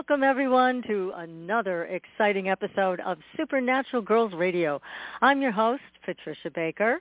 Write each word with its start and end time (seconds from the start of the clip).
Welcome 0.00 0.24
everyone 0.24 0.82
to 0.86 1.12
another 1.14 1.84
exciting 1.84 2.48
episode 2.48 3.00
of 3.00 3.18
Supernatural 3.36 4.00
Girls 4.00 4.32
Radio. 4.32 4.80
I'm 5.20 5.42
your 5.42 5.50
host, 5.52 5.82
Patricia 6.06 6.50
Baker, 6.50 7.00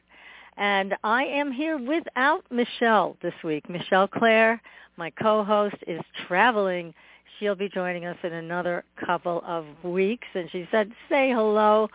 and 0.58 0.94
I 1.06 1.24
am 1.24 1.50
here 1.50 1.78
without 1.78 2.44
Michelle 2.52 3.16
this 3.22 3.34
week. 3.42 3.70
Michelle 3.70 4.10
Claire, 4.10 4.62
my 4.98 5.12
co-host, 5.12 5.78
is 5.88 6.02
traveling. 6.28 6.94
She'll 7.40 7.56
be 7.56 7.70
joining 7.70 8.06
us 8.06 8.18
in 8.22 8.34
another 8.34 8.84
couple 9.06 9.44
of 9.48 9.66
weeks, 9.82 10.28
and 10.34 10.52
she 10.52 10.68
said, 10.70 10.92
say 11.08 11.32
hello. 11.32 11.88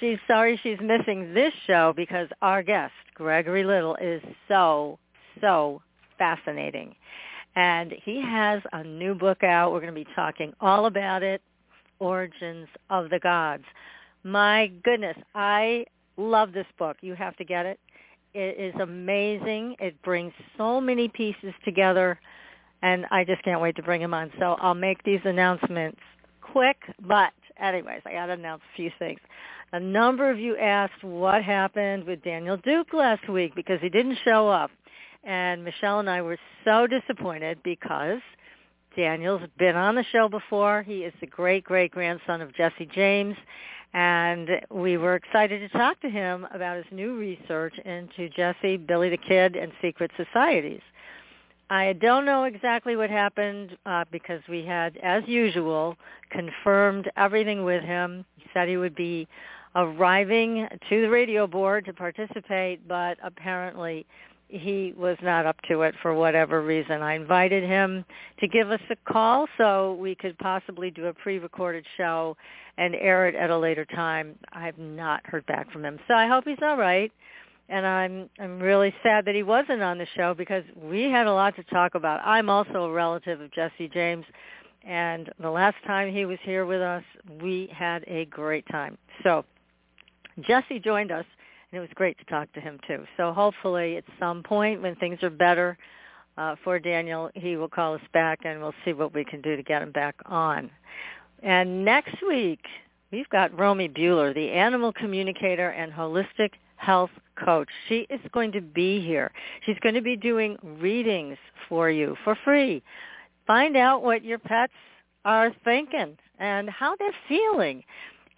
She's 0.00 0.18
sorry 0.26 0.58
she's 0.62 0.80
missing 0.80 1.34
this 1.34 1.52
show 1.66 1.92
because 1.94 2.28
our 2.40 2.62
guest, 2.62 2.94
Gregory 3.14 3.62
Little, 3.62 3.96
is 3.96 4.22
so, 4.48 4.98
so 5.38 5.82
fascinating 6.16 6.94
and 7.56 7.94
he 8.04 8.20
has 8.20 8.62
a 8.72 8.84
new 8.84 9.14
book 9.14 9.42
out. 9.42 9.72
We're 9.72 9.80
going 9.80 9.94
to 9.94 10.04
be 10.04 10.06
talking 10.14 10.52
all 10.60 10.86
about 10.86 11.22
it, 11.22 11.40
Origins 11.98 12.68
of 12.90 13.10
the 13.10 13.18
Gods. 13.18 13.64
My 14.22 14.70
goodness, 14.84 15.16
I 15.34 15.86
love 16.16 16.52
this 16.52 16.66
book. 16.78 16.98
You 17.00 17.14
have 17.14 17.36
to 17.38 17.44
get 17.44 17.66
it. 17.66 17.80
It 18.34 18.60
is 18.60 18.74
amazing. 18.80 19.76
It 19.78 20.00
brings 20.02 20.32
so 20.58 20.80
many 20.80 21.08
pieces 21.08 21.54
together, 21.64 22.20
and 22.82 23.06
I 23.10 23.24
just 23.24 23.42
can't 23.42 23.62
wait 23.62 23.76
to 23.76 23.82
bring 23.82 24.02
him 24.02 24.12
on. 24.12 24.30
So 24.38 24.56
I'll 24.60 24.74
make 24.74 25.02
these 25.04 25.20
announcements 25.24 25.98
quick, 26.42 26.76
but 27.00 27.32
anyways, 27.58 28.02
I 28.04 28.12
got 28.12 28.26
to 28.26 28.32
announce 28.34 28.62
a 28.72 28.76
few 28.76 28.90
things. 28.98 29.20
A 29.72 29.80
number 29.80 30.30
of 30.30 30.38
you 30.38 30.56
asked 30.58 31.02
what 31.02 31.42
happened 31.42 32.04
with 32.04 32.22
Daniel 32.22 32.58
Duke 32.58 32.92
last 32.92 33.28
week 33.28 33.54
because 33.54 33.80
he 33.80 33.88
didn't 33.88 34.18
show 34.24 34.48
up. 34.48 34.70
And 35.26 35.64
Michelle 35.64 35.98
and 35.98 36.08
I 36.08 36.22
were 36.22 36.38
so 36.64 36.86
disappointed 36.86 37.58
because 37.64 38.20
Daniel's 38.96 39.42
been 39.58 39.74
on 39.74 39.96
the 39.96 40.04
show 40.12 40.28
before. 40.28 40.82
He 40.84 41.00
is 41.00 41.12
the 41.20 41.26
great-great-grandson 41.26 42.40
of 42.40 42.54
Jesse 42.54 42.86
James. 42.94 43.36
And 43.92 44.48
we 44.70 44.96
were 44.96 45.16
excited 45.16 45.60
to 45.60 45.78
talk 45.78 46.00
to 46.02 46.08
him 46.08 46.46
about 46.54 46.76
his 46.76 46.86
new 46.92 47.18
research 47.18 47.74
into 47.84 48.28
Jesse, 48.28 48.76
Billy 48.76 49.10
the 49.10 49.16
Kid, 49.16 49.56
and 49.56 49.72
secret 49.82 50.12
societies. 50.16 50.82
I 51.70 51.94
don't 51.94 52.24
know 52.24 52.44
exactly 52.44 52.94
what 52.94 53.10
happened 53.10 53.76
uh, 53.84 54.04
because 54.12 54.40
we 54.48 54.64
had, 54.64 54.96
as 54.98 55.24
usual, 55.26 55.96
confirmed 56.30 57.10
everything 57.16 57.64
with 57.64 57.82
him. 57.82 58.24
He 58.36 58.44
said 58.54 58.68
he 58.68 58.76
would 58.76 58.94
be 58.94 59.26
arriving 59.74 60.68
to 60.88 61.02
the 61.02 61.10
radio 61.10 61.48
board 61.48 61.84
to 61.86 61.92
participate, 61.92 62.86
but 62.86 63.18
apparently 63.24 64.06
he 64.48 64.94
was 64.96 65.16
not 65.22 65.46
up 65.46 65.56
to 65.68 65.82
it 65.82 65.94
for 66.02 66.14
whatever 66.14 66.62
reason. 66.62 67.02
I 67.02 67.14
invited 67.14 67.64
him 67.64 68.04
to 68.40 68.48
give 68.48 68.70
us 68.70 68.80
a 68.90 68.96
call 69.10 69.46
so 69.58 69.94
we 69.94 70.14
could 70.14 70.38
possibly 70.38 70.90
do 70.90 71.06
a 71.06 71.14
pre-recorded 71.14 71.84
show 71.96 72.36
and 72.78 72.94
air 72.94 73.26
it 73.26 73.34
at 73.34 73.50
a 73.50 73.58
later 73.58 73.84
time. 73.84 74.36
I 74.52 74.66
have 74.66 74.78
not 74.78 75.26
heard 75.26 75.46
back 75.46 75.70
from 75.72 75.84
him. 75.84 75.98
So 76.06 76.14
I 76.14 76.26
hope 76.28 76.44
he's 76.46 76.58
all 76.62 76.76
right. 76.76 77.10
And 77.68 77.84
I'm 77.84 78.30
I'm 78.38 78.60
really 78.60 78.94
sad 79.02 79.24
that 79.24 79.34
he 79.34 79.42
wasn't 79.42 79.82
on 79.82 79.98
the 79.98 80.06
show 80.16 80.34
because 80.34 80.62
we 80.80 81.10
had 81.10 81.26
a 81.26 81.32
lot 81.32 81.56
to 81.56 81.64
talk 81.64 81.96
about. 81.96 82.20
I'm 82.24 82.48
also 82.48 82.84
a 82.84 82.92
relative 82.92 83.40
of 83.40 83.52
Jesse 83.52 83.88
James 83.88 84.24
and 84.86 85.32
the 85.40 85.50
last 85.50 85.76
time 85.84 86.12
he 86.12 86.24
was 86.24 86.38
here 86.42 86.64
with 86.64 86.80
us, 86.80 87.02
we 87.42 87.68
had 87.74 88.04
a 88.06 88.26
great 88.26 88.64
time. 88.70 88.96
So 89.24 89.44
Jesse 90.46 90.78
joined 90.78 91.10
us 91.10 91.24
and 91.70 91.78
it 91.78 91.80
was 91.80 91.90
great 91.94 92.18
to 92.18 92.24
talk 92.24 92.52
to 92.52 92.60
him 92.60 92.78
too. 92.86 93.04
So 93.16 93.32
hopefully 93.32 93.96
at 93.96 94.04
some 94.18 94.42
point 94.42 94.82
when 94.82 94.94
things 94.96 95.22
are 95.22 95.30
better 95.30 95.76
uh, 96.38 96.56
for 96.62 96.78
Daniel, 96.78 97.30
he 97.34 97.56
will 97.56 97.68
call 97.68 97.94
us 97.94 98.00
back 98.12 98.40
and 98.44 98.60
we'll 98.60 98.74
see 98.84 98.92
what 98.92 99.14
we 99.14 99.24
can 99.24 99.40
do 99.40 99.56
to 99.56 99.62
get 99.62 99.82
him 99.82 99.92
back 99.92 100.14
on. 100.26 100.70
And 101.42 101.84
next 101.84 102.16
week, 102.26 102.60
we've 103.10 103.28
got 103.30 103.56
Romy 103.58 103.88
Bueller, 103.88 104.34
the 104.34 104.50
animal 104.50 104.92
communicator 104.92 105.70
and 105.70 105.92
holistic 105.92 106.50
health 106.76 107.10
coach. 107.42 107.68
She 107.88 108.06
is 108.10 108.20
going 108.32 108.52
to 108.52 108.60
be 108.60 109.00
here. 109.00 109.32
She's 109.64 109.78
going 109.80 109.94
to 109.94 110.02
be 110.02 110.16
doing 110.16 110.56
readings 110.62 111.36
for 111.68 111.90
you 111.90 112.16
for 112.24 112.36
free. 112.44 112.82
Find 113.46 113.76
out 113.76 114.02
what 114.02 114.24
your 114.24 114.38
pets 114.38 114.72
are 115.24 115.52
thinking 115.64 116.16
and 116.38 116.68
how 116.68 116.96
they're 116.96 117.12
feeling. 117.28 117.82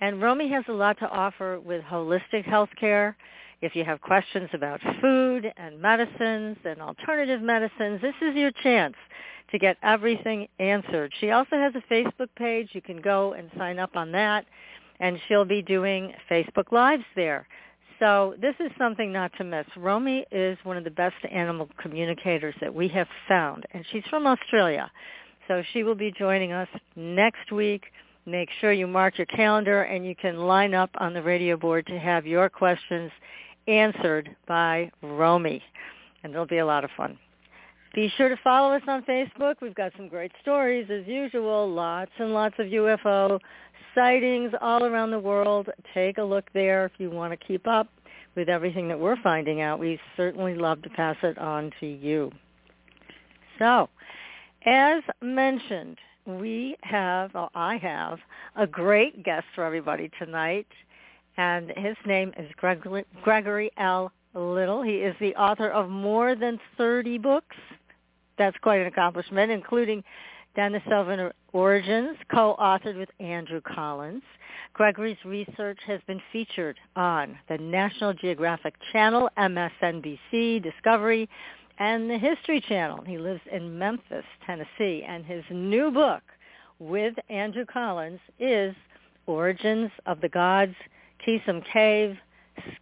And 0.00 0.22
Romy 0.22 0.48
has 0.50 0.64
a 0.68 0.72
lot 0.72 0.98
to 1.00 1.08
offer 1.08 1.58
with 1.60 1.82
holistic 1.82 2.44
healthcare. 2.46 3.14
If 3.60 3.74
you 3.74 3.84
have 3.84 4.00
questions 4.00 4.48
about 4.52 4.80
food 5.00 5.52
and 5.56 5.80
medicines 5.80 6.56
and 6.64 6.80
alternative 6.80 7.42
medicines, 7.42 8.00
this 8.00 8.14
is 8.22 8.36
your 8.36 8.52
chance 8.62 8.94
to 9.50 9.58
get 9.58 9.76
everything 9.82 10.46
answered. 10.60 11.12
She 11.20 11.30
also 11.30 11.56
has 11.56 11.72
a 11.74 11.92
Facebook 11.92 12.28
page. 12.36 12.68
You 12.72 12.82
can 12.82 13.00
go 13.00 13.32
and 13.32 13.50
sign 13.58 13.78
up 13.78 13.96
on 13.96 14.12
that. 14.12 14.46
And 15.00 15.18
she'll 15.26 15.44
be 15.44 15.62
doing 15.62 16.12
Facebook 16.30 16.70
Lives 16.70 17.04
there. 17.16 17.46
So 17.98 18.34
this 18.40 18.54
is 18.60 18.70
something 18.78 19.12
not 19.12 19.32
to 19.38 19.44
miss. 19.44 19.66
Romy 19.76 20.24
is 20.30 20.56
one 20.62 20.76
of 20.76 20.84
the 20.84 20.90
best 20.90 21.16
animal 21.30 21.68
communicators 21.80 22.54
that 22.60 22.72
we 22.72 22.86
have 22.88 23.08
found, 23.26 23.64
and 23.72 23.84
she's 23.90 24.04
from 24.08 24.26
Australia. 24.26 24.90
So 25.48 25.62
she 25.72 25.82
will 25.82 25.96
be 25.96 26.12
joining 26.16 26.52
us 26.52 26.68
next 26.94 27.50
week 27.50 27.82
make 28.30 28.48
sure 28.60 28.72
you 28.72 28.86
mark 28.86 29.18
your 29.18 29.26
calendar 29.26 29.82
and 29.82 30.04
you 30.04 30.14
can 30.14 30.38
line 30.38 30.74
up 30.74 30.90
on 30.98 31.14
the 31.14 31.22
radio 31.22 31.56
board 31.56 31.86
to 31.86 31.98
have 31.98 32.26
your 32.26 32.48
questions 32.48 33.10
answered 33.66 34.34
by 34.46 34.90
Romy. 35.02 35.62
And 36.22 36.32
it'll 36.32 36.46
be 36.46 36.58
a 36.58 36.66
lot 36.66 36.84
of 36.84 36.90
fun. 36.96 37.18
Be 37.94 38.12
sure 38.16 38.28
to 38.28 38.36
follow 38.44 38.74
us 38.74 38.82
on 38.86 39.02
Facebook. 39.04 39.56
We've 39.62 39.74
got 39.74 39.92
some 39.96 40.08
great 40.08 40.32
stories 40.42 40.88
as 40.90 41.06
usual, 41.06 41.72
lots 41.72 42.10
and 42.18 42.34
lots 42.34 42.54
of 42.58 42.66
UFO 42.66 43.40
sightings 43.94 44.52
all 44.60 44.84
around 44.84 45.10
the 45.10 45.18
world. 45.18 45.68
Take 45.94 46.18
a 46.18 46.22
look 46.22 46.44
there 46.52 46.84
if 46.86 46.92
you 46.98 47.10
want 47.10 47.38
to 47.38 47.46
keep 47.46 47.66
up 47.66 47.88
with 48.36 48.48
everything 48.48 48.88
that 48.88 48.98
we're 48.98 49.20
finding 49.22 49.62
out. 49.62 49.80
We 49.80 49.98
certainly 50.16 50.54
love 50.54 50.82
to 50.82 50.90
pass 50.90 51.16
it 51.22 51.38
on 51.38 51.72
to 51.80 51.86
you. 51.86 52.30
So, 53.58 53.88
as 54.66 55.02
mentioned, 55.20 55.98
we 56.28 56.76
have, 56.82 57.32
well, 57.34 57.50
I 57.54 57.78
have, 57.78 58.18
a 58.54 58.66
great 58.66 59.24
guest 59.24 59.46
for 59.54 59.64
everybody 59.64 60.10
tonight, 60.18 60.66
and 61.38 61.72
his 61.76 61.96
name 62.06 62.32
is 62.38 62.50
Gregory, 62.56 63.04
Gregory 63.22 63.70
L. 63.78 64.12
Little. 64.34 64.82
He 64.82 64.96
is 64.96 65.16
the 65.20 65.34
author 65.36 65.70
of 65.70 65.88
more 65.88 66.34
than 66.34 66.60
30 66.76 67.18
books. 67.18 67.56
That's 68.36 68.56
quite 68.58 68.80
an 68.80 68.86
accomplishment, 68.86 69.50
including 69.50 70.04
Denisovan 70.56 71.32
Origins, 71.52 72.16
co-authored 72.30 72.98
with 72.98 73.08
Andrew 73.20 73.60
Collins. 73.62 74.22
Gregory's 74.74 75.16
research 75.24 75.78
has 75.86 76.00
been 76.06 76.20
featured 76.30 76.78
on 76.94 77.38
the 77.48 77.58
National 77.58 78.12
Geographic 78.12 78.74
Channel, 78.92 79.30
MSNBC, 79.38 80.62
Discovery, 80.62 81.28
and 81.78 82.10
the 82.10 82.18
History 82.18 82.60
Channel. 82.60 83.04
He 83.06 83.18
lives 83.18 83.40
in 83.50 83.78
Memphis, 83.78 84.24
Tennessee, 84.44 85.04
and 85.06 85.24
his 85.24 85.44
new 85.50 85.90
book 85.90 86.22
with 86.78 87.14
Andrew 87.28 87.64
Collins 87.64 88.20
is 88.38 88.74
Origins 89.26 89.90
of 90.06 90.20
the 90.20 90.28
Gods, 90.28 90.74
Qesem 91.24 91.62
Cave, 91.72 92.16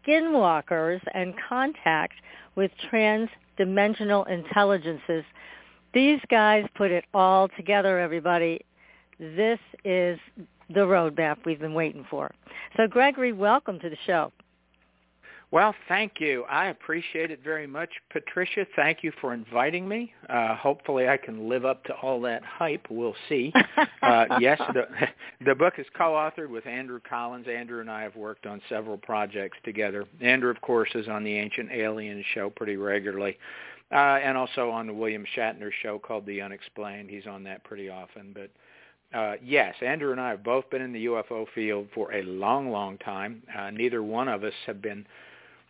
Skinwalkers, 0.07 1.01
and 1.13 1.35
Contact 1.49 2.15
with 2.55 2.71
Trans-Dimensional 2.89 4.25
Intelligences. 4.25 5.25
These 5.93 6.21
guys 6.31 6.67
put 6.75 6.91
it 6.91 7.05
all 7.13 7.49
together, 7.57 7.99
everybody. 7.99 8.61
This 9.19 9.59
is 9.85 10.19
the 10.71 10.81
roadmap 10.81 11.39
we've 11.45 11.61
been 11.61 11.75
waiting 11.75 12.07
for. 12.11 12.31
So 12.77 12.87
Gregory, 12.87 13.33
welcome 13.33 13.79
to 13.81 13.91
the 13.91 13.97
show. 14.07 14.33
Well, 15.57 15.75
thank 15.89 16.21
you. 16.21 16.45
I 16.51 16.67
appreciate 16.67 17.31
it 17.31 17.43
very 17.43 17.67
much, 17.67 17.89
Patricia. 18.11 18.67
Thank 18.77 19.03
you 19.03 19.11
for 19.23 19.33
inviting 19.33 19.89
me. 19.89 20.13
Uh, 20.29 20.55
hopefully, 20.55 21.09
I 21.09 21.17
can 21.17 21.49
live 21.49 21.65
up 21.65 21.83
to 21.85 21.95
all 21.95 22.21
that 22.21 22.45
hype. 22.45 22.87
We'll 22.91 23.15
see. 23.31 23.55
Uh, 24.03 24.27
yes, 24.39 24.61
the, 24.75 24.87
the 25.47 25.55
book 25.55 25.73
is 25.79 25.87
co-authored 25.97 26.51
with 26.51 26.67
Andrew 26.67 27.01
Collins. 27.09 27.47
Andrew 27.49 27.81
and 27.81 27.91
I 27.91 28.03
have 28.03 28.17
worked 28.17 28.45
on 28.45 28.61
several 28.69 28.99
projects 28.99 29.57
together. 29.65 30.05
Andrew, 30.21 30.51
of 30.51 30.61
course, 30.61 30.91
is 30.95 31.09
on 31.09 31.25
the 31.25 31.35
Ancient 31.35 31.73
Aliens 31.73 32.27
show 32.35 32.51
pretty 32.51 32.77
regularly, 32.77 33.39
uh, 33.93 33.95
and 33.95 34.37
also 34.37 34.69
on 34.69 34.87
the 34.87 34.93
William 34.93 35.25
Shatner 35.35 35.71
show 35.83 35.99
called 35.99 36.27
The 36.27 36.43
Unexplained. 36.43 37.09
He's 37.09 37.27
on 37.27 37.43
that 37.45 37.65
pretty 37.65 37.89
often, 37.89 38.35
but. 38.35 38.51
Uh, 39.15 39.37
yes, 39.41 39.73
Andrew 39.83 40.11
and 40.11 40.21
I 40.21 40.31
have 40.31 40.43
both 40.43 40.69
been 40.69 40.83
in 40.83 40.93
the 40.93 41.07
UFO 41.07 41.47
field 41.55 41.87
for 41.95 42.13
a 42.13 42.25
long, 42.25 42.73
long 42.73 42.99
time. 42.99 43.41
Uh, 43.57 43.71
neither 43.71 44.03
one 44.03 44.27
of 44.27 44.43
us 44.43 44.53
have 44.67 44.83
been 44.83 45.07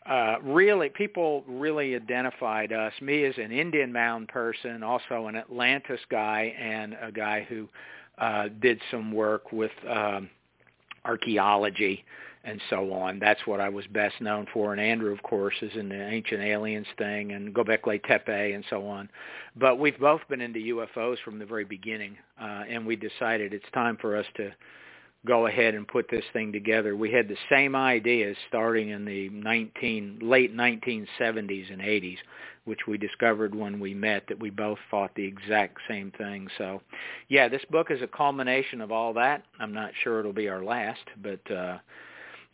uh, 0.08 0.36
really, 0.42 0.88
people 0.88 1.44
really 1.48 1.96
identified 1.96 2.72
us, 2.72 2.92
me 3.00 3.24
as 3.24 3.34
an 3.38 3.50
Indian 3.50 3.92
Mound 3.92 4.28
person, 4.28 4.82
also 4.82 5.26
an 5.26 5.36
Atlantis 5.36 6.00
guy, 6.10 6.54
and 6.58 6.96
a 7.02 7.10
guy 7.10 7.46
who 7.48 7.68
uh, 8.18 8.48
did 8.60 8.80
some 8.90 9.12
work 9.12 9.52
with 9.52 9.72
um, 9.88 10.30
archaeology 11.04 12.04
and 12.44 12.60
so 12.70 12.92
on. 12.92 13.18
That's 13.18 13.44
what 13.44 13.60
I 13.60 13.68
was 13.68 13.84
best 13.88 14.20
known 14.20 14.46
for. 14.52 14.72
And 14.72 14.80
Andrew, 14.80 15.12
of 15.12 15.22
course, 15.24 15.54
is 15.60 15.72
in 15.74 15.88
the 15.88 16.00
ancient 16.00 16.40
aliens 16.40 16.86
thing 16.96 17.32
and 17.32 17.52
Gobekli 17.52 18.02
Tepe 18.04 18.54
and 18.54 18.64
so 18.70 18.86
on. 18.86 19.10
But 19.56 19.80
we've 19.80 19.98
both 19.98 20.20
been 20.28 20.40
into 20.40 20.60
UFOs 20.60 21.16
from 21.24 21.40
the 21.40 21.44
very 21.44 21.64
beginning, 21.64 22.16
uh, 22.40 22.62
and 22.70 22.86
we 22.86 22.94
decided 22.94 23.52
it's 23.52 23.64
time 23.74 23.98
for 24.00 24.16
us 24.16 24.26
to 24.36 24.52
go 25.24 25.46
ahead 25.46 25.74
and 25.74 25.86
put 25.86 26.08
this 26.10 26.24
thing 26.32 26.52
together. 26.52 26.96
We 26.96 27.10
had 27.10 27.28
the 27.28 27.36
same 27.50 27.74
ideas 27.74 28.36
starting 28.48 28.90
in 28.90 29.04
the 29.04 29.28
19 29.30 30.20
late 30.22 30.54
1970s 30.54 31.72
and 31.72 31.80
80s, 31.80 32.18
which 32.64 32.80
we 32.86 32.98
discovered 32.98 33.54
when 33.54 33.80
we 33.80 33.94
met 33.94 34.24
that 34.28 34.38
we 34.38 34.50
both 34.50 34.78
thought 34.90 35.14
the 35.14 35.24
exact 35.24 35.78
same 35.88 36.12
thing. 36.12 36.48
So, 36.58 36.80
yeah, 37.28 37.48
this 37.48 37.64
book 37.70 37.90
is 37.90 38.02
a 38.02 38.06
culmination 38.06 38.80
of 38.80 38.92
all 38.92 39.12
that. 39.14 39.42
I'm 39.58 39.72
not 39.72 39.92
sure 40.02 40.20
it'll 40.20 40.32
be 40.32 40.48
our 40.48 40.64
last, 40.64 41.04
but 41.22 41.50
uh 41.50 41.78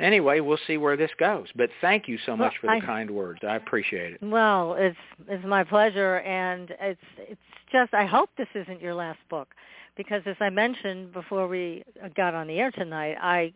anyway, 0.00 0.40
we'll 0.40 0.58
see 0.66 0.76
where 0.76 0.96
this 0.96 1.10
goes. 1.18 1.46
But 1.54 1.70
thank 1.80 2.08
you 2.08 2.18
so 2.26 2.36
much 2.36 2.54
well, 2.62 2.72
for 2.72 2.78
the 2.78 2.84
I, 2.84 2.86
kind 2.86 3.10
words. 3.10 3.40
I 3.46 3.56
appreciate 3.56 4.14
it. 4.14 4.22
Well, 4.22 4.74
it's 4.78 4.96
it's 5.28 5.44
my 5.44 5.64
pleasure 5.64 6.18
and 6.20 6.74
it's 6.80 7.00
it's 7.18 7.40
just 7.70 7.94
I 7.94 8.06
hope 8.06 8.30
this 8.36 8.48
isn't 8.54 8.80
your 8.80 8.94
last 8.94 9.20
book 9.30 9.48
because 9.96 10.22
as 10.26 10.36
I 10.40 10.50
mentioned 10.50 11.12
before 11.12 11.48
we 11.48 11.84
got 12.16 12.34
on 12.34 12.46
the 12.46 12.58
air 12.58 12.70
tonight, 12.70 13.16
I 13.20 13.52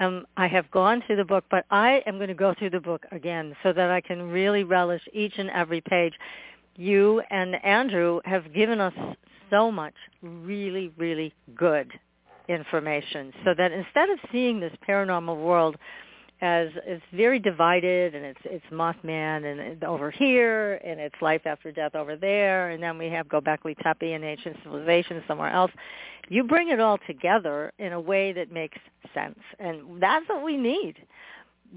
um, 0.00 0.26
I 0.36 0.46
have 0.48 0.70
gone 0.70 1.02
through 1.06 1.16
the 1.16 1.24
book, 1.24 1.44
but 1.50 1.66
I 1.70 2.02
am 2.06 2.16
going 2.16 2.28
to 2.28 2.34
go 2.34 2.54
through 2.58 2.70
the 2.70 2.80
book 2.80 3.04
again 3.12 3.54
so 3.62 3.72
that 3.72 3.90
I 3.90 4.00
can 4.00 4.22
really 4.22 4.64
relish 4.64 5.02
each 5.12 5.34
and 5.36 5.50
every 5.50 5.80
page. 5.82 6.14
You 6.76 7.22
and 7.30 7.62
Andrew 7.64 8.20
have 8.24 8.54
given 8.54 8.80
us 8.80 8.94
so 9.50 9.70
much 9.70 9.94
really, 10.22 10.90
really 10.96 11.34
good 11.54 11.92
information 12.48 13.32
so 13.44 13.54
that 13.56 13.70
instead 13.70 14.08
of 14.08 14.18
seeing 14.32 14.60
this 14.60 14.72
paranormal 14.88 15.36
world 15.36 15.76
as 16.42 16.70
it's 16.84 17.04
very 17.12 17.38
divided 17.38 18.16
and 18.16 18.26
it's 18.26 18.40
it's 18.44 18.64
Mothman 18.72 19.44
and 19.44 19.84
over 19.84 20.10
here 20.10 20.74
and 20.84 20.98
it's 20.98 21.14
life 21.22 21.42
after 21.46 21.70
death 21.70 21.94
over 21.94 22.16
there 22.16 22.70
and 22.70 22.82
then 22.82 22.98
we 22.98 23.06
have 23.06 23.28
Gobekli 23.28 23.76
Tepe 23.80 24.12
and 24.12 24.24
ancient 24.24 24.56
civilization 24.64 25.22
somewhere 25.28 25.50
else. 25.50 25.70
You 26.28 26.42
bring 26.42 26.70
it 26.70 26.80
all 26.80 26.98
together 27.06 27.72
in 27.78 27.92
a 27.92 28.00
way 28.00 28.32
that 28.32 28.50
makes 28.50 28.78
sense 29.14 29.38
and 29.60 30.02
that's 30.02 30.28
what 30.28 30.44
we 30.44 30.56
need. 30.56 30.96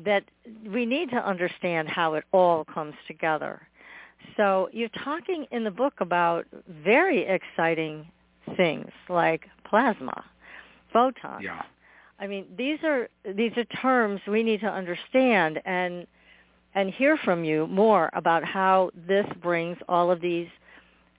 That 0.04 0.24
we 0.68 0.86
need 0.86 1.12
to 1.12 1.18
understand 1.18 1.88
how 1.88 2.16
it 2.16 2.26
all 2.34 2.66
comes 2.66 2.96
together. 3.08 3.62
So 4.36 4.68
you're 4.74 4.90
talking 4.90 5.46
in 5.52 5.64
the 5.64 5.72
book 5.72 5.94
about 6.00 6.48
very 6.68 7.24
exciting 7.28 8.08
things 8.58 8.90
like 9.10 9.46
plasma, 9.64 10.26
photons. 10.92 11.44
Yeah 11.44 11.62
I 12.20 12.28
mean, 12.28 12.46
these 12.58 12.80
are 12.84 13.10
these 13.36 13.52
are 13.58 13.66
terms 13.82 14.22
we 14.28 14.44
need 14.44 14.62
to 14.62 14.68
understand 14.68 15.60
and 15.66 16.08
and 16.74 16.90
hear 16.90 17.18
from 17.18 17.44
you 17.44 17.68
more 17.68 18.10
about 18.14 18.44
how 18.44 18.92
this 19.08 19.26
brings 19.42 19.78
all 19.88 20.12
of 20.12 20.22
these 20.22 20.48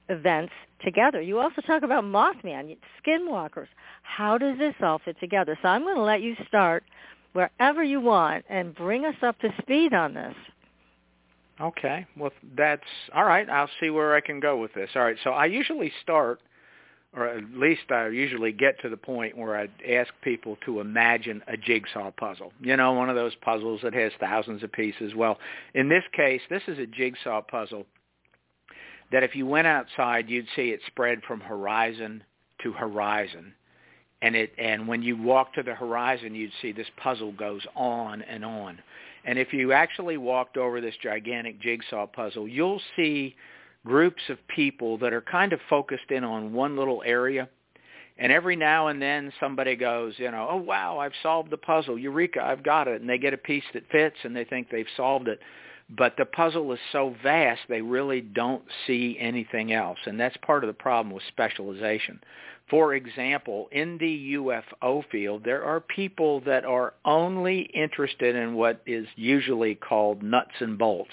events 0.09 0.53
together. 0.85 1.21
You 1.21 1.39
also 1.39 1.61
talk 1.63 1.83
about 1.83 2.05
Mothman, 2.05 2.77
skinwalkers. 3.05 3.69
How 4.03 4.39
does 4.39 4.59
this 4.59 4.75
all 4.83 5.01
fit 5.05 5.19
together? 5.19 5.59
So 5.63 5.69
I'm 5.69 5.83
going 5.83 5.97
to 5.97 6.03
let 6.03 6.23
you 6.23 6.37
start 6.47 6.85
wherever 7.33 7.83
you 7.83 8.01
want 8.01 8.45
and 8.49 8.75
bring 8.75 9.05
us 9.05 9.17
up 9.23 9.39
to 9.41 9.49
speed 9.61 9.93
on 9.95 10.15
this. 10.15 10.35
Okay. 11.61 12.07
Well, 12.17 12.33
that's 12.57 12.83
all 13.15 13.25
right. 13.25 13.49
I'll 13.49 13.71
see 13.81 13.91
where 13.91 14.15
I 14.15 14.21
can 14.21 14.41
go 14.41 14.59
with 14.59 14.75
this. 14.75 14.91
All 14.95 15.03
right. 15.03 15.17
So 15.25 15.31
I 15.31 15.47
usually 15.47 15.93
start 16.03 16.41
or 17.15 17.27
at 17.27 17.45
least 17.55 17.91
I 17.91 18.09
usually 18.09 18.53
get 18.53 18.81
to 18.83 18.89
the 18.89 18.97
point 18.97 19.37
where 19.37 19.57
I 19.57 19.69
ask 19.91 20.13
people 20.23 20.57
to 20.67 20.81
imagine 20.81 21.43
a 21.47 21.57
jigsaw 21.57 22.11
puzzle. 22.11 22.53
You 22.61 22.77
know, 22.77 22.93
one 22.93 23.09
of 23.09 23.17
those 23.17 23.35
puzzles 23.37 23.81
that 23.83 23.95
has 23.95 24.13
thousands 24.21 24.63
of 24.63 24.73
pieces. 24.73 25.15
Well, 25.15 25.39
in 25.75 25.89
this 25.89 26.05
case, 26.15 26.43
this 26.51 26.63
is 26.69 26.79
a 26.79 26.87
jigsaw 26.87 27.41
puzzle 27.43 27.87
that 29.13 29.23
if 29.23 29.35
you 29.35 29.47
went 29.47 29.67
outside, 29.67 30.29
you'd 30.29 30.49
see 30.57 30.71
it 30.71 30.81
spread 30.87 31.23
from 31.27 31.41
horizon 31.41 32.23
to 32.63 32.73
horizon. 32.73 33.55
And 34.23 34.35
it 34.35 34.53
and 34.59 34.89
when 34.89 35.03
you 35.03 35.17
walk 35.17 35.55
to 35.55 35.63
the 35.63 35.75
horizon, 35.75 36.35
you'd 36.35 36.53
see 36.63 36.73
this 36.73 36.87
puzzle 36.97 37.33
goes 37.33 37.63
on 37.75 38.23
and 38.23 38.45
on. 38.45 38.79
And 39.25 39.39
if 39.39 39.53
you 39.53 39.73
actually 39.73 40.17
walked 40.17 40.57
over 40.57 40.81
this 40.81 40.95
gigantic 41.03 41.61
jigsaw 41.61 42.07
puzzle, 42.07 42.49
you'll 42.49 42.81
see 42.97 43.35
groups 43.87 44.23
of 44.29 44.39
people 44.49 44.99
that 44.99 45.13
are 45.13 45.23
kind 45.23 45.53
of 45.53 45.61
focused 45.71 46.11
in 46.11 46.25
on 46.25 46.53
one 46.53 46.77
little 46.77 47.03
area. 47.07 47.49
And 48.19 48.33
every 48.33 48.57
now 48.57 48.89
and 48.89 49.01
then 49.01 49.33
somebody 49.39 49.77
goes, 49.77 50.15
you 50.17 50.31
know, 50.31 50.49
oh 50.51 50.57
wow, 50.57 50.99
I've 50.99 51.13
solved 51.23 51.51
the 51.51 51.57
puzzle. 51.57 51.99
Eureka, 51.99 52.43
I've 52.43 52.63
got 52.63 52.89
it. 52.89 53.01
And 53.01 53.09
they 53.09 53.19
get 53.19 53.35
a 53.35 53.39
piece 53.39 53.65
that 53.75 53.91
fits 53.91 54.17
and 54.25 54.35
they 54.35 54.45
think 54.45 54.71
they've 54.71 54.87
solved 54.97 55.29
it. 55.29 55.39
But 55.89 56.15
the 56.19 56.25
puzzle 56.25 56.73
is 56.73 56.81
so 56.91 57.15
vast 57.23 57.61
they 57.69 57.81
really 57.81 58.21
don't 58.21 58.65
see 58.87 59.17
anything 59.21 59.73
else. 59.73 59.99
And 60.07 60.19
that's 60.19 60.37
part 60.39 60.65
of 60.65 60.69
the 60.69 60.75
problem 60.75 61.15
with 61.15 61.23
specialization. 61.29 62.21
For 62.69 62.95
example, 62.95 63.69
in 63.71 63.97
the 63.99 64.35
UFO 64.35 65.05
field, 65.11 65.45
there 65.45 65.63
are 65.65 65.81
people 65.81 66.41
that 66.41 66.65
are 66.65 66.95
only 67.05 67.61
interested 67.73 68.35
in 68.35 68.55
what 68.55 68.83
is 68.85 69.07
usually 69.15 69.77
called 69.77 70.25
nuts 70.25 70.55
and 70.59 70.77
bolts. 70.77 71.13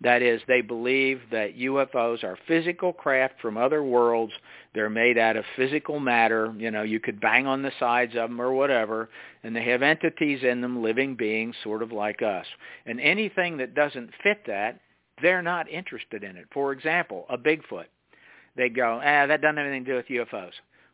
That 0.00 0.22
is, 0.22 0.40
they 0.46 0.60
believe 0.60 1.20
that 1.32 1.58
UFOs 1.58 2.22
are 2.22 2.38
physical 2.46 2.92
craft 2.92 3.40
from 3.42 3.56
other 3.56 3.82
worlds. 3.82 4.32
They're 4.72 4.88
made 4.88 5.18
out 5.18 5.36
of 5.36 5.44
physical 5.56 5.98
matter. 5.98 6.54
You 6.56 6.70
know, 6.70 6.82
you 6.82 7.00
could 7.00 7.20
bang 7.20 7.48
on 7.48 7.62
the 7.62 7.72
sides 7.80 8.14
of 8.14 8.30
them 8.30 8.40
or 8.40 8.52
whatever, 8.52 9.08
and 9.42 9.56
they 9.56 9.64
have 9.64 9.82
entities 9.82 10.44
in 10.44 10.60
them, 10.60 10.82
living 10.82 11.16
beings, 11.16 11.56
sort 11.64 11.82
of 11.82 11.90
like 11.90 12.22
us. 12.22 12.46
And 12.86 13.00
anything 13.00 13.56
that 13.56 13.74
doesn't 13.74 14.10
fit 14.22 14.42
that, 14.46 14.78
they're 15.20 15.42
not 15.42 15.68
interested 15.68 16.22
in 16.22 16.36
it. 16.36 16.46
For 16.52 16.70
example, 16.72 17.26
a 17.28 17.36
Bigfoot. 17.36 17.86
They 18.56 18.68
go, 18.68 19.00
ah, 19.02 19.26
that 19.26 19.40
doesn't 19.40 19.56
have 19.56 19.66
anything 19.66 19.84
to 19.84 19.90
do 19.90 19.96
with 19.96 20.28
UFOs 20.28 20.52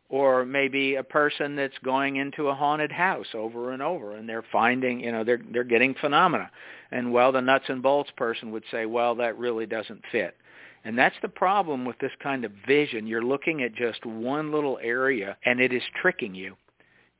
or 0.09 0.45
maybe 0.45 0.95
a 0.95 1.03
person 1.03 1.55
that's 1.55 1.77
going 1.83 2.17
into 2.17 2.47
a 2.47 2.55
haunted 2.55 2.91
house 2.91 3.27
over 3.33 3.71
and 3.71 3.81
over 3.81 4.15
and 4.15 4.29
they're 4.29 4.45
finding 4.51 4.99
you 4.99 5.11
know 5.11 5.23
they're 5.23 5.41
they're 5.51 5.63
getting 5.63 5.95
phenomena. 5.95 6.49
And 6.91 7.11
well 7.11 7.31
the 7.31 7.41
nuts 7.41 7.65
and 7.67 7.81
bolts 7.81 8.11
person 8.15 8.51
would 8.51 8.63
say 8.71 8.85
well 8.85 9.15
that 9.15 9.37
really 9.37 9.65
doesn't 9.65 10.01
fit. 10.11 10.35
And 10.83 10.97
that's 10.97 11.15
the 11.23 11.29
problem 11.29 11.83
with 11.83 11.97
this 11.97 12.11
kind 12.21 12.45
of 12.45 12.51
vision. 12.67 13.07
You're 13.07 13.23
looking 13.23 13.63
at 13.63 13.73
just 13.73 14.05
one 14.05 14.51
little 14.51 14.77
area 14.83 15.35
and 15.45 15.59
it 15.59 15.73
is 15.73 15.81
tricking 15.99 16.35
you. 16.35 16.55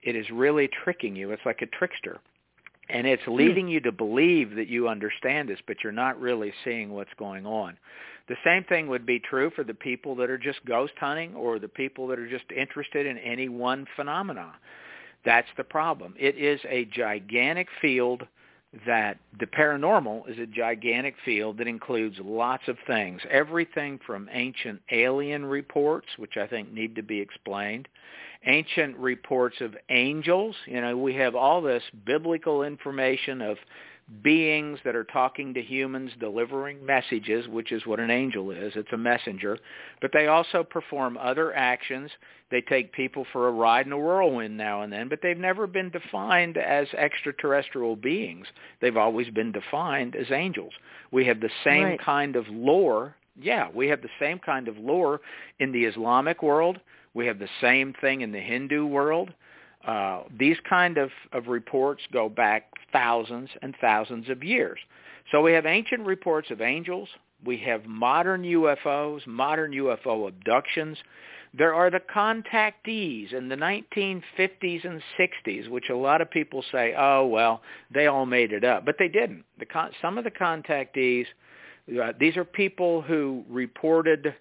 It 0.04 0.15
is 0.15 0.30
really 0.30 0.70
tricking 0.84 1.15
you. 1.15 1.32
It's 1.32 1.46
like 1.46 1.63
a 1.63 1.77
trickster 1.77 2.20
and 2.89 3.08
it's 3.08 3.24
hmm. 3.24 3.36
leading 3.36 3.68
you 3.68 3.80
to 3.80 3.92
believe 3.92 4.56
that 4.56 4.68
you 4.68 4.88
understand 4.88 5.50
this 5.50 5.60
but 5.68 5.77
you're 5.84 5.92
not 5.92 6.20
really 6.20 6.54
seeing 6.63 6.92
what's 6.92 7.13
going 7.18 7.46
on 7.46 7.77
the 8.27 8.36
same 8.44 8.63
thing 8.63 8.88
would 8.88 9.06
be 9.06 9.20
true 9.20 9.51
for 9.56 9.63
the 9.63 9.74
people 9.74 10.15
that 10.15 10.30
are 10.30 10.38
just 10.38 10.65
ghost 10.65 10.94
hunting 11.00 11.36
or 11.36 11.60
the 11.60 11.68
people 11.68 12.08
that 12.08 12.18
are 12.18 12.30
just 12.30 12.51
interested 12.51 13.06
in 13.06 13.18
any 13.20 13.50
one 13.50 13.86
phenomenon. 13.96 14.54
That's 15.25 15.48
the 15.58 15.63
problem. 15.63 16.15
It 16.18 16.36
is 16.36 16.60
a 16.68 16.86
gigantic 16.86 17.68
field 17.82 18.24
that 18.86 19.17
the 19.39 19.46
paranormal 19.46 20.29
is 20.29 20.38
a 20.39 20.46
gigantic 20.46 21.15
field 21.24 21.58
that 21.58 21.67
includes 21.67 22.17
lots 22.24 22.67
of 22.67 22.77
things. 22.88 23.22
Everything 23.29 24.00
from 24.05 24.29
ancient 24.32 24.82
alien 24.91 25.46
reports, 25.46 26.08
which 26.17 26.38
I 26.38 26.48
think 26.48 26.72
need 26.72 26.96
to 26.96 27.03
be 27.03 27.20
explained, 27.20 27.88
ancient 28.46 28.98
reports 28.98 29.58
of 29.62 29.75
angels. 29.89 30.55
You 30.65 30.82
know, 30.82 30.98
we 30.98 31.15
have 31.15 31.36
all 31.36 31.62
this 31.62 31.84
biblical 32.05 32.63
information 32.63 33.41
of 33.41 33.58
beings 34.21 34.79
that 34.85 34.95
are 34.95 35.03
talking 35.03 35.53
to 35.53 35.62
humans, 35.62 36.12
delivering 36.19 36.85
messages, 36.85 37.47
which 37.47 37.71
is 37.71 37.85
what 37.88 38.00
an 38.00 38.12
angel 38.12 38.51
is. 38.51 38.74
It's 38.75 38.93
a 38.93 38.97
messenger. 38.97 39.57
But 40.00 40.12
they 40.13 40.27
also 40.27 40.63
perform 40.63 41.17
other 41.17 41.55
actions. 41.55 42.12
They 42.51 42.62
take 42.62 42.93
people 42.93 43.25
for 43.31 43.47
a 43.47 43.51
ride 43.51 43.88
in 43.88 43.91
a 43.91 43.97
whirlwind 43.97 44.55
now 44.57 44.83
and 44.83 44.93
then, 44.93 45.09
but 45.09 45.19
they've 45.24 45.38
never 45.38 45.65
been 45.65 45.89
defined 45.89 46.57
as 46.57 46.88
extraterrestrial 46.93 47.95
beings. 47.95 48.45
They've 48.79 48.97
always 48.97 49.29
been 49.31 49.51
defined 49.51 50.15
as 50.15 50.31
angels. 50.31 50.74
We 51.12 51.25
have 51.25 51.39
the 51.39 51.50
same 51.63 51.83
Right. 51.83 52.00
kind 52.00 52.35
of 52.35 52.47
lore. 52.47 53.15
Yeah, 53.41 53.69
we 53.74 53.88
have 53.88 54.01
the 54.01 54.09
same 54.19 54.38
kind 54.39 54.67
of 54.67 54.77
lore 54.77 55.21
in 55.59 55.71
the 55.71 55.85
Islamic 55.85 56.43
world. 56.43 56.79
We 57.15 57.25
have 57.25 57.39
the 57.39 57.50
same 57.59 57.93
thing 57.93 58.21
in 58.21 58.31
the 58.31 58.39
Hindu 58.39 58.85
world. 58.85 59.33
Uh, 59.86 60.24
these 60.38 60.58
kind 60.68 60.98
of, 60.98 61.12
of 61.32 61.48
reports 61.48 62.01
go 62.12 62.27
back 62.27 62.72
thousands 62.92 63.50
and 63.62 63.75
thousands 63.80 64.30
of 64.30 64.44
years. 64.44 64.80
So 65.32 65.42
we 65.42 65.54
have 65.54 65.65
ancient 65.65 66.06
reports 66.06 66.50
of 66.50 66.62
angels. 66.62 67.10
We 67.44 67.58
have 67.60 67.86
modern 67.86 68.44
UFOs, 68.44 69.25
modern 69.27 69.72
UFO 69.72 70.27
abductions. 70.27 70.98
There 71.58 71.74
are 71.74 71.92
the 71.92 72.00
contactees 72.00 73.34
in 73.34 73.48
the 73.48 73.56
1950s 73.56 74.86
and 74.86 75.01
60s, 75.20 75.70
which 75.70 75.89
a 75.89 75.96
lot 75.96 76.22
of 76.22 76.30
people 76.32 76.63
say, 76.72 76.94
oh, 76.98 77.27
well, 77.27 77.62
they 77.94 78.08
all 78.08 78.25
made 78.25 78.51
it 78.51 78.63
up. 78.63 78.86
But 78.86 78.96
they 78.98 79.08
didn't. 79.08 79.46
The 79.60 79.65
con- 79.65 79.92
some 80.01 80.18
of 80.18 80.24
the 80.24 80.32
contactees, 80.32 81.25
uh, 82.01 82.13
these 82.20 82.36
are 82.38 82.44
people 82.44 83.01
who 83.01 83.46
reported 83.50 84.34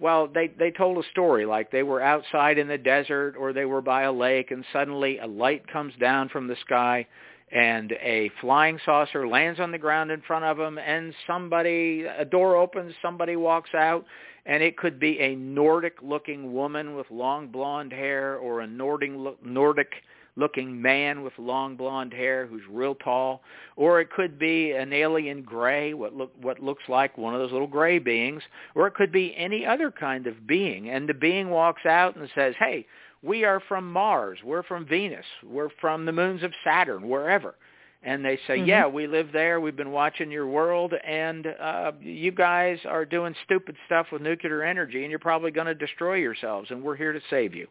well, 0.00 0.26
they 0.26 0.48
they 0.58 0.70
told 0.70 1.02
a 1.02 1.08
story 1.10 1.46
like 1.46 1.70
they 1.70 1.82
were 1.82 2.02
outside 2.02 2.58
in 2.58 2.68
the 2.68 2.78
desert 2.78 3.34
or 3.38 3.52
they 3.52 3.64
were 3.64 3.82
by 3.82 4.02
a 4.02 4.12
lake 4.12 4.50
and 4.50 4.64
suddenly 4.72 5.18
a 5.18 5.26
light 5.26 5.66
comes 5.72 5.94
down 6.00 6.28
from 6.28 6.48
the 6.48 6.56
sky 6.56 7.06
and 7.52 7.92
a 7.92 8.30
flying 8.40 8.78
saucer 8.84 9.28
lands 9.28 9.60
on 9.60 9.70
the 9.70 9.78
ground 9.78 10.10
in 10.10 10.20
front 10.22 10.44
of 10.44 10.56
them 10.56 10.78
and 10.78 11.14
somebody 11.26 12.04
a 12.18 12.24
door 12.24 12.56
opens, 12.56 12.92
somebody 13.00 13.36
walks 13.36 13.70
out 13.74 14.04
and 14.46 14.62
it 14.62 14.76
could 14.76 14.98
be 14.98 15.18
a 15.20 15.36
Nordic 15.36 15.94
looking 16.02 16.52
woman 16.52 16.96
with 16.96 17.06
long 17.10 17.46
blonde 17.48 17.92
hair 17.92 18.36
or 18.36 18.60
a 18.60 18.66
Nordic 18.66 19.12
Nordic 19.44 19.92
looking 20.36 20.80
man 20.80 21.22
with 21.22 21.32
long 21.38 21.76
blonde 21.76 22.12
hair 22.12 22.46
who's 22.46 22.62
real 22.68 22.94
tall, 22.96 23.42
or 23.76 24.00
it 24.00 24.10
could 24.10 24.38
be 24.38 24.72
an 24.72 24.92
alien 24.92 25.42
gray, 25.42 25.94
what 25.94 26.14
look 26.14 26.32
what 26.40 26.60
looks 26.60 26.82
like 26.88 27.16
one 27.16 27.34
of 27.34 27.40
those 27.40 27.52
little 27.52 27.66
gray 27.66 27.98
beings, 27.98 28.42
or 28.74 28.86
it 28.86 28.94
could 28.94 29.12
be 29.12 29.34
any 29.36 29.64
other 29.64 29.90
kind 29.90 30.26
of 30.26 30.46
being. 30.46 30.90
And 30.90 31.08
the 31.08 31.14
being 31.14 31.50
walks 31.50 31.86
out 31.86 32.16
and 32.16 32.28
says, 32.34 32.54
"Hey, 32.58 32.86
we 33.22 33.44
are 33.44 33.60
from 33.60 33.90
Mars, 33.92 34.38
we're 34.42 34.64
from 34.64 34.84
Venus, 34.84 35.26
we're 35.44 35.70
from 35.80 36.04
the 36.04 36.12
moons 36.12 36.42
of 36.42 36.52
Saturn, 36.64 37.08
wherever." 37.08 37.54
And 38.02 38.22
they 38.22 38.36
say, 38.46 38.58
Mhm. 38.58 38.66
"Yeah, 38.66 38.86
we 38.86 39.06
live 39.06 39.32
there. 39.32 39.60
We've 39.60 39.76
been 39.76 39.92
watching 39.92 40.30
your 40.30 40.46
world, 40.46 40.92
and 41.04 41.46
uh, 41.46 41.92
you 42.00 42.32
guys 42.32 42.84
are 42.84 43.06
doing 43.06 43.34
stupid 43.44 43.76
stuff 43.86 44.12
with 44.12 44.20
nuclear 44.20 44.62
energy, 44.62 45.02
and 45.02 45.10
you're 45.10 45.18
probably 45.18 45.52
going 45.52 45.68
to 45.68 45.74
destroy 45.74 46.16
yourselves, 46.16 46.70
and 46.70 46.82
we're 46.82 46.96
here 46.96 47.12
to 47.12 47.20
save 47.30 47.54
you." 47.54 47.68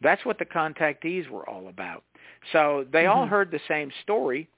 That's 0.00 0.24
what 0.24 0.38
the 0.38 0.44
contactees 0.46 1.28
were 1.28 1.48
all 1.48 1.68
about. 1.68 2.04
So 2.52 2.86
they 2.90 3.06
all 3.06 3.26
Mhm. 3.26 3.30
heard 3.30 3.50
the 3.50 3.60
same 3.68 3.90
story. 4.02 4.48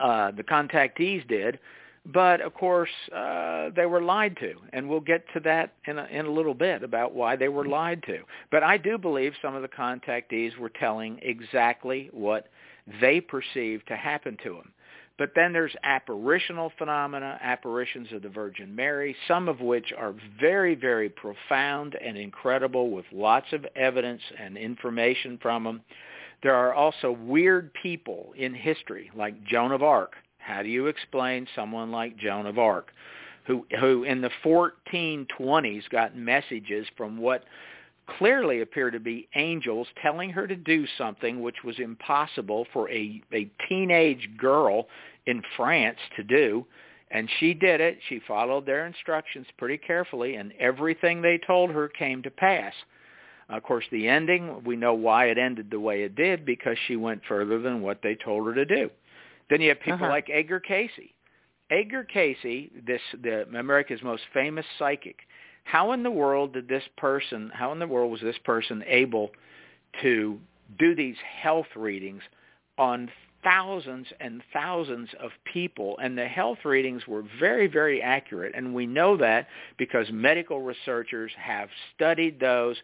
Uh, 0.00 0.30
the 0.30 0.44
contactees 0.44 1.26
did, 1.26 1.58
but 2.06 2.40
of 2.40 2.54
course 2.54 2.90
uh, 3.12 3.70
they 3.70 3.86
were 3.86 4.00
lied 4.00 4.36
to, 4.36 4.54
and 4.72 4.88
we'll 4.88 5.00
get 5.00 5.28
to 5.32 5.40
that 5.40 5.72
in 5.86 5.98
a, 5.98 6.04
in 6.04 6.26
a 6.26 6.30
little 6.30 6.54
bit 6.54 6.82
about 6.82 7.14
why 7.14 7.34
they 7.34 7.48
were 7.48 7.64
lied 7.64 8.02
to. 8.04 8.22
But 8.50 8.62
I 8.62 8.76
do 8.76 8.96
believe 8.96 9.34
some 9.42 9.54
of 9.54 9.62
the 9.62 9.68
contactees 9.68 10.56
were 10.56 10.68
telling 10.68 11.18
exactly 11.22 12.08
what 12.12 12.48
they 13.00 13.20
perceived 13.20 13.88
to 13.88 13.96
happen 13.96 14.36
to 14.44 14.54
them. 14.54 14.72
But 15.18 15.32
then 15.34 15.52
there's 15.52 15.74
apparitional 15.82 16.72
phenomena, 16.78 17.38
apparitions 17.42 18.12
of 18.12 18.22
the 18.22 18.28
Virgin 18.28 18.74
Mary, 18.74 19.16
some 19.26 19.48
of 19.48 19.60
which 19.60 19.92
are 19.96 20.14
very, 20.40 20.76
very 20.76 21.08
profound 21.08 21.96
and 21.96 22.16
incredible 22.16 22.90
with 22.90 23.04
lots 23.12 23.52
of 23.52 23.66
evidence 23.74 24.22
and 24.38 24.56
information 24.56 25.38
from 25.42 25.64
them. 25.64 25.82
There 26.42 26.54
are 26.54 26.72
also 26.72 27.10
weird 27.10 27.72
people 27.74 28.32
in 28.36 28.54
history 28.54 29.10
like 29.14 29.44
Joan 29.44 29.72
of 29.72 29.82
Arc. 29.82 30.12
How 30.38 30.62
do 30.62 30.68
you 30.68 30.86
explain 30.86 31.48
someone 31.54 31.90
like 31.90 32.16
Joan 32.16 32.46
of 32.46 32.58
Arc 32.58 32.92
who 33.48 33.66
who 33.80 34.04
in 34.04 34.20
the 34.20 34.30
1420s 34.44 35.88
got 35.90 36.14
messages 36.14 36.86
from 36.96 37.18
what 37.18 37.44
clearly 38.18 38.60
appear 38.60 38.90
to 38.90 39.00
be 39.00 39.28
angels 39.34 39.86
telling 40.00 40.30
her 40.30 40.46
to 40.46 40.56
do 40.56 40.86
something 40.96 41.42
which 41.42 41.62
was 41.64 41.78
impossible 41.78 42.66
for 42.72 42.90
a, 42.90 43.22
a 43.32 43.50
teenage 43.68 44.28
girl 44.38 44.86
in 45.26 45.42
France 45.56 45.98
to 46.16 46.22
do. 46.22 46.64
And 47.10 47.28
she 47.38 47.54
did 47.54 47.80
it. 47.80 47.98
She 48.08 48.20
followed 48.26 48.66
their 48.66 48.86
instructions 48.86 49.46
pretty 49.56 49.78
carefully, 49.78 50.36
and 50.36 50.52
everything 50.58 51.22
they 51.22 51.38
told 51.38 51.70
her 51.70 51.88
came 51.88 52.22
to 52.22 52.30
pass. 52.30 52.74
Of 53.48 53.62
course, 53.62 53.84
the 53.90 54.06
ending, 54.06 54.62
we 54.64 54.76
know 54.76 54.92
why 54.92 55.26
it 55.26 55.38
ended 55.38 55.70
the 55.70 55.80
way 55.80 56.02
it 56.02 56.14
did 56.16 56.44
because 56.44 56.76
she 56.86 56.96
went 56.96 57.22
further 57.26 57.58
than 57.60 57.80
what 57.80 58.00
they 58.02 58.14
told 58.14 58.46
her 58.46 58.54
to 58.54 58.66
do. 58.66 58.90
Then 59.48 59.62
you 59.62 59.70
have 59.70 59.80
people 59.80 60.04
Uh-huh. 60.04 60.10
like 60.10 60.28
Edgar 60.30 60.60
Cayce. 60.60 60.90
Edgar 61.70 62.04
Cayce, 62.04 62.70
this 62.86 63.00
the 63.22 63.46
America's 63.56 64.02
most 64.02 64.22
famous 64.34 64.66
psychic, 64.78 65.20
how 65.70 65.92
in 65.92 66.02
the 66.02 66.10
world 66.10 66.54
did 66.54 66.66
this 66.66 66.84
person, 66.96 67.50
how 67.52 67.72
in 67.72 67.78
the 67.78 67.86
world 67.86 68.10
was 68.10 68.22
this 68.22 68.38
person 68.42 68.82
able 68.86 69.30
to 70.00 70.38
do 70.78 70.94
these 70.94 71.16
health 71.42 71.66
readings 71.76 72.22
on 72.78 73.10
thousands 73.44 74.06
and 74.18 74.42
thousands 74.54 75.10
of 75.20 75.30
people? 75.52 75.98
And 76.02 76.16
the 76.16 76.24
health 76.24 76.64
readings 76.64 77.06
were 77.06 77.22
very 77.38 77.66
very 77.66 78.00
accurate. 78.00 78.54
And 78.56 78.74
we 78.74 78.86
know 78.86 79.18
that 79.18 79.46
because 79.76 80.06
medical 80.10 80.62
researchers 80.62 81.32
have 81.36 81.68
studied 81.94 82.40
those 82.40 82.76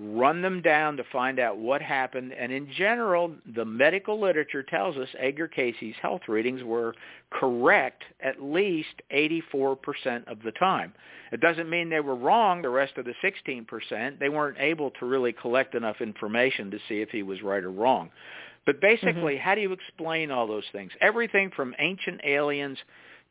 run 0.00 0.40
them 0.40 0.62
down 0.62 0.96
to 0.96 1.04
find 1.12 1.38
out 1.38 1.58
what 1.58 1.82
happened 1.82 2.32
and 2.32 2.50
in 2.50 2.70
general 2.72 3.34
the 3.54 3.64
medical 3.64 4.18
literature 4.18 4.62
tells 4.62 4.96
us 4.96 5.08
Edgar 5.18 5.46
Cayce's 5.46 5.94
health 6.00 6.22
readings 6.26 6.62
were 6.62 6.94
correct 7.30 8.02
at 8.22 8.42
least 8.42 9.02
84% 9.12 10.26
of 10.26 10.42
the 10.42 10.52
time 10.52 10.94
it 11.32 11.40
doesn't 11.40 11.70
mean 11.70 11.88
they 11.88 12.00
were 12.00 12.16
wrong 12.16 12.62
the 12.62 12.70
rest 12.70 12.96
of 12.96 13.04
the 13.04 13.14
16%. 13.22 14.18
They 14.18 14.28
weren't 14.28 14.58
able 14.58 14.90
to 14.92 15.06
really 15.06 15.32
collect 15.32 15.74
enough 15.74 16.00
information 16.00 16.70
to 16.70 16.78
see 16.88 17.00
if 17.00 17.10
he 17.10 17.22
was 17.22 17.42
right 17.42 17.62
or 17.62 17.70
wrong. 17.70 18.10
But 18.66 18.80
basically, 18.80 19.34
mm-hmm. 19.34 19.42
how 19.42 19.54
do 19.54 19.60
you 19.60 19.72
explain 19.72 20.30
all 20.30 20.46
those 20.46 20.64
things? 20.72 20.92
Everything 21.00 21.50
from 21.54 21.74
ancient 21.78 22.20
aliens 22.24 22.78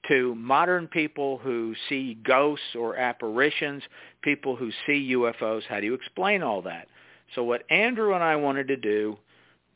to 0.08 0.34
modern 0.36 0.88
people 0.88 1.38
who 1.38 1.76
see 1.88 2.18
ghosts 2.24 2.76
or 2.78 2.96
apparitions, 2.96 3.84
people 4.22 4.56
who 4.56 4.72
see 4.86 5.14
UFOs. 5.14 5.64
How 5.68 5.80
do 5.80 5.86
you 5.86 5.94
explain 5.94 6.42
all 6.42 6.62
that? 6.64 6.88
So 7.36 7.44
what 7.44 7.70
Andrew 7.70 8.14
and 8.14 8.24
I 8.24 8.36
wanted 8.36 8.68
to 8.70 8.78
do, 8.78 9.18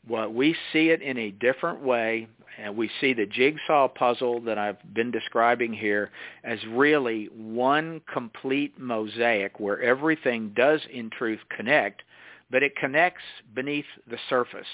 what 0.06 0.34
we 0.34 0.56
see 0.72 0.90
it 0.90 1.02
in 1.02 1.16
a 1.18 1.30
different 1.30 1.80
way, 1.80 2.28
and 2.58 2.76
we 2.76 2.90
see 3.00 3.12
the 3.12 3.26
jigsaw 3.26 3.88
puzzle 3.88 4.40
that 4.42 4.58
I've 4.58 4.94
been 4.94 5.10
describing 5.10 5.72
here 5.72 6.10
as 6.44 6.58
really 6.68 7.26
one 7.34 8.00
complete 8.12 8.78
mosaic 8.78 9.58
where 9.58 9.80
everything 9.82 10.52
does 10.54 10.80
in 10.92 11.10
truth 11.10 11.40
connect, 11.56 12.02
but 12.50 12.62
it 12.62 12.76
connects 12.76 13.22
beneath 13.54 13.86
the 14.08 14.18
surface. 14.28 14.66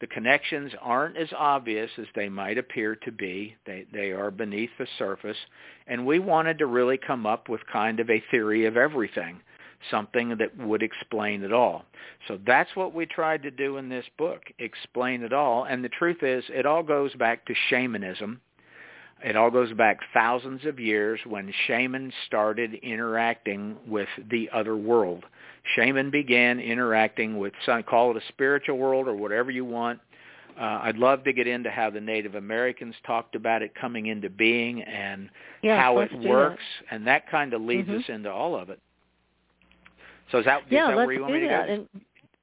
The 0.00 0.06
connections 0.06 0.72
aren't 0.80 1.16
as 1.16 1.32
obvious 1.36 1.90
as 1.98 2.06
they 2.14 2.28
might 2.28 2.56
appear 2.56 2.94
to 2.96 3.10
be. 3.10 3.56
They, 3.66 3.84
they 3.92 4.12
are 4.12 4.30
beneath 4.30 4.70
the 4.78 4.86
surface. 4.96 5.36
And 5.88 6.06
we 6.06 6.20
wanted 6.20 6.58
to 6.58 6.66
really 6.66 6.98
come 6.98 7.26
up 7.26 7.48
with 7.48 7.66
kind 7.66 7.98
of 7.98 8.08
a 8.08 8.22
theory 8.30 8.66
of 8.66 8.76
everything, 8.76 9.40
something 9.90 10.36
that 10.38 10.56
would 10.56 10.84
explain 10.84 11.42
it 11.42 11.52
all. 11.52 11.84
So 12.28 12.38
that's 12.46 12.76
what 12.76 12.94
we 12.94 13.06
tried 13.06 13.42
to 13.42 13.50
do 13.50 13.76
in 13.76 13.88
this 13.88 14.06
book, 14.16 14.42
explain 14.60 15.24
it 15.24 15.32
all. 15.32 15.64
And 15.64 15.82
the 15.82 15.88
truth 15.88 16.22
is, 16.22 16.44
it 16.48 16.64
all 16.64 16.84
goes 16.84 17.12
back 17.14 17.44
to 17.46 17.54
shamanism. 17.68 18.40
It 19.24 19.34
all 19.34 19.50
goes 19.50 19.72
back 19.72 19.98
thousands 20.14 20.64
of 20.64 20.78
years 20.78 21.18
when 21.26 21.52
shamans 21.66 22.14
started 22.26 22.74
interacting 22.74 23.76
with 23.84 24.08
the 24.30 24.48
other 24.52 24.76
world. 24.76 25.24
Shaman 25.74 26.10
began 26.10 26.60
interacting 26.60 27.38
with, 27.38 27.52
some, 27.64 27.82
call 27.82 28.10
it 28.10 28.16
a 28.16 28.26
spiritual 28.28 28.78
world 28.78 29.08
or 29.08 29.14
whatever 29.14 29.50
you 29.50 29.64
want. 29.64 30.00
Uh, 30.58 30.80
I'd 30.82 30.96
love 30.96 31.22
to 31.24 31.32
get 31.32 31.46
into 31.46 31.70
how 31.70 31.88
the 31.90 32.00
Native 32.00 32.34
Americans 32.34 32.94
talked 33.06 33.36
about 33.36 33.62
it 33.62 33.74
coming 33.74 34.06
into 34.06 34.28
being 34.28 34.82
and 34.82 35.30
Yes, 35.62 35.78
how 35.80 36.00
it 36.00 36.12
works, 36.20 36.62
and 36.90 37.06
that 37.06 37.30
kind 37.30 37.54
of 37.54 37.62
leads 37.62 37.88
Mhm. 37.88 38.00
us 38.00 38.08
into 38.08 38.30
all 38.32 38.56
of 38.56 38.70
it. 38.70 38.80
So 40.30 40.38
is 40.38 40.44
that, 40.46 40.62
is 40.62 40.72
yeah, 40.72 40.88
that 40.88 40.96
let's 40.96 41.06
where 41.06 41.12
you 41.14 41.20
want 41.20 41.34
do 41.34 41.40
me 41.40 41.46
to 41.46 41.52
that. 41.52 41.66
go? 41.66 41.72
And 41.72 41.88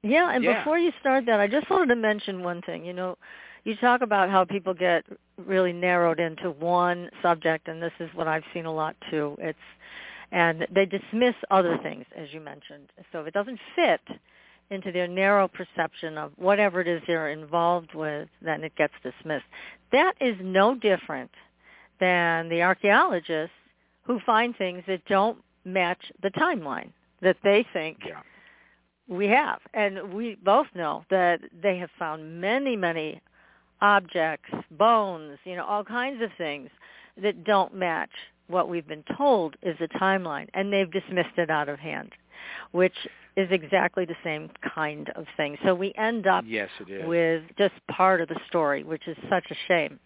yeah, 0.02 0.30
and 0.30 0.44
Yeah. 0.44 0.58
before 0.58 0.78
you 0.78 0.92
start 1.00 1.26
that, 1.26 1.40
I 1.40 1.46
just 1.46 1.68
wanted 1.68 1.88
to 1.88 1.96
mention 1.96 2.42
one 2.42 2.62
thing. 2.62 2.84
You 2.84 2.92
know, 2.92 3.18
you 3.64 3.74
talk 3.76 4.00
about 4.00 4.30
how 4.30 4.44
people 4.44 4.72
get 4.72 5.04
really 5.44 5.72
narrowed 5.72 6.20
into 6.20 6.50
one 6.52 7.10
subject, 7.22 7.68
and 7.68 7.82
this 7.82 7.92
is 8.00 8.08
what 8.14 8.28
I've 8.28 8.44
seen 8.54 8.66
a 8.66 8.72
lot 8.72 8.96
too. 9.10 9.36
It's 9.40 9.58
and 10.32 10.66
they 10.70 10.86
dismiss 10.86 11.34
other 11.50 11.78
things, 11.82 12.04
as 12.16 12.32
you 12.32 12.40
mentioned. 12.40 12.90
So 13.12 13.20
if 13.20 13.28
it 13.28 13.34
doesn't 13.34 13.60
fit, 13.74 14.00
into 14.70 14.90
their 14.92 15.06
narrow 15.06 15.48
perception 15.48 16.18
of 16.18 16.32
whatever 16.36 16.80
it 16.80 16.88
is 16.88 17.02
they're 17.06 17.30
involved 17.30 17.94
with, 17.94 18.28
then 18.42 18.64
it 18.64 18.74
gets 18.76 18.94
dismissed. 19.02 19.44
That 19.92 20.14
is 20.20 20.36
no 20.40 20.74
different 20.74 21.30
than 22.00 22.48
the 22.48 22.62
archaeologists 22.62 23.54
who 24.02 24.20
find 24.20 24.56
things 24.56 24.82
that 24.86 25.04
don't 25.06 25.38
match 25.64 26.00
the 26.22 26.30
timeline 26.30 26.90
that 27.22 27.36
they 27.42 27.64
think 27.72 28.04
Yeah. 28.04 28.22
we 29.08 29.28
have. 29.28 29.60
And 29.72 30.12
we 30.12 30.34
both 30.36 30.66
know 30.74 31.04
that 31.10 31.40
they 31.52 31.78
have 31.78 31.90
found 31.92 32.40
many, 32.40 32.76
many 32.76 33.20
objects, 33.80 34.50
bones, 34.70 35.38
you 35.44 35.56
know, 35.56 35.64
all 35.64 35.84
kinds 35.84 36.22
of 36.22 36.32
things 36.34 36.70
that 37.16 37.44
don't 37.44 37.74
match 37.74 38.10
what 38.48 38.68
we've 38.68 38.86
been 38.86 39.04
told 39.16 39.56
is 39.62 39.76
a 39.80 39.88
timeline. 39.98 40.48
And 40.54 40.72
they've 40.72 40.90
dismissed 40.90 41.36
it 41.38 41.50
out 41.50 41.68
of 41.68 41.78
hand, 41.78 42.12
which 42.72 42.96
is 43.36 43.48
exactly 43.50 44.04
the 44.04 44.16
same 44.24 44.50
kind 44.74 45.10
of 45.14 45.26
thing. 45.36 45.58
So 45.64 45.74
we 45.74 45.92
end 45.96 46.26
up 46.26 46.44
Yes, 46.46 46.70
it 46.80 46.90
is. 46.90 47.06
with 47.06 47.42
just 47.58 47.74
part 47.88 48.20
of 48.20 48.28
the 48.28 48.40
story, 48.48 48.82
which 48.82 49.06
is 49.06 49.16
such 49.28 49.44
a 49.50 49.54
shame. 49.68 49.98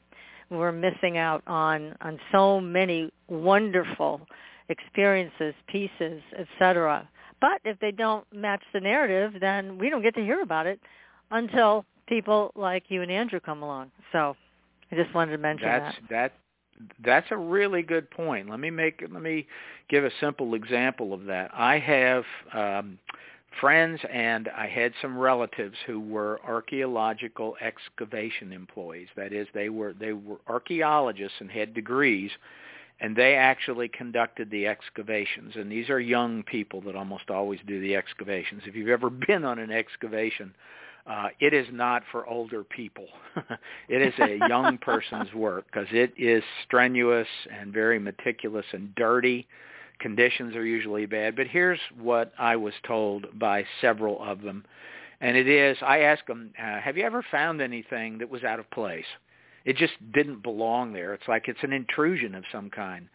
We're 0.50 0.72
missing 0.72 1.16
out 1.16 1.42
on 1.46 1.94
on 2.00 2.18
so 2.32 2.60
many 2.60 3.12
wonderful 3.28 4.20
experiences, 4.68 5.54
pieces, 5.68 6.22
etc. 6.36 7.08
But 7.40 7.60
if 7.64 7.78
they 7.78 7.92
don't 7.92 8.26
match 8.32 8.62
the 8.72 8.80
narrative, 8.80 9.40
then 9.40 9.78
we 9.78 9.90
don't 9.90 10.02
get 10.02 10.14
to 10.16 10.22
hear 10.22 10.42
about 10.42 10.66
it 10.66 10.80
until 11.30 11.84
people 12.06 12.50
like 12.56 12.84
you 12.88 13.02
and 13.02 13.10
Andrew 13.12 13.38
come 13.38 13.62
along. 13.62 13.92
So 14.10 14.36
I 14.90 14.96
just 14.96 15.14
wanted 15.14 15.32
to 15.32 15.38
mention 15.38 15.68
that's 15.68 15.96
that. 15.96 16.10
that 16.10 16.32
that's 17.04 17.26
a 17.30 17.36
really 17.36 17.82
good 17.82 18.10
point. 18.10 18.48
Let 18.48 18.60
me 18.60 18.70
make 18.70 19.02
let 19.10 19.22
me 19.22 19.46
give 19.88 20.04
a 20.04 20.10
simple 20.20 20.54
example 20.54 21.12
of 21.12 21.24
that. 21.26 21.50
I 21.54 21.78
have 21.78 22.24
um, 22.52 22.98
friends 23.60 24.00
and 24.12 24.48
I 24.48 24.68
had 24.68 24.92
some 25.02 25.18
relatives 25.18 25.76
who 25.86 26.00
were 26.00 26.40
archaeological 26.46 27.56
excavation 27.60 28.52
employees. 28.52 29.08
That 29.16 29.32
is, 29.32 29.48
they 29.54 29.68
were 29.68 29.92
they 29.92 30.12
were 30.12 30.38
archaeologists 30.46 31.38
and 31.40 31.50
had 31.50 31.74
degrees, 31.74 32.30
and 33.00 33.16
they 33.16 33.34
actually 33.34 33.88
conducted 33.88 34.50
the 34.50 34.66
excavations. 34.66 35.56
And 35.56 35.70
these 35.70 35.90
are 35.90 36.00
young 36.00 36.42
people 36.44 36.80
that 36.82 36.96
almost 36.96 37.30
always 37.30 37.60
do 37.66 37.80
the 37.80 37.96
excavations. 37.96 38.62
If 38.66 38.76
you've 38.76 38.88
ever 38.88 39.10
been 39.26 39.44
on 39.44 39.58
an 39.58 39.70
excavation, 39.70 40.54
uh, 41.10 41.28
it 41.40 41.52
is 41.52 41.66
not 41.72 42.04
for 42.12 42.24
older 42.28 42.62
people. 42.62 43.06
it 43.88 44.00
is 44.00 44.14
a 44.20 44.48
young 44.48 44.78
person's 44.80 45.32
work 45.34 45.64
because 45.66 45.88
it 45.90 46.12
is 46.16 46.44
strenuous 46.64 47.26
and 47.50 47.72
very 47.72 47.98
meticulous 47.98 48.66
and 48.72 48.94
dirty. 48.94 49.48
Conditions 49.98 50.54
are 50.54 50.64
usually 50.64 51.06
bad. 51.06 51.34
But 51.34 51.48
here's 51.48 51.80
what 52.00 52.32
I 52.38 52.54
was 52.54 52.74
told 52.86 53.26
by 53.36 53.64
several 53.80 54.22
of 54.22 54.42
them. 54.42 54.64
And 55.20 55.36
it 55.36 55.48
is, 55.48 55.76
I 55.82 56.02
asked 56.02 56.28
them, 56.28 56.52
uh, 56.56 56.80
have 56.80 56.96
you 56.96 57.04
ever 57.04 57.24
found 57.28 57.60
anything 57.60 58.18
that 58.18 58.30
was 58.30 58.44
out 58.44 58.60
of 58.60 58.70
place? 58.70 59.04
It 59.64 59.76
just 59.76 59.94
didn't 60.12 60.44
belong 60.44 60.92
there. 60.92 61.12
It's 61.12 61.28
like 61.28 61.48
it's 61.48 61.62
an 61.62 61.72
intrusion 61.72 62.36
of 62.36 62.44
some 62.52 62.70
kind. 62.70 63.08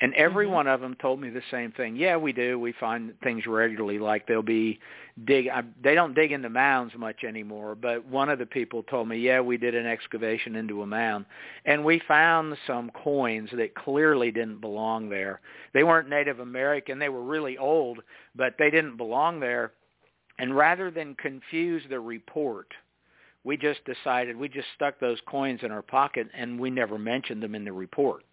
And 0.00 0.12
every 0.14 0.46
Mhm. 0.46 0.50
one 0.50 0.66
of 0.66 0.80
them 0.80 0.96
told 0.96 1.20
me 1.20 1.30
the 1.30 1.42
same 1.52 1.70
thing. 1.70 1.94
Yeah, 1.94 2.16
we 2.16 2.32
do. 2.32 2.58
We 2.58 2.72
find 2.72 3.18
things 3.20 3.46
regularly. 3.46 4.00
Like 4.00 4.26
they'll 4.26 4.42
be 4.42 4.80
dig. 5.24 5.48
I, 5.48 5.62
they 5.80 5.94
don't 5.94 6.14
dig 6.14 6.32
into 6.32 6.48
mounds 6.48 6.96
much 6.96 7.22
anymore. 7.22 7.76
But 7.76 8.04
one 8.04 8.28
of 8.28 8.40
the 8.40 8.46
people 8.46 8.82
told 8.82 9.08
me, 9.08 9.18
yeah, 9.18 9.40
we 9.40 9.56
did 9.56 9.74
an 9.76 9.86
excavation 9.86 10.56
into 10.56 10.82
a 10.82 10.86
mound, 10.86 11.26
and 11.64 11.84
we 11.84 12.00
found 12.00 12.56
some 12.66 12.90
coins 12.90 13.50
that 13.52 13.76
clearly 13.76 14.32
didn't 14.32 14.60
belong 14.60 15.08
there. 15.08 15.40
They 15.72 15.84
weren't 15.84 16.08
Native 16.08 16.40
American. 16.40 16.98
They 16.98 17.08
were 17.08 17.22
really 17.22 17.56
old, 17.56 18.02
but 18.34 18.54
they 18.58 18.70
didn't 18.70 18.96
belong 18.96 19.38
there. 19.38 19.72
And 20.40 20.56
rather 20.56 20.90
than 20.90 21.14
confuse 21.14 21.84
the 21.88 22.00
report, 22.00 22.66
we 23.44 23.56
just 23.56 23.84
decided 23.84 24.36
we 24.36 24.48
just 24.48 24.66
stuck 24.74 24.98
those 24.98 25.20
coins 25.26 25.62
in 25.62 25.70
our 25.70 25.82
pocket 25.82 26.28
and 26.34 26.58
we 26.58 26.70
never 26.70 26.98
mentioned 26.98 27.42
them 27.42 27.54
in 27.54 27.64
the 27.64 27.72
report. 27.72 28.24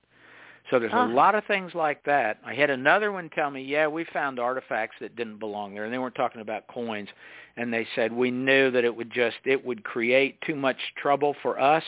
So 0.69 0.79
there's 0.79 0.93
Ah. 0.93 1.05
a 1.05 1.07
lot 1.07 1.35
of 1.35 1.43
things 1.45 1.73
like 1.75 2.03
that. 2.03 2.37
I 2.45 2.53
had 2.53 2.69
another 2.69 3.11
one 3.11 3.29
tell 3.29 3.49
me, 3.51 3.61
yeah, 3.61 3.87
we 3.87 4.03
found 4.05 4.39
artifacts 4.39 4.97
that 4.99 5.15
didn't 5.15 5.37
belong 5.37 5.73
there, 5.73 5.83
and 5.83 5.93
they 5.93 5.97
weren't 5.97 6.15
talking 6.15 6.41
about 6.41 6.67
coins. 6.67 7.09
And 7.57 7.73
they 7.73 7.85
said 7.95 8.13
we 8.13 8.31
knew 8.31 8.71
that 8.71 8.85
it 8.85 8.95
would 8.95 9.11
just 9.11 9.37
it 9.43 9.63
would 9.65 9.83
create 9.83 10.39
too 10.41 10.55
much 10.55 10.77
trouble 10.95 11.33
for 11.41 11.59
us 11.59 11.83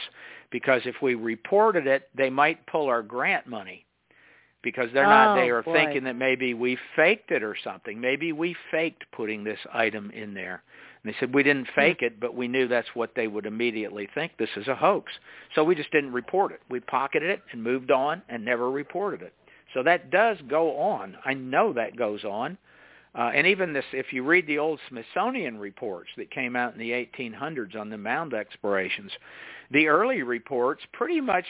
because 0.50 0.82
if 0.86 1.02
we 1.02 1.16
reported 1.16 1.88
it, 1.88 2.10
they 2.14 2.30
might 2.30 2.66
pull 2.68 2.88
our 2.88 3.02
grant 3.02 3.48
money 3.48 3.86
because 4.62 4.92
they're 4.94 5.04
not. 5.06 5.38
Oh, 5.38 5.42
They 5.42 5.50
are 5.50 5.62
boy. 5.64 5.74
thinking 5.74 6.04
that 6.04 6.16
maybe 6.16 6.54
we 6.54 6.78
faked 6.96 7.32
it 7.32 7.44
or 7.44 7.56
something. 7.64 8.00
Maybe 8.00 8.34
we 8.34 8.56
faked 8.72 9.06
putting 9.12 9.44
this 9.44 9.60
item 9.72 10.12
in 10.12 10.34
there. 10.34 10.64
And 11.04 11.14
they 11.14 11.18
said 11.20 11.34
we 11.34 11.44
didn't 11.44 11.68
fake 11.76 12.02
it, 12.02 12.20
but 12.20 12.36
we 12.36 12.48
knew 12.48 12.68
that's 12.68 12.88
what 12.94 13.12
they 13.16 13.28
would 13.28 13.46
immediately 13.46 14.08
think. 14.14 14.34
This 14.38 14.50
is 14.56 14.68
a 14.68 14.76
hoax. 14.76 15.12
So 15.54 15.64
we 15.64 15.76
just 15.76 15.92
didn't 15.92 16.14
report 16.14 16.52
it. 16.52 16.62
We 16.70 16.80
pocketed 16.80 17.30
it 17.30 17.42
and 17.52 17.62
moved 17.62 17.92
on 17.92 18.22
and 18.30 18.46
never 18.46 18.72
reported 18.72 19.22
it. 19.22 19.34
So 19.74 19.84
that 19.84 20.12
does 20.12 20.38
go 20.48 20.78
on. 20.78 21.18
I 21.26 21.34
know 21.34 21.74
that 21.74 21.98
goes 21.98 22.24
on. 22.24 22.58
Uh, 23.16 23.32
and 23.36 23.46
even 23.46 23.74
this, 23.74 23.86
if 23.92 24.12
you 24.12 24.24
read 24.24 24.48
the 24.48 24.58
old 24.58 24.80
Smithsonian 24.90 25.60
reports 25.60 26.10
that 26.18 26.32
came 26.32 26.56
out 26.56 26.74
in 26.74 26.80
the 26.80 26.92
1800s 26.92 27.76
on 27.76 27.90
the 27.90 27.98
mound 27.98 28.34
explorations, 28.34 29.12
the 29.72 29.88
early 29.88 30.24
reports 30.24 30.82
pretty 30.94 31.22
much 31.22 31.46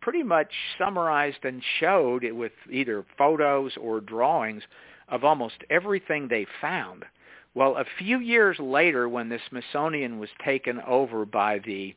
pretty 0.00 0.22
much 0.22 0.52
summarized 0.78 1.44
and 1.44 1.62
showed 1.78 2.24
it 2.24 2.34
with 2.34 2.52
either 2.70 3.04
photos 3.18 3.72
or 3.76 4.00
drawings 4.00 4.62
of 5.08 5.24
almost 5.24 5.56
everything 5.68 6.28
they 6.28 6.46
found. 6.60 7.04
Well, 7.54 7.76
a 7.76 7.84
few 7.98 8.20
years 8.20 8.58
later, 8.58 9.08
when 9.08 9.28
the 9.28 9.38
Smithsonian 9.48 10.18
was 10.18 10.30
taken 10.44 10.80
over 10.86 11.24
by 11.24 11.58
the 11.58 11.94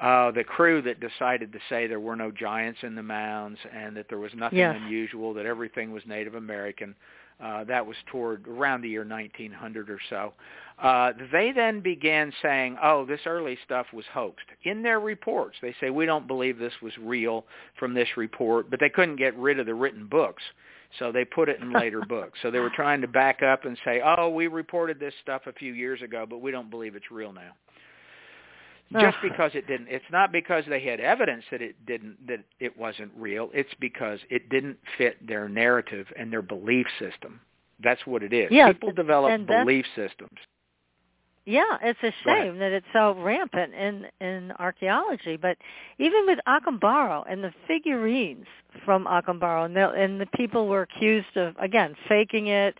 uh, 0.00 0.30
the 0.30 0.44
crew 0.44 0.80
that 0.80 0.98
decided 0.98 1.52
to 1.52 1.58
say 1.68 1.86
there 1.86 2.00
were 2.00 2.16
no 2.16 2.30
giants 2.30 2.78
in 2.82 2.94
the 2.94 3.02
mounds 3.02 3.58
and 3.70 3.94
that 3.94 4.08
there 4.08 4.18
was 4.18 4.32
nothing 4.34 4.58
Yes. 4.60 4.74
unusual, 4.82 5.34
that 5.34 5.44
everything 5.44 5.92
was 5.92 6.02
Native 6.06 6.34
American. 6.36 6.94
Uh, 7.38 7.64
that 7.64 7.84
was 7.86 7.96
toward 8.06 8.46
around 8.48 8.80
the 8.82 8.88
year 8.88 9.04
1900 9.04 9.90
or 9.90 9.98
so. 10.08 10.32
Uh, 10.78 11.12
they 11.32 11.52
then 11.52 11.80
began 11.80 12.32
saying, 12.42 12.78
"Oh, 12.82 13.04
this 13.04 13.20
early 13.26 13.58
stuff 13.64 13.86
was 13.92 14.06
hoaxed." 14.06 14.46
In 14.62 14.82
their 14.82 15.00
reports, 15.00 15.56
they 15.60 15.74
say 15.80 15.90
we 15.90 16.06
don't 16.06 16.26
believe 16.26 16.58
this 16.58 16.80
was 16.80 16.96
real 16.98 17.44
from 17.78 17.92
this 17.92 18.16
report, 18.16 18.70
but 18.70 18.78
they 18.80 18.88
couldn't 18.90 19.16
get 19.16 19.34
rid 19.36 19.58
of 19.58 19.66
the 19.66 19.74
written 19.74 20.06
books. 20.06 20.42
So 20.98 21.12
they 21.12 21.24
put 21.24 21.48
it 21.48 21.60
in 21.60 21.72
later 21.72 22.00
books. 22.08 22.38
So 22.42 22.50
they 22.50 22.58
were 22.58 22.70
trying 22.70 23.00
to 23.02 23.08
back 23.08 23.42
up 23.42 23.64
and 23.64 23.78
say, 23.84 24.00
"Oh, 24.04 24.28
we 24.28 24.48
reported 24.48 24.98
this 24.98 25.14
stuff 25.22 25.46
a 25.46 25.52
few 25.52 25.72
years 25.72 26.02
ago, 26.02 26.26
but 26.28 26.38
we 26.38 26.50
don't 26.50 26.70
believe 26.70 26.96
it's 26.96 27.10
real 27.10 27.32
now." 27.32 27.52
Just 28.98 29.18
because 29.22 29.52
it 29.54 29.68
didn't 29.68 29.86
it's 29.88 30.10
not 30.10 30.32
because 30.32 30.64
they 30.68 30.80
had 30.80 30.98
evidence 30.98 31.44
that 31.52 31.62
it 31.62 31.76
didn't 31.86 32.26
that 32.26 32.40
it 32.58 32.76
wasn't 32.76 33.12
real. 33.16 33.50
It's 33.54 33.72
because 33.78 34.18
it 34.30 34.48
didn't 34.48 34.78
fit 34.98 35.24
their 35.24 35.48
narrative 35.48 36.08
and 36.16 36.32
their 36.32 36.42
belief 36.42 36.88
system. 36.98 37.40
That's 37.78 38.04
what 38.04 38.24
it 38.24 38.32
is. 38.32 38.50
Yeah, 38.50 38.72
People 38.72 38.92
develop 38.92 39.46
belief 39.46 39.86
systems. 39.94 40.36
Yeah, 41.46 41.78
it's 41.82 41.98
a 42.02 42.12
shame 42.24 42.58
that 42.58 42.70
it's 42.72 42.86
so 42.92 43.14
rampant 43.14 43.74
in 43.74 44.06
in 44.20 44.52
archaeology. 44.58 45.36
But 45.36 45.56
even 45.98 46.26
with 46.26 46.38
Acambaro 46.46 47.24
and 47.28 47.42
the 47.42 47.52
figurines 47.66 48.46
from 48.84 49.06
Acambaro, 49.06 49.64
and 49.64 49.74
the, 49.74 49.90
and 49.90 50.20
the 50.20 50.26
people 50.26 50.68
were 50.68 50.82
accused 50.82 51.36
of 51.36 51.56
again 51.58 51.94
faking 52.08 52.48
it. 52.48 52.76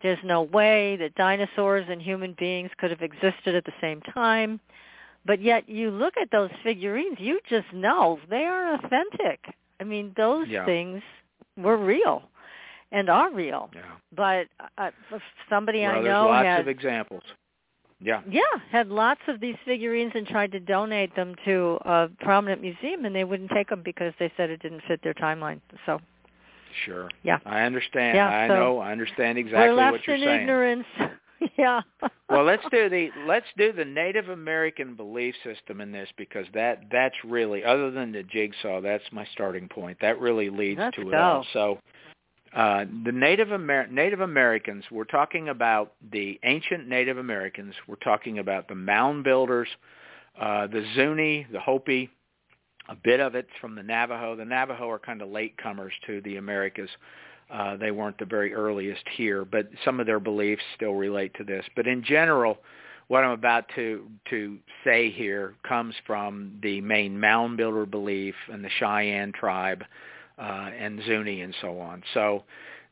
There's 0.00 0.18
no 0.24 0.42
way 0.42 0.96
that 0.96 1.16
dinosaurs 1.16 1.84
and 1.90 2.00
human 2.00 2.34
beings 2.38 2.70
could 2.78 2.90
have 2.92 3.02
existed 3.02 3.56
at 3.56 3.64
the 3.64 3.72
same 3.80 4.00
time. 4.02 4.60
But 5.26 5.42
yet, 5.42 5.68
you 5.68 5.90
look 5.90 6.14
at 6.16 6.30
those 6.30 6.50
figurines, 6.62 7.16
you 7.18 7.40
just 7.50 7.66
know 7.72 8.20
they 8.30 8.44
are 8.44 8.74
authentic. 8.74 9.40
I 9.80 9.84
mean, 9.84 10.12
those 10.16 10.46
Yeah. 10.48 10.64
things 10.64 11.02
were 11.56 11.76
real 11.76 12.22
and 12.92 13.10
are 13.10 13.30
real. 13.30 13.70
Yeah. 13.74 13.82
But 14.14 14.46
uh, 14.78 14.90
somebody 15.50 15.80
well, 15.80 15.90
I 15.90 15.94
there's 15.94 16.04
know 16.04 16.26
lots 16.28 16.46
had 16.46 16.60
of 16.60 16.68
examples. 16.68 17.22
Yeah. 18.00 18.22
yeah, 18.30 18.42
had 18.70 18.88
lots 18.88 19.20
of 19.26 19.40
these 19.40 19.56
figurines 19.64 20.12
and 20.14 20.24
tried 20.26 20.52
to 20.52 20.60
donate 20.60 21.16
them 21.16 21.34
to 21.44 21.78
a 21.84 22.08
prominent 22.20 22.62
museum, 22.62 23.04
and 23.04 23.14
they 23.14 23.24
wouldn't 23.24 23.50
take 23.50 23.70
them 23.70 23.82
because 23.84 24.12
they 24.20 24.32
said 24.36 24.50
it 24.50 24.62
didn't 24.62 24.82
fit 24.86 25.00
their 25.02 25.14
timeline. 25.14 25.60
So 25.84 26.00
Sure. 26.84 27.08
Yeah. 27.22 27.38
I 27.44 27.62
understand. 27.62 28.16
Yeah, 28.16 28.28
I 28.28 28.48
so 28.48 28.54
know. 28.54 28.78
I 28.78 28.92
understand 28.92 29.38
exactly 29.38 29.68
we're 29.68 29.74
left 29.74 29.92
what 29.92 30.06
you're 30.06 30.16
in 30.16 30.22
saying. 30.22 30.40
ignorance. 30.42 30.86
yeah. 31.58 31.80
well, 32.28 32.44
let's 32.44 32.62
do 32.70 32.88
the 32.88 33.10
let's 33.26 33.46
do 33.56 33.72
the 33.72 33.84
Native 33.84 34.28
American 34.28 34.94
belief 34.94 35.34
system 35.44 35.80
in 35.80 35.92
this 35.92 36.08
because 36.16 36.46
that 36.54 36.84
that's 36.90 37.16
really 37.24 37.64
other 37.64 37.90
than 37.90 38.12
the 38.12 38.22
jigsaw, 38.22 38.80
that's 38.80 39.04
my 39.12 39.26
starting 39.32 39.68
point. 39.68 39.98
That 40.00 40.20
really 40.20 40.50
leads 40.50 40.78
Let's 40.78 40.96
to 40.96 41.08
it 41.08 41.14
all. 41.14 41.46
So, 41.52 41.78
uh, 42.54 42.84
the 43.04 43.12
Native 43.12 43.52
Amer- 43.52 43.88
Native 43.88 44.20
Americans. 44.20 44.84
We're 44.90 45.04
talking 45.04 45.48
about 45.48 45.92
the 46.12 46.38
ancient 46.44 46.88
Native 46.88 47.18
Americans. 47.18 47.74
We're 47.86 47.96
talking 47.96 48.38
about 48.38 48.68
the 48.68 48.74
mound 48.74 49.24
builders, 49.24 49.68
uh, 50.40 50.66
the 50.66 50.84
Zuni, 50.94 51.46
the 51.52 51.60
Hopi, 51.60 52.10
A 52.88 52.96
bit 52.96 53.20
of 53.20 53.34
it's 53.34 53.50
from 53.60 53.74
the 53.74 53.82
Navajo. 53.82 54.34
The 54.34 54.46
Navajo 54.46 54.88
are 54.88 54.98
kind 54.98 55.20
of 55.20 55.28
latecomers 55.28 55.90
to 56.06 56.22
the 56.22 56.36
Americas. 56.36 56.88
Uh, 57.50 57.76
they 57.76 57.90
weren't 57.90 58.18
the 58.18 58.24
very 58.24 58.54
earliest 58.54 59.04
here, 59.16 59.44
but 59.44 59.68
some 59.84 60.00
of 60.00 60.06
their 60.06 60.20
beliefs 60.20 60.62
still 60.74 60.94
relate 60.94 61.32
to 61.34 61.44
this. 61.44 61.64
But 61.76 61.86
in 61.86 62.02
general, 62.02 62.58
what 63.08 63.24
I'm 63.24 63.30
about 63.30 63.64
to 63.74 64.06
to 64.30 64.58
say 64.84 65.10
here 65.10 65.54
comes 65.66 65.94
from 66.06 66.58
the 66.62 66.80
main 66.80 67.18
mound 67.18 67.56
builder 67.56 67.86
belief 67.86 68.34
and 68.52 68.64
the 68.64 68.70
Cheyenne 68.78 69.32
tribe 69.32 69.82
uh, 70.38 70.70
and 70.78 71.00
Zuni 71.04 71.42
and 71.42 71.54
so 71.60 71.78
on. 71.80 72.02
So 72.14 72.44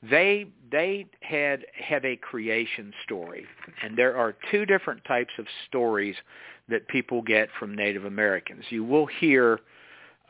they 0.03 0.47
they 0.71 1.07
had 1.21 1.65
have 1.73 2.05
a 2.05 2.17
creation 2.17 2.93
story, 3.05 3.47
and 3.83 3.97
there 3.97 4.17
are 4.17 4.35
two 4.51 4.67
different 4.67 5.05
types 5.05 5.33
of 5.39 5.47
stories 5.67 6.17
that 6.69 6.87
people 6.89 7.23
get 7.23 7.49
from 7.59 7.75
Native 7.75 8.05
Americans. 8.05 8.65
You 8.71 8.85
will 8.85 9.07
hear 9.07 9.61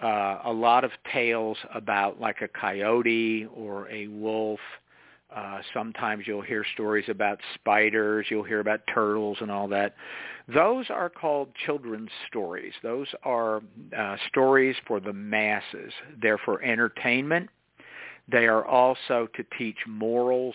uh, 0.02 0.40
a 0.44 0.52
lot 0.52 0.84
of 0.84 0.90
tales 1.12 1.56
about 1.74 2.20
like 2.20 2.42
a 2.42 2.48
coyote 2.48 3.46
or 3.54 3.88
a 3.88 4.08
wolf. 4.08 4.60
Uh, 5.36 5.60
sometimes 5.74 6.24
you'll 6.26 6.40
hear 6.40 6.64
stories 6.72 7.04
about 7.08 7.38
spiders. 7.54 8.26
You'll 8.30 8.42
hear 8.42 8.60
about 8.60 8.80
turtles 8.92 9.36
and 9.42 9.50
all 9.50 9.68
that. 9.68 9.94
Those 10.48 10.86
are 10.88 11.10
called 11.10 11.48
children's 11.66 12.10
stories. 12.26 12.72
Those 12.82 13.08
are 13.22 13.62
uh, 13.96 14.16
stories 14.28 14.76
for 14.86 14.98
the 14.98 15.12
masses. 15.12 15.92
They're 16.22 16.38
for 16.38 16.62
entertainment. 16.62 17.50
They 18.32 18.46
are 18.46 18.64
also 18.64 19.28
to 19.36 19.44
teach 19.58 19.76
morals, 19.86 20.54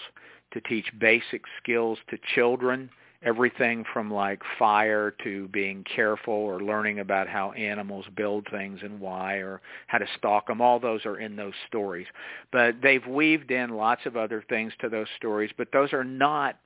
to 0.54 0.62
teach 0.62 0.88
basic 1.00 1.44
skills 1.62 2.00
to 2.10 2.18
children 2.34 2.90
everything 3.24 3.86
from 3.94 4.12
like 4.12 4.42
fire 4.58 5.14
to 5.24 5.48
being 5.50 5.84
careful 5.96 6.34
or 6.34 6.62
learning 6.62 7.00
about 7.00 7.28
how 7.28 7.52
animals 7.52 8.06
build 8.16 8.48
things 8.50 8.80
and 8.82 9.00
why 9.00 9.36
or 9.36 9.62
how 9.88 9.98
to 9.98 10.08
stalk 10.18 10.48
them 10.48 10.62
all 10.62 10.80
those 10.80 11.06
are 11.06 11.20
in 11.20 11.36
those 11.36 11.54
stories 11.68 12.08
but 12.52 12.76
they've 12.82 13.06
weaved 13.06 13.52
in 13.52 13.70
lots 13.70 14.02
of 14.06 14.18
other 14.18 14.44
things 14.50 14.74
to 14.80 14.90
those 14.90 15.08
stories 15.18 15.52
but 15.58 15.68
those 15.72 15.94
are 15.94 16.04
not 16.04 16.58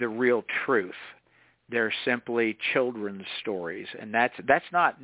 the 0.00 0.08
real 0.08 0.44
truth 0.64 0.92
they're 1.68 1.92
simply 2.04 2.58
children's 2.72 3.26
stories 3.40 3.86
and 4.00 4.12
that's 4.12 4.34
that's 4.48 4.64
not 4.72 4.98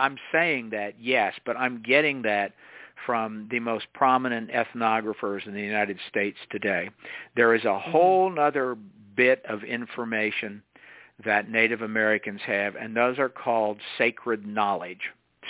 i'm 0.00 0.16
saying 0.32 0.68
that 0.70 0.94
yes 1.00 1.32
but 1.46 1.56
i'm 1.56 1.80
getting 1.82 2.22
that 2.22 2.52
from 3.06 3.46
the 3.50 3.60
most 3.60 3.86
prominent 3.94 4.50
ethnographers 4.50 5.46
in 5.46 5.54
the 5.54 5.60
United 5.60 5.98
States 6.08 6.36
today. 6.50 6.90
There 7.36 7.54
is 7.54 7.62
a 7.62 7.68
mm-hmm. 7.68 7.90
whole 7.90 8.40
other 8.40 8.76
bit 9.18 9.44
of 9.48 9.64
information 9.64 10.62
that 11.24 11.50
Native 11.50 11.82
Americans 11.82 12.40
have, 12.46 12.76
and 12.76 12.96
those 12.96 13.18
are 13.18 13.28
called 13.28 13.78
sacred 13.98 14.46
knowledge, 14.46 15.00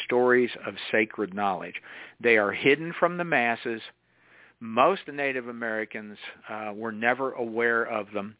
stories 0.07 0.50
of 0.66 0.74
sacred 0.90 1.35
knowledge. 1.35 1.74
They 2.18 2.38
are 2.38 2.50
hidden 2.50 2.94
from 2.98 3.18
the 3.18 3.24
masses. 3.24 3.83
Most 4.59 5.02
Native 5.07 5.48
Americans 5.48 6.16
uh, 6.48 6.72
were 6.74 6.92
never 6.92 7.33
aware 7.33 7.85
of 7.85 8.07
them, 8.14 8.37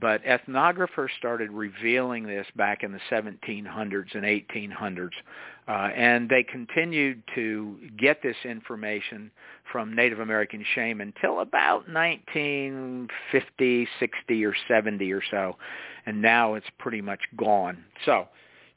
but 0.00 0.24
ethnographers 0.24 1.10
started 1.18 1.50
revealing 1.50 2.26
this 2.26 2.46
back 2.56 2.82
in 2.82 2.92
the 2.92 3.00
1700s 3.10 4.14
and 4.14 4.24
1800s. 4.24 5.10
Uh, 5.68 5.90
and 5.94 6.28
they 6.28 6.42
continued 6.42 7.22
to 7.36 7.76
get 7.96 8.20
this 8.20 8.36
information 8.44 9.30
from 9.70 9.94
Native 9.94 10.18
American 10.18 10.64
shaman 10.74 11.12
until 11.14 11.40
about 11.40 11.88
1950, 11.88 13.88
60, 14.00 14.44
or 14.44 14.54
70 14.66 15.12
or 15.12 15.22
so. 15.30 15.56
And 16.04 16.20
now 16.20 16.54
it's 16.54 16.66
pretty 16.78 17.00
much 17.00 17.20
gone. 17.36 17.84
So 18.04 18.26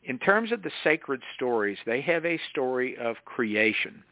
in 0.04 0.20
terms 0.20 0.52
of 0.52 0.62
the 0.62 0.72
sacred 0.84 1.22
stories, 1.36 1.80
they 1.88 2.02
have 2.02 2.24
a 2.24 2.40
story 2.52 2.96
of 2.98 3.16
creation. 3.26 4.04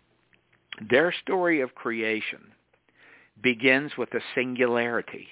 Their 0.90 1.14
story 1.22 1.62
of 1.62 1.76
creation 1.76 2.42
begins 3.42 3.92
with 3.98 4.12
a 4.16 4.22
singularity 4.34 5.28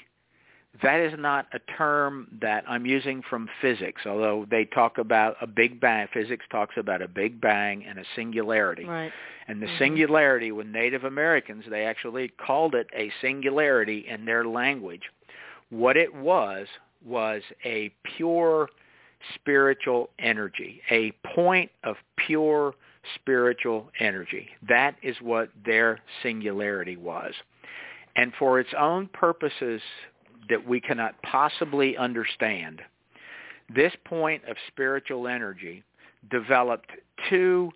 that 0.84 1.00
is 1.02 1.14
not 1.18 1.48
a 1.54 1.60
term 1.78 2.28
that 2.42 2.64
I'm 2.68 2.86
using 2.86 3.22
from 3.30 3.50
physics, 3.62 4.04
although 4.06 4.46
they 4.50 4.66
talk 4.66 4.98
about 4.98 5.36
a 5.42 5.48
big 5.48 5.82
bang. 5.82 6.08
Physics 6.14 6.46
talks 6.50 6.76
about 6.78 7.02
a 7.02 7.08
big 7.08 7.42
bang 7.42 7.84
and 7.86 8.00
a 8.00 8.04
singularity. 8.16 8.86
Right. 8.86 9.12
And 9.48 9.62
the 9.62 9.66
mm-hmm. 9.66 9.78
singularity 9.80 10.52
with 10.52 10.68
Native 10.68 11.04
Americans, 11.04 11.66
they 11.70 11.84
actually 11.84 12.30
called 12.30 12.74
it 12.74 12.88
a 12.96 13.12
singularity 13.22 14.06
in 14.08 14.24
their 14.26 14.46
language. 14.46 15.02
What 15.70 15.98
it 15.98 16.14
was 16.14 16.68
was 17.06 17.42
a 17.66 17.92
pure 18.16 18.70
spiritual 19.36 20.10
energy, 20.20 20.82
a 20.90 21.12
point 21.36 21.70
of 21.84 21.96
pure 22.16 22.74
spiritual 23.16 23.90
energy. 24.00 24.50
That 24.68 24.96
is 25.02 25.16
what 25.22 25.50
their 25.66 26.00
singularity 26.24 26.98
was. 26.98 27.34
And 28.16 28.34
for 28.38 28.60
its 28.60 28.72
own 28.78 29.08
purposes, 29.14 29.82
that 30.50 30.68
we 30.68 30.80
cannot 30.80 31.22
possibly 31.24 31.98
understand, 31.98 32.82
this 33.74 33.94
point 34.06 34.44
of 34.46 34.58
spiritual 34.68 35.28
energy 35.28 35.84
developed 36.30 36.92
two 37.30 37.72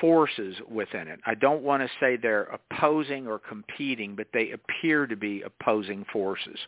forces 0.00 0.56
within 0.68 1.08
it. 1.08 1.20
I 1.26 1.34
don't 1.34 1.62
want 1.62 1.82
to 1.82 1.88
say 2.00 2.16
they're 2.16 2.44
opposing 2.44 3.26
or 3.26 3.38
competing, 3.38 4.16
but 4.16 4.28
they 4.32 4.50
appear 4.52 5.06
to 5.06 5.16
be 5.16 5.42
opposing 5.42 6.04
forces. 6.12 6.58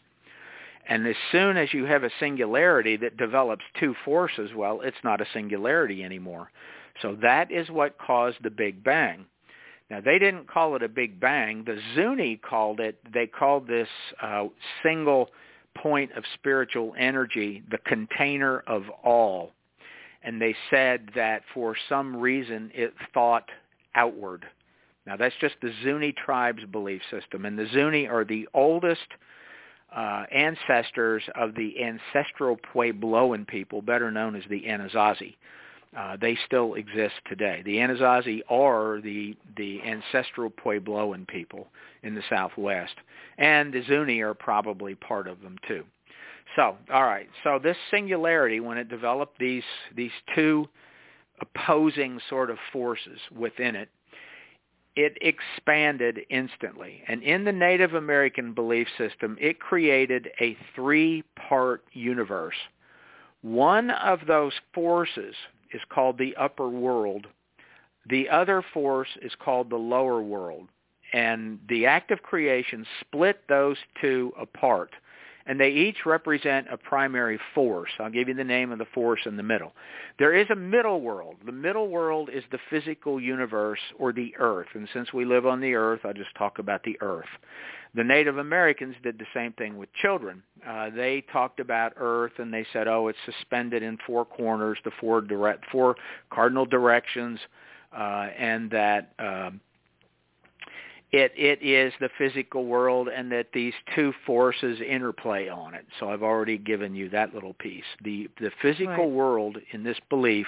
And 0.88 1.06
as 1.06 1.16
soon 1.30 1.56
as 1.56 1.74
you 1.74 1.84
have 1.84 2.04
a 2.04 2.10
singularity 2.18 2.96
that 2.96 3.16
develops 3.16 3.64
two 3.78 3.94
forces, 4.04 4.50
well, 4.56 4.80
it's 4.82 4.96
not 5.04 5.20
a 5.20 5.26
singularity 5.34 6.02
anymore. 6.02 6.50
So 7.02 7.16
that 7.22 7.50
is 7.50 7.68
what 7.70 7.98
caused 7.98 8.38
the 8.42 8.50
Big 8.50 8.82
Bang. 8.82 9.26
Now 9.90 10.00
they 10.00 10.18
didn't 10.18 10.48
call 10.48 10.76
it 10.76 10.82
a 10.82 10.88
big 10.88 11.18
bang. 11.18 11.64
The 11.64 11.80
Zuni 11.94 12.36
called 12.36 12.80
it. 12.80 12.98
They 13.12 13.26
called 13.26 13.66
this 13.66 13.88
uh, 14.22 14.46
single 14.82 15.30
point 15.76 16.12
of 16.12 16.24
spiritual 16.34 16.94
energy 16.98 17.62
the 17.70 17.78
container 17.78 18.60
of 18.66 18.84
all, 19.02 19.52
and 20.22 20.40
they 20.40 20.54
said 20.70 21.10
that 21.14 21.42
for 21.54 21.74
some 21.88 22.16
reason 22.16 22.70
it 22.74 22.92
thought 23.14 23.48
outward. 23.94 24.44
Now 25.06 25.16
that's 25.16 25.34
just 25.40 25.54
the 25.62 25.72
Zuni 25.82 26.12
tribe's 26.12 26.64
belief 26.66 27.00
system, 27.10 27.46
and 27.46 27.58
the 27.58 27.66
Zuni 27.72 28.06
are 28.06 28.24
the 28.24 28.46
oldest 28.52 29.06
uh, 29.94 30.24
ancestors 30.30 31.22
of 31.34 31.54
the 31.54 31.82
ancestral 31.82 32.58
Puebloan 32.74 33.46
people, 33.46 33.80
better 33.80 34.10
known 34.10 34.36
as 34.36 34.42
the 34.50 34.62
Anasazi. 34.62 35.36
Uh, 35.96 36.16
they 36.20 36.36
still 36.44 36.74
exist 36.74 37.14
today. 37.26 37.62
The 37.64 37.76
Anasazi 37.76 38.42
are 38.50 39.00
the 39.00 39.36
the 39.56 39.80
ancestral 39.82 40.50
Puebloan 40.50 41.26
people 41.26 41.68
in 42.02 42.14
the 42.14 42.22
Southwest, 42.28 42.94
and 43.38 43.72
the 43.72 43.82
Zuni 43.84 44.20
are 44.20 44.34
probably 44.34 44.94
part 44.94 45.26
of 45.26 45.40
them 45.40 45.56
too. 45.66 45.84
So, 46.56 46.76
all 46.92 47.04
right. 47.04 47.28
So 47.44 47.58
this 47.62 47.76
singularity, 47.90 48.60
when 48.60 48.78
it 48.78 48.88
developed 48.88 49.38
these 49.38 49.64
these 49.96 50.12
two 50.34 50.68
opposing 51.40 52.20
sort 52.28 52.50
of 52.50 52.58
forces 52.72 53.18
within 53.34 53.74
it, 53.76 53.88
it 54.96 55.16
expanded 55.20 56.20
instantly. 56.30 57.02
And 57.06 57.22
in 57.22 57.44
the 57.44 57.52
Native 57.52 57.94
American 57.94 58.52
belief 58.52 58.88
system, 58.98 59.36
it 59.40 59.60
created 59.60 60.30
a 60.40 60.56
three-part 60.74 61.84
universe. 61.92 62.56
One 63.42 63.90
of 63.90 64.26
those 64.26 64.52
forces 64.74 65.34
is 65.72 65.82
called 65.88 66.18
the 66.18 66.34
upper 66.36 66.68
world. 66.68 67.26
The 68.08 68.28
other 68.28 68.62
force 68.74 69.08
is 69.20 69.32
called 69.38 69.70
the 69.70 69.76
lower 69.76 70.22
world. 70.22 70.68
And 71.12 71.58
the 71.68 71.86
act 71.86 72.10
of 72.10 72.22
creation 72.22 72.86
split 73.00 73.42
those 73.48 73.76
two 74.00 74.32
apart. 74.38 74.94
And 75.48 75.58
they 75.58 75.70
each 75.70 76.06
represent 76.06 76.68
a 76.70 76.76
primary 76.76 77.40
force. 77.54 77.90
I'll 77.98 78.10
give 78.10 78.28
you 78.28 78.34
the 78.34 78.44
name 78.44 78.70
of 78.70 78.78
the 78.78 78.84
force 78.84 79.20
in 79.24 79.36
the 79.36 79.42
middle. 79.42 79.72
There 80.18 80.34
is 80.34 80.46
a 80.50 80.54
middle 80.54 81.00
world. 81.00 81.36
The 81.44 81.52
middle 81.52 81.88
world 81.88 82.28
is 82.32 82.44
the 82.52 82.58
physical 82.70 83.18
universe 83.20 83.80
or 83.98 84.12
the 84.12 84.34
earth. 84.38 84.68
And 84.74 84.86
since 84.92 85.12
we 85.12 85.24
live 85.24 85.46
on 85.46 85.60
the 85.60 85.74
earth, 85.74 86.00
I'll 86.04 86.12
just 86.12 86.34
talk 86.36 86.58
about 86.58 86.84
the 86.84 86.96
earth. 87.00 87.26
The 87.94 88.04
Native 88.04 88.38
Americans 88.38 88.94
did 89.02 89.18
the 89.18 89.26
same 89.34 89.52
thing 89.54 89.78
with 89.78 89.88
children. 89.94 90.42
Uh, 90.66 90.90
they 90.90 91.24
talked 91.32 91.58
about 91.58 91.94
Earth 91.96 92.32
and 92.38 92.52
they 92.52 92.66
said, 92.72 92.86
oh, 92.86 93.08
it's 93.08 93.18
suspended 93.24 93.82
in 93.82 93.98
four 94.06 94.24
corners, 94.24 94.78
the 94.84 94.90
four 95.00 95.20
direct, 95.20 95.64
four 95.72 95.96
cardinal 96.30 96.66
directions, 96.66 97.40
uh, 97.96 98.28
and 98.38 98.70
that 98.70 99.12
um, 99.18 99.60
it 101.10 101.32
it 101.36 101.62
is 101.62 101.92
the 102.00 102.10
physical 102.18 102.66
world, 102.66 103.08
and 103.08 103.32
that 103.32 103.48
these 103.52 103.74
two 103.94 104.12
forces 104.26 104.78
interplay 104.80 105.48
on 105.48 105.74
it. 105.74 105.86
So 105.98 106.10
I've 106.10 106.22
already 106.22 106.58
given 106.58 106.94
you 106.94 107.08
that 107.10 107.34
little 107.34 107.54
piece. 107.54 107.84
The 108.02 108.28
the 108.40 108.50
physical 108.60 108.94
right. 108.94 109.10
world 109.10 109.56
in 109.72 109.82
this 109.84 109.98
belief 110.10 110.46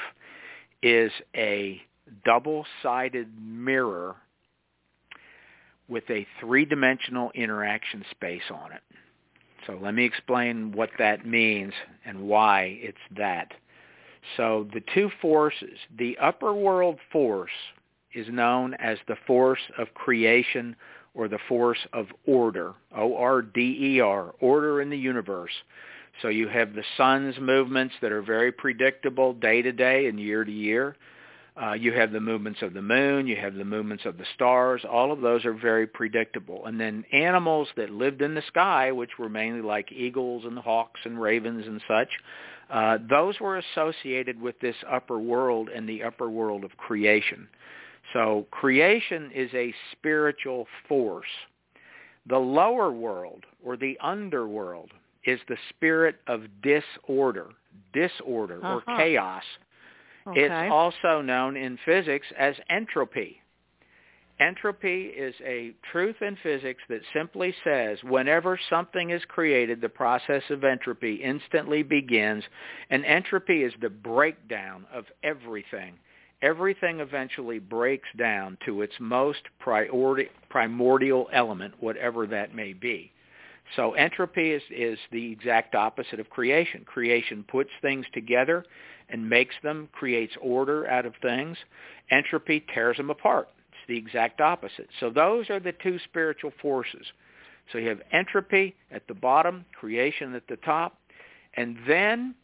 is 0.82 1.12
a 1.36 1.80
double-sided 2.24 3.28
mirror 3.40 4.16
with 5.88 6.04
a 6.08 6.26
three-dimensional 6.40 7.30
interaction 7.34 8.04
space 8.10 8.42
on 8.50 8.72
it. 8.72 8.82
So 9.66 9.78
let 9.80 9.94
me 9.94 10.04
explain 10.04 10.72
what 10.72 10.90
that 10.98 11.26
means 11.26 11.72
and 12.04 12.22
why 12.22 12.78
it's 12.80 12.98
that. 13.16 13.52
So 14.36 14.66
the 14.72 14.82
two 14.94 15.10
forces, 15.20 15.78
the 15.98 16.16
upper 16.18 16.52
world 16.52 16.98
force 17.12 17.50
is 18.14 18.26
known 18.28 18.74
as 18.74 18.98
the 19.08 19.16
force 19.26 19.60
of 19.78 19.92
creation 19.94 20.76
or 21.14 21.28
the 21.28 21.38
force 21.48 21.78
of 21.92 22.06
order, 22.26 22.74
O-R-D-E-R, 22.96 24.34
order 24.40 24.80
in 24.80 24.90
the 24.90 24.98
universe. 24.98 25.52
So 26.22 26.28
you 26.28 26.48
have 26.48 26.74
the 26.74 26.84
sun's 26.96 27.38
movements 27.40 27.94
that 28.02 28.12
are 28.12 28.22
very 28.22 28.52
predictable 28.52 29.32
day 29.32 29.62
to 29.62 29.72
day 29.72 30.06
and 30.06 30.20
year 30.20 30.44
to 30.44 30.52
year. 30.52 30.96
Uh, 31.60 31.72
you 31.72 31.92
have 31.92 32.12
the 32.12 32.20
movements 32.20 32.62
of 32.62 32.74
the 32.74 32.82
moon. 32.82 33.26
You 33.26 33.36
have 33.36 33.54
the 33.54 33.64
movements 33.64 34.04
of 34.06 34.16
the 34.18 34.24
stars. 34.34 34.82
All 34.88 35.12
of 35.12 35.20
those 35.20 35.44
are 35.44 35.52
very 35.52 35.86
predictable. 35.86 36.64
And 36.66 36.80
then 36.80 37.04
animals 37.12 37.68
that 37.76 37.90
lived 37.90 38.22
in 38.22 38.34
the 38.34 38.42
sky, 38.48 38.92
which 38.92 39.18
were 39.18 39.28
mainly 39.28 39.60
like 39.60 39.92
eagles 39.92 40.44
and 40.44 40.58
hawks 40.58 41.00
and 41.04 41.20
ravens 41.20 41.66
and 41.66 41.82
such, 41.88 42.08
uh, 42.70 42.98
those 43.08 43.40
were 43.40 43.58
associated 43.58 44.40
with 44.40 44.58
this 44.60 44.76
upper 44.88 45.18
world 45.18 45.68
and 45.68 45.88
the 45.88 46.04
upper 46.04 46.30
world 46.30 46.64
of 46.64 46.76
creation. 46.76 47.48
So 48.12 48.46
creation 48.50 49.30
is 49.34 49.50
a 49.54 49.74
spiritual 49.92 50.66
force. 50.88 51.26
The 52.26 52.38
lower 52.38 52.92
world 52.92 53.44
or 53.64 53.76
the 53.76 53.98
underworld 54.00 54.90
is 55.24 55.40
the 55.48 55.56
spirit 55.70 56.16
of 56.26 56.42
disorder, 56.62 57.48
disorder 57.92 58.60
uh-huh. 58.62 58.80
or 58.86 58.96
chaos. 58.96 59.42
Okay. 60.26 60.42
It's 60.42 60.72
also 60.72 61.22
known 61.22 61.56
in 61.56 61.78
physics 61.84 62.26
as 62.38 62.54
entropy. 62.68 63.40
Entropy 64.38 65.04
is 65.04 65.34
a 65.44 65.74
truth 65.92 66.16
in 66.22 66.36
physics 66.42 66.82
that 66.88 67.00
simply 67.12 67.54
says 67.62 67.98
whenever 68.02 68.58
something 68.70 69.10
is 69.10 69.22
created, 69.28 69.82
the 69.82 69.88
process 69.88 70.42
of 70.48 70.64
entropy 70.64 71.16
instantly 71.16 71.82
begins, 71.82 72.42
and 72.88 73.04
entropy 73.04 73.64
is 73.64 73.72
the 73.82 73.90
breakdown 73.90 74.86
of 74.92 75.04
everything 75.22 75.98
everything 76.42 77.00
eventually 77.00 77.59
breaks 77.59 78.09
down 78.16 78.57
to 78.66 78.83
its 78.83 78.94
most 78.98 79.42
priority, 79.59 80.29
primordial 80.48 81.29
element, 81.33 81.74
whatever 81.81 82.26
that 82.26 82.55
may 82.55 82.72
be. 82.72 83.12
So 83.76 83.92
entropy 83.92 84.53
is, 84.53 84.62
is 84.70 84.98
the 85.12 85.31
exact 85.31 85.74
opposite 85.74 86.18
of 86.18 86.31
creation. 86.31 86.85
Creation 86.85 87.44
puts 87.46 87.70
things 87.83 88.07
together 88.12 88.64
and 89.09 89.29
makes 89.29 89.55
them, 89.62 89.88
creates 89.92 90.35
order 90.40 90.88
out 90.88 91.07
of 91.07 91.14
things. 91.22 91.57
Entropy 92.11 92.64
tears 92.74 92.96
them 92.96 93.11
apart. 93.11 93.48
It's 93.70 93.88
the 93.88 93.96
exact 93.96 94.40
opposite. 94.40 94.88
So 94.98 95.11
those 95.11 95.50
are 95.50 95.61
the 95.61 95.72
two 95.72 95.98
spiritual 96.05 96.53
forces. 96.61 97.07
So 97.70 97.79
you 97.79 97.88
have 97.88 98.03
entropy 98.12 98.74
at 98.90 99.07
the 99.07 99.14
bottom, 99.14 99.64
creation 99.79 100.35
at 100.35 100.48
the 100.48 100.57
top, 100.57 100.96
and 101.55 101.76
then 101.87 102.35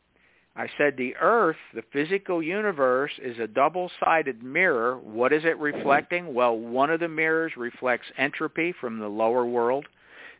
I 0.58 0.68
said 0.78 0.96
the 0.96 1.14
earth, 1.20 1.56
the 1.74 1.84
physical 1.92 2.42
universe, 2.42 3.12
is 3.22 3.38
a 3.38 3.46
double-sided 3.46 4.42
mirror. 4.42 4.96
What 4.96 5.32
is 5.34 5.44
it 5.44 5.58
reflecting? 5.58 6.32
Well, 6.32 6.56
one 6.56 6.90
of 6.90 7.00
the 7.00 7.08
mirrors 7.08 7.52
reflects 7.58 8.06
entropy 8.16 8.72
from 8.80 8.98
the 8.98 9.08
lower 9.08 9.44
world. 9.44 9.86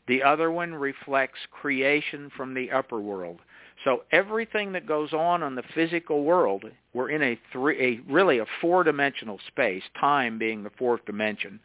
The 0.09 0.22
other 0.22 0.50
one 0.50 0.74
reflects 0.74 1.40
creation 1.50 2.31
from 2.35 2.55
the 2.55 2.70
upper 2.70 2.98
world. 2.98 3.40
So 3.85 4.05
everything 4.11 4.72
that 4.72 4.87
goes 4.87 5.12
on 5.12 5.42
on 5.42 5.55
the 5.55 5.62
physical 5.74 6.24
world, 6.24 6.64
we're 6.94 7.11
in 7.11 7.22
a 7.22 7.38
three, 7.52 7.79
a 7.79 8.12
really 8.12 8.38
a 8.38 8.46
four-dimensional 8.62 9.38
space, 9.48 9.83
time 10.00 10.38
being 10.38 10.62
the 10.62 10.70
fourth 10.79 11.05
dimension. 11.05 11.61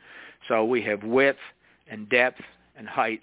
So 0.50 0.66
we 0.66 0.82
have 0.84 1.04
width 1.04 1.40
and 1.90 2.10
depth 2.10 2.42
and 2.76 2.88
height 2.88 3.22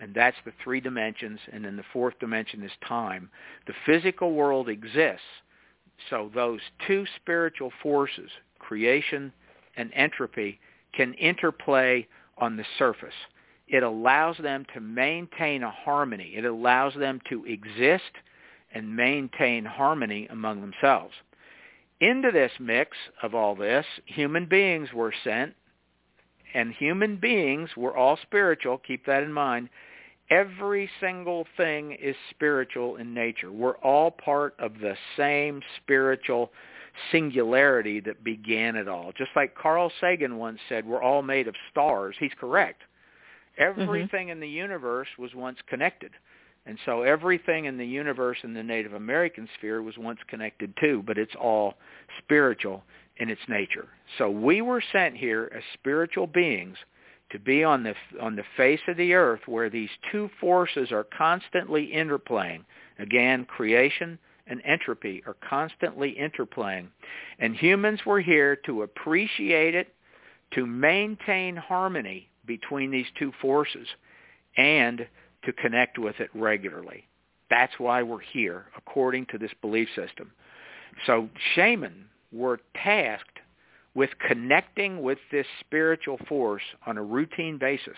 and 0.00 0.14
that's 0.14 0.36
the 0.44 0.52
three 0.62 0.80
dimensions, 0.80 1.40
and 1.52 1.64
then 1.64 1.76
the 1.76 1.84
fourth 1.92 2.18
dimension 2.18 2.62
is 2.62 2.70
time. 2.86 3.30
The 3.66 3.74
physical 3.84 4.32
world 4.32 4.68
exists, 4.68 5.22
so 6.10 6.30
those 6.34 6.60
two 6.86 7.04
spiritual 7.16 7.72
forces, 7.82 8.30
creation 8.58 9.32
and 9.76 9.90
entropy, 9.94 10.60
can 10.92 11.14
interplay 11.14 12.06
on 12.38 12.56
the 12.56 12.64
surface. 12.78 13.14
It 13.66 13.82
allows 13.82 14.36
them 14.38 14.64
to 14.74 14.80
maintain 14.80 15.62
a 15.62 15.70
harmony. 15.70 16.32
It 16.36 16.44
allows 16.44 16.94
them 16.94 17.20
to 17.28 17.44
exist 17.44 18.12
and 18.72 18.96
maintain 18.96 19.64
harmony 19.64 20.26
among 20.30 20.60
themselves. 20.60 21.14
Into 22.00 22.30
this 22.30 22.52
mix 22.60 22.96
of 23.22 23.34
all 23.34 23.56
this, 23.56 23.84
human 24.06 24.46
beings 24.46 24.92
were 24.92 25.12
sent, 25.24 25.54
and 26.54 26.72
human 26.72 27.16
beings 27.16 27.70
were 27.76 27.96
all 27.96 28.16
spiritual, 28.22 28.78
keep 28.78 29.04
that 29.06 29.22
in 29.22 29.32
mind, 29.32 29.68
Every 30.30 30.90
single 31.00 31.46
thing 31.56 31.92
is 31.92 32.14
spiritual 32.30 32.96
in 32.96 33.14
nature. 33.14 33.50
We're 33.50 33.78
all 33.78 34.10
part 34.10 34.54
of 34.58 34.72
the 34.80 34.94
same 35.16 35.62
spiritual 35.82 36.50
singularity 37.10 38.00
that 38.00 38.24
began 38.24 38.76
it 38.76 38.88
all. 38.88 39.12
Just 39.16 39.30
like 39.36 39.54
Carl 39.54 39.90
Sagan 40.00 40.36
once 40.36 40.58
said, 40.68 40.84
we're 40.86 41.02
all 41.02 41.22
made 41.22 41.48
of 41.48 41.54
stars. 41.70 42.16
He's 42.18 42.32
correct. 42.38 42.82
Everything 43.56 44.26
mm-hmm. 44.26 44.32
in 44.32 44.40
the 44.40 44.48
universe 44.48 45.08
was 45.18 45.34
once 45.34 45.58
connected. 45.66 46.12
And 46.66 46.78
so 46.84 47.02
everything 47.02 47.64
in 47.64 47.78
the 47.78 47.86
universe 47.86 48.38
in 48.42 48.52
the 48.52 48.62
Native 48.62 48.92
American 48.92 49.48
sphere 49.56 49.82
was 49.82 49.96
once 49.96 50.18
connected 50.28 50.74
too, 50.78 51.02
but 51.06 51.16
it's 51.16 51.34
all 51.40 51.74
spiritual 52.18 52.84
in 53.16 53.30
its 53.30 53.40
nature. 53.48 53.88
So 54.18 54.28
we 54.28 54.60
were 54.60 54.82
sent 54.92 55.16
here 55.16 55.50
as 55.56 55.62
spiritual 55.72 56.26
beings 56.26 56.76
to 57.30 57.38
be 57.38 57.62
on 57.62 57.82
the 57.82 57.94
on 58.20 58.36
the 58.36 58.44
face 58.56 58.80
of 58.88 58.96
the 58.96 59.14
earth 59.14 59.40
where 59.46 59.68
these 59.70 59.90
two 60.10 60.30
forces 60.40 60.92
are 60.92 61.06
constantly 61.16 61.92
interplaying. 61.94 62.64
Again, 62.98 63.44
creation 63.44 64.18
and 64.46 64.62
entropy 64.64 65.22
are 65.26 65.36
constantly 65.48 66.16
interplaying. 66.18 66.88
And 67.38 67.54
humans 67.54 68.00
were 68.06 68.20
here 68.20 68.56
to 68.64 68.82
appreciate 68.82 69.74
it, 69.74 69.94
to 70.54 70.66
maintain 70.66 71.56
harmony 71.56 72.28
between 72.46 72.90
these 72.90 73.06
two 73.18 73.32
forces, 73.42 73.86
and 74.56 75.06
to 75.44 75.52
connect 75.52 75.98
with 75.98 76.18
it 76.18 76.30
regularly. 76.34 77.06
That's 77.50 77.78
why 77.78 78.02
we're 78.02 78.20
here, 78.20 78.66
according 78.76 79.26
to 79.26 79.38
this 79.38 79.52
belief 79.60 79.88
system. 79.94 80.32
So 81.06 81.28
shaman 81.54 82.06
were 82.32 82.60
tasked 82.74 83.37
with 83.94 84.10
connecting 84.26 85.02
with 85.02 85.18
this 85.30 85.46
spiritual 85.60 86.18
force 86.28 86.62
on 86.86 86.98
a 86.98 87.02
routine 87.02 87.58
basis. 87.58 87.96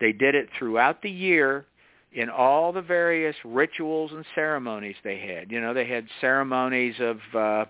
They 0.00 0.12
did 0.12 0.34
it 0.34 0.48
throughout 0.58 1.02
the 1.02 1.10
year 1.10 1.66
in 2.12 2.30
all 2.30 2.72
the 2.72 2.82
various 2.82 3.36
rituals 3.44 4.12
and 4.12 4.24
ceremonies 4.34 4.96
they 5.04 5.18
had. 5.18 5.50
You 5.50 5.60
know, 5.60 5.74
they 5.74 5.86
had 5.86 6.06
ceremonies 6.20 6.94
of 7.00 7.18
uh 7.34 7.64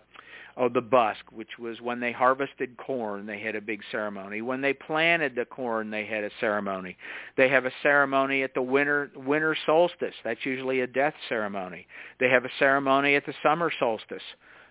of 0.58 0.72
the 0.72 0.80
busk, 0.80 1.20
which 1.30 1.56
was 1.56 1.80
when 1.80 2.00
they 2.00 2.10
harvested 2.10 2.76
corn, 2.76 3.26
they 3.26 3.38
had 3.38 3.54
a 3.54 3.60
big 3.60 3.80
ceremony. 3.92 4.42
When 4.42 4.60
they 4.60 4.72
planted 4.72 5.36
the 5.36 5.44
corn, 5.44 5.88
they 5.90 6.04
had 6.04 6.24
a 6.24 6.30
ceremony. 6.40 6.96
They 7.36 7.48
have 7.48 7.64
a 7.64 7.70
ceremony 7.80 8.42
at 8.42 8.54
the 8.54 8.62
winter 8.62 9.08
winter 9.14 9.56
solstice. 9.64 10.14
That's 10.24 10.44
usually 10.44 10.80
a 10.80 10.86
death 10.88 11.14
ceremony. 11.28 11.86
They 12.18 12.28
have 12.28 12.44
a 12.44 12.50
ceremony 12.58 13.14
at 13.14 13.24
the 13.24 13.34
summer 13.40 13.70
solstice. 13.78 14.22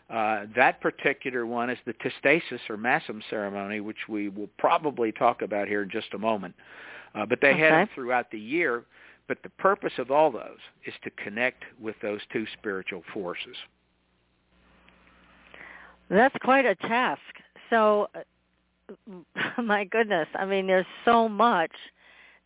Uh, 0.09 0.45
that 0.55 0.79
particular 0.79 1.45
one 1.45 1.69
is 1.69 1.77
the 1.85 1.93
testasis 1.93 2.59
or 2.69 2.77
Massaum 2.77 3.21
ceremony, 3.29 3.81
which 3.81 4.07
we 4.07 4.29
will 4.29 4.49
probably 4.57 5.11
talk 5.11 5.41
about 5.41 5.67
here 5.67 5.83
in 5.83 5.89
just 5.89 6.13
a 6.13 6.17
moment. 6.17 6.55
Uh, 7.13 7.25
but 7.25 7.41
they 7.41 7.49
okay. 7.49 7.59
had 7.59 7.71
them 7.71 7.89
throughout 7.93 8.31
the 8.31 8.39
year. 8.39 8.85
But 9.27 9.39
the 9.43 9.49
purpose 9.49 9.93
of 9.97 10.09
all 10.09 10.31
those 10.31 10.59
is 10.85 10.93
to 11.03 11.09
connect 11.11 11.63
with 11.79 11.95
those 12.01 12.21
two 12.31 12.45
spiritual 12.57 13.03
forces. 13.13 13.55
That's 16.09 16.35
quite 16.41 16.65
a 16.65 16.75
task. 16.75 17.19
So, 17.69 18.07
uh, 18.15 19.61
my 19.61 19.83
goodness, 19.83 20.27
I 20.35 20.45
mean, 20.45 20.67
there's 20.67 20.85
so 21.03 21.27
much 21.27 21.71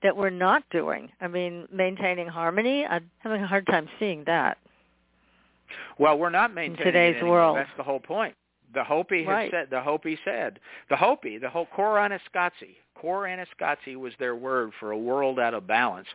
that 0.01 0.17
we're 0.17 0.31
not 0.31 0.63
doing. 0.71 1.11
I 1.21 1.27
mean, 1.27 1.67
maintaining 1.71 2.27
harmony, 2.27 2.85
I'm 2.85 3.11
having 3.19 3.43
a 3.43 3.47
hard 3.47 3.67
time 3.67 3.87
seeing 3.99 4.23
that. 4.25 4.57
Well, 5.97 6.17
we're 6.17 6.29
not 6.29 6.53
maintaining 6.53 6.87
in 6.87 6.93
today's 6.93 7.23
world. 7.23 7.57
That's 7.57 7.69
the 7.77 7.83
whole 7.83 7.99
point. 7.99 8.35
The 8.73 8.83
Hopi 8.83 9.25
right. 9.25 9.51
said. 9.51 9.67
The 9.69 9.81
Hopi 9.81 10.17
said. 10.23 10.59
The 10.89 10.95
Hopi, 10.95 11.37
the 11.37 11.49
whole 11.49 11.67
Koyaanisqatsi. 11.75 12.75
Koyaanisqatsi 13.01 13.95
was 13.95 14.13
their 14.19 14.35
word 14.35 14.71
for 14.79 14.91
a 14.91 14.97
world 14.97 15.39
out 15.39 15.53
of 15.53 15.67
balance. 15.67 16.07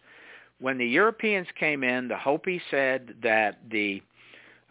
When 0.58 0.78
the 0.78 0.86
Europeans 0.86 1.48
came 1.58 1.84
in, 1.84 2.08
the 2.08 2.16
Hopi 2.16 2.62
said 2.70 3.16
that 3.22 3.58
the 3.70 4.02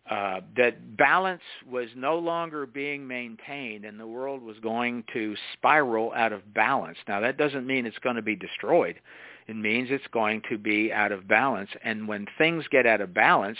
uh, 0.09 0.41
that 0.55 0.95
balance 0.97 1.41
was 1.67 1.89
no 1.95 2.19
longer 2.19 2.67
being 2.67 3.07
maintained 3.07 3.85
and 3.85 3.99
the 3.99 4.05
world 4.05 4.39
was 4.39 4.55
going 4.59 5.03
to 5.11 5.35
spiral 5.53 6.13
out 6.15 6.31
of 6.31 6.53
balance. 6.53 6.97
Now 7.07 7.19
that 7.21 7.37
doesn't 7.37 7.65
mean 7.65 7.87
it's 7.87 7.97
going 7.99 8.15
to 8.15 8.21
be 8.21 8.35
destroyed. 8.35 8.99
It 9.47 9.55
means 9.55 9.89
it's 9.89 10.05
going 10.11 10.43
to 10.49 10.59
be 10.59 10.93
out 10.93 11.11
of 11.11 11.27
balance. 11.27 11.71
And 11.83 12.07
when 12.07 12.27
things 12.37 12.65
get 12.69 12.85
out 12.85 13.01
of 13.01 13.15
balance, 13.15 13.57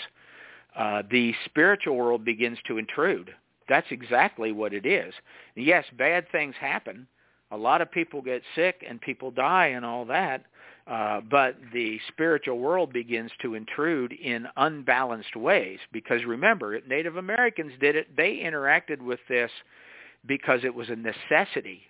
uh, 0.76 1.04
the 1.10 1.34
spiritual 1.46 1.96
world 1.96 2.26
begins 2.26 2.58
to 2.68 2.78
intrude. 2.78 3.32
That's 3.68 3.88
exactly 3.92 4.52
what 4.52 4.74
it 4.74 4.86
is. 4.86 5.14
Yes, 5.56 5.86
bad 5.98 6.30
things 6.32 6.56
happen. 6.60 7.08
A 7.52 7.58
lot 7.58 7.82
of 7.82 7.92
people 7.92 8.22
get 8.22 8.42
sick 8.56 8.84
and 8.88 9.00
people 9.02 9.32
die 9.32 9.68
and 9.68 9.86
all 9.86 10.06
that. 10.06 10.44
Uh, 10.88 11.20
but 11.32 11.56
the 11.74 12.00
spiritual 12.10 12.60
world 12.60 12.94
begins 12.94 13.32
to 13.42 13.56
intrude 13.56 14.12
in 14.14 14.48
unbalanced 14.58 15.36
ways 15.36 15.80
because 15.92 16.24
remember, 16.26 16.80
Native 16.88 17.18
Americans 17.18 17.74
did 17.80 17.96
it. 17.96 18.16
They 18.16 18.38
interacted 18.38 19.02
with 19.02 19.20
this 19.28 19.50
because 20.28 20.60
it 20.64 20.74
was 20.74 20.90
a 20.90 20.96
necessity. 20.96 21.82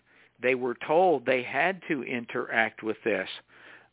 They 0.41 0.55
were 0.55 0.77
told 0.87 1.25
they 1.25 1.43
had 1.43 1.81
to 1.89 2.03
interact 2.03 2.83
with 2.83 2.97
this. 3.03 3.27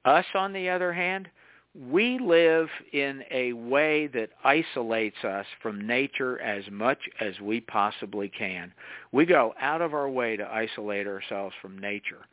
Us, 0.05 0.27
on 0.35 0.53
the 0.53 0.69
other 0.69 0.93
hand, 0.93 1.29
we 1.75 2.19
live 2.19 2.69
in 2.93 3.23
a 3.31 3.55
way 3.55 4.07
that 4.09 4.31
isolates 4.45 5.25
us 5.25 5.47
from 5.63 5.87
nature 5.87 6.39
as 6.41 6.65
much 6.71 6.99
as 7.19 7.41
we 7.41 7.61
possibly 7.61 8.29
can. 8.29 8.73
We 9.11 9.25
go 9.25 9.55
out 9.59 9.81
of 9.81 9.95
our 9.95 10.09
way 10.09 10.37
to 10.37 10.47
isolate 10.47 11.07
ourselves 11.07 11.55
from 11.63 11.79
nature. 11.79 12.27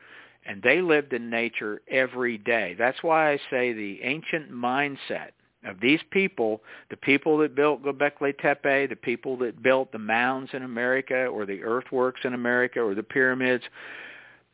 And 0.45 0.61
they 0.61 0.81
lived 0.81 1.13
in 1.13 1.29
nature 1.29 1.81
every 1.89 2.37
day. 2.37 2.75
That's 2.77 3.01
why 3.01 3.31
I 3.31 3.39
say 3.49 3.71
the 3.71 4.01
ancient 4.03 4.51
mindset 4.51 5.29
of 5.65 5.79
these 5.81 5.99
people, 6.11 6.61
the 6.89 6.97
people 6.97 7.37
that 7.37 7.55
built 7.55 7.83
Göbekli 7.83 8.37
Tepe, 8.39 8.87
the 8.87 8.95
people 8.95 9.37
that 9.37 9.61
built 9.61 9.91
the 9.91 9.99
mounds 9.99 10.49
in 10.53 10.63
America 10.63 11.25
or 11.27 11.45
the 11.45 11.63
earthworks 11.63 12.21
in 12.23 12.33
America 12.33 12.81
or 12.81 12.95
the 12.95 13.03
pyramids, 13.03 13.63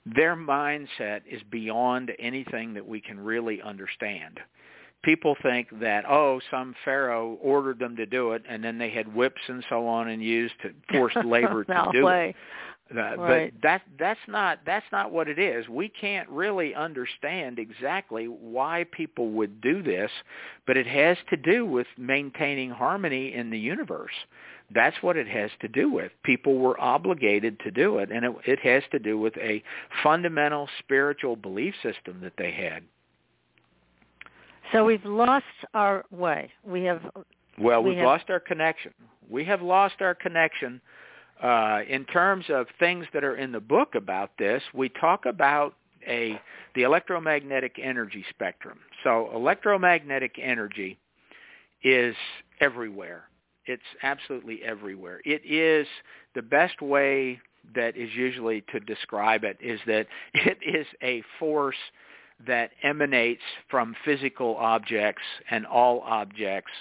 their 0.05 0.35
mindset 0.35 1.21
is 1.29 1.41
beyond 1.49 2.11
anything 2.19 2.73
that 2.75 2.87
we 2.87 3.01
can 3.01 3.19
really 3.19 3.61
understand. 3.61 4.39
People 5.05 5.37
think 5.43 5.67
that, 5.79 6.03
oh, 6.09 6.41
some 6.49 6.75
pharaoh 6.83 7.37
ordered 7.41 7.77
them 7.79 7.95
to 7.95 8.07
do 8.07 8.31
it, 8.31 8.41
and 8.49 8.63
then 8.63 8.79
they 8.79 8.89
had 8.89 9.13
whips 9.13 9.41
and 9.47 9.63
so 9.69 9.87
on 9.87 10.09
and 10.09 10.21
used 10.21 10.55
to 10.63 10.71
forced 10.91 11.23
labor 11.23 11.63
to 11.63 11.89
do 11.93 12.05
way. 12.05 12.29
it. 12.29 12.35
Uh, 12.91 13.15
Right. 13.17 13.51
But 13.51 13.61
that 13.63 13.81
that's 13.97 14.19
not 14.27 14.59
that's 14.63 14.85
not 14.91 15.11
what 15.11 15.27
it 15.27 15.39
is. 15.39 15.67
We 15.67 15.89
can't 15.89 16.29
really 16.29 16.75
understand 16.75 17.57
exactly 17.57 18.27
why 18.27 18.85
people 18.91 19.29
would 19.31 19.59
do 19.59 19.81
this, 19.81 20.11
but 20.67 20.77
it 20.77 20.85
has 20.85 21.17
to 21.31 21.37
do 21.37 21.65
with 21.65 21.87
maintaining 21.97 22.69
harmony 22.69 23.33
in 23.33 23.49
the 23.49 23.57
universe. 23.57 24.13
That's 24.73 24.95
what 25.01 25.17
it 25.17 25.27
has 25.27 25.49
to 25.61 25.67
do 25.67 25.91
with. 25.91 26.11
People 26.23 26.57
were 26.59 26.79
obligated 26.79 27.59
to 27.61 27.71
do 27.71 27.97
it, 27.97 28.11
and 28.11 28.23
it, 28.23 28.31
it 28.45 28.59
has 28.59 28.83
to 28.91 28.99
do 28.99 29.17
with 29.17 29.35
a 29.37 29.63
fundamental 30.03 30.69
spiritual 30.79 31.35
belief 31.35 31.73
system 31.81 32.19
that 32.21 32.33
they 32.37 32.51
had. 32.51 32.83
So 34.71 34.83
we've 34.85 35.05
lost 35.05 35.45
our 35.73 36.05
way. 36.11 36.51
We 36.63 36.83
have 36.83 37.01
Well, 37.57 37.83
We 37.83 37.91
we've 37.91 37.99
have- 37.99 38.05
lost 38.07 38.29
our 38.29 38.39
connection. 38.39 38.93
We 39.29 39.45
have 39.45 39.61
lost 39.61 40.01
our 40.01 40.13
connection. 40.15 40.81
Uh, 41.41 41.83
in 41.87 42.05
terms 42.05 42.49
of 42.49 42.67
things 42.79 43.05
that 43.13 43.23
are 43.23 43.35
in 43.35 43.51
the 43.51 43.59
book 43.59 43.95
about 43.95 44.37
this, 44.37 44.63
we 44.73 44.89
talk 44.89 45.25
about 45.25 45.75
a 46.07 46.39
the 46.75 46.83
electromagnetic 46.83 47.79
energy 47.81 48.23
spectrum. 48.29 48.79
So 49.03 49.31
electromagnetic 49.33 50.37
energy 50.39 50.97
is 51.83 52.15
everywhere. 52.59 53.29
It's 53.65 53.83
absolutely 54.03 54.63
everywhere. 54.63 55.21
It 55.25 55.41
is 55.45 55.87
the 56.35 56.41
best 56.41 56.81
way 56.81 57.39
that 57.73 57.97
is 57.97 58.13
usually 58.15 58.61
to 58.71 58.79
describe 58.79 59.43
it 59.43 59.57
is 59.59 59.79
that 59.87 60.07
it 60.33 60.57
is 60.61 60.85
a 61.01 61.23
force 61.39 61.75
that 62.47 62.71
emanates 62.83 63.41
from 63.69 63.95
physical 64.03 64.55
objects 64.57 65.23
and 65.49 65.65
all 65.65 66.01
objects 66.01 66.71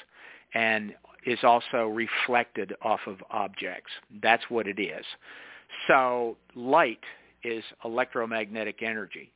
and 0.54 0.94
is 1.26 1.38
also 1.42 1.86
reflected 1.86 2.74
off 2.82 3.00
of 3.06 3.22
objects. 3.30 3.90
That's 4.22 4.44
what 4.48 4.66
it 4.66 4.78
is. 4.78 5.04
So 5.86 6.36
light 6.54 7.00
is 7.42 7.64
electromagnetic 7.84 8.82
energy. 8.82 9.32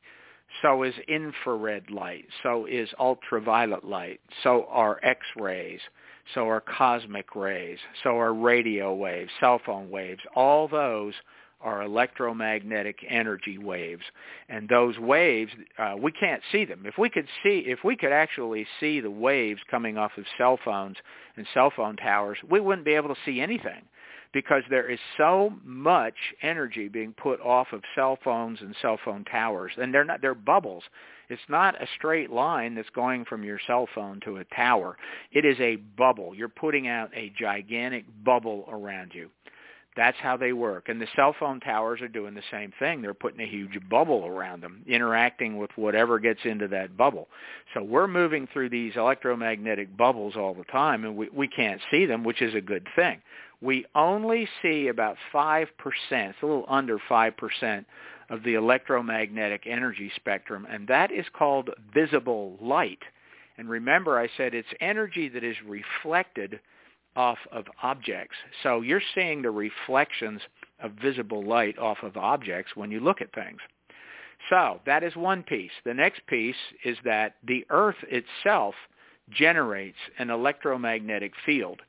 So 0.61 0.83
is 0.83 0.93
infrared 1.07 1.89
light. 1.91 2.25
So 2.43 2.65
is 2.65 2.89
ultraviolet 2.99 3.83
light. 3.83 4.19
So 4.43 4.65
are 4.69 4.99
X-rays. 5.03 5.79
So 6.33 6.47
are 6.47 6.61
cosmic 6.61 7.35
rays. 7.35 7.77
So 8.03 8.17
are 8.19 8.33
radio 8.33 8.93
waves, 8.93 9.31
cell 9.39 9.59
phone 9.65 9.89
waves. 9.89 10.21
All 10.35 10.67
those 10.67 11.13
are 11.61 11.83
electromagnetic 11.83 12.97
energy 13.07 13.57
waves. 13.57 14.03
And 14.47 14.69
those 14.69 14.97
waves 14.97 15.51
uh, 15.77 15.95
we 15.99 16.11
can't 16.11 16.41
see 16.51 16.65
them. 16.65 16.83
If 16.85 16.97
we 16.97 17.09
could 17.09 17.27
see 17.43 17.63
if 17.67 17.79
we 17.83 17.95
could 17.95 18.11
actually 18.11 18.65
see 18.79 18.99
the 18.99 19.11
waves 19.11 19.59
coming 19.69 19.97
off 19.97 20.11
of 20.17 20.25
cell 20.37 20.59
phones 20.63 20.97
and 21.35 21.45
cell 21.53 21.71
phone 21.75 21.95
towers 21.95 22.37
we 22.49 22.59
wouldn't 22.59 22.85
be 22.85 22.93
able 22.93 23.09
to 23.09 23.21
see 23.25 23.41
anything 23.41 23.81
because 24.33 24.63
there 24.69 24.89
is 24.89 24.99
so 25.17 25.53
much 25.63 26.13
energy 26.41 26.87
being 26.87 27.13
put 27.13 27.39
off 27.41 27.67
of 27.73 27.81
cell 27.95 28.17
phones 28.23 28.59
and 28.61 28.75
cell 28.81 28.99
phone 29.03 29.25
towers. 29.25 29.71
And 29.77 29.93
they're 29.93 30.05
not 30.05 30.21
they're 30.21 30.35
bubbles. 30.35 30.83
It's 31.29 31.41
not 31.47 31.81
a 31.81 31.87
straight 31.95 32.31
line 32.31 32.75
that's 32.75 32.89
going 32.89 33.25
from 33.25 33.43
your 33.43 33.59
cell 33.67 33.87
phone 33.93 34.19
to 34.25 34.37
a 34.37 34.43
tower. 34.45 34.97
It 35.31 35.45
is 35.45 35.59
a 35.59 35.75
bubble. 35.75 36.33
You're 36.35 36.49
putting 36.49 36.87
out 36.87 37.11
a 37.15 37.31
gigantic 37.39 38.05
bubble 38.23 38.65
around 38.71 39.11
you 39.13 39.29
that's 39.95 40.17
how 40.21 40.37
they 40.37 40.53
work. 40.53 40.87
And 40.87 41.01
the 41.01 41.07
cell 41.15 41.35
phone 41.39 41.59
towers 41.59 42.01
are 42.01 42.07
doing 42.07 42.33
the 42.33 42.43
same 42.51 42.71
thing. 42.79 43.01
They're 43.01 43.13
putting 43.13 43.41
a 43.41 43.49
huge 43.49 43.77
bubble 43.89 44.25
around 44.25 44.61
them, 44.61 44.83
interacting 44.87 45.57
with 45.57 45.71
whatever 45.75 46.19
gets 46.19 46.41
into 46.45 46.67
that 46.69 46.95
bubble. 46.95 47.27
So 47.73 47.83
we're 47.83 48.07
moving 48.07 48.47
through 48.51 48.69
these 48.69 48.93
electromagnetic 48.95 49.97
bubbles 49.97 50.35
all 50.35 50.53
the 50.53 50.63
time, 50.65 51.05
and 51.05 51.17
we, 51.17 51.29
we 51.33 51.47
can't 51.47 51.81
see 51.91 52.05
them, 52.05 52.23
which 52.23 52.41
is 52.41 52.53
a 52.55 52.61
good 52.61 52.87
thing. 52.95 53.21
We 53.61 53.85
only 53.95 54.47
see 54.61 54.87
about 54.87 55.17
5%, 55.33 55.67
it's 56.11 56.37
a 56.41 56.45
little 56.45 56.65
under 56.69 56.97
5% 57.09 57.85
of 58.29 58.43
the 58.43 58.53
electromagnetic 58.53 59.63
energy 59.65 60.11
spectrum, 60.15 60.67
and 60.69 60.87
that 60.87 61.11
is 61.11 61.25
called 61.33 61.71
visible 61.93 62.57
light. 62.61 62.99
And 63.57 63.69
remember, 63.69 64.17
I 64.17 64.29
said 64.37 64.53
it's 64.53 64.67
energy 64.79 65.27
that 65.29 65.43
is 65.43 65.57
reflected 65.67 66.59
off 67.15 67.37
of 67.51 67.65
objects. 67.81 68.35
So 68.63 68.81
you're 68.81 69.01
seeing 69.15 69.41
the 69.41 69.51
reflections 69.51 70.41
of 70.81 70.91
visible 70.93 71.43
light 71.43 71.77
off 71.77 71.97
of 72.03 72.17
objects 72.17 72.75
when 72.75 72.91
you 72.91 72.99
look 72.99 73.21
at 73.21 73.33
things. 73.33 73.59
So 74.49 74.79
that 74.85 75.03
is 75.03 75.15
one 75.15 75.43
piece. 75.43 75.71
The 75.83 75.93
next 75.93 76.25
piece 76.27 76.55
is 76.85 76.97
that 77.03 77.35
the 77.45 77.65
Earth 77.69 77.97
itself 78.09 78.75
generates 79.29 79.97
an 80.17 80.29
electromagnetic 80.29 81.33
field, 81.45 81.81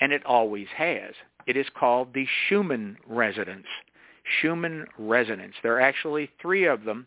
and 0.00 0.12
it 0.12 0.24
always 0.24 0.66
has. 0.76 1.12
It 1.46 1.56
is 1.56 1.66
called 1.78 2.14
the 2.14 2.26
Schumann 2.48 2.96
resonance. 3.06 3.66
Schumann 4.40 4.86
resonance. 4.98 5.54
There 5.62 5.74
are 5.74 5.80
actually 5.80 6.30
three 6.40 6.66
of 6.66 6.84
them, 6.84 7.06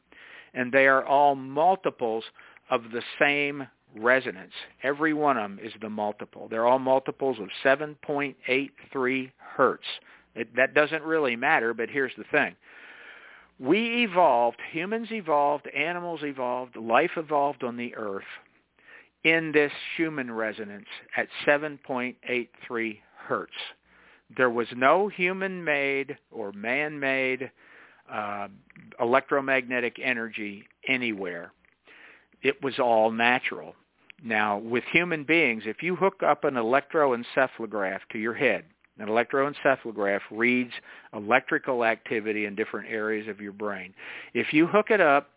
and 0.54 0.72
they 0.72 0.88
are 0.88 1.06
all 1.06 1.36
multiples 1.36 2.24
of 2.70 2.84
the 2.92 3.04
same 3.20 3.68
resonance. 3.96 4.54
Every 4.82 5.14
one 5.14 5.38
of 5.38 5.44
them 5.44 5.60
is 5.64 5.74
the 5.82 5.90
multiple. 5.90 6.48
They're 6.50 6.68
all 6.68 6.80
multiples 6.80 7.38
of 7.40 7.50
7.83 7.64 9.32
hertz. 9.38 9.84
It, 10.36 10.56
that 10.56 10.74
doesn't 10.74 11.04
really 11.04 11.36
matter, 11.36 11.74
but 11.74 11.90
here's 11.90 12.14
the 12.18 12.24
thing. 12.32 12.56
We 13.60 14.04
evolved, 14.04 14.58
humans 14.72 15.10
evolved, 15.12 15.68
animals 15.68 16.22
evolved, 16.24 16.76
life 16.76 17.12
evolved 17.18 17.64
on 17.64 17.78
the 17.78 17.96
earth 17.96 18.24
in 19.24 19.52
this 19.52 19.72
Schumann 19.96 20.32
resonance 20.32 20.88
at 21.16 21.28
7.83 21.46 22.98
hertz. 23.16 23.54
There 24.36 24.50
was 24.50 24.68
no 24.76 25.08
human-made 25.08 26.18
or 26.32 26.52
man-made 26.52 27.52
uh, 28.12 28.48
electromagnetic 29.00 29.98
energy 30.02 30.66
anywhere. 30.88 31.54
It 32.42 32.62
was 32.62 32.80
all 32.80 33.12
natural. 33.12 33.76
Now, 34.24 34.58
with 34.58 34.86
human 34.86 35.26
beings, 35.26 35.64
if 35.66 35.84
you 35.84 35.98
hook 35.98 36.24
up 36.26 36.46
an 36.46 36.54
electroencephalograph 36.54 38.00
to 38.12 38.18
your 38.18 38.34
head, 38.34 38.64
an 38.98 39.08
electroencephalograph 39.08 40.22
reads 40.32 40.72
electrical 41.14 41.84
activity 41.84 42.46
in 42.46 42.56
different 42.56 42.90
areas 42.90 43.28
of 43.28 43.42
your 43.42 43.52
brain. 43.52 43.94
If 44.34 44.54
you 44.54 44.66
hook 44.66 44.92
it 44.92 45.02
up 45.02 45.30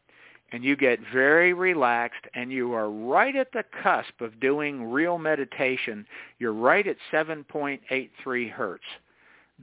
and 0.53 0.63
you 0.63 0.77
get 0.77 1.01
very 1.13 1.53
relaxed 1.53 2.27
and 2.35 2.53
you 2.53 2.75
are 2.75 2.89
right 2.89 3.35
at 3.35 3.51
the 3.53 3.65
cusp 3.83 4.21
of 4.21 4.39
doing 4.39 4.85
real 4.93 5.19
meditation, 5.19 6.07
you're 6.39 6.53
right 6.53 6.87
at 6.87 6.97
7.83 7.13 8.51
hertz. 8.53 8.85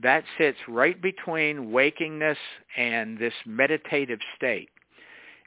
That 0.02 0.24
sits 0.36 0.58
right 0.68 1.00
between 1.00 1.70
wakingness 1.70 2.36
and 2.76 3.16
this 3.16 3.32
meditative 3.46 4.18
state. 4.36 4.68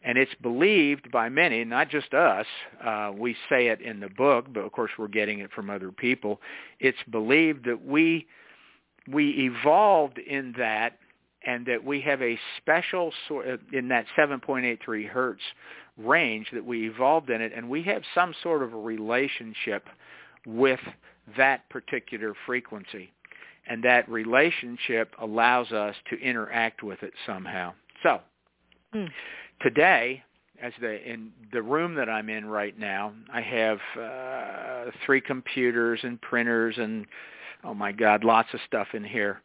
And 0.08 0.18
it's 0.18 0.34
believed 0.42 1.12
by 1.12 1.28
many, 1.28 1.66
not 1.66 1.90
just 1.90 2.14
us. 2.14 2.46
Uh, 2.82 3.12
we 3.14 3.36
say 3.50 3.68
it 3.68 3.82
in 3.82 4.00
the 4.00 4.08
book, 4.08 4.46
but 4.54 4.62
of 4.62 4.72
course 4.72 4.92
we're 4.98 5.10
getting 5.10 5.40
it 5.40 5.52
from 5.52 5.70
other 5.70 5.92
people. 5.92 6.40
It's 6.80 6.98
believed 7.12 7.66
that 7.66 7.86
we 7.86 8.26
we 9.12 9.52
evolved 9.52 10.18
in 10.18 10.54
that, 10.58 11.00
and 11.46 11.66
that 11.66 11.84
we 11.84 12.00
have 12.02 12.22
a 12.22 12.40
special 12.58 13.12
sort 13.28 13.48
of, 13.48 13.60
in 13.74 13.90
that 13.90 14.06
7.83 14.18 15.08
hertz 15.10 15.42
range 15.98 16.48
that 16.54 16.66
we 16.66 16.88
evolved 16.88 17.30
in 17.30 17.42
it, 17.42 17.52
and 17.54 17.70
we 17.70 17.84
have 17.84 18.02
some 18.16 18.34
sort 18.42 18.64
of 18.64 18.74
a 18.74 18.78
relationship 18.78 19.88
with 20.46 20.80
that 21.36 21.70
particular 21.70 22.34
frequency, 22.46 23.12
and 23.68 23.84
that 23.84 24.08
relationship 24.10 25.14
allows 25.22 25.74
us 25.74 25.96
to 26.10 26.18
interact 26.22 26.82
with 26.82 27.04
it 27.04 27.14
somehow. 27.26 27.74
So 28.04 28.22
Hmm. 28.94 29.06
Today 29.62 30.24
as 30.62 30.74
the 30.82 31.04
in 31.08 31.32
the 31.54 31.62
room 31.62 31.94
that 31.96 32.10
I'm 32.10 32.30
in 32.30 32.46
right 32.46 32.78
now, 32.78 33.14
I 33.32 33.42
have 33.42 33.80
uh, 34.00 34.92
three 35.06 35.22
computers 35.22 36.00
and 36.04 36.20
printers 36.22 36.76
and 36.78 37.06
oh 37.64 37.74
my 37.74 37.92
God, 37.92 38.24
lots 38.24 38.50
of 38.54 38.60
stuff 38.68 38.88
in 38.94 39.04
here. 39.04 39.42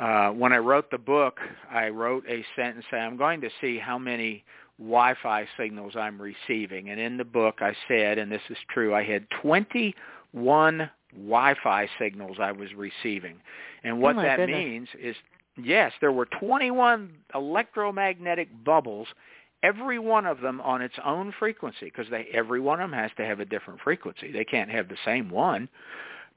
Uh, 0.00 0.30
when 0.30 0.52
I 0.52 0.58
wrote 0.58 0.90
the 0.90 0.98
book, 0.98 1.38
I 1.70 1.88
wrote 1.88 2.24
a 2.28 2.44
sentence 2.56 2.84
saying, 2.90 3.02
I'm 3.02 3.16
going 3.16 3.40
to 3.42 3.50
see 3.60 3.78
how 3.78 3.98
many 3.98 4.44
Wi-Fi 4.78 5.46
signals 5.58 5.94
I'm 5.96 6.20
receiving. 6.20 6.90
And 6.90 6.98
in 6.98 7.16
the 7.16 7.24
book 7.24 7.56
I 7.60 7.74
said, 7.86 8.18
and 8.18 8.32
this 8.32 8.40
is 8.48 8.56
true, 8.72 8.94
I 8.94 9.04
had 9.04 9.26
21 9.42 10.90
Wi-Fi 11.14 11.88
signals 11.98 12.38
I 12.40 12.52
was 12.52 12.68
receiving. 12.74 13.36
And 13.84 14.00
what 14.00 14.16
oh 14.16 14.22
that 14.22 14.36
goodness. 14.36 14.56
means 14.56 14.88
is, 15.00 15.16
yes, 15.62 15.92
there 16.00 16.12
were 16.12 16.26
21 16.26 17.10
electromagnetic 17.34 18.48
bubbles, 18.64 19.08
every 19.62 19.98
one 19.98 20.26
of 20.26 20.40
them 20.40 20.60
on 20.60 20.82
its 20.82 20.94
own 21.04 21.32
frequency, 21.38 21.86
because 21.86 22.06
they 22.10 22.28
every 22.32 22.60
one 22.60 22.80
of 22.80 22.90
them 22.90 22.98
has 22.98 23.10
to 23.16 23.24
have 23.24 23.40
a 23.40 23.44
different 23.44 23.80
frequency. 23.80 24.32
They 24.32 24.44
can't 24.44 24.70
have 24.70 24.88
the 24.88 24.98
same 25.04 25.30
one 25.30 25.68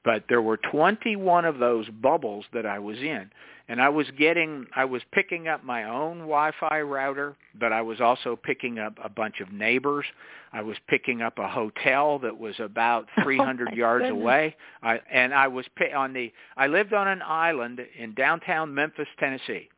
but 0.04 0.24
there 0.28 0.42
were 0.42 0.58
21 0.58 1.44
of 1.46 1.58
those 1.58 1.88
bubbles 1.88 2.44
that 2.52 2.66
I 2.66 2.78
was 2.78 2.98
in. 2.98 3.30
And 3.66 3.80
I 3.80 3.88
was 3.88 4.06
getting, 4.18 4.66
I 4.76 4.84
was 4.84 5.00
picking 5.12 5.48
up 5.48 5.64
my 5.64 5.84
own 5.84 6.18
Wi-Fi 6.18 6.82
router, 6.82 7.34
but 7.58 7.72
I 7.72 7.80
was 7.80 7.98
also 7.98 8.36
picking 8.36 8.78
up 8.78 8.98
a 9.02 9.08
bunch 9.08 9.40
of 9.40 9.50
neighbors. 9.50 10.04
I 10.52 10.60
was 10.60 10.76
picking 10.86 11.22
up 11.22 11.38
a 11.38 11.48
hotel 11.48 12.18
that 12.18 12.38
was 12.38 12.54
about 12.58 13.08
300 13.22 13.68
oh 13.72 13.74
yards 13.74 14.02
goodness. 14.04 14.22
away. 14.22 14.56
I, 14.82 15.00
and 15.10 15.32
I 15.32 15.48
was 15.48 15.64
on 15.96 16.12
the, 16.12 16.30
I 16.58 16.66
lived 16.66 16.92
on 16.92 17.08
an 17.08 17.22
island 17.22 17.80
in 17.98 18.12
downtown 18.12 18.74
Memphis, 18.74 19.08
Tennessee 19.18 19.70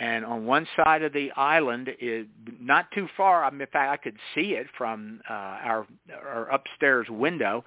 and 0.00 0.24
on 0.24 0.46
one 0.46 0.66
side 0.82 1.02
of 1.02 1.12
the 1.12 1.30
island 1.32 1.90
is 2.00 2.26
not 2.58 2.90
too 2.92 3.06
far 3.16 3.44
i 3.44 3.48
in 3.48 3.58
fact 3.58 3.76
i 3.76 3.96
could 3.96 4.16
see 4.34 4.52
it 4.52 4.66
from 4.76 5.20
uh, 5.28 5.32
our 5.32 5.86
our 6.24 6.48
upstairs 6.50 7.06
window. 7.10 7.64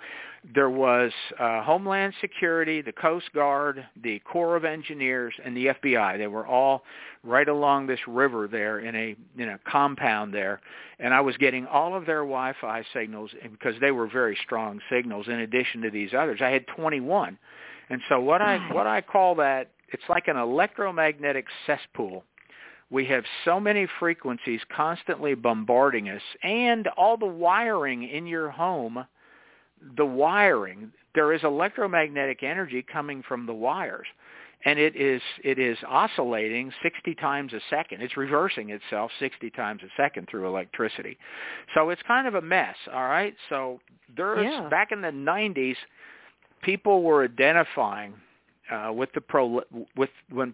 There 0.53 0.69
was 0.69 1.11
uh, 1.39 1.63
homeland 1.63 2.13
security 2.19 2.81
the 2.81 2.91
coast 2.91 3.31
guard 3.33 3.85
the 4.03 4.19
corps 4.19 4.57
of 4.57 4.65
engineers 4.65 5.33
and 5.45 5.55
the 5.55 5.67
fbi 5.67 6.17
they 6.17 6.27
were 6.27 6.45
all 6.45 6.83
right 7.23 7.47
along 7.47 7.87
this 7.87 7.99
river 8.07 8.47
there 8.47 8.79
in 8.79 8.95
a 8.95 9.15
in 9.41 9.49
a 9.49 9.59
compound 9.69 10.33
there. 10.33 10.59
And 10.99 11.13
i 11.13 11.21
was 11.21 11.37
getting 11.37 11.67
all 11.67 11.95
of 11.95 12.05
their 12.05 12.21
wi-fi 12.21 12.83
signals 12.93 13.31
because 13.51 13.75
they 13.79 13.91
were 13.91 14.07
very 14.07 14.37
strong 14.43 14.81
signals 14.91 15.27
in 15.27 15.39
addition 15.39 15.81
to 15.83 15.91
these 15.91 16.13
others. 16.13 16.39
I 16.41 16.49
had 16.49 16.65
21 16.75 17.37
and 17.89 18.01
so 18.09 18.19
what 18.19 18.41
i 18.41 18.57
what 18.73 18.87
i 18.87 19.01
call 19.01 19.35
that 19.35 19.69
it's 19.93 20.03
like 20.09 20.27
an 20.27 20.37
electromagnetic 20.37 21.45
cesspool. 21.65 22.23
We 22.89 23.05
have 23.05 23.23
so 23.45 23.59
many 23.59 23.87
frequencies 23.99 24.59
constantly 24.75 25.35
bombarding 25.35 26.09
us 26.09 26.21
and 26.43 26.87
all 26.97 27.15
the 27.17 27.25
wiring 27.25 28.03
in 28.03 28.27
your 28.27 28.49
home, 28.49 29.05
the 29.97 30.05
wiring, 30.05 30.91
there 31.15 31.33
is 31.33 31.43
electromagnetic 31.43 32.43
energy 32.43 32.83
coming 32.91 33.23
from 33.27 33.45
the 33.45 33.53
wires. 33.53 34.07
And 34.65 34.79
it 34.79 34.95
is 34.95 35.21
it 35.43 35.59
is 35.59 35.77
oscillating 35.87 36.71
60 36.81 37.15
times 37.15 37.51
a 37.51 37.59
second. 37.69 38.01
It's 38.01 38.15
reversing 38.15 38.69
itself 38.69 39.11
60 39.19 39.49
times 39.51 39.81
a 39.83 39.89
second 40.01 40.29
through 40.29 40.47
electricity. 40.47 41.17
So 41.73 41.89
it's 41.89 42.01
kind 42.03 42.27
of 42.27 42.35
a 42.35 42.41
mess, 42.41 42.75
all 42.93 43.07
right? 43.07 43.35
So 43.49 43.81
there's 44.15 44.45
Yeah. 44.45 44.69
back 44.69 44.91
in 44.93 45.01
the 45.01 45.11
90s 45.11 45.77
people 46.61 47.03
were 47.03 47.25
identifying 47.25 48.13
uh, 48.71 48.91
with 48.93 49.09
the 49.13 49.21
pro 49.21 49.61
with 49.95 50.09
when 50.29 50.53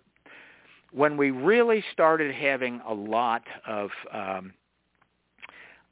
when 0.92 1.18
we 1.18 1.32
really 1.32 1.84
started 1.94 2.34
having 2.34 2.82
a 2.88 2.94
lot 2.94 3.44
of 3.68 3.90
um, 4.12 4.54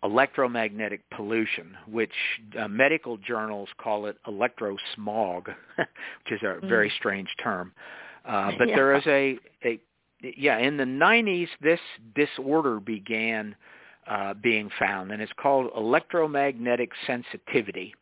electromagnetic 0.03 1.01
pollution, 1.11 1.76
which 1.88 2.11
uh, 2.59 2.68
medical 2.68 3.18
journals 3.18 3.70
call 3.78 4.05
it 4.07 4.18
electrosmog, 4.28 5.47
which 5.76 6.32
is 6.32 6.41
a 6.43 6.59
very 6.68 6.91
strange 6.97 7.30
term. 7.41 7.72
Uh, 8.26 8.51
but 8.57 8.68
there 8.74 8.93
Yeah. 8.93 8.97
is 8.97 9.07
a, 9.07 9.39
a 9.68 9.80
yeah 10.36 10.57
in 10.57 10.78
the 10.78 10.84
90s 10.84 11.47
this 11.61 11.80
disorder 12.15 12.80
began 12.80 13.55
uh, 14.07 14.34
being 14.34 14.70
found, 14.80 15.11
and 15.11 15.22
it's 15.22 15.32
called 15.38 15.70
electromagnetic 15.76 16.91
sensitivity 17.05 17.93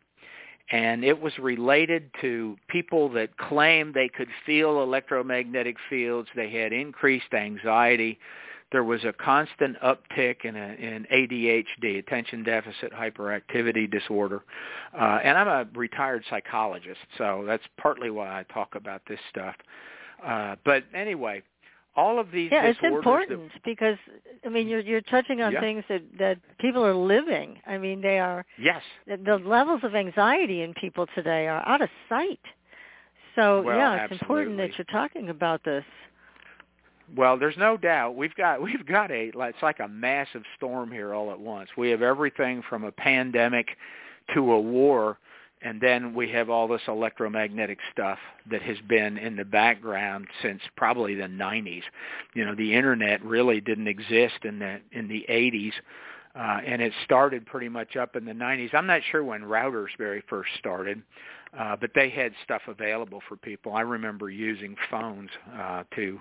and 0.72 1.04
it 1.04 1.22
was 1.22 1.38
related 1.38 2.10
to 2.22 2.58
people 2.68 3.10
that 3.10 3.38
claimed 3.38 3.94
they 3.94 4.10
could 4.10 4.30
feel 4.46 4.82
electromagnetic 4.82 5.78
fields. 5.90 6.28
They 6.36 6.50
had 6.50 6.74
increased 6.74 7.34
anxiety. 7.34 8.18
There 8.72 8.84
was 8.84 9.04
a 9.04 9.14
constant 9.14 9.78
uptick 9.82 10.44
in, 10.44 10.56
a, 10.56 10.74
in 10.74 11.06
ADHD, 11.14 12.00
attention 12.00 12.44
deficit 12.44 12.92
hyperactivity 12.92 13.90
disorder. 13.90 14.44
Uh, 14.94 15.20
and 15.24 15.38
I'm 15.38 15.48
a 15.48 15.68
retired 15.78 16.24
psychologist, 16.30 17.00
so 17.18 17.44
that's 17.46 17.64
partly 17.78 18.10
why 18.10 18.40
I 18.40 18.44
talk 18.52 18.74
about 18.74 19.04
this 19.08 19.20
stuff. 19.30 19.56
Uh, 20.26 20.56
but 20.66 20.84
anyway, 20.96 21.44
all 21.96 22.20
of 22.20 22.32
these 22.32 22.52
yeah, 22.52 22.66
it's 22.66 22.80
important 22.84 23.52
because 23.64 23.98
I 24.46 24.50
mean 24.50 24.68
you're 24.68 24.82
you're 24.82 25.02
touching 25.02 25.42
on 25.42 25.54
Yeah. 25.54 25.62
things 25.62 25.84
that 25.90 26.02
that 26.20 26.38
people 26.60 26.86
are 26.86 26.96
living. 26.96 27.60
I 27.66 27.78
mean 27.78 28.02
they 28.02 28.20
are 28.20 28.46
yes, 28.58 28.82
the, 29.08 29.18
the 29.18 29.38
levels 29.38 29.82
of 29.84 29.96
anxiety 29.96 30.62
in 30.62 30.74
people 30.74 31.08
today 31.16 31.48
are 31.48 31.66
out 31.68 31.82
of 31.82 31.90
sight. 32.10 32.40
So 33.36 33.62
Well, 33.62 33.78
yeah, 33.78 34.06
it's 34.06 34.22
important 34.22 34.58
that 34.58 34.78
you're 34.78 34.86
talking 34.86 35.30
about 35.30 35.64
this. 35.64 35.86
Well, 37.16 37.38
there's 37.38 37.58
no 37.58 37.78
doubt 37.78 38.16
we've 38.16 38.36
got 38.36 38.62
we've 38.68 38.86
got 38.86 39.12
a 39.12 39.32
it's 39.34 39.62
like 39.62 39.80
a 39.80 39.88
massive 39.88 40.44
storm 40.58 40.92
here 40.92 41.14
all 41.14 41.32
at 41.32 41.40
once. 41.40 41.70
We 41.78 41.90
have 41.92 42.02
everything 42.02 42.62
from 42.70 42.84
a 42.84 42.92
pandemic 42.92 43.68
to 44.34 44.52
a 44.54 44.60
war, 44.60 45.18
and 45.66 45.82
then 45.82 46.14
we 46.14 46.30
have 46.30 46.48
all 46.48 46.68
this 46.68 46.84
electromagnetic 46.88 47.80
stuff 47.92 48.20
that 48.52 48.62
has 48.62 48.78
been 48.88 49.18
in 49.18 49.36
the 49.36 49.44
background 49.44 50.28
since 50.44 50.62
probably 50.78 51.16
the 51.16 51.24
90s. 51.24 51.82
You 52.36 52.46
know, 52.46 52.54
the 52.54 52.76
internet 52.76 53.26
really 53.26 53.62
didn't 53.62 53.88
exist 53.88 54.44
in 54.44 54.60
the 54.60 54.80
in 54.92 55.08
the 55.08 55.26
80s. 55.28 55.74
Uh, 56.36 56.60
and 56.66 56.82
it 56.82 56.94
started 57.04 57.46
pretty 57.46 57.70
much 57.70 57.96
up 57.96 58.16
in 58.16 58.26
the 58.26 58.34
90s. 58.34 58.74
I'm 58.74 58.86
not 58.86 59.02
sure 59.10 59.24
when 59.24 59.42
routers 59.42 59.88
very 59.98 60.22
first 60.30 60.50
started, 60.60 61.02
uh, 61.58 61.78
but 61.78 61.92
they 61.96 62.10
had 62.10 62.34
stuff 62.44 62.62
available 62.68 63.22
for 63.28 63.38
people. 63.38 63.74
I 63.74 63.82
remember 63.82 64.30
using 64.30 64.76
phones 64.92 65.30
uh, 65.58 65.84
to 65.96 66.20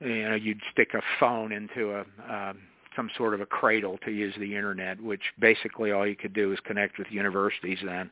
you 0.00 0.28
know 0.28 0.34
you'd 0.34 0.62
stick 0.72 0.94
a 0.94 1.02
phone 1.20 1.52
into 1.52 1.90
a 1.90 2.32
um, 2.32 2.58
some 2.96 3.10
sort 3.16 3.34
of 3.34 3.40
a 3.40 3.46
cradle 3.46 3.98
to 4.04 4.10
use 4.10 4.34
the 4.38 4.56
internet 4.56 5.00
which 5.00 5.22
basically 5.38 5.92
all 5.92 6.06
you 6.06 6.16
could 6.16 6.32
do 6.32 6.52
is 6.52 6.58
connect 6.64 6.98
with 6.98 7.06
universities 7.10 7.78
then. 7.84 8.10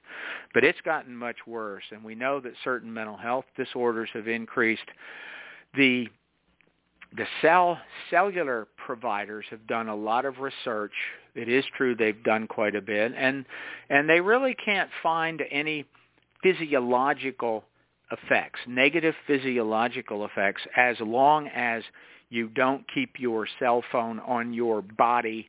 But 0.54 0.64
it's 0.64 0.80
gotten 0.82 1.16
much 1.16 1.36
worse 1.46 1.84
and 1.90 2.02
we 2.04 2.14
know 2.14 2.40
that 2.40 2.52
certain 2.64 2.92
mental 2.92 3.16
health 3.16 3.44
disorders 3.56 4.08
have 4.14 4.28
increased. 4.28 4.88
The 5.74 6.08
the 7.16 7.26
cell 7.42 7.78
cellular 8.08 8.68
providers 8.86 9.44
have 9.50 9.66
done 9.66 9.88
a 9.88 9.96
lot 9.96 10.24
of 10.24 10.38
research. 10.38 10.92
It 11.34 11.48
is 11.48 11.64
true 11.76 11.94
they've 11.96 12.22
done 12.22 12.46
quite 12.46 12.74
a 12.74 12.82
bit 12.82 13.12
and 13.16 13.44
and 13.88 14.08
they 14.08 14.20
really 14.20 14.54
can't 14.54 14.90
find 15.02 15.42
any 15.50 15.84
physiological 16.42 17.64
effects, 18.10 18.60
negative 18.66 19.14
physiological 19.26 20.24
effects, 20.24 20.62
as 20.76 20.96
long 21.00 21.48
as 21.48 21.82
you 22.30 22.48
don't 22.48 22.84
keep 22.92 23.18
your 23.18 23.46
cell 23.58 23.82
phone 23.92 24.20
on 24.20 24.52
your 24.54 24.82
body 24.82 25.48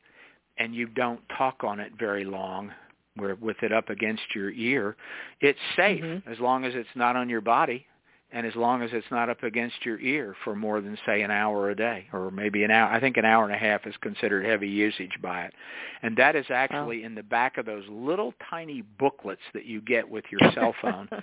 and 0.57 0.75
you 0.75 0.87
don't 0.87 1.21
talk 1.37 1.63
on 1.63 1.79
it 1.79 1.91
very 1.97 2.25
long 2.25 2.71
where 3.15 3.35
with 3.35 3.57
it 3.61 3.71
up 3.73 3.89
against 3.89 4.23
your 4.33 4.51
ear. 4.51 4.95
It's 5.41 5.59
safe 5.75 6.03
Mhm. 6.03 6.27
as 6.27 6.39
long 6.39 6.63
as 6.65 6.75
it's 6.75 6.95
not 6.95 7.15
on 7.15 7.29
your 7.29 7.41
body 7.41 7.85
and 8.31 8.47
as 8.47 8.55
long 8.55 8.81
as 8.81 8.93
it's 8.93 9.09
not 9.11 9.27
up 9.29 9.43
against 9.43 9.85
your 9.85 9.99
ear 9.99 10.33
for 10.45 10.55
more 10.55 10.79
than 10.79 10.97
say 11.05 11.21
an 11.21 11.29
hour 11.31 11.69
a 11.69 11.75
day 11.75 12.07
or 12.13 12.31
maybe 12.31 12.63
an 12.63 12.71
hour 12.71 12.89
I 12.89 12.99
think 13.01 13.17
an 13.17 13.25
hour 13.25 13.43
and 13.43 13.53
a 13.53 13.57
half 13.57 13.85
is 13.85 13.95
considered 13.97 14.45
heavy 14.45 14.69
usage 14.69 15.21
by 15.21 15.43
it. 15.43 15.53
And 16.01 16.15
that 16.17 16.35
is 16.37 16.45
actually 16.49 17.03
in 17.03 17.13
the 17.13 17.23
back 17.23 17.57
of 17.57 17.65
those 17.65 17.83
little 17.89 18.33
tiny 18.49 18.81
booklets 18.81 19.41
that 19.53 19.65
you 19.65 19.81
get 19.81 20.09
with 20.09 20.23
your 20.31 20.51
cell 20.53 20.73
phone. 20.81 21.09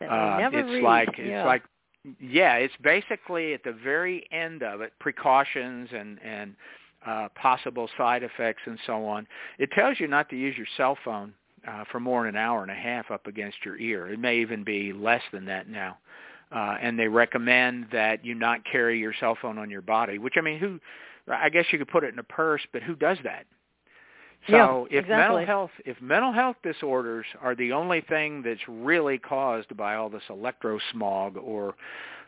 Uh, 0.00 0.38
it's 0.52 0.70
read. 0.70 0.82
like 0.84 1.08
yeah. 1.18 1.40
it's 1.40 1.46
like 1.46 1.64
yeah, 2.20 2.54
it's 2.54 2.74
basically 2.82 3.54
at 3.54 3.64
the 3.64 3.72
very 3.72 4.26
end 4.30 4.62
of 4.62 4.80
it, 4.80 4.92
precautions 4.98 5.88
and 5.92 6.18
and 6.22 6.54
uh, 7.06 7.28
possible 7.34 7.88
side 7.96 8.22
effects 8.22 8.62
and 8.66 8.78
so 8.86 9.06
on. 9.06 9.26
It 9.58 9.70
tells 9.72 10.00
you 10.00 10.08
not 10.08 10.28
to 10.30 10.36
use 10.36 10.56
your 10.56 10.66
cell 10.76 10.98
phone 11.04 11.32
uh, 11.66 11.84
for 11.90 12.00
more 12.00 12.24
than 12.24 12.34
an 12.34 12.40
hour 12.40 12.62
and 12.62 12.70
a 12.70 12.74
half 12.74 13.10
up 13.10 13.26
against 13.26 13.58
your 13.64 13.76
ear. 13.78 14.08
It 14.08 14.18
may 14.18 14.38
even 14.40 14.64
be 14.64 14.92
less 14.92 15.22
than 15.32 15.44
that 15.46 15.68
now. 15.68 15.98
Uh, 16.50 16.76
and 16.80 16.98
they 16.98 17.08
recommend 17.08 17.86
that 17.92 18.24
you 18.24 18.34
not 18.34 18.60
carry 18.64 18.98
your 18.98 19.12
cell 19.20 19.36
phone 19.40 19.58
on 19.58 19.68
your 19.68 19.82
body, 19.82 20.18
which 20.18 20.34
I 20.36 20.40
mean, 20.40 20.58
who? 20.58 20.80
I 21.30 21.50
guess 21.50 21.66
you 21.70 21.78
could 21.78 21.88
put 21.88 22.04
it 22.04 22.12
in 22.12 22.18
a 22.18 22.24
purse, 22.24 22.62
but 22.72 22.82
who 22.82 22.94
does 22.94 23.18
that? 23.22 23.44
So 24.46 24.88
Yeah, 24.90 25.00
if 25.00 25.08
mental 25.08 25.44
health 25.44 25.70
if 25.84 26.00
mental 26.00 26.32
health 26.32 26.56
disorders 26.62 27.26
are 27.40 27.54
the 27.54 27.72
only 27.72 28.00
thing 28.02 28.42
that's 28.42 28.66
really 28.68 29.18
caused 29.18 29.76
by 29.76 29.96
all 29.96 30.08
this 30.08 30.22
electrosmog 30.30 31.36
or 31.42 31.74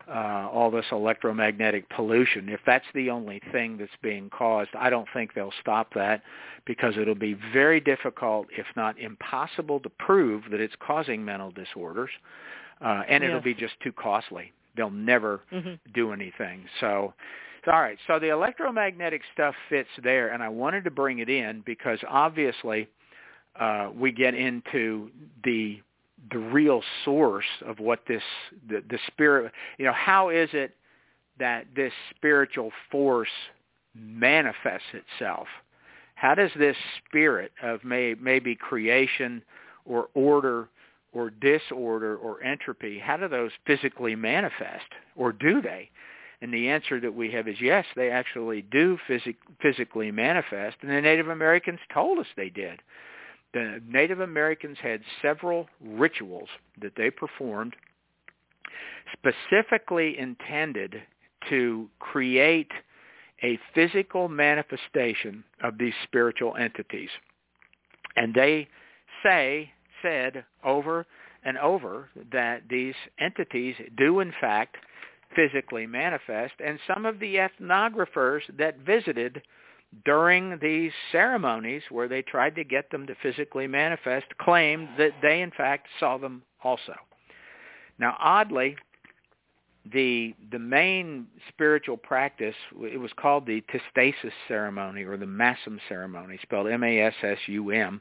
uh, 0.09 0.49
all 0.53 0.71
this 0.71 0.87
electromagnetic 0.91 1.89
pollution. 1.91 2.49
If 2.49 2.61
that's 2.67 2.85
the 2.95 3.11
only 3.11 3.41
thing 3.53 3.77
that's 3.79 3.93
being 4.03 4.29
caused, 4.31 4.71
I 4.77 4.91
don't 4.91 5.07
think 5.13 5.35
they'll 5.35 5.53
stop 5.61 5.95
that 5.95 6.23
because 6.65 6.97
it'll 6.97 7.15
be 7.15 7.35
very 7.53 7.81
difficult, 7.81 8.49
if 8.57 8.67
not 8.77 8.99
impossible, 8.99 9.79
to 9.81 9.89
prove 9.89 10.45
that 10.51 10.61
it's 10.61 10.75
causing 10.81 11.25
mental 11.25 11.51
disorders, 11.53 12.11
uh, 12.81 13.03
and 13.09 13.23
Yes. 13.23 13.29
it'll 13.29 13.41
be 13.41 13.55
just 13.55 13.79
too 13.81 13.93
costly. 13.93 14.53
They'll 14.77 14.91
never 14.91 15.43
hmm 15.51 15.75
do 15.95 16.13
anything. 16.13 16.65
So, 16.81 17.15
all 17.67 17.81
right. 17.81 17.99
So 18.07 18.19
the 18.19 18.31
electromagnetic 18.31 19.23
stuff 19.33 19.55
fits 19.69 19.89
there, 20.03 20.33
and 20.33 20.43
I 20.43 20.49
wanted 20.49 20.85
to 20.85 20.91
bring 20.91 21.19
it 21.19 21.29
in 21.29 21.63
because 21.67 21.99
obviously 22.09 22.89
uh, 23.59 23.91
we 23.95 24.13
get 24.13 24.35
into 24.35 25.11
the 25.45 25.81
the 26.31 26.39
real 26.39 26.83
source 27.05 27.47
of 27.67 27.79
what 27.79 28.01
this 28.07 28.23
the, 28.69 28.83
the 28.89 28.99
spirit. 29.07 29.53
You 29.79 29.87
know, 29.87 29.93
how 29.93 30.29
is 30.29 30.49
it 30.53 30.75
that 31.39 31.67
this 31.75 31.93
spiritual 32.15 32.71
force 32.91 33.29
manifests 33.95 34.87
itself? 34.93 35.47
How 36.15 36.35
does 36.35 36.51
this 36.59 36.77
spirit 37.07 37.51
of 37.63 37.83
may, 37.83 38.15
maybe 38.21 38.55
creation 38.55 39.43
or 39.87 40.09
order 40.15 40.69
or 41.13 41.31
disorder 41.31 42.17
or 42.17 42.43
entropy, 42.43 42.99
how 42.99 43.17
do 43.17 43.27
those 43.27 43.51
physically 43.67 44.15
manifest, 44.15 44.85
or 45.17 45.33
do 45.33 45.61
they? 45.61 45.91
And 46.43 46.53
the 46.55 46.69
answer 46.69 47.01
that 47.01 47.15
we 47.15 47.31
have 47.33 47.49
is 47.49 47.61
yes, 47.61 47.85
they 47.97 48.11
actually 48.11 48.63
do 48.63 48.99
phys- 49.09 49.37
physically 49.61 50.11
manifest, 50.11 50.79
and 50.81 50.91
the 50.91 51.01
Native 51.01 51.29
Americans 51.29 51.81
told 51.93 52.19
us 52.19 52.27
they 52.37 52.49
did. 52.49 52.81
The 53.53 53.83
Native 53.87 54.21
Americans 54.21 54.79
had 54.81 55.03
several 55.21 55.69
rituals 55.85 56.49
that 56.81 56.93
they 56.97 57.11
performed 57.11 57.75
specifically 59.13 60.19
intended 60.19 61.03
to 61.49 61.89
create 61.99 62.71
a 63.43 63.59
physical 63.75 64.29
manifestation 64.29 65.43
of 65.63 65.79
these 65.79 65.95
spiritual 66.05 66.55
entities. 66.57 67.09
And 68.17 68.35
they 68.35 68.69
say, 69.23 69.73
said 70.03 70.45
over 70.65 71.07
and 71.45 71.59
over 71.59 72.09
that 72.33 72.63
these 72.69 72.95
entities 73.19 73.75
do 73.97 74.21
in 74.21 74.33
fact 74.41 74.77
physically 75.35 75.87
manifest, 75.87 76.55
and 76.65 76.79
some 76.87 77.07
of 77.07 77.19
the 77.19 77.37
ethnographers 77.37 78.43
that 78.59 78.79
visited 78.79 79.43
during 80.05 80.59
these 80.61 80.93
ceremonies 81.11 81.83
where 81.91 82.09
they 82.09 82.23
tried 82.23 82.55
to 82.55 82.65
get 82.65 82.91
them 82.91 83.07
to 83.07 83.15
physically 83.23 83.67
manifest 83.67 84.27
claimed 84.39 84.89
that 84.99 85.13
they 85.23 85.43
in 85.43 85.51
fact 85.51 85.89
saw 85.99 86.17
them 86.17 86.43
also. 86.63 86.95
Now 87.99 88.17
oddly, 88.21 88.77
the 89.93 90.35
the 90.53 90.59
main 90.59 91.27
spiritual 91.49 91.97
practice 91.97 92.55
it 92.83 93.01
was 93.01 93.11
called 93.17 93.47
the 93.47 93.63
Tsistsistas 93.63 94.33
ceremony 94.47 95.05
or 95.05 95.17
the 95.17 95.27
Massaum 95.27 95.79
ceremony, 95.89 96.39
spelled 96.43 96.69
M-A-S-S-U-M. 96.69 98.01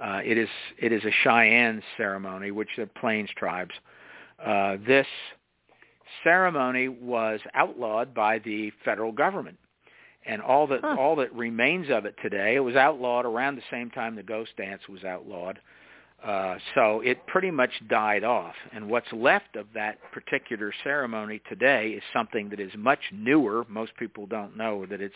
Uh, 0.00 0.20
it 0.24 0.38
is 0.38 0.48
it 0.78 0.92
is 0.92 1.04
a 1.04 1.10
Cheyenne 1.24 1.82
ceremony, 1.96 2.50
which 2.52 2.78
are 2.78 2.86
Plains 2.86 3.30
tribes. 3.36 3.74
Uh, 4.44 4.76
this 4.86 5.06
ceremony 6.24 6.88
was 6.88 7.40
outlawed 7.54 8.14
by 8.14 8.38
the 8.38 8.72
federal 8.84 9.12
government, 9.12 9.58
and 10.26 10.42
all 10.42 10.66
that 10.68 10.80
Huh. 10.82 10.96
all 10.98 11.16
that 11.16 11.32
remains 11.34 11.90
of 11.90 12.04
it 12.06 12.14
today. 12.22 12.56
It 12.56 12.60
was 12.60 12.76
outlawed 12.76 13.24
around 13.24 13.56
the 13.56 13.62
same 13.70 13.90
time 13.90 14.14
the 14.16 14.22
ghost 14.22 14.56
dance 14.56 14.88
was 14.88 15.04
outlawed. 15.04 15.60
Uh, 16.22 16.58
so 16.74 17.00
it 17.02 17.24
pretty 17.28 17.50
much 17.50 17.70
died 17.88 18.24
off. 18.24 18.56
And 18.72 18.90
what's 18.90 19.12
left 19.12 19.54
of 19.54 19.66
that 19.74 19.98
particular 20.10 20.72
ceremony 20.82 21.40
today 21.48 21.90
is 21.90 22.02
something 22.12 22.48
that 22.48 22.58
is 22.58 22.72
much 22.76 22.98
newer. 23.12 23.64
Most 23.68 23.96
people 23.96 24.26
don't 24.26 24.56
know 24.56 24.84
that 24.86 25.00
it's 25.00 25.14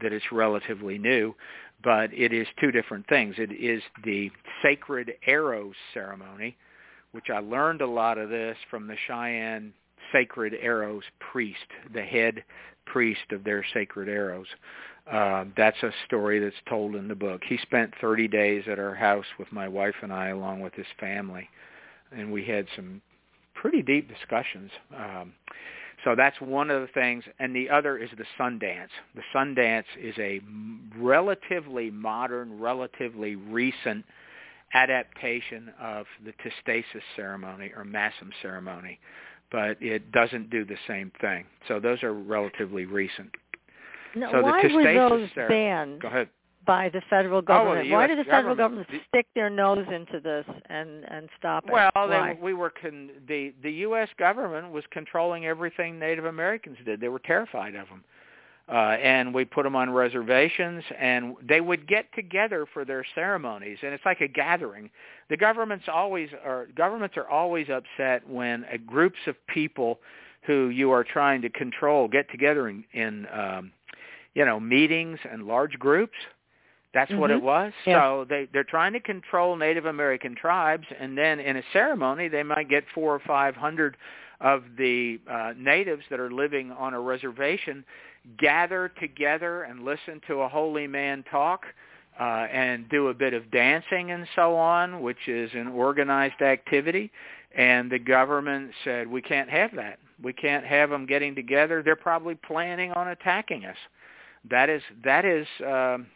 that 0.00 0.12
it's 0.12 0.30
relatively 0.30 0.98
new, 0.98 1.34
but 1.82 2.12
it 2.14 2.32
is 2.32 2.46
two 2.60 2.70
different 2.70 3.08
things. 3.08 3.34
It 3.38 3.50
is 3.50 3.82
the 4.04 4.30
sacred 4.62 5.14
arrows 5.26 5.74
ceremony, 5.92 6.56
which 7.10 7.28
I 7.28 7.40
learned 7.40 7.80
a 7.80 7.88
lot 7.88 8.16
of 8.16 8.30
this 8.30 8.56
from 8.70 8.86
the 8.86 8.96
Cheyenne 9.08 9.72
sacred 10.12 10.54
arrows 10.60 11.02
priest, 11.18 11.58
the 11.92 12.02
head 12.02 12.44
priest 12.86 13.32
of 13.32 13.44
their 13.44 13.64
sacred 13.72 14.08
arrows. 14.08 14.46
Uh, 15.10 15.44
that's 15.56 15.82
a 15.82 15.90
story 16.06 16.38
that's 16.38 16.54
told 16.68 16.94
in 16.94 17.08
the 17.08 17.14
book. 17.14 17.42
He 17.48 17.58
spent 17.58 17.92
30 18.00 18.28
days 18.28 18.64
at 18.70 18.78
our 18.78 18.94
house 18.94 19.24
with 19.38 19.50
my 19.52 19.66
wife 19.66 19.94
and 20.02 20.12
I, 20.12 20.28
along 20.28 20.60
with 20.60 20.74
his 20.74 20.86
family, 20.98 21.48
and 22.12 22.32
we 22.32 22.44
had 22.44 22.66
some 22.76 23.00
pretty 23.54 23.82
deep 23.82 24.08
discussions. 24.08 24.70
Um, 24.96 25.32
so 26.04 26.14
that's 26.16 26.40
one 26.40 26.70
of 26.70 26.80
the 26.80 26.88
things, 26.88 27.24
and 27.38 27.54
the 27.54 27.68
other 27.68 27.98
is 27.98 28.08
the 28.16 28.24
Sundance. 28.38 28.88
The 29.14 29.22
Sundance 29.34 29.84
is 30.00 30.14
a 30.18 30.40
relatively 30.96 31.90
modern, 31.90 32.58
relatively 32.58 33.36
recent 33.36 34.04
adaptation 34.72 35.72
of 35.80 36.06
the 36.24 36.32
Tsistsistas 36.32 37.02
ceremony 37.16 37.72
or 37.76 37.84
Massaum 37.84 38.30
ceremony, 38.40 38.98
but 39.50 39.76
it 39.80 40.12
doesn't 40.12 40.50
do 40.50 40.64
the 40.64 40.76
same 40.86 41.10
thing. 41.20 41.44
So 41.68 41.80
those 41.80 42.02
are 42.02 42.12
relatively 42.12 42.84
recent. 42.84 43.30
Now, 44.14 44.30
So 44.30 44.36
the 44.38 44.42
why 44.42 44.62
were 44.72 45.08
those 45.08 45.28
cer- 45.34 45.48
banned 45.48 46.00
Go 46.02 46.08
ahead. 46.08 46.28
by 46.66 46.88
the 46.88 47.00
federal 47.08 47.38
Oh, 47.38 47.42
government? 47.42 47.88
the 47.88 47.92
why 47.94 48.06
did 48.08 48.18
the 48.18 48.24
federal 48.24 48.54
government- 48.56 48.88
government 48.88 49.06
stick 49.08 49.26
their 49.34 49.50
nose 49.50 49.86
into 49.88 50.18
this 50.20 50.46
and 50.68 51.04
and 51.08 51.28
stop 51.38 51.64
it? 51.66 51.72
Well, 51.72 51.90
they, 52.08 52.36
we 52.40 52.52
were 52.54 52.70
con- 52.70 53.10
the 53.28 53.54
the 53.62 53.70
U.S. 53.88 54.08
government 54.18 54.72
was 54.72 54.84
controlling 54.90 55.46
everything 55.46 55.98
Native 55.98 56.24
Americans 56.24 56.78
did. 56.84 57.00
They 57.00 57.08
were 57.08 57.20
terrified 57.20 57.74
of 57.76 57.88
them, 57.88 58.04
uh, 58.70 58.96
and 59.02 59.34
we 59.34 59.44
put 59.44 59.64
them 59.64 59.74
on 59.74 59.90
reservations, 59.90 60.84
and 60.98 61.34
they 61.42 61.60
would 61.60 61.88
get 61.88 62.06
together 62.14 62.66
for 62.72 62.84
their 62.84 63.04
ceremonies, 63.14 63.78
and 63.82 63.92
it's 63.92 64.04
like 64.04 64.20
a 64.20 64.28
gathering. 64.28 64.88
The 65.28 65.36
governments 65.36 65.86
always 65.92 66.28
are 66.44 66.68
governments 66.76 67.16
are 67.16 67.28
always 67.28 67.66
upset 67.68 68.28
when 68.28 68.64
a 68.70 68.78
groups 68.78 69.18
of 69.26 69.34
people 69.48 69.98
who 70.42 70.68
you 70.68 70.90
are 70.92 71.04
trying 71.04 71.42
to 71.42 71.50
control 71.50 72.08
get 72.08 72.30
together 72.30 72.68
in, 72.68 72.84
in 72.92 73.26
um, 73.32 73.72
you 74.34 74.44
know 74.44 74.60
meetings 74.60 75.18
and 75.30 75.46
large 75.46 75.78
groups. 75.78 76.16
That's 76.92 77.12
what 77.12 77.30
it 77.30 77.38
Mhm. 77.38 77.42
was. 77.42 77.72
Yeah. 77.86 78.00
So 78.00 78.24
they 78.28 78.46
they're 78.52 78.64
trying 78.64 78.92
to 78.92 79.00
control 79.00 79.56
Native 79.56 79.86
American 79.86 80.34
tribes, 80.36 80.86
and 80.98 81.18
then 81.18 81.40
in 81.40 81.56
a 81.56 81.62
ceremony 81.72 82.28
they 82.28 82.44
might 82.44 82.68
get 82.68 82.84
four 82.94 83.14
or 83.14 83.20
five 83.20 83.56
hundred 83.56 83.96
of 84.40 84.62
the 84.78 85.20
uh, 85.28 85.52
natives 85.56 86.02
that 86.08 86.18
are 86.18 86.30
living 86.30 86.72
on 86.72 86.94
a 86.94 87.00
reservation 87.00 87.84
gather 88.38 88.90
together 89.00 89.62
and 89.62 89.84
listen 89.84 90.20
to 90.26 90.40
a 90.42 90.48
holy 90.48 90.86
man 90.86 91.24
talk 91.30 91.64
uh, 92.18 92.46
and 92.52 92.88
do 92.88 93.08
a 93.08 93.14
bit 93.14 93.32
of 93.34 93.50
dancing 93.50 94.10
and 94.10 94.26
so 94.36 94.56
on, 94.56 95.00
which 95.02 95.28
is 95.28 95.50
an 95.54 95.68
organized 95.68 96.42
activity. 96.42 97.10
And 97.56 97.90
the 97.90 97.98
government 97.98 98.70
said 98.84 99.08
we 99.08 99.22
can't 99.22 99.50
have 99.50 99.74
that. 99.76 99.98
We 100.22 100.32
can't 100.32 100.64
have 100.64 100.90
them 100.90 101.06
getting 101.06 101.34
together. 101.34 101.82
They're 101.82 101.96
probably 101.96 102.34
planning 102.34 102.92
on 102.92 103.08
attacking 103.08 103.64
us. 103.64 103.76
That 104.50 104.68
is 104.68 104.82
that 105.04 105.24
is. 105.24 105.46
Um, 105.66 106.06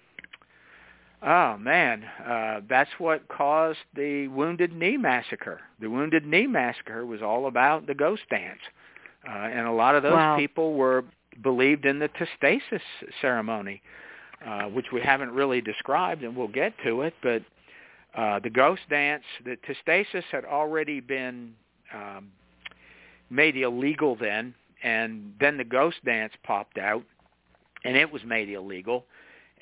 Oh 1.26 1.56
man, 1.56 2.04
uh, 2.26 2.60
that's 2.68 2.90
what 2.98 3.26
caused 3.28 3.78
the 3.96 4.28
Wounded 4.28 4.74
Knee 4.74 4.98
massacre. 4.98 5.62
The 5.80 5.88
Wounded 5.88 6.26
Knee 6.26 6.46
massacre 6.46 7.06
was 7.06 7.22
all 7.22 7.46
about 7.46 7.86
the 7.86 7.94
ghost 7.94 8.22
dance, 8.28 8.60
uh, 9.26 9.32
and 9.32 9.66
a 9.66 9.72
lot 9.72 9.94
of 9.94 10.02
those 10.02 10.12
Wow. 10.12 10.36
people 10.36 10.74
were 10.74 11.02
believed 11.42 11.84
in 11.84 11.98
the 11.98 12.08
Tsistsistas 12.08 12.80
ceremony, 13.20 13.82
uh, 14.44 14.64
which 14.64 14.86
we 14.92 15.00
haven't 15.00 15.30
really 15.30 15.60
described, 15.60 16.22
and 16.22 16.36
we'll 16.36 16.48
get 16.48 16.72
to 16.84 17.02
it. 17.02 17.14
But 17.22 17.42
uh, 18.14 18.40
the 18.40 18.50
ghost 18.50 18.82
dance, 18.88 19.24
the 19.44 19.56
Tsistsistas 19.66 20.24
had 20.30 20.44
already 20.44 21.00
been 21.00 21.54
um, 21.92 22.30
made 23.30 23.56
illegal 23.56 24.16
then, 24.16 24.54
and 24.82 25.32
then 25.40 25.56
the 25.56 25.64
ghost 25.64 25.96
dance 26.04 26.32
popped 26.44 26.78
out, 26.78 27.02
and 27.84 27.96
it 27.96 28.10
was 28.10 28.22
made 28.24 28.48
illegal. 28.48 29.04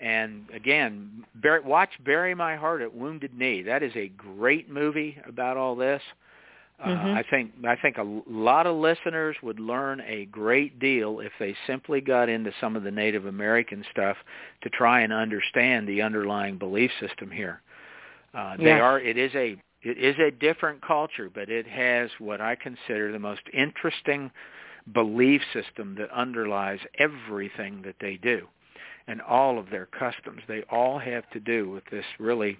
And 0.00 0.46
again, 0.52 1.24
watch 1.64 1.90
"Bury 2.04 2.34
My 2.34 2.56
Heart 2.56 2.82
at 2.82 2.94
Wounded 2.94 3.38
Knee." 3.38 3.62
That 3.62 3.82
is 3.82 3.92
a 3.94 4.08
great 4.08 4.68
movie 4.68 5.16
about 5.26 5.56
all 5.56 5.76
this. 5.76 6.02
Uh, 6.82 6.88
Mhm. 6.88 7.16
I 7.16 7.22
think 7.30 7.52
I 7.64 7.76
think 7.76 7.98
a 7.98 8.22
lot 8.26 8.66
of 8.66 8.76
listeners 8.76 9.36
would 9.42 9.60
learn 9.60 10.00
a 10.00 10.24
great 10.26 10.80
deal 10.80 11.20
if 11.20 11.32
they 11.38 11.54
simply 11.66 12.00
got 12.00 12.28
into 12.28 12.52
some 12.60 12.74
of 12.74 12.82
the 12.82 12.90
Native 12.90 13.26
American 13.26 13.84
stuff 13.92 14.16
to 14.62 14.70
try 14.70 15.00
and 15.02 15.12
understand 15.12 15.86
the 15.86 16.02
underlying 16.02 16.58
belief 16.58 16.90
system 16.98 17.30
here. 17.30 17.62
Uh, 18.34 18.56
they 18.56 18.64
Yes. 18.64 18.80
are. 18.80 18.98
It 19.00 19.16
is 19.16 19.34
a. 19.34 19.56
It 19.82 19.98
is 19.98 20.18
a 20.18 20.30
different 20.30 20.80
culture, 20.82 21.28
but 21.28 21.48
it 21.50 21.66
has 21.66 22.10
what 22.20 22.40
I 22.40 22.54
consider 22.54 23.10
the 23.12 23.18
most 23.18 23.42
interesting 23.52 24.30
belief 24.92 25.42
system 25.52 25.94
that 25.96 26.10
underlies 26.10 26.80
everything 26.98 27.82
that 27.82 27.96
they 28.00 28.16
do 28.16 28.48
and 29.08 29.20
all 29.22 29.58
of 29.58 29.70
their 29.70 29.86
customs. 29.86 30.42
They 30.46 30.62
all 30.70 30.98
have 30.98 31.28
to 31.30 31.40
do 31.40 31.68
with 31.70 31.84
this 31.86 32.04
really 32.18 32.58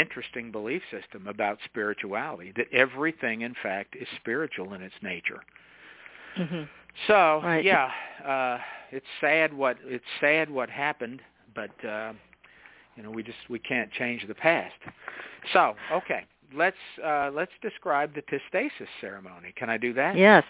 interesting 0.00 0.50
belief 0.50 0.82
system 0.90 1.26
about 1.26 1.58
spirituality, 1.64 2.52
that 2.56 2.66
everything, 2.72 3.42
in 3.42 3.54
fact, 3.62 3.96
is 3.96 4.08
spiritual 4.20 4.74
in 4.74 4.82
its 4.82 4.94
nature. 5.02 5.40
hmm 6.36 6.62
So 7.06 7.40
Right. 7.42 7.64
yeah, 7.64 7.90
uh, 8.24 8.58
it's 8.90 9.06
sad 9.20 9.52
what 9.52 9.76
it's 9.84 10.04
sad 10.20 10.50
what 10.50 10.70
happened, 10.70 11.20
but 11.54 11.84
uh, 11.84 12.12
you 12.96 13.02
know 13.02 13.10
we 13.10 13.22
just 13.22 13.38
we 13.48 13.58
can't 13.58 13.90
change 13.92 14.26
the 14.26 14.34
past. 14.34 14.74
So 15.52 15.74
okay, 15.92 16.24
let's 16.54 16.76
uh, 17.04 17.30
let's 17.32 17.52
describe 17.62 18.14
the 18.14 18.22
Tsistsistas 18.22 18.88
ceremony. 19.00 19.52
Can 19.56 19.70
I 19.70 19.76
do 19.76 19.92
that? 19.94 20.16
Yes. 20.16 20.44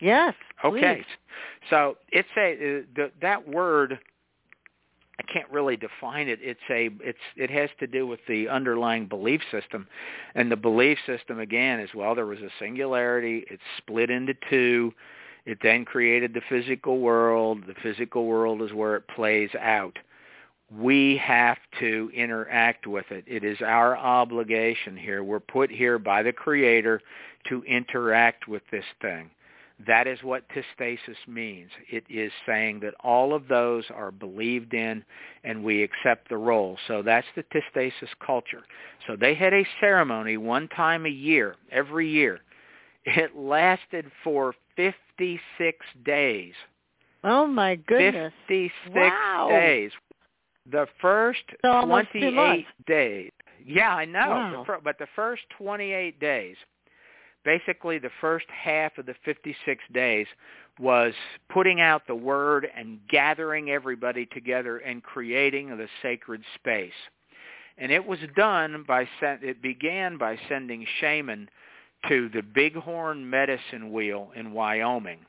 Yes. 0.00 0.34
Okay. 0.64 0.96
please. 0.96 1.04
So 1.70 1.96
it's 2.10 2.28
a 2.36 2.52
uh, 2.52 2.82
the, 2.96 3.10
that 3.20 3.46
word. 3.48 3.98
I 5.18 5.22
can't 5.22 5.50
really 5.50 5.76
define 5.76 6.28
it. 6.28 6.40
It's 6.42 6.60
a 6.70 6.90
it's 7.00 7.18
it 7.36 7.50
has 7.50 7.70
to 7.78 7.86
do 7.86 8.06
with 8.06 8.20
the 8.26 8.48
underlying 8.48 9.06
belief 9.06 9.40
system, 9.50 9.86
and 10.34 10.50
the 10.50 10.56
belief 10.56 10.98
system 11.06 11.38
again 11.38 11.78
is 11.78 11.90
well 11.94 12.14
there 12.14 12.26
was 12.26 12.40
a 12.40 12.50
singularity. 12.58 13.44
It's 13.48 13.62
split 13.78 14.10
into 14.10 14.34
two. 14.50 14.92
It 15.46 15.58
then 15.62 15.84
created 15.84 16.34
the 16.34 16.40
physical 16.48 16.98
world. 16.98 17.64
The 17.66 17.74
physical 17.82 18.26
world 18.26 18.62
is 18.62 18.72
where 18.72 18.96
it 18.96 19.06
plays 19.08 19.50
out. 19.60 19.98
We 20.72 21.18
have 21.18 21.58
to 21.80 22.10
interact 22.14 22.86
with 22.86 23.04
it. 23.10 23.24
It 23.26 23.44
is 23.44 23.58
our 23.60 23.96
obligation 23.96 24.96
here. 24.96 25.22
We're 25.22 25.38
put 25.38 25.70
here 25.70 25.98
by 25.98 26.22
the 26.22 26.32
Creator 26.32 27.02
to 27.50 27.62
interact 27.64 28.48
with 28.48 28.62
this 28.72 28.86
thing. 29.02 29.30
That 29.86 30.06
is 30.06 30.22
what 30.22 30.44
Tsistsistas 30.50 31.16
means. 31.26 31.70
It 31.90 32.04
is 32.08 32.30
saying 32.46 32.80
that 32.80 32.94
all 33.02 33.34
of 33.34 33.48
those 33.48 33.84
are 33.92 34.12
believed 34.12 34.72
in 34.72 35.04
and 35.42 35.64
we 35.64 35.82
accept 35.82 36.28
the 36.28 36.36
role. 36.36 36.78
So 36.86 37.02
that's 37.02 37.26
the 37.34 37.42
Tsistsistas 37.44 38.08
culture. 38.24 38.62
So 39.06 39.16
they 39.16 39.34
had 39.34 39.52
a 39.52 39.66
ceremony 39.80 40.36
one 40.36 40.68
time 40.68 41.06
a 41.06 41.10
year, 41.10 41.56
every 41.72 42.08
year. 42.08 42.40
It 43.04 43.36
lasted 43.36 44.10
for 44.22 44.54
56 44.76 45.86
days. 46.04 46.54
Oh 47.24 47.46
my 47.46 47.74
goodness. 47.74 48.32
56 48.46 48.94
Wow. 48.94 49.48
days. 49.50 49.90
The 50.70 50.86
first 51.00 51.42
So 51.62 51.70
almost 51.70 52.08
two 52.12 52.20
28 52.20 52.34
months. 52.34 52.68
days. 52.86 53.30
Yeah, 53.66 53.94
I 53.94 54.04
know. 54.04 54.64
Wow. 54.66 54.80
But 54.82 54.98
the 54.98 55.08
first 55.14 55.42
28 55.58 56.18
days, 56.20 56.56
basically 57.44 57.98
the 57.98 58.10
first 58.20 58.46
half 58.48 58.96
of 58.98 59.06
the 59.06 59.14
56 59.24 59.82
days 59.92 60.26
was 60.80 61.14
putting 61.48 61.80
out 61.80 62.06
the 62.06 62.14
word 62.14 62.68
and 62.76 62.98
gathering 63.08 63.70
everybody 63.70 64.26
together 64.26 64.78
and 64.78 65.02
creating 65.02 65.68
the 65.68 65.88
sacred 66.02 66.42
space. 66.56 66.92
And 67.78 67.90
it 67.90 68.04
was 68.04 68.18
done 68.36 68.84
by 68.86 69.08
it 69.22 69.62
began 69.62 70.16
by 70.16 70.38
sending 70.48 70.86
shaman 71.00 71.48
to 72.08 72.28
the 72.28 72.42
Bighorn 72.42 73.28
Medicine 73.28 73.92
Wheel 73.92 74.30
in 74.36 74.52
Wyoming. 74.52 75.20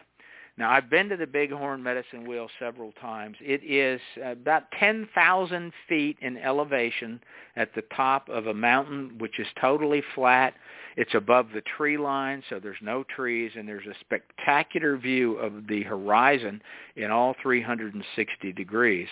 Now, 0.57 0.71
I've 0.71 0.89
been 0.89 1.09
to 1.09 1.17
the 1.17 1.27
Bighorn 1.27 1.83
Medicine 1.83 2.25
Wheel 2.25 2.47
several 2.59 2.93
times. 2.93 3.35
It 3.41 3.61
is 3.63 3.99
about 4.23 4.63
10,000 4.79 5.73
feet 5.89 6.17
in 6.21 6.37
elevation 6.37 7.19
at 7.57 7.75
the 7.75 7.83
top 7.93 8.29
of 8.29 8.47
a 8.47 8.53
mountain 8.53 9.17
which 9.17 9.37
is 9.37 9.47
totally 9.59 10.01
flat. 10.13 10.53
It's 10.95 11.13
above 11.13 11.47
the 11.53 11.61
tree 11.77 11.97
line, 11.97 12.41
so 12.49 12.59
there's 12.59 12.77
no 12.81 13.03
trees, 13.03 13.51
and 13.55 13.67
there's 13.67 13.85
a 13.85 13.99
spectacular 13.99 14.95
view 14.95 15.35
of 15.35 15.67
the 15.67 15.83
horizon 15.83 16.61
in 16.95 17.11
all 17.11 17.35
360 17.41 18.53
degrees. 18.53 19.07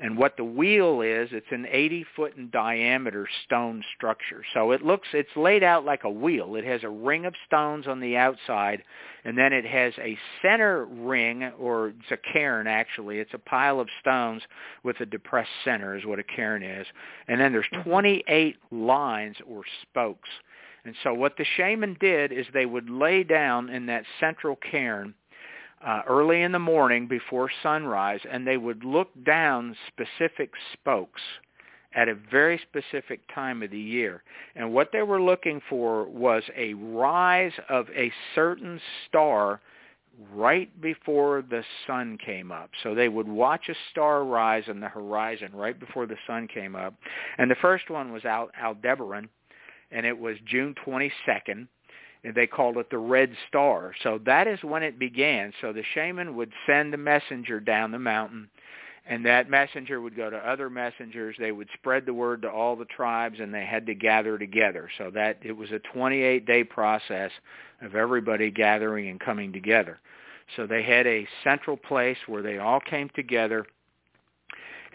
And 0.00 0.16
what 0.16 0.38
the 0.38 0.44
wheel 0.44 1.02
is, 1.02 1.28
it's 1.32 1.50
an 1.50 1.66
80 1.70 2.06
foot 2.16 2.36
in 2.36 2.48
diameter 2.50 3.28
stone 3.44 3.84
structure. 3.94 4.42
So 4.54 4.70
it 4.70 4.82
looks, 4.82 5.08
it's 5.12 5.36
laid 5.36 5.62
out 5.62 5.84
like 5.84 6.04
a 6.04 6.10
wheel. 6.10 6.56
It 6.56 6.64
has 6.64 6.82
a 6.82 6.88
ring 6.88 7.26
of 7.26 7.34
stones 7.46 7.86
on 7.86 8.00
the 8.00 8.16
outside, 8.16 8.82
and 9.24 9.36
then 9.36 9.52
it 9.52 9.66
has 9.66 9.92
a 9.98 10.16
center 10.40 10.86
ring, 10.86 11.44
or 11.58 11.88
it's 11.88 12.10
a 12.10 12.32
cairn 12.32 12.66
actually. 12.66 13.18
It's 13.18 13.34
a 13.34 13.38
pile 13.38 13.80
of 13.80 13.88
stones 14.00 14.42
with 14.82 15.00
a 15.00 15.06
depressed 15.06 15.50
center 15.64 15.96
is 15.96 16.06
what 16.06 16.18
a 16.18 16.24
cairn 16.24 16.62
is. 16.62 16.86
And 17.26 17.38
then 17.38 17.52
there's 17.52 17.66
mm-hmm. 17.72 17.90
28 17.90 18.56
lines 18.70 19.36
or 19.46 19.62
spokes. 19.82 20.28
And 20.84 20.94
so 21.02 21.12
what 21.12 21.36
the 21.36 21.44
shaman 21.56 21.96
did 22.00 22.32
is 22.32 22.46
they 22.52 22.66
would 22.66 22.88
lay 22.88 23.24
down 23.24 23.68
in 23.68 23.86
that 23.86 24.04
central 24.20 24.56
cairn 24.56 25.14
uh, 25.86 26.02
early 26.08 26.42
in 26.42 26.52
the 26.52 26.58
morning 26.58 27.06
before 27.06 27.50
sunrise, 27.62 28.20
and 28.30 28.46
they 28.46 28.56
would 28.56 28.84
look 28.84 29.10
down 29.24 29.76
specific 29.88 30.50
spokes 30.72 31.20
at 31.94 32.08
a 32.08 32.14
very 32.30 32.60
specific 32.68 33.20
time 33.34 33.62
of 33.62 33.70
the 33.70 33.78
year. 33.78 34.22
And 34.56 34.72
what 34.72 34.90
they 34.92 35.02
were 35.02 35.20
looking 35.20 35.60
for 35.68 36.04
was 36.04 36.42
a 36.56 36.74
rise 36.74 37.52
of 37.68 37.86
a 37.94 38.12
certain 38.34 38.80
star 39.06 39.60
right 40.34 40.80
before 40.80 41.42
the 41.48 41.62
sun 41.86 42.18
came 42.24 42.50
up. 42.50 42.70
So 42.82 42.94
they 42.94 43.08
would 43.08 43.28
watch 43.28 43.68
a 43.68 43.74
star 43.90 44.24
rise 44.24 44.64
on 44.68 44.80
the 44.80 44.88
horizon 44.88 45.52
right 45.54 45.78
before 45.78 46.06
the 46.06 46.16
sun 46.26 46.48
came 46.48 46.74
up. 46.74 46.94
And 47.38 47.50
the 47.50 47.56
first 47.56 47.88
one 47.88 48.12
was 48.12 48.24
Al- 48.24 48.50
Aldebaran, 48.60 49.28
and 49.90 50.04
it 50.06 50.18
was 50.18 50.36
June 50.46 50.74
22nd. 50.86 51.68
And 52.24 52.34
they 52.34 52.48
called 52.48 52.78
it 52.78 52.90
the 52.90 52.98
Red 52.98 53.30
Star. 53.46 53.94
So 54.02 54.18
that 54.26 54.48
is 54.48 54.58
when 54.64 54.82
it 54.82 54.98
began. 54.98 55.52
So 55.60 55.72
the 55.72 55.84
shaman 55.94 56.34
would 56.34 56.52
send 56.66 56.92
a 56.92 56.96
messenger 56.96 57.60
down 57.60 57.92
the 57.92 57.98
mountain, 58.00 58.50
and 59.06 59.24
that 59.24 59.48
messenger 59.48 60.00
would 60.00 60.16
go 60.16 60.28
to 60.28 60.36
other 60.36 60.68
messengers. 60.68 61.36
They 61.38 61.52
would 61.52 61.68
spread 61.74 62.06
the 62.06 62.12
word 62.12 62.42
to 62.42 62.50
all 62.50 62.74
the 62.74 62.86
tribes, 62.86 63.38
and 63.38 63.54
they 63.54 63.64
had 63.64 63.86
to 63.86 63.94
gather 63.94 64.36
together. 64.36 64.90
So 64.98 65.12
that 65.14 65.38
it 65.42 65.52
was 65.52 65.70
a 65.70 65.80
28-day 65.96 66.64
process 66.64 67.30
of 67.82 67.94
everybody 67.94 68.50
gathering 68.50 69.08
and 69.08 69.20
coming 69.20 69.52
together. 69.52 70.00
So 70.56 70.66
they 70.66 70.82
had 70.82 71.06
a 71.06 71.28
central 71.44 71.76
place 71.76 72.18
where 72.26 72.42
they 72.42 72.58
all 72.58 72.80
came 72.80 73.10
together 73.14 73.64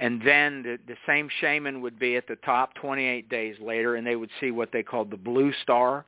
and 0.04 0.22
then 0.22 0.64
the, 0.64 0.78
the 0.86 0.98
same 1.08 1.30
shaman 1.40 1.80
would 1.80 1.98
be 1.98 2.18
at 2.18 2.28
the 2.28 2.36
top 2.36 2.74
28 2.76 3.30
days 3.30 3.56
later, 3.62 3.96
and 3.96 4.06
they 4.06 4.18
would 4.18 4.30
see 4.42 4.52
what 4.52 4.70
they 4.74 4.84
called 4.84 5.10
the 5.10 5.16
blue 5.16 5.54
star 5.64 6.04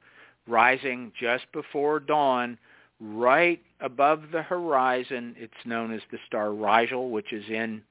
rising 0.48 1.14
just 1.18 1.46
before 1.54 2.02
dawn, 2.02 2.58
right 3.00 3.62
above 3.80 4.24
the 4.34 4.42
horizon. 4.42 5.34
It's 5.40 5.54
known 5.64 5.94
as 5.94 6.02
the 6.12 6.18
star 6.28 6.54
Rigel, 6.54 7.10
which 7.10 7.32
is 7.32 7.46
in 7.50 7.82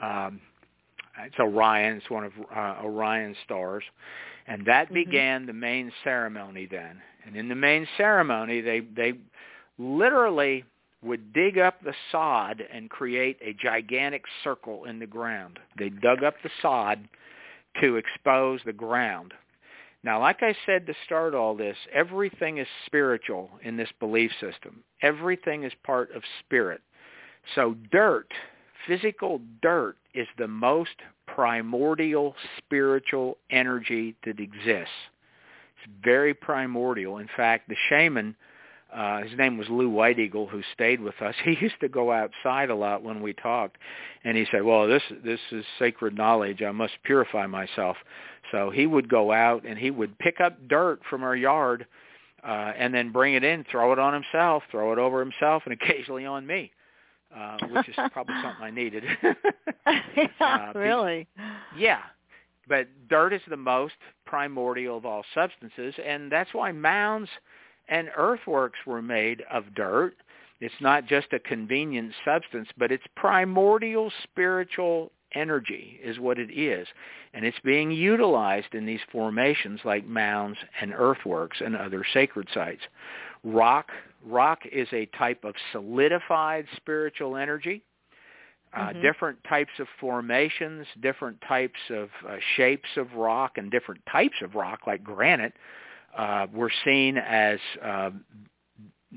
um, 0.00 0.40
it's 1.22 1.38
Orion. 1.38 1.98
It's 1.98 2.08
one 2.08 2.24
of 2.24 2.32
uh, 2.56 2.76
Orion's 2.82 3.36
stars, 3.44 3.84
and 4.46 4.64
that 4.64 4.88
Mhm. 4.88 4.94
began 4.94 5.46
the 5.46 5.52
main 5.52 5.92
ceremony 6.02 6.64
then. 6.64 7.02
And 7.26 7.36
in 7.36 7.48
the 7.50 7.54
main 7.54 7.86
ceremony, 7.98 8.62
they 8.62 8.80
they 8.80 9.12
literally 9.76 10.64
would 11.02 11.32
dig 11.32 11.58
up 11.58 11.82
the 11.82 11.94
sod 12.10 12.62
and 12.72 12.88
create 12.88 13.38
a 13.42 13.54
gigantic 13.54 14.24
circle 14.44 14.84
in 14.84 14.98
the 14.98 15.06
ground. 15.06 15.58
They 15.78 15.88
dug 15.88 16.22
up 16.22 16.34
the 16.42 16.50
sod 16.60 17.08
to 17.80 17.96
expose 17.96 18.60
the 18.64 18.72
ground. 18.72 19.34
Now, 20.04 20.20
like 20.20 20.42
I 20.42 20.54
said 20.66 20.86
to 20.86 20.94
start 21.04 21.34
all 21.34 21.56
this, 21.56 21.76
everything 21.92 22.58
is 22.58 22.66
spiritual 22.86 23.50
in 23.62 23.76
this 23.76 23.90
belief 24.00 24.32
system. 24.40 24.82
Everything 25.00 25.62
is 25.62 25.72
part 25.84 26.10
of 26.12 26.22
spirit. 26.40 26.80
So 27.54 27.76
dirt, 27.90 28.32
physical 28.86 29.40
dirt, 29.60 29.96
is 30.14 30.26
the 30.38 30.48
most 30.48 30.96
primordial 31.26 32.34
spiritual 32.58 33.38
energy 33.50 34.14
that 34.24 34.40
exists. 34.40 34.92
It's 35.76 35.92
very 36.04 36.34
primordial. 36.34 37.18
In 37.18 37.28
fact, 37.36 37.68
the 37.68 37.76
shaman 37.88 38.36
uh, 38.94 39.22
his 39.22 39.36
name 39.38 39.56
was 39.56 39.68
Lou 39.68 39.88
White 39.88 40.18
Eagle, 40.18 40.46
who 40.46 40.62
stayed 40.74 41.00
with 41.00 41.20
us. 41.22 41.34
He 41.44 41.56
used 41.60 41.80
to 41.80 41.88
go 41.88 42.12
outside 42.12 42.70
a 42.70 42.74
lot 42.74 43.02
when 43.02 43.22
we 43.22 43.32
talked, 43.32 43.78
and 44.24 44.36
he 44.36 44.46
said, 44.50 44.62
"Well, 44.62 44.86
this 44.86 45.02
this 45.24 45.40
is 45.50 45.64
sacred 45.78 46.16
knowledge. 46.16 46.62
I 46.62 46.72
must 46.72 46.94
purify 47.04 47.46
myself." 47.46 47.96
So 48.50 48.70
he 48.70 48.86
would 48.86 49.08
go 49.08 49.32
out 49.32 49.64
and 49.64 49.78
he 49.78 49.90
would 49.90 50.18
pick 50.18 50.40
up 50.40 50.68
dirt 50.68 51.00
from 51.08 51.22
our 51.22 51.34
yard, 51.34 51.86
uh, 52.46 52.72
and 52.76 52.92
then 52.92 53.10
bring 53.12 53.34
it 53.34 53.44
in, 53.44 53.64
throw 53.70 53.92
it 53.92 53.98
on 53.98 54.12
himself, 54.12 54.62
throw 54.70 54.92
it 54.92 54.98
over 54.98 55.20
himself, 55.20 55.62
and 55.64 55.72
occasionally 55.80 56.26
on 56.26 56.46
me, 56.46 56.70
uh, 57.34 57.58
which 57.70 57.88
is 57.88 57.94
probably 58.12 58.34
something 58.42 58.62
I 58.62 58.70
needed. 58.70 59.04
yeah, 60.16 60.26
Uh, 60.40 60.72
be- 60.74 60.78
really. 60.80 61.26
Yeah, 61.76 62.00
but 62.68 62.88
dirt 63.08 63.32
is 63.32 63.40
the 63.48 63.56
most 63.56 63.94
primordial 64.26 64.98
of 64.98 65.06
all 65.06 65.24
substances, 65.34 65.94
and 66.04 66.30
that's 66.30 66.52
why 66.52 66.72
mounds 66.72 67.30
and 67.92 68.08
earthworks 68.16 68.78
were 68.86 69.02
made 69.02 69.42
of 69.50 69.74
dirt. 69.74 70.14
It's 70.60 70.80
not 70.80 71.06
just 71.06 71.26
a 71.32 71.38
convenient 71.38 72.14
substance, 72.24 72.68
but 72.78 72.90
it's 72.90 73.04
primordial 73.16 74.10
spiritual 74.22 75.12
energy 75.34 76.00
is 76.02 76.18
what 76.18 76.38
it 76.38 76.50
is. 76.50 76.88
And 77.34 77.44
it's 77.44 77.58
being 77.60 77.90
utilized 77.90 78.74
in 78.74 78.86
these 78.86 79.00
formations 79.10 79.80
like 79.84 80.06
mounds 80.06 80.58
and 80.80 80.94
earthworks 80.94 81.60
and 81.60 81.76
other 81.76 82.02
sacred 82.14 82.48
sites. 82.54 82.82
Rock, 83.44 83.90
rock 84.24 84.60
is 84.70 84.88
a 84.92 85.06
type 85.18 85.44
of 85.44 85.54
solidified 85.72 86.66
spiritual 86.76 87.36
energy 87.36 87.82
uh, 88.74 88.88
Mhm. 88.88 89.02
different 89.02 89.44
types 89.44 89.78
of 89.80 89.86
formations, 90.00 90.86
different 91.00 91.38
types 91.42 91.78
of 91.90 92.08
uh, 92.26 92.38
shapes 92.56 92.88
of 92.96 93.14
rock, 93.14 93.58
and 93.58 93.70
different 93.70 94.00
types 94.06 94.40
of 94.40 94.54
rock, 94.54 94.86
like 94.86 95.04
granite, 95.04 95.52
uh, 96.16 96.46
were 96.52 96.70
seen 96.84 97.16
as 97.16 97.58
uh, 97.82 98.10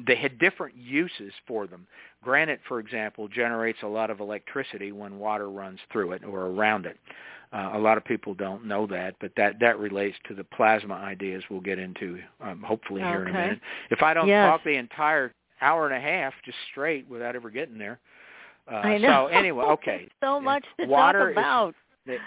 they 0.08 0.16
had 0.16 0.40
different 0.40 0.76
uses 0.76 1.34
for 1.48 1.68
them. 1.68 1.88
Granite, 2.24 2.60
for 2.68 2.80
example, 2.80 3.28
generates 3.28 3.80
a 3.84 3.88
lot 3.88 4.10
of 4.10 4.20
electricity 4.20 4.92
when 4.92 5.20
water 5.20 5.50
runs 5.50 5.80
through 5.92 6.14
it 6.14 6.24
or 6.24 6.48
around 6.48 6.86
it. 6.86 6.98
Uh, 7.54 7.72
a 7.74 7.80
lot 7.80 7.98
of 7.98 8.04
people 8.04 8.34
don't 8.34 8.66
know 8.66 8.88
that, 8.88 9.16
but 9.22 9.32
that 9.38 9.60
that 9.62 9.80
relates 9.80 10.18
to 10.28 10.34
the 10.34 10.44
plasma 10.44 10.96
ideas 10.96 11.44
we'll 11.50 11.62
get 11.62 11.80
into 11.80 12.20
um, 12.42 12.62
hopefully 12.68 13.02
here 13.02 13.22
in 13.22 13.30
a 13.30 13.34
minute. 13.34 13.60
If 13.92 14.02
I 14.02 14.14
don't 14.14 14.28
yes. 14.28 14.50
talk 14.50 14.64
the 14.64 14.76
entire 14.76 15.32
hour 15.62 15.88
and 15.88 15.96
a 15.96 16.00
half 16.00 16.34
just 16.44 16.58
straight 16.72 17.08
without 17.08 17.36
ever 17.36 17.50
getting 17.50 17.78
there. 17.78 18.00
Uh, 18.70 18.76
I 18.78 18.98
know. 18.98 19.28
So 19.32 19.38
anyway, 19.38 19.66
okay. 19.66 20.08
so 20.22 20.42
much 20.42 20.66
to 20.80 20.88
water 20.88 21.20
talk 21.20 21.32
about. 21.32 21.76
Is, 22.08 22.20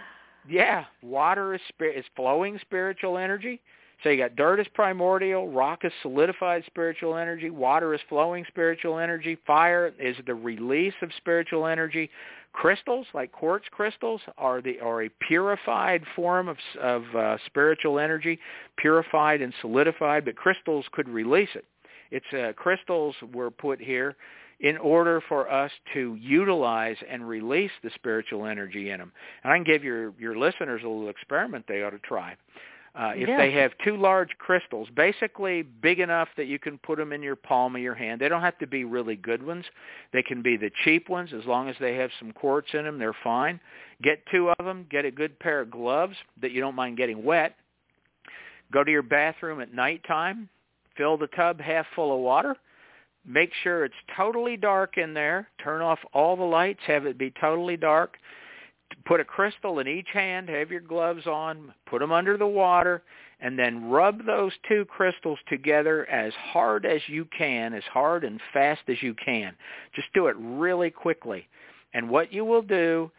yeah, 0.49 0.85
water 1.03 1.55
is 1.55 1.61
is 1.81 2.05
flowing 2.17 2.59
spiritual 2.63 3.19
energy. 3.19 3.61
So 4.03 4.11
you 4.11 4.19
got 4.19 4.37
dirt 4.37 4.61
is 4.61 4.67
primordial, 4.75 5.49
rock 5.49 5.85
is 5.85 5.93
solidified 6.03 6.63
spiritual 6.67 7.17
energy, 7.17 7.51
water 7.51 7.95
is 7.95 8.01
flowing 8.09 8.45
spiritual 8.47 8.99
energy, 8.99 9.37
fire 9.45 9.93
is 9.99 10.17
the 10.27 10.35
release 10.35 10.95
of 11.03 11.11
spiritual 11.17 11.67
energy. 11.67 12.09
Crystals, 12.53 13.07
like 13.13 13.33
quartz 13.33 13.67
crystals, 13.71 14.21
are 14.37 14.63
the 14.63 14.81
are 14.81 15.03
a 15.03 15.11
purified 15.27 16.03
form 16.15 16.49
of 16.49 16.57
of 16.81 17.03
uh, 17.15 17.37
spiritual 17.47 17.99
energy, 17.99 18.39
purified 18.77 19.43
and 19.43 19.53
solidified. 19.61 20.25
But 20.25 20.37
crystals 20.37 20.85
could 20.93 21.09
release 21.09 21.51
it. 21.55 21.65
It's 22.11 22.27
uh, 22.33 22.53
crystals 22.57 23.17
were 23.35 23.51
put 23.51 23.81
here 23.81 24.17
in 24.61 24.77
order 24.79 25.23
for 25.29 25.51
us 25.51 25.71
to 25.95 26.17
utilize 26.21 26.97
and 27.09 27.29
release 27.29 27.71
the 27.85 27.91
spiritual 27.95 28.47
energy 28.47 28.91
in 28.91 28.99
them. 28.99 29.13
And 29.45 29.53
I 29.53 29.57
can 29.57 29.65
give 29.65 29.85
your 29.85 30.13
your 30.19 30.37
listeners 30.37 30.83
a 30.85 30.89
little 30.89 31.11
experiment 31.11 31.65
they 31.69 31.83
ought 31.83 31.91
to 31.91 31.99
try. 31.99 32.37
Uh, 32.99 33.13
if 33.15 33.29
Yeah. 33.29 33.37
they 33.37 33.53
have 33.53 33.79
two 33.79 33.97
large 33.97 34.37
crystals, 34.39 34.91
basically 34.91 35.63
big 35.63 36.01
enough 36.01 36.35
that 36.35 36.47
you 36.47 36.59
can 36.59 36.79
put 36.79 36.99
them 36.99 37.13
in 37.13 37.23
your 37.23 37.37
palm 37.37 37.77
of 37.77 37.81
your 37.81 37.95
hand. 37.95 38.21
They 38.21 38.29
don't 38.29 38.41
have 38.41 38.59
to 38.59 38.67
be 38.67 38.85
really 38.85 39.15
good 39.15 39.41
ones. 39.41 39.71
They 40.11 40.23
can 40.25 40.43
be 40.43 40.57
the 40.57 40.71
cheap 40.83 41.09
ones 41.09 41.33
as 41.33 41.47
long 41.47 41.69
as 41.69 41.79
they 41.79 41.95
have 41.95 42.13
some 42.19 42.33
quartz 42.33 42.75
in 42.75 42.85
them. 42.85 42.99
They're 42.99 43.13
fine. 43.13 43.61
Get 44.03 44.27
two 44.27 44.51
of 44.51 44.65
them. 44.67 44.85
Get 44.91 45.05
a 45.05 45.13
good 45.13 45.39
pair 45.39 45.61
of 45.61 45.71
gloves 45.71 46.17
that 46.41 46.51
you 46.51 46.61
don't 46.61 46.75
mind 46.75 46.97
getting 46.97 47.23
wet. 47.23 47.55
Go 48.73 48.83
to 48.83 48.91
your 48.91 49.03
bathroom 49.03 49.61
at 49.61 49.73
nighttime. 49.73 50.49
Fill 50.97 51.17
the 51.17 51.29
tub 51.29 51.61
half 51.61 51.87
full 51.95 52.13
of 52.13 52.19
water. 52.19 52.57
Make 53.25 53.55
sure 53.63 53.85
it's 53.85 53.95
totally 54.17 54.57
dark 54.57 54.99
in 54.99 55.15
there. 55.15 55.49
Turn 55.63 55.83
off 55.83 56.01
all 56.13 56.35
the 56.35 56.43
lights. 56.43 56.81
Have 56.87 57.07
it 57.07 57.17
be 57.17 57.31
totally 57.31 57.77
dark 57.77 58.19
put 59.05 59.21
a 59.21 59.25
crystal 59.25 59.79
in 59.79 59.89
each 59.89 60.09
hand, 60.13 60.49
have 60.49 60.71
your 60.71 60.81
gloves 60.81 61.27
on, 61.27 61.73
put 61.87 62.01
them 62.01 62.13
under 62.13 62.37
the 62.37 62.47
water, 62.47 63.03
and 63.41 63.59
then 63.59 63.89
rub 63.89 64.25
those 64.27 64.53
two 64.69 64.85
crystals 64.87 65.39
together 65.49 66.09
as 66.11 66.33
hard 66.35 66.85
as 66.85 67.01
you 67.07 67.27
can, 67.37 67.75
as 67.75 67.85
hard 67.85 68.25
and 68.25 68.41
fast 68.53 68.83
as 68.89 68.97
you 69.03 69.15
can. 69.15 69.55
Just 69.95 70.09
do 70.15 70.27
it 70.27 70.37
really 70.39 70.91
quickly. 70.91 71.47
And 71.95 72.09
what 72.09 72.33
you 72.33 72.45
will 72.45 72.63
do 72.63 73.11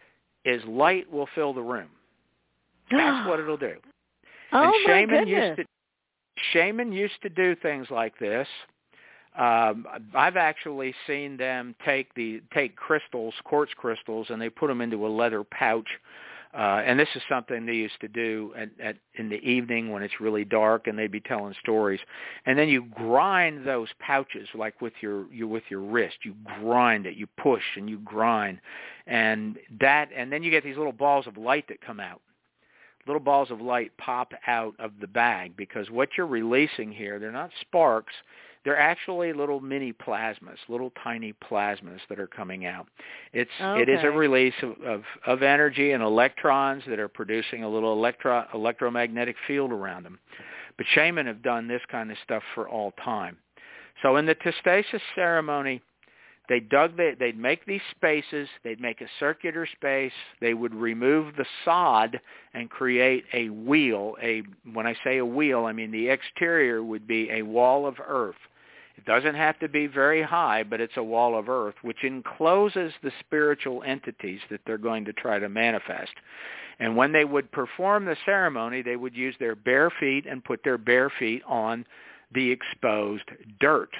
is 0.45 0.63
light 0.65 1.11
will 1.11 1.27
fill 1.35 1.53
the 1.53 1.61
room. 1.61 1.89
That's 2.91 3.27
what 3.27 3.39
it'll 3.39 3.57
do. 3.57 3.75
oh 4.51 4.63
and 4.63 4.71
my 4.71 4.83
shaman 4.85 5.25
goodness. 5.25 5.47
used 5.49 5.57
to 5.57 5.65
shaman 6.53 6.91
used 6.91 7.21
to 7.21 7.29
do 7.29 7.55
things 7.55 7.87
like 7.89 8.17
this. 8.19 8.47
Um, 9.39 9.87
I've 10.13 10.35
actually 10.35 10.93
seen 11.07 11.37
them 11.37 11.73
take 11.85 12.13
the 12.13 12.41
take 12.53 12.75
crystals, 12.75 13.33
quartz 13.45 13.71
crystals, 13.75 14.27
and 14.29 14.41
they 14.41 14.49
put 14.49 14.67
them 14.67 14.81
into 14.81 15.07
a 15.07 15.09
leather 15.09 15.45
pouch. 15.45 15.87
Uh, 16.53 16.81
and 16.83 16.99
this 16.99 17.07
is 17.15 17.21
something 17.29 17.65
they 17.65 17.73
used 17.73 18.01
to 18.01 18.07
do 18.07 18.51
at, 18.57 18.69
at 18.83 18.97
in 19.15 19.29
the 19.29 19.37
evening 19.37 19.91
when 19.91 20.03
it's 20.03 20.19
really 20.19 20.43
dark, 20.43 20.87
and 20.87 20.99
they'd 20.99 21.11
be 21.11 21.21
telling 21.21 21.53
stories. 21.61 22.01
And 22.45 22.59
then 22.59 22.67
you 22.67 22.87
grind 22.93 23.65
those 23.65 23.87
pouches 23.99 24.49
like 24.53 24.81
with 24.81 24.93
your 24.99 25.31
you 25.31 25.47
with 25.47 25.63
your 25.69 25.81
wrist. 25.81 26.17
You 26.23 26.35
grind 26.59 27.05
it, 27.05 27.15
you 27.15 27.27
push 27.41 27.63
and 27.77 27.89
you 27.89 27.99
grind, 27.99 28.59
and 29.07 29.57
that, 29.79 30.09
and 30.13 30.33
then 30.33 30.43
you 30.43 30.51
get 30.51 30.65
these 30.65 30.77
little 30.77 30.91
balls 30.91 31.27
of 31.27 31.37
light 31.37 31.65
that 31.69 31.79
come 31.79 32.01
out 32.01 32.19
little 33.07 33.19
balls 33.19 33.49
of 33.49 33.59
light 33.59 33.91
pop 33.97 34.33
out 34.45 34.75
of 34.77 34.91
the 35.01 35.07
bag 35.07 35.57
because 35.57 35.89
what 35.89 36.09
you're 36.15 36.27
releasing 36.27 36.91
here, 36.91 37.17
they're 37.17 37.31
not 37.31 37.49
sparks. 37.61 38.13
They're 38.65 38.79
actually 38.79 39.31
little 39.31 39.61
mini 39.61 39.93
plasmas, 39.93 40.57
little 40.67 40.91
tiny 41.01 41.33
plasmas 41.49 41.99
that 42.09 42.19
are 42.19 42.27
coming 42.27 42.65
out. 42.65 42.87
It's 43.31 43.49
it 43.59 43.87
is 43.87 44.03
a 44.03 44.11
release 44.11 44.53
of, 44.61 44.75
of, 44.85 45.03
of 45.25 45.43
energy 45.43 45.91
and 45.91 46.03
electrons 46.03 46.83
that 46.87 46.99
are 46.99 47.07
producing 47.07 47.63
a 47.63 47.69
little 47.69 47.93
electro, 47.93 48.45
electromagnetic 48.53 49.37
field 49.47 49.71
around 49.71 50.03
them. 50.03 50.19
But 50.77 50.85
shaman 50.93 51.25
have 51.25 51.41
done 51.41 51.67
this 51.67 51.81
kind 51.89 52.11
of 52.11 52.17
stuff 52.23 52.43
for 52.53 52.67
all 52.67 52.91
time. 53.03 53.37
So 54.01 54.17
in 54.17 54.25
the 54.25 54.35
Tsistsistas 54.35 55.01
ceremony, 55.15 55.81
they 56.49 56.59
dug 56.59 56.97
the, 56.97 57.15
they'd 57.17 57.37
make 57.37 57.65
these 57.65 57.81
spaces, 57.91 58.49
they'd 58.63 58.81
make 58.81 59.01
a 59.01 59.07
circular 59.19 59.67
space, 59.67 60.11
they 60.41 60.55
would 60.55 60.73
remove 60.73 61.35
the 61.35 61.45
sod 61.63 62.19
and 62.55 62.69
create 62.69 63.23
a 63.33 63.49
wheel, 63.49 64.15
a 64.21 64.41
when 64.73 64.87
I 64.87 64.95
say 65.03 65.17
a 65.19 65.25
wheel, 65.25 65.65
I 65.65 65.73
mean 65.73 65.91
the 65.91 66.09
exterior 66.09 66.83
would 66.83 67.07
be 67.07 67.29
a 67.29 67.43
wall 67.43 67.85
of 67.85 67.95
earth. 68.05 68.35
It 68.99 69.05
doesn't 69.05 69.35
have 69.35 69.57
to 69.59 69.69
be 69.69 69.87
very 69.87 70.21
high, 70.21 70.63
but 70.63 70.81
it's 70.81 70.97
a 70.97 71.03
wall 71.03 71.39
of 71.39 71.47
earth 71.47 71.75
which 71.83 72.03
encloses 72.03 72.91
the 73.01 73.13
spiritual 73.21 73.81
entities 73.83 74.41
that 74.49 74.59
they're 74.65 74.77
going 74.77 75.05
to 75.05 75.13
try 75.13 75.39
to 75.39 75.47
manifest. 75.47 76.11
And 76.79 76.97
when 76.97 77.13
they 77.13 77.23
would 77.23 77.49
perform 77.49 78.03
the 78.03 78.17
ceremony, 78.25 78.81
they 78.81 78.97
would 78.97 79.15
use 79.15 79.35
their 79.39 79.55
bare 79.55 79.89
feet 79.89 80.25
and 80.25 80.43
put 80.43 80.65
their 80.65 80.77
bare 80.77 81.09
feet 81.17 81.43
on 81.47 81.85
the 82.33 82.51
exposed 82.51 83.23
dirt. 83.61 83.91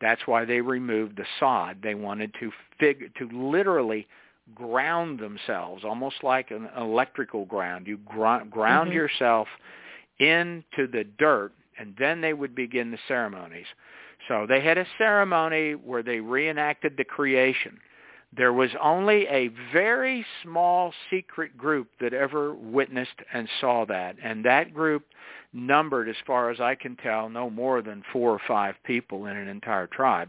That's 0.00 0.24
why 0.28 0.44
they 0.44 0.60
removed 0.60 1.16
the 1.16 1.26
sod. 1.40 1.78
They 1.82 1.96
wanted 1.96 2.32
to 2.38 2.52
fig- 2.78 3.12
to 3.16 3.28
literally 3.32 4.06
ground 4.54 5.18
themselves, 5.18 5.82
almost 5.84 6.22
like 6.22 6.52
an 6.52 6.68
electrical 6.76 7.44
ground. 7.44 7.88
You 7.88 7.96
gr- 7.96 8.44
ground 8.48 8.92
Mhm. 8.92 8.94
yourself 8.94 9.48
into 10.20 10.86
the 10.86 11.02
dirt, 11.18 11.50
and 11.76 11.96
then 11.96 12.20
they 12.20 12.34
would 12.34 12.54
begin 12.54 12.92
the 12.92 12.98
ceremonies. 13.08 13.66
So 14.26 14.46
they 14.48 14.60
had 14.60 14.78
a 14.78 14.86
ceremony 14.98 15.74
where 15.74 16.02
they 16.02 16.20
reenacted 16.20 16.96
the 16.96 17.04
creation. 17.04 17.78
There 18.36 18.52
was 18.52 18.70
only 18.82 19.26
a 19.28 19.48
very 19.72 20.24
small 20.42 20.92
secret 21.08 21.56
group 21.56 21.88
that 22.00 22.12
ever 22.12 22.52
witnessed 22.54 23.14
and 23.32 23.48
saw 23.60 23.86
that, 23.86 24.16
and 24.22 24.44
that 24.44 24.74
group 24.74 25.04
numbered, 25.54 26.10
as 26.10 26.16
far 26.26 26.50
as 26.50 26.60
I 26.60 26.74
can 26.74 26.96
tell, 26.96 27.30
no 27.30 27.48
more 27.48 27.80
than 27.80 28.02
four 28.12 28.32
or 28.32 28.40
five 28.46 28.74
people 28.84 29.26
in 29.26 29.36
an 29.36 29.48
entire 29.48 29.86
tribe. 29.86 30.28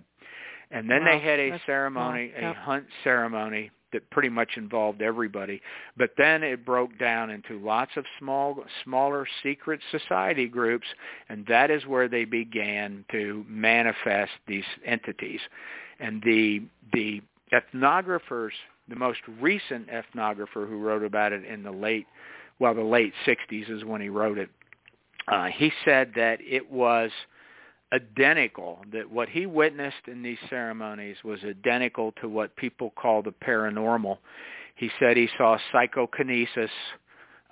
And 0.71 0.89
then 0.89 1.03
they 1.03 1.19
had 1.19 1.39
a 1.39 1.49
that's 1.51 1.65
ceremony, 1.65 2.31
a 2.37 2.53
hunt 2.53 2.85
ceremony 3.03 3.71
that 3.93 4.09
pretty 4.09 4.29
much 4.29 4.51
involved 4.57 5.01
everybody. 5.01 5.61
But 5.97 6.11
then 6.17 6.43
it 6.43 6.65
broke 6.65 6.97
down 6.99 7.29
into 7.29 7.59
lots 7.59 7.91
of 7.95 8.05
small, 8.19 8.63
smaller 8.83 9.27
secret 9.43 9.79
society 9.91 10.47
groups, 10.47 10.87
and 11.29 11.45
that 11.47 11.71
is 11.71 11.85
where 11.85 12.07
they 12.07 12.25
began 12.25 13.05
to 13.11 13.45
manifest 13.47 14.31
these 14.47 14.65
entities. 14.85 15.41
And 15.99 16.21
the 16.23 16.63
the 16.93 17.21
ethnographers, 17.51 18.51
the 18.87 18.95
most 18.95 19.19
recent 19.39 19.87
ethnographer 19.89 20.67
who 20.67 20.79
wrote 20.79 21.03
about 21.03 21.33
it 21.33 21.43
in 21.45 21.63
the 21.63 21.71
late, 21.71 22.07
well, 22.59 22.73
the 22.73 22.81
late 22.81 23.13
60s 23.25 23.69
is 23.69 23.83
when 23.83 24.01
he 24.01 24.09
wrote 24.09 24.37
it. 24.37 24.49
Uh, 25.27 25.45
he 25.45 25.71
said 25.85 26.11
that 26.15 26.39
it 26.41 26.71
was 26.71 27.11
identical, 27.93 28.79
that 28.91 29.09
what 29.09 29.29
he 29.29 29.45
witnessed 29.45 30.07
in 30.07 30.21
these 30.21 30.37
ceremonies 30.49 31.17
was 31.23 31.39
identical 31.43 32.11
to 32.21 32.29
what 32.29 32.55
people 32.55 32.91
call 32.91 33.21
the 33.21 33.31
paranormal. 33.31 34.17
He 34.75 34.89
said 34.99 35.17
he 35.17 35.29
saw 35.37 35.57
psychokinesis 35.71 36.71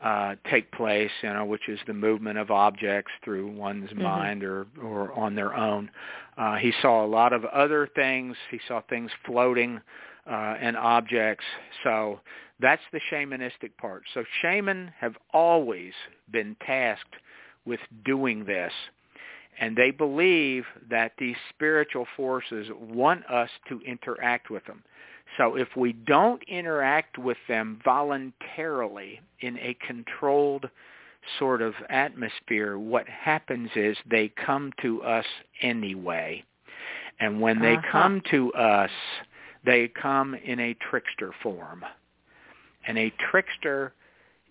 uh, 0.04 0.36
take 0.50 0.72
place, 0.72 1.10
you 1.24 1.34
know, 1.34 1.44
which 1.44 1.68
is 1.68 1.80
the 1.88 1.94
movement 1.94 2.38
of 2.38 2.52
objects 2.52 3.12
through 3.24 3.48
one's 3.48 3.90
Mhm. 3.92 3.98
mind 4.04 4.44
or, 4.44 4.68
or 4.82 5.12
on 5.14 5.34
their 5.34 5.56
own. 5.56 5.90
Uh, 6.38 6.56
he 6.58 6.72
saw 6.82 7.04
a 7.04 7.08
lot 7.08 7.34
of 7.34 7.44
other 7.46 7.88
things. 7.88 8.38
He 8.52 8.60
saw 8.68 8.82
things 8.82 9.12
floating 9.26 9.82
uh, 10.28 10.56
and 10.60 10.78
objects. 10.78 11.46
So 11.84 12.20
that's 12.60 12.82
the 12.92 13.00
shamanistic 13.10 13.76
part. 13.78 14.04
So 14.14 14.24
shaman 14.42 14.94
have 15.00 15.18
always 15.34 15.94
been 16.30 16.56
tasked 16.66 17.16
with 17.66 17.80
doing 18.06 18.46
this. 18.46 18.74
And 19.60 19.76
they 19.76 19.92
believe 19.92 20.66
that 20.90 21.14
these 21.18 21.36
spiritual 21.50 22.06
forces 22.16 22.68
want 22.80 23.26
us 23.30 23.50
to 23.70 23.80
interact 23.82 24.50
with 24.50 24.64
them. 24.66 24.84
So 25.38 25.56
if 25.56 25.68
we 25.76 25.94
don't 25.94 26.42
interact 26.48 27.18
with 27.18 27.38
them 27.48 27.80
voluntarily 27.84 29.20
in 29.42 29.58
a 29.58 29.76
controlled 29.86 30.70
sort 31.40 31.62
of 31.62 31.74
atmosphere, 31.90 32.78
what 32.78 33.08
happens 33.08 33.70
is 33.76 33.98
they 34.10 34.30
come 34.30 34.72
to 34.82 35.04
us 35.04 35.26
anyway. 35.62 36.44
And 37.20 37.42
when 37.42 37.60
they 37.60 37.76
Uh-huh. 37.76 37.92
come 37.92 38.22
to 38.30 38.54
us, 38.54 38.92
they 39.64 39.88
come 39.88 40.36
in 40.36 40.60
a 40.60 40.74
trickster 40.76 41.34
form. 41.42 41.84
And 42.86 42.98
a 42.98 43.10
trickster 43.10 43.94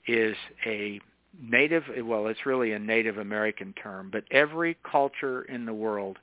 is 0.07 0.37
a 0.67 1.01
native, 1.41 1.85
well, 2.05 2.27
it's 2.29 2.47
really 2.47 2.73
a 2.73 2.79
Native 2.79 3.19
American 3.19 3.75
term, 3.75 4.11
but 4.11 4.25
every 4.31 4.77
culture 4.91 5.43
in 5.43 5.67
the 5.67 5.75
world 5.75 6.19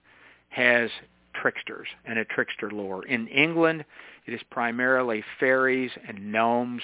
has 0.50 0.90
tricksters 1.34 1.88
and 2.06 2.20
a 2.20 2.26
trickster 2.26 2.72
lore. 2.72 3.06
In 3.06 3.28
England, 3.28 3.86
it 4.26 4.34
is 4.34 4.42
primarily 4.52 5.24
fairies 5.40 5.92
and 6.08 6.32
gnomes. 6.32 6.82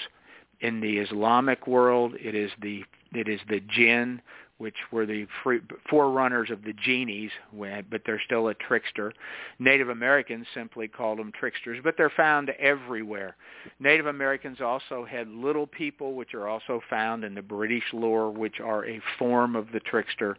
In 0.60 0.80
the 0.80 0.98
Islamic 0.98 1.66
world, 1.66 2.14
it 2.20 2.34
is 2.34 2.50
the 2.60 2.84
it 3.12 3.28
is 3.28 3.40
the 3.48 3.60
jinn, 3.60 4.20
which 4.60 4.76
were 4.92 5.06
the 5.06 5.26
free, 5.42 5.58
forerunners 5.88 6.50
of 6.50 6.62
the 6.64 6.74
genies, 6.74 7.30
but 7.50 8.02
they're 8.04 8.20
still 8.26 8.48
a 8.48 8.54
trickster. 8.54 9.10
Native 9.58 9.88
Americans 9.88 10.46
simply 10.52 10.86
called 10.86 11.18
them 11.18 11.32
tricksters, 11.32 11.78
but 11.82 11.94
they're 11.96 12.12
found 12.14 12.50
everywhere. 12.50 13.36
Native 13.78 14.04
Americans 14.04 14.60
also 14.60 15.06
had 15.06 15.28
little 15.28 15.66
people, 15.66 16.12
which 16.12 16.34
are 16.34 16.46
also 16.46 16.82
found 16.90 17.24
in 17.24 17.34
the 17.34 17.40
British 17.40 17.84
lore, 17.94 18.30
which 18.30 18.60
are 18.60 18.86
a 18.86 19.00
form 19.18 19.56
of 19.56 19.72
the 19.72 19.80
trickster. 19.80 20.36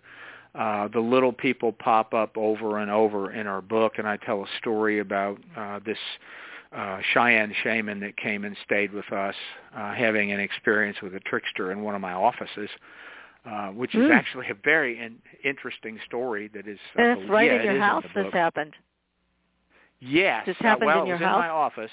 Uh, 0.53 0.87
the 0.89 0.99
little 0.99 1.33
people 1.33 1.73
pop 1.73 2.13
up 2.13 2.37
over 2.37 2.77
and 2.77 2.91
over 2.91 3.31
in 3.31 3.47
our 3.47 3.61
book, 3.61 3.93
and 3.97 4.07
I 4.07 4.17
tell 4.17 4.43
a 4.43 4.47
story 4.59 4.99
about 4.99 5.39
uh, 5.57 5.79
this 5.83 5.97
uh, 6.75 6.99
Cheyenne 7.11 7.55
shaman 7.63 7.99
that 8.01 8.15
came 8.17 8.45
and 8.45 8.55
stayed 8.63 8.93
with 8.93 9.11
us, 9.11 9.35
uh, 9.75 9.95
having 9.95 10.31
an 10.31 10.39
experience 10.39 11.01
with 11.01 11.15
a 11.15 11.19
trickster 11.21 11.71
in 11.71 11.81
one 11.81 11.95
of 11.95 12.01
my 12.01 12.13
offices 12.13 12.69
uh, 12.69 13.10
which 13.73 13.95
is 13.95 14.01
mm. 14.01 14.13
actually 14.13 14.47
a 14.49 14.55
very 14.63 14.99
in, 14.99 15.17
interesting 15.43 15.99
story 16.05 16.49
that 16.53 16.67
is. 16.67 16.77
And 16.95 17.19
it's 17.19 17.29
right 17.29 17.51
yeah, 17.51 17.59
in 17.59 17.63
your 17.63 17.79
house. 17.79 18.05
In 18.15 18.23
this 18.23 18.33
happened. 18.33 18.73
Yes. 19.99 20.45
This 20.45 20.55
happened 20.59 20.89
uh, 20.89 20.93
well, 20.93 21.01
in 21.01 21.07
your 21.07 21.17
it 21.17 21.19
was 21.19 21.27
house. 21.27 21.35
in 21.35 21.41
my 21.41 21.49
office. 21.49 21.91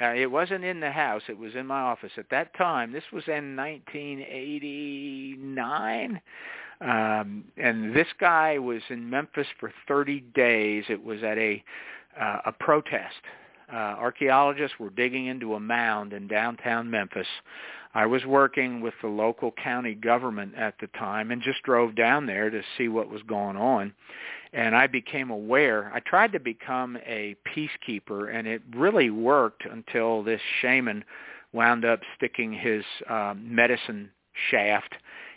Uh, 0.00 0.14
it 0.14 0.30
wasn't 0.30 0.64
in 0.64 0.80
the 0.80 0.90
house. 0.90 1.20
It 1.28 1.36
was 1.38 1.54
in 1.54 1.66
my 1.66 1.80
office 1.80 2.12
at 2.16 2.30
that 2.30 2.56
time. 2.56 2.90
This 2.92 3.04
was 3.12 3.24
in 3.28 3.54
1989. 3.54 6.20
Um, 6.80 7.44
and 7.58 7.94
this 7.94 8.08
guy 8.18 8.58
was 8.58 8.80
in 8.88 9.10
Memphis 9.10 9.46
for 9.58 9.70
30 9.86 10.20
days. 10.34 10.84
It 10.88 11.04
was 11.04 11.22
at 11.22 11.36
a 11.36 11.62
uh, 12.18 12.38
a 12.46 12.52
protest. 12.52 13.20
Uh, 13.72 13.76
archaeologists 13.76 14.80
were 14.80 14.90
digging 14.90 15.26
into 15.26 15.54
a 15.54 15.60
mound 15.60 16.12
in 16.12 16.26
downtown 16.26 16.90
Memphis 16.90 17.28
I 17.94 18.06
was 18.06 18.24
working 18.24 18.80
with 18.80 18.94
the 19.02 19.08
local 19.08 19.52
county 19.52 19.94
government 19.94 20.54
at 20.56 20.74
the 20.80 20.86
time 20.88 21.30
and 21.30 21.42
just 21.42 21.62
drove 21.62 21.96
down 21.96 22.26
there 22.26 22.48
to 22.48 22.62
see 22.78 22.88
what 22.88 23.10
was 23.10 23.22
going 23.22 23.56
on. 23.56 23.92
And 24.52 24.76
I 24.76 24.86
became 24.86 25.30
aware. 25.30 25.90
I 25.94 26.00
tried 26.00 26.32
to 26.32 26.40
become 26.40 26.96
a 27.06 27.36
peacekeeper, 27.54 28.34
and 28.34 28.46
it 28.46 28.62
really 28.74 29.10
worked 29.10 29.64
until 29.64 30.22
this 30.22 30.40
shaman 30.60 31.04
wound 31.52 31.84
up 31.84 32.00
sticking 32.16 32.52
his 32.52 32.84
um, 33.08 33.54
medicine 33.54 34.10
shaft 34.50 34.94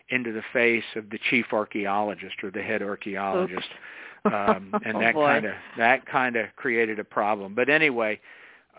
into 0.09 0.31
the 0.31 0.43
face 0.51 0.83
of 0.95 1.09
the 1.09 1.19
chief 1.29 1.47
archaeologist 1.53 2.35
or 2.43 2.51
the 2.51 2.61
head 2.61 2.81
archaeologist. 2.81 3.69
Um, 4.25 4.73
and 4.85 4.95
oh, 4.95 4.99
that 4.99 5.13
boy. 5.15 5.25
kind 5.25 5.45
of 5.45 5.53
that 5.77 6.05
kind 6.05 6.35
of 6.35 6.47
created 6.55 6.99
a 6.99 7.03
problem. 7.03 7.55
But 7.55 7.69
anyway, 7.69 8.19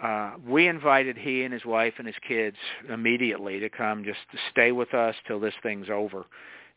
uh, 0.03 0.32
we 0.47 0.66
invited 0.66 1.16
he 1.16 1.45
and 1.45 1.53
his 1.53 1.64
wife 1.64 1.95
and 1.99 2.07
his 2.07 2.16
kids 2.26 2.57
immediately 2.88 3.61
to 3.61 3.68
come 3.68 4.05
just 4.05 4.18
to 4.32 4.38
stay 4.51 4.72
with 4.72 4.92
us 4.92 5.14
till 5.26 5.38
this 5.40 5.55
thing's 5.62 5.88
over. 5.88 6.26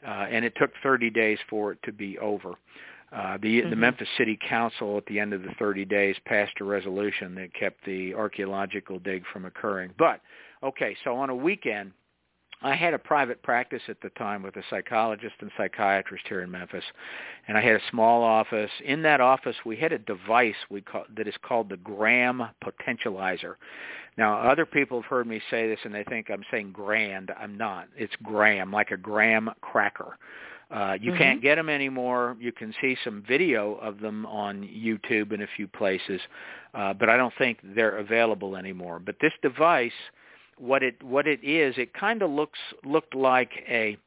Uh, 0.05 0.27
and 0.29 0.45
it 0.45 0.53
took 0.57 0.71
30 0.83 1.09
days 1.09 1.39
for 1.49 1.71
it 1.71 1.79
to 1.83 1.91
be 1.91 2.19
over. 2.19 2.53
Uh, 3.11 3.37
the, 3.41 3.61
mm-hmm. 3.61 3.69
the 3.69 3.75
Memphis 3.75 4.07
City 4.17 4.37
Council 4.47 4.97
at 4.97 5.05
the 5.05 5.19
end 5.19 5.33
of 5.33 5.41
the 5.41 5.53
30 5.57 5.85
days 5.85 6.15
passed 6.25 6.53
a 6.59 6.63
resolution 6.63 7.33
that 7.35 7.53
kept 7.53 7.83
the 7.85 8.13
archaeological 8.13 8.99
dig 8.99 9.23
from 9.31 9.45
occurring. 9.45 9.91
But, 9.97 10.21
okay, 10.61 10.95
so 11.03 11.15
on 11.15 11.29
a 11.29 11.35
weekend, 11.35 11.93
I 12.61 12.75
had 12.75 12.93
a 12.93 12.99
private 12.99 13.43
practice 13.43 13.83
at 13.87 14.01
the 14.01 14.09
time 14.11 14.41
with 14.41 14.55
a 14.55 14.63
psychologist 14.69 15.35
and 15.41 15.51
psychiatrist 15.57 16.25
here 16.27 16.41
in 16.41 16.49
Memphis, 16.49 16.83
and 17.47 17.57
I 17.57 17.61
had 17.61 17.75
a 17.75 17.81
small 17.91 18.23
office. 18.23 18.71
In 18.83 19.03
that 19.03 19.21
office, 19.21 19.55
we 19.63 19.75
had 19.75 19.91
a 19.91 19.99
device 19.99 20.55
we 20.69 20.81
call, 20.81 21.05
that 21.15 21.27
is 21.27 21.35
called 21.43 21.69
the 21.69 21.77
Graham 21.77 22.43
Potentializer. 22.63 23.55
Now, 24.17 24.39
other 24.39 24.65
people 24.65 25.01
have 25.01 25.09
heard 25.09 25.27
me 25.27 25.39
say 25.51 25.67
this, 25.67 25.79
and 25.83 25.93
they 25.93 26.03
think 26.03 26.31
I'm 26.31 26.43
saying 26.49 26.71
grand. 26.71 27.31
I'm 27.39 27.55
not. 27.55 27.89
It's 27.95 28.13
Graham, 28.23 28.71
like 28.71 28.89
a 28.89 28.97
graham 28.97 29.51
cracker. 29.61 30.17
Uh, 30.69 30.97
you 30.99 31.11
mm-hmm. 31.11 31.19
can't 31.19 31.41
get 31.41 31.55
them 31.55 31.69
anymore. 31.69 32.35
You 32.39 32.51
can 32.51 32.73
see 32.81 32.97
some 33.03 33.23
video 33.25 33.75
of 33.75 33.99
them 33.99 34.25
on 34.25 34.63
YouTube 34.63 35.31
in 35.31 35.43
a 35.43 35.47
few 35.55 35.67
places, 35.67 36.19
uh, 36.73 36.93
but 36.93 37.07
I 37.09 37.15
don't 37.15 37.33
think 37.37 37.59
they're 37.63 37.99
available 37.99 38.57
anymore. 38.57 38.99
But 38.99 39.15
this 39.21 39.31
device 39.41 39.93
what 40.57 40.83
it 40.83 41.01
what 41.03 41.27
it 41.27 41.43
is, 41.43 41.75
it 41.77 41.93
kind 41.93 42.21
of 42.21 42.31
looks 42.31 42.59
looked 42.83 43.15
like 43.15 43.51
a 43.67 43.97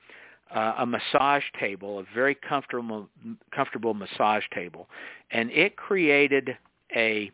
uh, 0.55 0.75
a 0.79 0.87
massage 0.87 1.45
table, 1.59 2.01
a 2.01 2.05
very 2.15 2.35
comfortable 2.35 3.09
comfortable 3.55 3.95
massage 3.95 4.45
table, 4.53 4.89
and 5.31 5.51
it 5.51 5.77
created 5.77 6.57
a 6.95 7.31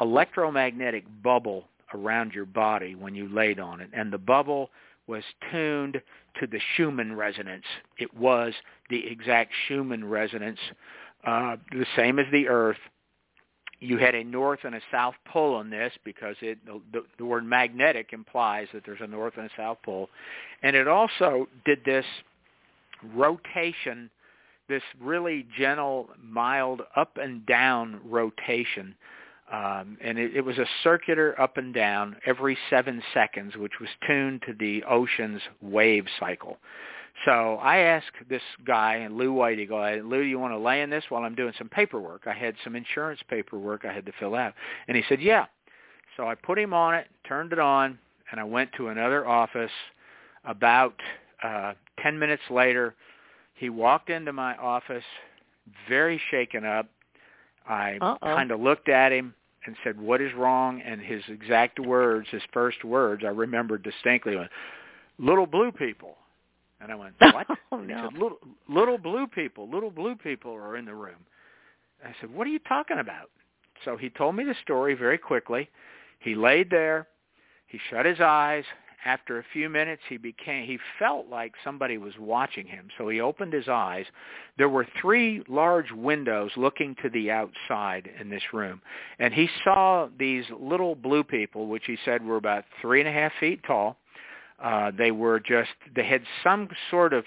electromagnetic 0.00 1.04
bubble 1.22 1.64
around 1.94 2.32
your 2.32 2.44
body 2.44 2.94
when 2.94 3.14
you 3.14 3.28
laid 3.28 3.58
on 3.58 3.80
it, 3.80 3.90
and 3.92 4.12
the 4.12 4.18
bubble 4.18 4.70
was 5.06 5.22
tuned 5.50 6.00
to 6.40 6.46
the 6.46 6.60
Schumann 6.74 7.14
resonance. 7.14 7.64
It 7.98 8.12
was 8.14 8.52
the 8.90 9.06
exact 9.06 9.52
Schumann 9.66 10.04
resonance, 10.04 10.58
uh, 11.24 11.56
the 11.70 11.86
same 11.96 12.18
as 12.18 12.26
the 12.32 12.48
Earth, 12.48 12.78
you 13.80 13.98
had 13.98 14.14
a 14.14 14.24
north 14.24 14.60
and 14.64 14.74
a 14.74 14.80
south 14.90 15.14
pole 15.26 15.54
on 15.54 15.70
this 15.70 15.92
because 16.04 16.36
it 16.40 16.58
the, 16.66 17.04
the 17.18 17.24
word 17.24 17.44
magnetic 17.44 18.12
implies 18.12 18.68
that 18.72 18.84
there's 18.86 19.00
a 19.00 19.06
north 19.06 19.34
and 19.36 19.46
a 19.46 19.50
south 19.56 19.78
pole, 19.84 20.08
and 20.62 20.74
it 20.74 20.88
also 20.88 21.48
did 21.64 21.84
this 21.84 22.04
rotation, 23.14 24.10
this 24.68 24.82
really 25.00 25.46
gentle, 25.58 26.08
mild 26.22 26.82
up 26.96 27.18
and 27.20 27.44
down 27.46 28.00
rotation. 28.04 28.94
Um, 29.52 29.96
and 30.00 30.18
it, 30.18 30.34
it 30.34 30.40
was 30.40 30.58
a 30.58 30.66
circular 30.82 31.40
up 31.40 31.56
and 31.56 31.72
down 31.72 32.16
every 32.26 32.58
seven 32.68 33.00
seconds, 33.14 33.56
which 33.56 33.74
was 33.80 33.88
tuned 34.04 34.42
to 34.46 34.54
the 34.58 34.82
ocean's 34.84 35.40
wave 35.60 36.06
cycle. 36.18 36.58
So 37.24 37.56
I 37.56 37.78
asked 37.78 38.12
this 38.28 38.42
guy, 38.66 39.06
Lou 39.10 39.32
White, 39.32 39.56
to 39.56 39.66
go, 39.66 40.00
Lou, 40.04 40.22
do 40.22 40.28
you 40.28 40.38
want 40.38 40.52
to 40.52 40.58
lay 40.58 40.82
in 40.82 40.90
this 40.90 41.04
while 41.08 41.24
I'm 41.24 41.34
doing 41.34 41.52
some 41.56 41.68
paperwork? 41.68 42.22
I 42.26 42.34
had 42.34 42.54
some 42.62 42.76
insurance 42.76 43.20
paperwork 43.28 43.84
I 43.84 43.92
had 43.92 44.06
to 44.06 44.12
fill 44.20 44.34
out. 44.34 44.54
And 44.86 44.96
he 44.96 45.02
said, 45.08 45.20
yeah. 45.20 45.46
So 46.16 46.28
I 46.28 46.34
put 46.34 46.58
him 46.58 46.72
on 46.72 46.94
it, 46.94 47.06
turned 47.26 47.52
it 47.52 47.58
on, 47.58 47.98
and 48.30 48.40
I 48.40 48.44
went 48.44 48.70
to 48.76 48.88
another 48.88 49.26
office. 49.26 49.70
About 50.44 50.94
uh, 51.42 51.72
10 52.02 52.18
minutes 52.18 52.42
later, 52.50 52.94
he 53.54 53.70
walked 53.70 54.10
into 54.10 54.32
my 54.32 54.54
office 54.56 55.04
very 55.88 56.20
shaken 56.30 56.64
up. 56.64 56.86
I 57.68 57.98
kind 58.22 58.50
of 58.52 58.60
looked 58.60 58.88
at 58.88 59.12
him 59.12 59.34
and 59.66 59.74
said, 59.82 60.00
what 60.00 60.20
is 60.20 60.32
wrong? 60.34 60.80
And 60.82 61.00
his 61.00 61.22
exact 61.28 61.80
words, 61.80 62.28
his 62.30 62.42
first 62.52 62.84
words, 62.84 63.24
I 63.24 63.30
remember 63.30 63.76
distinctly, 63.76 64.36
little 65.18 65.46
blue 65.46 65.72
people. 65.72 66.16
And 66.80 66.92
I 66.92 66.94
went, 66.94 67.14
what? 67.20 67.46
Oh, 67.72 67.78
no. 67.78 67.94
he 67.94 68.02
said, 68.02 68.12
little, 68.14 68.38
little 68.68 68.98
blue 68.98 69.26
people, 69.26 69.68
little 69.70 69.90
blue 69.90 70.16
people 70.16 70.52
are 70.52 70.76
in 70.76 70.84
the 70.84 70.94
room. 70.94 71.26
I 72.04 72.14
said, 72.20 72.32
what 72.32 72.46
are 72.46 72.50
you 72.50 72.58
talking 72.60 72.98
about? 72.98 73.30
So 73.84 73.96
he 73.96 74.10
told 74.10 74.36
me 74.36 74.44
the 74.44 74.54
story 74.62 74.94
very 74.94 75.18
quickly. 75.18 75.68
He 76.20 76.34
laid 76.34 76.70
there. 76.70 77.08
He 77.66 77.78
shut 77.90 78.06
his 78.06 78.20
eyes. 78.20 78.64
After 79.04 79.38
a 79.38 79.44
few 79.52 79.68
minutes, 79.68 80.02
he 80.08 80.16
became, 80.16 80.66
he 80.66 80.80
felt 80.98 81.28
like 81.28 81.52
somebody 81.62 81.96
was 81.96 82.14
watching 82.18 82.66
him. 82.66 82.88
So 82.98 83.08
he 83.08 83.20
opened 83.20 83.52
his 83.52 83.68
eyes. 83.68 84.04
There 84.58 84.68
were 84.68 84.86
three 85.00 85.44
large 85.48 85.92
windows 85.92 86.50
looking 86.56 86.96
to 87.02 87.10
the 87.10 87.30
outside 87.30 88.10
in 88.20 88.30
this 88.30 88.42
room. 88.52 88.82
And 89.20 89.32
he 89.32 89.48
saw 89.62 90.08
these 90.18 90.44
little 90.58 90.96
blue 90.96 91.22
people, 91.22 91.68
which 91.68 91.84
he 91.86 91.96
said 92.04 92.24
were 92.24 92.36
about 92.36 92.64
three 92.80 92.98
and 92.98 93.08
a 93.08 93.12
half 93.12 93.32
feet 93.38 93.60
tall 93.64 93.96
uh, 94.62 94.90
they 94.96 95.10
were 95.10 95.40
just 95.40 95.70
they 95.94 96.04
had 96.04 96.22
some 96.42 96.68
sort 96.90 97.12
of 97.12 97.24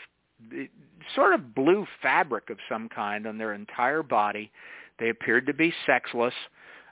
sort 1.15 1.34
of 1.34 1.53
blue 1.53 1.86
fabric 2.01 2.49
of 2.49 2.57
some 2.67 2.89
kind 2.89 3.27
on 3.27 3.38
their 3.38 3.53
entire 3.53 4.03
body. 4.03 4.51
They 4.99 5.09
appeared 5.09 5.45
to 5.47 5.53
be 5.53 5.73
sexless, 5.86 6.34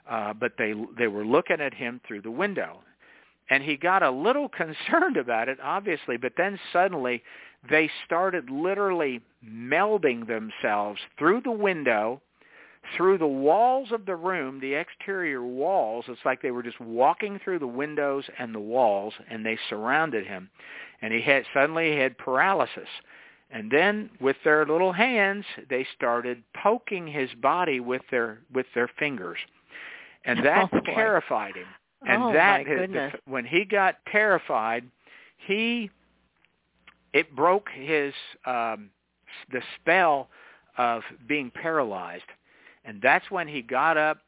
uh, 0.08 0.32
but 0.34 0.52
they 0.58 0.74
they 0.96 1.08
were 1.08 1.24
looking 1.24 1.60
at 1.60 1.74
him 1.74 2.00
through 2.06 2.22
the 2.22 2.30
window, 2.30 2.80
and 3.50 3.62
he 3.62 3.76
got 3.76 4.02
a 4.02 4.10
little 4.10 4.48
concerned 4.88 5.16
about 5.16 5.48
it, 5.48 5.58
obviously. 5.62 6.16
But 6.16 6.32
then 6.36 6.58
suddenly, 6.72 7.22
they 7.68 7.90
started 8.06 8.48
literally 8.50 9.20
melding 9.44 10.26
themselves 10.26 11.00
through 11.18 11.42
the 11.42 11.50
window 11.50 12.22
through 12.96 13.18
the 13.18 13.26
walls 13.26 13.92
of 13.92 14.06
the 14.06 14.16
room, 14.16 14.60
the 14.60 14.74
exterior 14.74 15.42
walls, 15.42 16.04
it's 16.08 16.20
like 16.24 16.42
they 16.42 16.50
were 16.50 16.62
just 16.62 16.80
walking 16.80 17.38
through 17.42 17.58
the 17.58 17.66
windows 17.66 18.24
and 18.38 18.54
the 18.54 18.60
walls, 18.60 19.14
and 19.30 19.44
they 19.44 19.58
surrounded 19.68 20.26
him. 20.26 20.50
And 21.02 21.12
he 21.12 21.20
had 21.20 21.44
suddenly 21.54 21.92
he 21.92 21.98
had 21.98 22.18
paralysis. 22.18 22.88
And 23.50 23.70
then 23.70 24.10
with 24.20 24.36
their 24.44 24.66
little 24.66 24.92
hands, 24.92 25.44
they 25.70 25.86
started 25.96 26.42
poking 26.62 27.06
his 27.06 27.30
body 27.40 27.80
with 27.80 28.02
their 28.10 28.40
with 28.52 28.66
their 28.74 28.88
fingers, 28.98 29.38
and 30.24 30.44
that 30.44 30.68
Oh, 30.72 30.80
terrified 30.84 31.56
him. 31.56 31.66
And 32.06 32.22
Oh, 32.24 32.32
that 32.32 32.58
my 32.58 32.64
goodness. 32.64 33.14
when 33.26 33.44
he 33.44 33.64
got 33.64 33.96
terrified, 34.10 34.84
he 35.46 35.90
it 37.12 37.34
broke 37.34 37.68
his 37.70 38.12
um, 38.44 38.90
the 39.50 39.62
spell 39.80 40.28
of 40.76 41.02
being 41.26 41.50
paralyzed 41.50 42.24
And 42.84 43.00
that's 43.02 43.30
when 43.30 43.48
he 43.48 43.62
got 43.62 43.96
up 43.96 44.18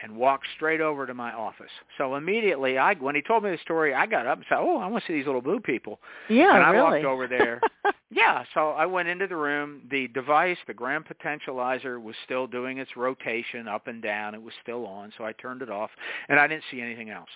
and 0.00 0.16
walked 0.16 0.46
straight 0.54 0.80
over 0.80 1.06
to 1.06 1.14
my 1.14 1.32
office. 1.32 1.70
So 1.96 2.14
immediately, 2.14 2.78
I 2.78 2.94
when 2.94 3.14
he 3.14 3.22
told 3.22 3.42
me 3.44 3.50
the 3.50 3.58
story, 3.58 3.94
I 3.94 4.06
got 4.06 4.26
up 4.26 4.38
and 4.38 4.46
said, 4.48 4.58
"Oh, 4.58 4.78
I 4.78 4.86
want 4.86 5.04
to 5.04 5.08
see 5.08 5.14
these 5.14 5.26
little 5.26 5.42
blue 5.42 5.60
people." 5.60 5.98
Yeah, 6.28 6.54
and 6.54 6.64
I 6.64 6.70
really. 6.70 7.02
walked 7.02 7.04
over 7.04 7.26
there. 7.26 7.60
yeah, 8.10 8.44
so 8.54 8.70
I 8.70 8.86
went 8.86 9.08
into 9.08 9.26
the 9.26 9.36
room. 9.36 9.82
The 9.90 10.08
device, 10.08 10.58
the 10.66 10.74
Graham 10.74 11.04
potentializer, 11.04 12.00
was 12.00 12.14
still 12.24 12.46
doing 12.46 12.78
its 12.78 12.96
rotation 12.96 13.66
up 13.66 13.86
and 13.86 14.02
down. 14.02 14.34
It 14.34 14.42
was 14.42 14.54
still 14.62 14.86
on, 14.86 15.12
so 15.18 15.24
I 15.24 15.32
turned 15.32 15.62
it 15.62 15.70
off, 15.70 15.90
and 16.28 16.38
I 16.38 16.46
didn't 16.46 16.64
see 16.70 16.80
anything 16.80 17.10
else. 17.10 17.30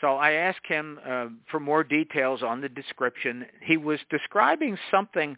So 0.00 0.16
I 0.16 0.32
asked 0.32 0.66
him 0.66 0.98
uh, 1.06 1.26
for 1.48 1.60
more 1.60 1.84
details 1.84 2.42
on 2.42 2.60
the 2.60 2.68
description. 2.68 3.46
He 3.60 3.76
was 3.76 4.00
describing 4.10 4.76
something 4.90 5.36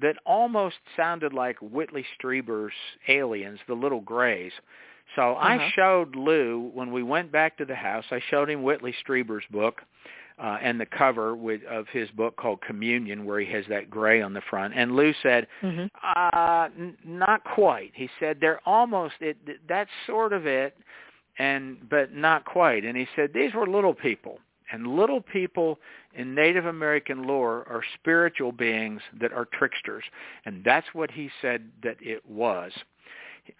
that 0.00 0.16
almost 0.26 0.76
sounded 0.96 1.32
like 1.32 1.56
Whitley 1.60 2.04
Strieber's 2.18 2.72
Aliens, 3.08 3.60
the 3.68 3.74
little 3.74 4.00
grays. 4.00 4.52
So 5.14 5.34
Uh-huh. 5.34 5.48
I 5.60 5.70
showed 5.70 6.16
Lou 6.16 6.70
when 6.74 6.90
we 6.90 7.02
went 7.02 7.30
back 7.30 7.56
to 7.58 7.64
the 7.64 7.74
house. 7.76 8.04
I 8.10 8.20
showed 8.30 8.50
him 8.50 8.62
Whitley 8.62 8.92
Strieber's 9.04 9.44
book 9.50 9.82
uh, 10.36 10.58
and 10.60 10.80
the 10.80 10.86
cover 10.86 11.36
with, 11.36 11.62
of 11.66 11.86
his 11.90 12.10
book 12.10 12.34
called 12.36 12.60
Communion, 12.62 13.24
where 13.24 13.38
he 13.38 13.46
has 13.52 13.64
that 13.68 13.88
gray 13.88 14.20
on 14.20 14.32
the 14.32 14.40
front. 14.50 14.74
And 14.74 14.96
Lou 14.96 15.12
said, 15.22 15.46
Mhm. 15.62 15.88
uh, 16.02 16.68
n- 16.76 16.96
"Not 17.04 17.44
quite." 17.44 17.92
He 17.94 18.10
said, 18.18 18.40
"They're 18.40 18.60
almost 18.66 19.14
it. 19.20 19.36
That's 19.68 19.90
sort 20.06 20.32
of 20.32 20.44
it, 20.46 20.76
and 21.38 21.88
but 21.88 22.12
not 22.12 22.44
quite." 22.44 22.84
And 22.84 22.96
he 22.96 23.06
said, 23.14 23.32
"These 23.32 23.54
were 23.54 23.68
little 23.68 23.94
people." 23.94 24.40
And 24.72 24.96
little 24.96 25.20
people 25.20 25.78
in 26.14 26.34
Native 26.34 26.66
American 26.66 27.24
lore 27.24 27.66
are 27.68 27.82
spiritual 28.00 28.52
beings 28.52 29.00
that 29.20 29.32
are 29.32 29.46
tricksters. 29.52 30.04
And 30.46 30.62
that's 30.64 30.86
what 30.92 31.10
he 31.10 31.30
said 31.42 31.70
that 31.82 31.96
it 32.00 32.24
was 32.28 32.72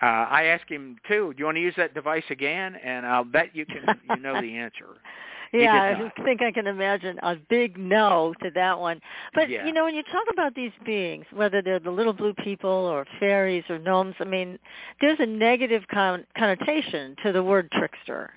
uh, 0.03 0.07
I 0.07 0.45
asked 0.45 0.71
him 0.71 0.97
too. 1.09 1.33
Do 1.35 1.39
you 1.39 1.45
want 1.45 1.57
to 1.57 1.61
use 1.61 1.75
that 1.77 1.95
device 1.95 2.25
again? 2.31 2.77
And 2.83 3.07
I'll 3.07 3.25
bet 3.25 3.55
you 3.55 3.67
can. 3.67 3.85
You 4.09 4.17
know 4.17 4.41
the 4.41 4.57
answer. 4.57 4.87
Yeah, 5.53 6.11
I 6.17 6.23
think 6.25 6.43
I 6.43 6.51
can 6.51 6.67
imagine 6.67 7.17
a 7.23 7.37
big 7.37 7.79
no 7.79 8.35
to 8.43 8.51
that 8.57 8.77
one. 8.77 9.01
But 9.35 9.49
Yeah. 9.49 9.65
you 9.65 9.73
know, 9.73 9.85
when 9.85 9.95
you 9.95 10.03
talk 10.03 10.25
about 10.33 10.53
these 10.57 10.73
beings, 10.85 11.27
whether 11.33 11.63
they're 11.63 11.79
the 11.79 11.93
little 11.93 12.13
blue 12.13 12.35
people 12.35 12.69
or 12.69 13.07
fairies 13.21 13.63
or 13.69 13.79
gnomes, 13.79 14.17
I 14.19 14.25
mean, 14.25 14.59
there's 15.01 15.21
a 15.21 15.27
negative 15.27 15.85
con- 15.93 16.27
connotation 16.37 17.15
to 17.23 17.31
the 17.31 17.41
word 17.41 17.71
trickster. 17.71 18.33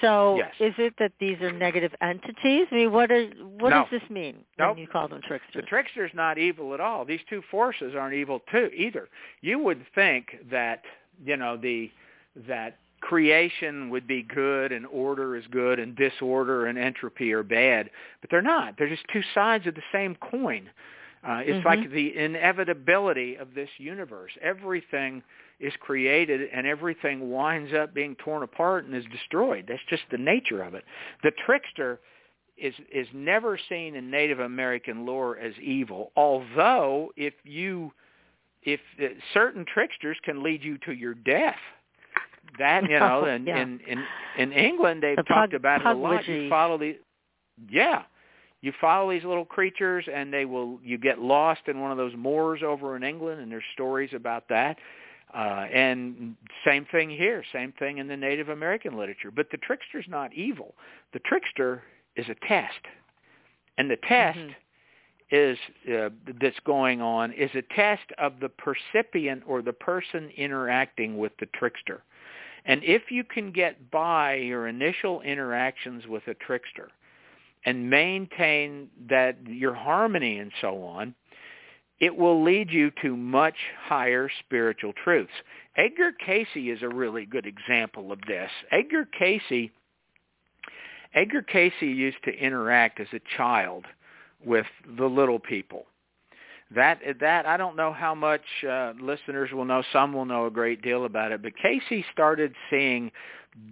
So, 0.00 0.36
Yes. 0.36 0.54
is 0.60 0.74
it 0.78 0.94
that 0.98 1.12
these 1.18 1.40
are 1.40 1.52
negative 1.52 1.94
entities? 2.00 2.66
I 2.70 2.74
mean, 2.74 2.92
what 2.92 3.10
is 3.10 3.32
what 3.58 3.70
No. 3.70 3.86
does 3.90 4.00
this 4.00 4.10
mean 4.10 4.44
Nope. 4.58 4.70
when 4.70 4.78
you 4.78 4.86
call 4.88 5.08
them 5.08 5.20
tricksters? 5.22 5.54
The 5.54 5.62
tricksters? 5.62 6.12
not 6.14 6.38
evil 6.38 6.74
at 6.74 6.80
all. 6.80 7.04
These 7.04 7.22
two 7.24 7.42
forces 7.42 7.94
aren't 7.94 8.14
evil 8.14 8.40
too 8.50 8.70
either. 8.74 9.08
You 9.40 9.58
would 9.58 9.86
think 9.94 10.38
that 10.50 10.84
you 11.24 11.36
know 11.36 11.56
the 11.56 11.90
that 12.36 12.78
creation 13.00 13.90
would 13.90 14.06
be 14.06 14.22
good 14.22 14.72
and 14.72 14.86
order 14.86 15.36
is 15.36 15.46
good 15.48 15.78
and 15.78 15.94
disorder 15.94 16.66
and 16.66 16.78
entropy 16.78 17.32
are 17.34 17.42
bad, 17.42 17.90
but 18.20 18.30
they're 18.30 18.40
not. 18.42 18.76
They're 18.78 18.88
just 18.88 19.06
two 19.12 19.22
sides 19.34 19.66
of 19.66 19.74
the 19.74 19.82
same 19.92 20.14
coin. 20.16 20.70
Uh, 21.22 21.42
it's 21.44 21.58
Mhm. 21.58 21.64
like 21.64 21.90
the 21.90 22.16
inevitability 22.16 23.36
of 23.36 23.54
this 23.54 23.68
universe. 23.78 24.36
Everything 24.40 25.22
is 25.60 25.72
created 25.80 26.48
and 26.52 26.66
everything 26.66 27.30
winds 27.30 27.72
up 27.72 27.94
being 27.94 28.16
torn 28.16 28.42
apart 28.42 28.84
and 28.84 28.94
is 28.94 29.04
destroyed. 29.12 29.64
That's 29.68 29.80
just 29.88 30.02
the 30.10 30.18
nature 30.18 30.62
of 30.62 30.74
it. 30.74 30.84
The 31.22 31.32
trickster 31.46 32.00
is 32.56 32.74
is 32.92 33.08
never 33.12 33.58
seen 33.68 33.94
in 33.96 34.10
Native 34.10 34.40
American 34.40 35.06
lore 35.06 35.38
as 35.38 35.54
evil, 35.60 36.12
although 36.16 37.10
if 37.16 37.34
you 37.44 37.92
if 38.62 38.80
uh, 39.02 39.06
certain 39.32 39.64
tricksters 39.72 40.16
can 40.24 40.42
lead 40.42 40.62
you 40.62 40.78
to 40.86 40.92
your 40.92 41.14
death. 41.14 41.56
That 42.58 42.84
you 42.84 42.98
know, 43.00 43.22
Oh, 43.24 43.28
and 43.28 43.46
yeah. 43.46 43.58
in 43.62 43.80
in 43.86 44.04
in 44.38 44.52
England 44.52 45.02
they've 45.02 45.16
The 45.16 45.22
talked 45.24 45.52
pug- 45.52 45.54
about 45.54 45.80
it 45.80 45.86
a 45.86 45.94
lot. 45.94 46.26
You 46.28 46.48
follow 46.50 46.78
the 46.78 46.98
yeah, 47.70 48.02
you 48.60 48.72
follow 48.80 49.10
these 49.10 49.24
little 49.24 49.44
creatures, 49.44 50.04
and 50.12 50.32
they 50.32 50.44
will 50.44 50.78
you 50.82 50.98
get 50.98 51.18
lost 51.20 51.62
in 51.66 51.80
one 51.80 51.90
of 51.90 51.96
those 51.96 52.12
moors 52.16 52.60
over 52.64 52.96
in 52.96 53.02
England, 53.02 53.40
and 53.40 53.50
there's 53.50 53.64
stories 53.72 54.10
about 54.14 54.48
that. 54.48 54.78
Uh, 55.34 55.66
and 55.72 56.36
same 56.64 56.86
thing 56.92 57.10
here, 57.10 57.42
same 57.52 57.72
thing 57.72 57.98
in 57.98 58.06
the 58.06 58.16
Native 58.16 58.50
American 58.50 58.96
literature. 58.96 59.32
But 59.32 59.50
the 59.50 59.56
trickster's 59.56 60.06
not 60.08 60.32
evil. 60.32 60.74
The 61.12 61.18
trickster 61.20 61.82
is 62.14 62.28
a 62.28 62.36
test, 62.46 62.86
and 63.76 63.90
the 63.90 63.96
test 63.96 64.38
Mhm. 64.38 64.54
is 65.30 65.58
uh, 65.92 66.10
that's 66.40 66.60
going 66.60 67.00
on 67.00 67.32
is 67.32 67.50
a 67.54 67.62
test 67.62 68.12
of 68.18 68.38
the 68.38 68.48
percipient 68.48 69.42
or 69.46 69.60
the 69.60 69.72
person 69.72 70.30
interacting 70.36 71.18
with 71.18 71.36
the 71.38 71.46
trickster. 71.46 72.04
And 72.64 72.84
if 72.84 73.10
you 73.10 73.24
can 73.24 73.50
get 73.50 73.90
by 73.90 74.34
your 74.34 74.68
initial 74.68 75.20
interactions 75.22 76.06
with 76.06 76.28
a 76.28 76.34
trickster 76.34 76.90
and 77.64 77.90
maintain 77.90 78.88
that 79.08 79.36
your 79.46 79.74
harmony 79.74 80.38
and 80.38 80.52
so 80.60 80.82
on, 80.84 81.14
it 82.00 82.16
will 82.16 82.42
lead 82.42 82.70
you 82.70 82.90
to 83.02 83.16
much 83.16 83.56
higher 83.80 84.28
spiritual 84.44 84.92
truths. 85.04 85.32
Edgar 85.76 86.12
Cayce 86.12 86.46
is 86.54 86.82
a 86.82 86.88
really 86.88 87.24
good 87.26 87.46
example 87.46 88.12
of 88.12 88.20
this. 88.26 88.50
Edgar 88.70 89.08
Cayce 89.18 89.70
Edgar 91.14 91.42
Cayce 91.42 91.72
used 91.80 92.22
to 92.24 92.32
interact 92.32 92.98
as 92.98 93.06
a 93.12 93.20
child 93.36 93.84
with 94.44 94.66
the 94.98 95.06
little 95.06 95.38
people. 95.38 95.86
That 96.74 97.00
that 97.20 97.46
I 97.46 97.56
don't 97.56 97.76
know 97.76 97.92
how 97.92 98.14
much 98.14 98.42
uh, 98.68 98.94
listeners 99.00 99.50
will 99.52 99.64
know. 99.64 99.82
Some 99.92 100.12
will 100.12 100.24
know 100.24 100.46
a 100.46 100.50
great 100.50 100.82
deal 100.82 101.04
about 101.04 101.30
it. 101.30 101.42
But 101.42 101.52
Cayce 101.62 102.04
started 102.12 102.52
seeing 102.68 103.12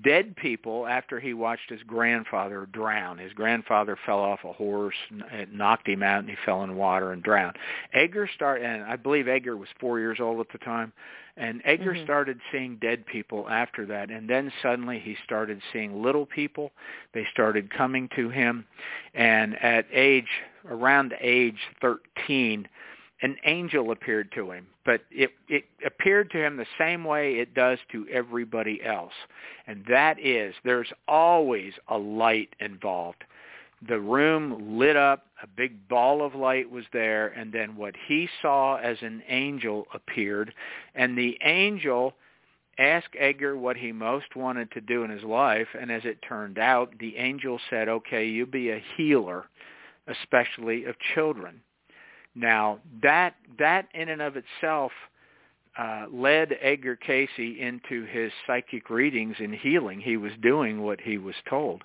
dead 0.02 0.36
people 0.36 0.86
after 0.86 1.18
he 1.18 1.34
watched 1.34 1.68
his 1.68 1.82
grandfather 1.82 2.66
drown. 2.72 3.18
His 3.18 3.32
grandfather 3.32 3.96
fell 4.06 4.20
off 4.20 4.44
a 4.44 4.52
horse, 4.52 4.96
and 5.10 5.22
it 5.32 5.52
knocked 5.52 5.88
him 5.88 6.02
out, 6.02 6.20
and 6.20 6.30
he 6.30 6.36
fell 6.44 6.62
in 6.62 6.76
water 6.76 7.12
and 7.12 7.22
drowned. 7.22 7.56
Edgar 7.92 8.28
started, 8.34 8.64
and 8.64 8.84
I 8.84 8.96
believe 8.96 9.28
Edgar 9.28 9.56
was 9.56 9.68
four 9.80 9.98
years 9.98 10.20
old 10.20 10.40
at 10.40 10.52
the 10.52 10.58
time. 10.58 10.92
And 11.36 11.62
Edgar 11.64 11.94
Mhm. 11.94 12.04
started 12.04 12.40
seeing 12.50 12.76
dead 12.76 13.06
people 13.06 13.48
after 13.48 13.86
that. 13.86 14.10
And 14.10 14.28
then 14.28 14.52
suddenly 14.60 14.98
he 14.98 15.14
started 15.24 15.62
seeing 15.72 16.02
little 16.02 16.26
people. 16.26 16.72
They 17.12 17.24
started 17.26 17.70
coming 17.70 18.08
to 18.10 18.28
him. 18.28 18.66
And 19.14 19.56
at 19.62 19.86
age, 19.90 20.42
around 20.68 21.16
age 21.20 21.68
13, 21.80 22.68
an 23.22 23.36
angel 23.44 23.92
appeared 23.92 24.30
to 24.32 24.50
him. 24.50 24.66
But 24.84 25.02
it, 25.10 25.30
it 25.48 25.64
appeared 25.86 26.30
to 26.32 26.38
him 26.38 26.56
the 26.56 26.66
same 26.78 27.04
way 27.04 27.34
it 27.34 27.54
does 27.54 27.78
to 27.92 28.06
everybody 28.12 28.82
else. 28.84 29.12
And 29.66 29.84
that 29.88 30.18
is, 30.18 30.54
there's 30.64 30.92
always 31.06 31.72
a 31.88 31.96
light 31.96 32.50
involved 32.60 33.24
the 33.88 34.00
room 34.00 34.78
lit 34.78 34.96
up, 34.96 35.26
a 35.42 35.46
big 35.46 35.88
ball 35.88 36.24
of 36.24 36.34
light 36.34 36.70
was 36.70 36.84
there, 36.92 37.28
and 37.28 37.52
then 37.52 37.76
what 37.76 37.94
he 38.06 38.28
saw 38.40 38.76
as 38.76 38.96
an 39.00 39.22
angel 39.28 39.86
appeared, 39.92 40.54
and 40.94 41.18
the 41.18 41.36
angel 41.42 42.14
asked 42.78 43.14
Edgar 43.18 43.56
what 43.56 43.76
he 43.76 43.92
most 43.92 44.36
wanted 44.36 44.70
to 44.72 44.80
do 44.80 45.02
in 45.04 45.10
his 45.10 45.24
life, 45.24 45.68
and 45.78 45.90
as 45.90 46.04
it 46.04 46.18
turned 46.26 46.58
out, 46.58 46.92
the 46.98 47.16
angel 47.16 47.58
said, 47.70 47.88
okay, 47.88 48.26
you 48.26 48.46
be 48.46 48.70
a 48.70 48.82
healer, 48.96 49.44
especially 50.06 50.84
of 50.84 50.94
children. 51.14 51.60
Now, 52.34 52.78
that, 53.02 53.34
that 53.58 53.88
in 53.94 54.08
and 54.08 54.22
of 54.22 54.34
itself 54.36 54.92
uh, 55.78 56.06
led 56.12 56.56
Edgar 56.60 56.96
Cayce 56.96 57.28
into 57.38 58.04
his 58.04 58.32
psychic 58.46 58.90
readings 58.90 59.36
and 59.38 59.54
healing. 59.54 60.00
He 60.00 60.16
was 60.16 60.32
doing 60.42 60.82
what 60.82 61.00
he 61.00 61.18
was 61.18 61.34
told. 61.48 61.82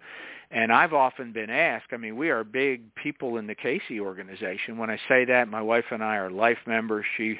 And 0.50 0.72
I've 0.72 0.94
often 0.94 1.34
been 1.34 1.50
asked, 1.50 1.88
I 1.92 1.98
mean, 1.98 2.16
we 2.16 2.30
are 2.30 2.46
big 2.46 2.96
people 2.96 3.36
in 3.38 3.48
the 3.48 3.56
Cayce 3.56 3.82
organization. 4.00 4.78
When 4.78 4.90
I 4.90 4.98
say 5.10 5.26
that, 5.26 5.50
my 5.50 5.62
wife 5.62 5.84
and 5.92 6.02
I 6.02 6.16
are 6.16 6.30
life 6.30 6.60
members. 6.66 7.06
She 7.18 7.38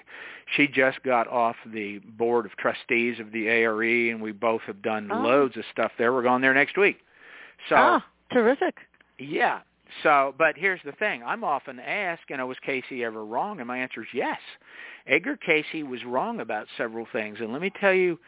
she 0.58 0.68
just 0.68 1.02
got 1.04 1.26
off 1.30 1.56
the 1.66 2.00
board 2.00 2.46
of 2.46 2.52
trustees 2.58 3.20
of 3.22 3.32
the 3.32 3.48
ARE 3.48 4.10
and 4.12 4.22
we 4.22 4.34
both 4.34 4.62
have 4.64 4.82
done 4.82 5.10
Oh. 5.10 5.22
loads 5.22 5.56
of 5.56 5.64
stuff 5.72 5.94
there. 5.98 6.12
We're 6.12 6.24
going 6.24 6.42
there 6.42 6.54
next 6.54 6.78
week. 6.78 6.98
So 7.70 7.76
ah, 7.78 8.06
terrific. 8.34 8.76
yeah. 9.18 9.62
So, 10.04 10.34
but 10.38 10.58
here's 10.58 10.82
the 10.86 10.92
thing. 10.94 11.24
I'm 11.24 11.44
often 11.44 11.80
asked, 11.80 12.24
you 12.30 12.38
know, 12.38 12.48
was 12.48 12.58
Cayce 12.66 12.84
ever 12.92 13.26
wrong? 13.26 13.60
And 13.60 13.68
my 13.68 13.78
answer 13.78 14.02
is 14.02 14.08
yes. 14.14 14.40
Edgar 15.08 15.38
Cayce 15.38 15.84
was 15.88 16.04
wrong 16.06 16.40
about 16.40 16.68
several 16.78 17.08
things. 17.12 17.40
And 17.40 17.52
let 17.52 17.62
me 17.62 17.72
tell 17.80 17.94
you, 17.94 18.20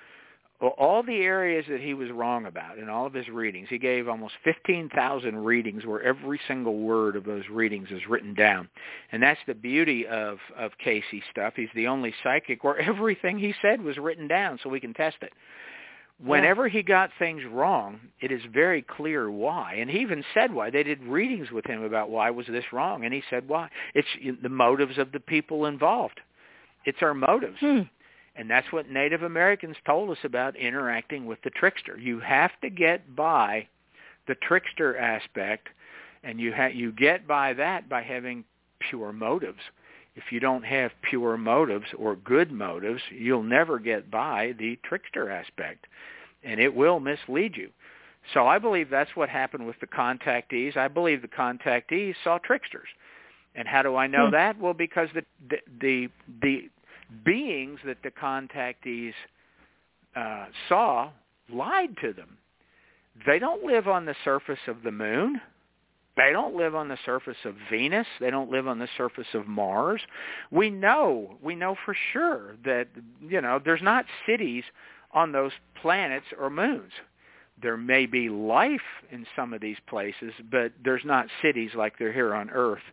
all 0.62 1.03
the 1.03 1.22
areas 1.22 1.66
that 1.70 1.80
he 1.80 1.93
was 1.93 2.12
wrong 2.12 2.45
about 2.45 2.78
in 2.78 2.89
all 2.89 3.05
of 3.05 3.14
his 3.14 3.30
readings, 3.30 3.68
he 3.70 3.78
gave 3.78 4.10
almost 4.10 4.34
15,000 4.43 5.38
readings 5.38 5.86
where 5.86 6.01
every 6.03 6.39
single 6.47 6.80
word 6.80 7.16
of 7.16 7.24
those 7.24 7.43
readings 7.49 7.88
is 7.91 8.01
written 8.10 8.34
down. 8.34 8.68
And 9.14 9.24
that's 9.24 9.39
the 9.47 9.53
beauty 9.53 10.05
of, 10.05 10.38
of 10.57 10.72
Cayce 10.84 11.03
stuff. 11.32 11.53
He's 11.55 11.70
the 11.76 11.88
only 11.88 12.14
psychic 12.24 12.64
where 12.64 12.78
everything 12.80 13.39
he 13.39 13.53
said 13.62 13.82
was 13.82 13.97
written 13.97 14.28
down 14.28 14.60
so 14.62 14.70
we 14.70 14.82
can 14.82 14.93
test 14.93 15.18
it. 15.22 15.32
Whenever 16.22 16.67
he 16.67 16.84
got 16.84 17.11
things 17.17 17.43
wrong, 17.49 17.99
it 18.20 18.32
is 18.32 18.41
very 18.53 18.82
clear 18.82 19.32
why. 19.32 19.76
And 19.76 19.89
he 19.89 19.99
even 19.99 20.24
said 20.34 20.53
why. 20.53 20.70
They 20.70 20.84
did 20.84 21.01
readings 21.03 21.49
with 21.49 21.65
him 21.65 21.84
about 21.84 22.09
why 22.09 22.30
was 22.30 22.45
this 22.47 22.65
wrong, 22.74 23.05
and 23.05 23.13
he 23.13 23.24
said 23.30 23.47
why. 23.47 23.70
It's 23.95 24.07
the 24.41 24.49
motives 24.49 24.97
of 24.97 25.13
the 25.13 25.22
people 25.22 25.65
involved. 25.65 26.20
It's 26.84 27.01
our 27.01 27.13
motives. 27.13 27.57
Hmm. 27.59 27.82
And 28.36 28.49
that's 28.49 28.72
what 28.72 28.89
Native 28.89 29.24
Americans 29.24 29.78
told 29.86 30.09
us 30.09 30.17
about 30.24 30.55
interacting 30.55 31.26
with 31.26 31.41
the 31.43 31.49
trickster. 31.51 31.97
You 31.97 32.20
have 32.20 32.51
to 32.61 32.70
get 32.70 33.15
by 33.15 33.67
the 34.28 34.36
trickster 34.36 34.97
aspect, 34.97 35.70
and 36.24 36.39
you 36.39 36.53
ha- 36.53 36.67
you 36.67 36.91
get 36.91 37.28
by 37.28 37.53
that 37.53 37.89
by 37.89 38.01
having 38.01 38.43
pure 38.89 39.11
motives. 39.11 39.59
If 40.20 40.34
you 40.34 40.41
don't 40.41 40.65
have 40.65 40.91
pure 41.09 41.38
motives 41.38 41.86
or 41.97 42.17
good 42.17 42.51
motives, 42.51 43.01
you'll 43.09 43.41
never 43.41 43.80
get 43.80 44.11
by 44.11 44.53
the 44.59 44.78
trickster 44.84 45.30
aspect, 45.30 45.88
and 46.43 46.59
it 46.59 46.76
will 46.76 46.99
mislead 46.99 47.55
you. 47.55 47.70
So 48.34 48.45
I 48.45 48.59
believe 48.59 48.89
that's 48.89 49.15
what 49.15 49.30
happened 49.30 49.65
with 49.65 49.80
the 49.80 49.88
contactees. 49.88 50.76
I 50.76 50.89
believe 50.89 51.22
the 51.22 51.30
contactees 51.30 52.15
saw 52.22 52.38
tricksters. 52.38 52.89
And 53.55 53.65
how 53.65 53.82
do 53.82 53.95
I 53.95 54.07
know 54.07 54.26
Hmm. 54.26 54.32
that? 54.32 54.59
Well, 54.59 54.74
because 54.74 55.07
the 55.13 55.24
the 55.47 55.57
the, 55.80 56.09
the 56.41 56.70
beings 57.24 57.80
that 57.86 58.03
the 58.03 58.11
contactees 58.11 59.13
uh, 60.17 60.47
saw 60.67 61.11
lied 61.49 61.95
to 62.01 62.11
them. 62.11 62.38
They 63.26 63.39
don't 63.39 63.63
live 63.63 63.88
on 63.88 64.05
the 64.05 64.15
surface 64.26 64.67
of 64.67 64.84
the 64.84 64.91
moon. 64.91 65.39
They 66.20 66.34
don't 66.34 66.53
live 66.53 66.76
on 66.76 66.89
the 66.89 66.97
surface 67.05 67.38
of 67.45 67.55
Venus. 67.72 68.05
They 68.20 68.30
don't 68.30 68.51
live 68.51 68.67
on 68.67 68.78
the 68.78 68.89
surface 68.97 69.28
of 69.34 69.47
Mars. 69.47 70.01
We 70.51 70.70
know, 70.70 71.38
we 71.41 71.55
know 71.55 71.78
for 71.86 71.95
sure 72.11 72.57
that, 72.65 72.89
you 73.26 73.39
know, 73.39 73.61
there's 73.63 73.82
not 73.82 74.03
cities 74.28 74.65
on 75.13 75.32
those 75.32 75.53
planets 75.82 76.26
or 76.38 76.49
moons. 76.49 76.91
There 77.61 77.78
may 77.78 78.05
be 78.05 78.28
life 78.28 78.82
in 79.11 79.26
some 79.34 79.53
of 79.53 79.61
these 79.61 79.78
places, 79.88 80.34
but 80.51 80.74
there's 80.84 81.05
not 81.05 81.28
cities 81.41 81.72
like 81.74 81.97
they're 81.97 82.11
here 82.11 82.36
on 82.36 82.49
Earth. 82.49 82.84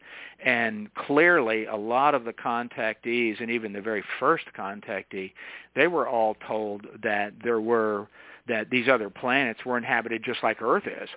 And 0.44 0.94
clearly 0.94 1.66
a 1.66 1.76
lot 1.76 2.14
of 2.14 2.24
the 2.24 2.32
contactees, 2.32 3.40
and 3.40 3.50
even 3.50 3.72
the 3.72 3.80
very 3.80 4.04
first 4.20 4.44
contactee, 4.56 5.32
they 5.74 5.88
were 5.88 6.08
all 6.08 6.36
told 6.46 6.86
that 7.02 7.32
there 7.42 7.60
were, 7.60 8.06
that 8.46 8.70
these 8.70 8.88
other 8.88 9.10
planets 9.10 9.64
were 9.64 9.76
inhabited 9.76 10.22
just 10.24 10.44
like 10.44 10.62
Earth 10.62 10.86
is 10.86 11.08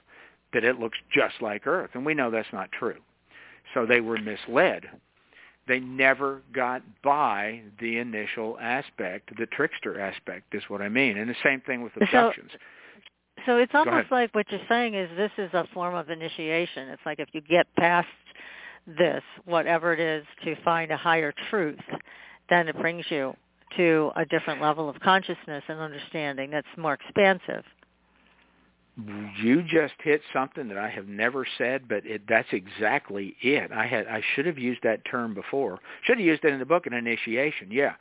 that 0.53 0.63
it 0.63 0.79
looks 0.79 0.97
just 1.13 1.35
like 1.41 1.67
Earth. 1.67 1.91
And 1.93 2.05
we 2.05 2.13
know 2.13 2.31
that's 2.31 2.51
not 2.53 2.71
true. 2.71 2.97
So 3.73 3.85
they 3.85 4.01
were 4.01 4.17
misled. 4.17 4.85
They 5.67 5.79
never 5.79 6.41
got 6.53 6.81
by 7.03 7.61
the 7.79 7.99
initial 7.99 8.57
aspect, 8.59 9.29
the 9.37 9.45
trickster 9.45 9.99
aspect 9.99 10.55
is 10.55 10.63
what 10.67 10.81
I 10.81 10.89
mean. 10.89 11.17
And 11.17 11.29
the 11.29 11.35
same 11.43 11.61
thing 11.61 11.83
with 11.83 11.93
So- 11.93 12.01
abductions. 12.01 12.51
So 13.45 13.57
it's 13.57 13.73
almost 13.73 14.11
like 14.11 14.33
what 14.35 14.51
you're 14.51 14.59
saying 14.67 14.95
is 14.95 15.09
this 15.15 15.31
is 15.37 15.53
a 15.53 15.65
form 15.73 15.95
of 15.95 16.09
initiation. 16.09 16.89
It's 16.89 17.01
like 17.05 17.19
if 17.19 17.29
you 17.31 17.41
get 17.41 17.73
past 17.75 18.07
this, 18.85 19.23
whatever 19.45 19.93
it 19.93 19.99
is, 19.99 20.25
to 20.43 20.55
find 20.63 20.91
a 20.91 20.97
higher 20.97 21.33
truth, 21.49 21.79
then 22.49 22.67
it 22.67 22.77
brings 22.77 23.05
you 23.09 23.35
to 23.77 24.11
a 24.15 24.25
different 24.25 24.61
level 24.61 24.89
of 24.89 24.99
consciousness 24.99 25.63
and 25.67 25.79
understanding 25.79 26.49
that's 26.49 26.67
more 26.77 26.93
expansive. 26.93 27.63
You 29.41 29.63
just 29.63 29.93
hit 30.03 30.21
something 30.33 30.67
that 30.67 30.77
I 30.77 30.89
have 30.89 31.07
never 31.07 31.45
said, 31.57 31.87
but 31.87 32.05
it, 32.05 32.23
that's 32.27 32.47
exactly 32.51 33.35
it. 33.41 33.71
I 33.71 33.85
had 33.85 34.07
I 34.07 34.21
should 34.33 34.45
have 34.45 34.57
used 34.57 34.81
that 34.83 35.05
term 35.05 35.33
before. 35.33 35.79
Should 36.03 36.17
have 36.17 36.25
used 36.25 36.43
it 36.43 36.53
in 36.53 36.59
the 36.59 36.65
book, 36.65 36.85
an 36.85 36.93
initiation. 36.93 37.69
Yeah, 37.71 37.93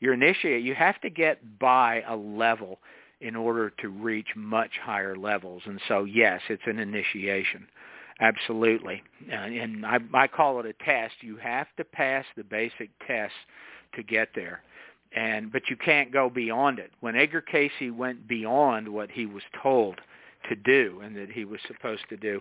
your 0.00 0.14
initiate. 0.14 0.62
You 0.64 0.74
have 0.74 1.00
to 1.02 1.10
get 1.10 1.58
by 1.58 2.02
a 2.08 2.16
level 2.16 2.78
in 3.20 3.34
order 3.34 3.70
to 3.80 3.88
reach 3.88 4.28
much 4.36 4.72
higher 4.82 5.16
levels, 5.16 5.62
and 5.66 5.80
so 5.88 6.04
yes, 6.04 6.40
it's 6.48 6.62
an 6.66 6.78
initiation. 6.78 7.66
Absolutely, 8.20 9.02
and, 9.30 9.84
I, 9.84 9.98
I 10.14 10.26
call 10.26 10.58
it 10.60 10.66
a 10.66 10.72
test. 10.84 11.14
You 11.20 11.36
have 11.36 11.66
to 11.76 11.84
pass 11.84 12.24
the 12.36 12.44
basic 12.44 12.88
tests 13.06 13.36
to 13.94 14.02
get 14.02 14.28
there 14.34 14.62
and 15.14 15.52
but 15.52 15.62
you 15.70 15.76
can't 15.76 16.12
go 16.12 16.28
beyond 16.28 16.78
it. 16.78 16.90
When 17.00 17.16
Edgar 17.16 17.40
Cayce 17.40 17.92
went 17.92 18.26
beyond 18.26 18.88
what 18.88 19.10
he 19.10 19.26
was 19.26 19.42
told 19.62 20.00
to 20.48 20.56
do 20.56 21.00
and 21.04 21.16
that 21.16 21.30
he 21.30 21.44
was 21.44 21.60
supposed 21.66 22.02
to 22.08 22.16
do, 22.16 22.40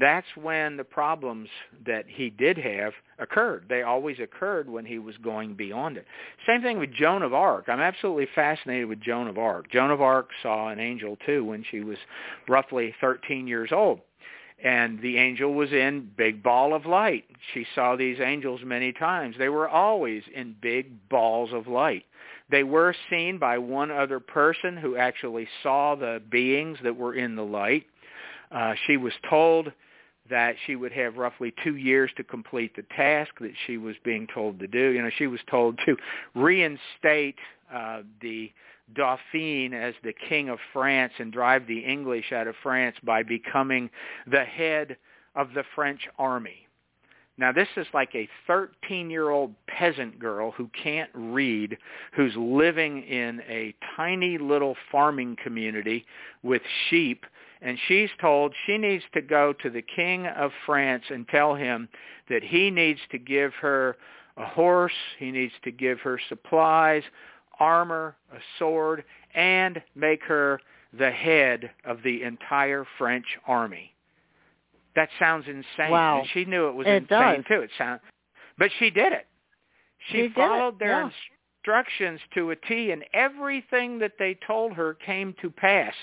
that's 0.00 0.26
when 0.36 0.76
the 0.76 0.84
problems 0.84 1.48
that 1.86 2.04
he 2.08 2.30
did 2.30 2.58
have 2.58 2.92
occurred. 3.18 3.66
They 3.68 3.82
always 3.82 4.18
occurred 4.18 4.68
when 4.68 4.84
he 4.84 4.98
was 4.98 5.16
going 5.18 5.54
beyond 5.54 5.96
it. 5.96 6.06
Same 6.46 6.62
thing 6.62 6.78
with 6.78 6.92
Joan 6.92 7.22
of 7.22 7.32
Arc. 7.32 7.68
I'm 7.68 7.80
absolutely 7.80 8.26
fascinated 8.34 8.88
with 8.88 9.00
Joan 9.00 9.28
of 9.28 9.38
Arc. 9.38 9.70
Joan 9.70 9.90
of 9.90 10.00
Arc 10.00 10.30
saw 10.42 10.68
an 10.68 10.80
angel 10.80 11.16
too 11.24 11.44
when 11.44 11.64
she 11.70 11.80
was 11.80 11.98
roughly 12.48 12.94
13 13.00 13.46
years 13.46 13.70
old. 13.72 14.00
And 14.62 15.00
the 15.02 15.18
angel 15.18 15.52
was 15.52 15.72
in 15.72 16.10
big 16.16 16.42
ball 16.42 16.74
of 16.74 16.86
light. 16.86 17.24
She 17.52 17.66
saw 17.74 17.96
these 17.96 18.18
angels 18.20 18.60
many 18.64 18.92
times. 18.92 19.36
They 19.38 19.48
were 19.48 19.68
always 19.68 20.22
in 20.34 20.56
big 20.60 21.08
balls 21.08 21.50
of 21.52 21.66
light. 21.66 22.04
They 22.50 22.62
were 22.62 22.94
seen 23.10 23.38
by 23.38 23.58
one 23.58 23.90
other 23.90 24.20
person 24.20 24.76
who 24.76 24.96
actually 24.96 25.48
saw 25.62 25.94
the 25.94 26.20
beings 26.30 26.78
that 26.82 26.96
were 26.96 27.14
in 27.14 27.36
the 27.36 27.44
light. 27.44 27.86
Uh, 28.50 28.74
she 28.86 28.96
was 28.96 29.12
told 29.28 29.72
that 30.30 30.54
she 30.66 30.76
would 30.76 30.92
have 30.92 31.16
roughly 31.16 31.52
two 31.62 31.76
years 31.76 32.10
to 32.16 32.24
complete 32.24 32.74
the 32.76 32.84
task 32.96 33.32
that 33.40 33.52
she 33.66 33.76
was 33.76 33.94
being 34.04 34.26
told 34.32 34.58
to 34.58 34.66
do. 34.66 34.90
You 34.90 35.02
know, 35.02 35.10
she 35.16 35.26
was 35.26 35.40
told 35.50 35.78
to 35.86 35.96
reinstate 36.34 37.36
uh, 37.72 38.02
the 38.20 38.50
Dauphin 38.94 39.72
as 39.72 39.94
the 40.02 40.12
king 40.28 40.48
of 40.48 40.58
France 40.72 41.12
and 41.18 41.32
drive 41.32 41.66
the 41.66 41.78
English 41.78 42.32
out 42.32 42.46
of 42.46 42.54
France 42.62 42.96
by 43.02 43.22
becoming 43.22 43.90
the 44.30 44.44
head 44.44 44.96
of 45.34 45.48
the 45.54 45.64
French 45.74 46.08
army. 46.18 46.63
Now 47.36 47.50
this 47.50 47.68
is 47.76 47.86
like 47.92 48.14
a 48.14 48.28
13-year-old 48.48 49.54
peasant 49.66 50.18
girl 50.18 50.52
who 50.52 50.70
can't 50.80 51.10
read, 51.12 51.76
who's 52.14 52.34
living 52.36 53.02
in 53.02 53.40
a 53.48 53.74
tiny 53.96 54.38
little 54.38 54.76
farming 54.92 55.36
community 55.42 56.06
with 56.42 56.62
sheep, 56.88 57.26
and 57.60 57.78
she's 57.88 58.10
told 58.20 58.54
she 58.66 58.78
needs 58.78 59.04
to 59.14 59.20
go 59.20 59.52
to 59.54 59.70
the 59.70 59.82
king 59.82 60.26
of 60.26 60.52
France 60.64 61.04
and 61.10 61.26
tell 61.28 61.54
him 61.54 61.88
that 62.28 62.44
he 62.44 62.70
needs 62.70 63.00
to 63.10 63.18
give 63.18 63.52
her 63.54 63.96
a 64.36 64.46
horse, 64.46 64.92
he 65.18 65.30
needs 65.30 65.54
to 65.64 65.70
give 65.70 66.00
her 66.00 66.20
supplies, 66.28 67.02
armor, 67.58 68.16
a 68.32 68.38
sword, 68.58 69.04
and 69.34 69.82
make 69.94 70.22
her 70.24 70.60
the 70.96 71.10
head 71.10 71.70
of 71.84 72.02
the 72.04 72.22
entire 72.22 72.84
French 72.98 73.26
army. 73.46 73.93
That 74.96 75.08
sounds 75.18 75.46
insane. 75.46 75.90
Wow. 75.90 76.20
And 76.20 76.28
she 76.32 76.44
knew 76.44 76.68
it 76.68 76.74
was 76.74 76.86
It 76.86 77.02
insane 77.02 77.36
does. 77.36 77.44
too. 77.48 77.60
It 77.62 77.70
sound, 77.76 78.00
but 78.58 78.70
she 78.78 78.90
did 78.90 79.12
it. 79.12 79.26
She, 80.10 80.28
She 80.28 80.34
followed 80.34 80.78
their 80.78 81.02
yeah. 81.02 81.10
instructions 81.58 82.20
to 82.34 82.50
a 82.50 82.56
T, 82.56 82.90
and 82.90 83.04
everything 83.12 83.98
that 84.00 84.12
they 84.18 84.38
told 84.46 84.72
her 84.74 84.94
came 84.94 85.34
to 85.40 85.50
pass. 85.50 85.94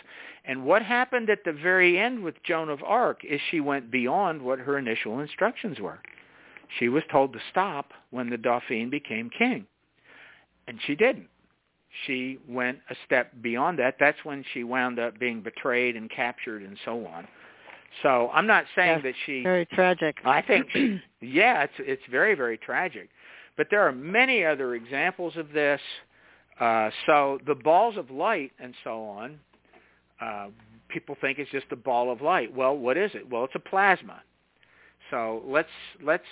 And 0.46 0.66
what 0.66 0.82
happened 0.82 1.30
at 1.30 1.44
the 1.46 1.54
very 1.54 2.00
end 2.00 2.24
with 2.24 2.36
Joan 2.44 2.70
of 2.70 2.84
Arc 2.84 3.24
is 3.24 3.40
she 3.50 3.60
went 3.60 3.92
beyond 3.92 4.42
what 4.42 4.60
her 4.60 4.78
initial 4.78 5.20
instructions 5.20 5.80
were. 5.80 6.00
She 6.80 6.90
was 6.90 7.04
told 7.12 7.34
to 7.34 7.40
stop 7.52 7.92
when 8.10 8.30
the 8.30 8.38
Dauphin 8.38 8.90
became 8.90 9.30
king, 9.30 9.68
and 10.68 10.80
she 10.86 10.96
didn't 10.96 11.28
she 12.06 12.40
went 12.48 12.80
a 12.90 12.96
step 13.06 13.32
beyond 13.42 13.80
that. 13.80 13.96
That's 14.00 14.18
when 14.24 14.44
she 14.54 14.64
wound 14.64 15.00
up 15.00 15.20
being 15.20 15.42
betrayed 15.42 15.96
and 15.96 16.10
captured 16.10 16.62
and 16.64 16.78
so 16.86 17.06
on. 17.06 17.28
So 18.04 18.30
I'm 18.34 18.48
not 18.48 18.66
saying 18.76 19.02
Yes, 19.04 19.04
that 19.04 19.14
she. 19.26 19.44
Very 19.44 19.66
tragic. 19.66 20.18
I 20.26 20.42
think, 20.42 20.68
yeah, 21.22 21.64
it's 21.64 21.74
it's 21.80 22.02
very 22.10 22.36
very 22.36 22.58
tragic, 22.58 23.10
but 23.58 23.68
there 23.70 23.82
are 23.82 23.92
many 23.92 24.46
other 24.46 24.76
examples 24.76 25.36
of 25.38 25.52
this. 25.52 25.82
Uh, 26.60 26.90
so 27.06 27.40
the 27.48 27.56
balls 27.56 27.98
of 27.98 28.12
light 28.12 28.52
and 28.60 28.74
so 28.84 29.04
on, 29.04 29.40
uh, 30.22 30.48
people 30.90 31.16
think 31.22 31.40
it's 31.40 31.50
just 31.52 31.66
a 31.72 31.76
ball 31.76 32.12
of 32.12 32.22
light. 32.22 32.54
Well, 32.56 32.78
what 32.78 32.98
is 32.98 33.12
it? 33.14 33.30
Well, 33.30 33.44
it's 33.46 33.56
a 33.56 33.60
plasma. 33.60 34.22
So 35.10 35.44
let's 35.48 35.70
let's 36.04 36.24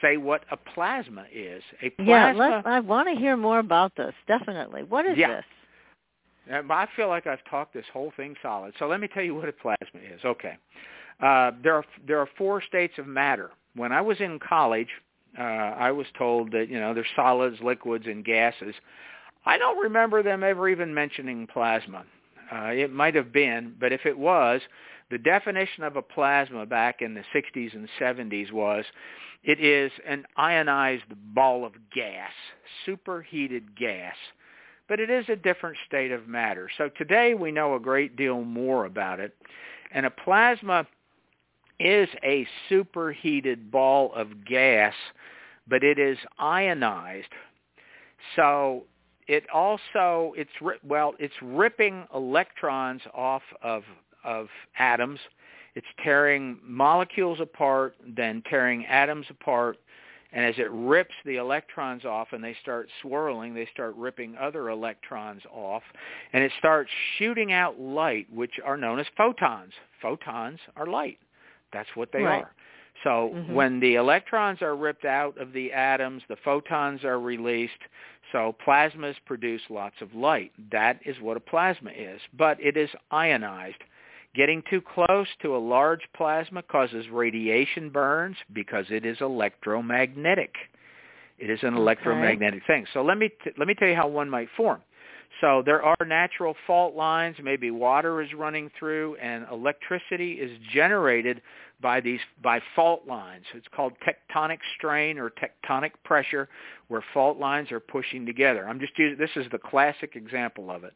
say 0.00 0.16
what 0.16 0.44
a 0.50 0.56
plasma 0.56 1.26
is. 1.32 1.62
A 1.82 1.92
yeah, 2.02 2.32
plasma. 2.32 2.38
let, 2.56 2.66
I 2.66 2.80
want 2.80 3.08
to 3.08 3.14
hear 3.20 3.36
more 3.36 3.58
about 3.58 3.94
this. 3.96 4.14
Definitely. 4.28 4.82
What 4.84 5.06
is 5.06 5.16
Yeah. 5.18 5.36
this? 5.36 5.44
I 6.52 6.86
feel 6.96 7.08
like 7.08 7.26
I've 7.26 7.44
talked 7.50 7.74
this 7.74 7.84
whole 7.92 8.12
thing 8.16 8.36
solid. 8.42 8.74
So 8.78 8.86
let 8.86 9.00
me 9.00 9.08
tell 9.08 9.22
you 9.22 9.34
what 9.34 9.48
a 9.48 9.52
plasma 9.52 10.00
is. 10.00 10.20
Okay. 10.24 10.56
Uh, 11.20 11.52
there 11.62 11.74
are 11.74 11.84
there 12.06 12.18
are 12.18 12.28
four 12.36 12.62
states 12.62 12.94
of 12.98 13.06
matter. 13.06 13.50
When 13.74 13.92
I 13.92 14.00
was 14.00 14.20
in 14.20 14.38
college, 14.38 14.88
uh, 15.38 15.42
I 15.42 15.90
was 15.90 16.06
told 16.18 16.52
that 16.52 16.68
you 16.68 16.78
know 16.78 16.94
there's 16.94 17.06
solids, 17.16 17.56
liquids, 17.62 18.06
and 18.06 18.24
gases. 18.24 18.74
I 19.44 19.58
don't 19.58 19.78
remember 19.78 20.22
them 20.22 20.42
ever 20.42 20.68
even 20.68 20.92
mentioning 20.92 21.46
plasma. 21.46 22.04
Uh, 22.52 22.66
it 22.66 22.92
might 22.92 23.14
have 23.14 23.32
been, 23.32 23.74
but 23.80 23.92
if 23.92 24.06
it 24.06 24.16
was, 24.16 24.60
the 25.10 25.18
definition 25.18 25.84
of 25.84 25.96
a 25.96 26.02
plasma 26.02 26.66
back 26.66 27.00
in 27.00 27.14
the 27.14 27.24
60s 27.34 27.74
and 27.74 27.88
70s 28.00 28.52
was 28.52 28.84
it 29.42 29.60
is 29.60 29.90
an 30.06 30.24
ionized 30.36 31.04
ball 31.34 31.64
of 31.64 31.72
gas, 31.94 32.30
superheated 32.84 33.76
gas 33.76 34.14
but 34.88 35.00
it 35.00 35.10
is 35.10 35.28
a 35.28 35.36
different 35.36 35.76
state 35.86 36.12
of 36.12 36.28
matter. 36.28 36.68
So 36.76 36.88
today 36.88 37.34
we 37.34 37.50
know 37.50 37.74
a 37.74 37.80
great 37.80 38.16
deal 38.16 38.42
more 38.42 38.84
about 38.84 39.20
it. 39.20 39.34
And 39.92 40.06
a 40.06 40.10
plasma 40.10 40.86
is 41.78 42.08
a 42.24 42.46
superheated 42.68 43.70
ball 43.70 44.12
of 44.14 44.44
gas, 44.44 44.94
but 45.68 45.82
it 45.84 45.98
is 45.98 46.18
ionized. 46.38 47.32
So 48.34 48.84
it 49.26 49.44
also 49.52 50.32
it's 50.36 50.50
well 50.84 51.14
it's 51.18 51.34
ripping 51.42 52.06
electrons 52.14 53.02
off 53.14 53.42
of 53.62 53.82
of 54.24 54.48
atoms. 54.78 55.20
It's 55.74 55.86
tearing 56.02 56.58
molecules 56.64 57.38
apart, 57.40 57.96
then 58.06 58.42
tearing 58.48 58.86
atoms 58.86 59.26
apart, 59.28 59.76
and 60.36 60.44
as 60.44 60.54
it 60.58 60.70
rips 60.70 61.14
the 61.24 61.36
electrons 61.36 62.04
off 62.04 62.28
and 62.32 62.44
they 62.44 62.54
start 62.60 62.90
swirling, 63.00 63.54
they 63.54 63.66
start 63.72 63.96
ripping 63.96 64.36
other 64.36 64.68
electrons 64.68 65.42
off, 65.50 65.82
and 66.34 66.44
it 66.44 66.52
starts 66.58 66.90
shooting 67.16 67.54
out 67.54 67.80
light, 67.80 68.30
which 68.30 68.60
are 68.62 68.76
known 68.76 69.00
as 69.00 69.06
photons. 69.16 69.72
Photons 70.02 70.60
are 70.76 70.86
light. 70.86 71.18
That's 71.72 71.88
what 71.96 72.12
they 72.12 72.22
Right. 72.22 72.44
are. 72.44 72.52
So 73.02 73.30
Mhm. 73.30 73.54
when 73.54 73.80
the 73.80 73.94
electrons 73.94 74.60
are 74.60 74.76
ripped 74.76 75.06
out 75.06 75.38
of 75.38 75.54
the 75.54 75.72
atoms, 75.72 76.22
the 76.28 76.36
photons 76.36 77.02
are 77.02 77.18
released. 77.18 77.82
So 78.30 78.52
plasmas 78.52 79.18
produce 79.24 79.70
lots 79.70 80.02
of 80.02 80.14
light. 80.14 80.52
That 80.70 81.00
is 81.06 81.18
what 81.18 81.38
a 81.38 81.40
plasma 81.40 81.92
is. 81.92 82.20
But 82.34 82.60
it 82.60 82.76
is 82.76 82.94
ionized. 83.10 83.82
Getting 84.36 84.62
too 84.68 84.82
close 84.82 85.26
to 85.40 85.56
a 85.56 85.58
large 85.58 86.02
plasma 86.14 86.62
causes 86.62 87.06
radiation 87.10 87.88
burns 87.88 88.36
because 88.52 88.84
it 88.90 89.06
is 89.06 89.16
electromagnetic. 89.22 90.54
It 91.38 91.48
is 91.48 91.62
an 91.62 91.68
Okay. 91.74 91.78
electromagnetic 91.78 92.62
thing. 92.66 92.86
So 92.92 93.02
let 93.02 93.16
me 93.16 93.30
t- 93.30 93.52
let 93.56 93.66
me 93.66 93.74
tell 93.74 93.88
you 93.88 93.96
how 93.96 94.08
one 94.08 94.28
might 94.28 94.50
form. 94.50 94.82
So 95.40 95.62
there 95.64 95.82
are 95.82 95.96
natural 96.06 96.54
fault 96.66 96.94
lines, 96.94 97.36
maybe 97.42 97.70
water 97.70 98.22
is 98.22 98.32
running 98.32 98.70
through 98.78 99.16
and 99.16 99.46
electricity 99.50 100.34
is 100.34 100.50
generated 100.72 101.42
by 101.82 102.00
these 102.00 102.20
by 102.42 102.60
fault 102.74 103.06
lines. 103.06 103.44
It's 103.54 103.66
called 103.74 103.92
tectonic 104.06 104.58
strain 104.78 105.18
or 105.18 105.30
tectonic 105.30 105.90
pressure 106.04 106.48
where 106.88 107.04
fault 107.12 107.38
lines 107.38 107.70
are 107.70 107.80
pushing 107.80 108.24
together. 108.24 108.66
I'm 108.66 108.80
just 108.80 108.98
using 108.98 109.18
this 109.18 109.30
is 109.36 109.46
the 109.52 109.58
classic 109.58 110.16
example 110.16 110.70
of 110.70 110.84
it. 110.84 110.94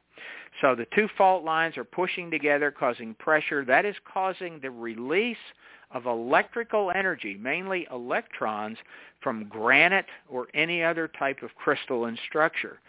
So 0.62 0.74
the 0.74 0.86
two 0.94 1.08
fault 1.18 1.44
lines 1.44 1.76
are 1.76 1.84
pushing 1.84 2.30
together 2.30 2.70
causing 2.70 3.14
pressure 3.14 3.64
that 3.66 3.84
is 3.84 3.96
causing 4.10 4.58
the 4.60 4.70
release 4.70 5.36
of 5.90 6.06
electrical 6.06 6.92
energy, 6.94 7.36
mainly 7.38 7.86
electrons 7.90 8.78
from 9.20 9.48
granite 9.48 10.06
or 10.30 10.46
any 10.54 10.82
other 10.82 11.08
type 11.08 11.42
of 11.42 11.54
crystalline 11.56 12.16
structure 12.26 12.80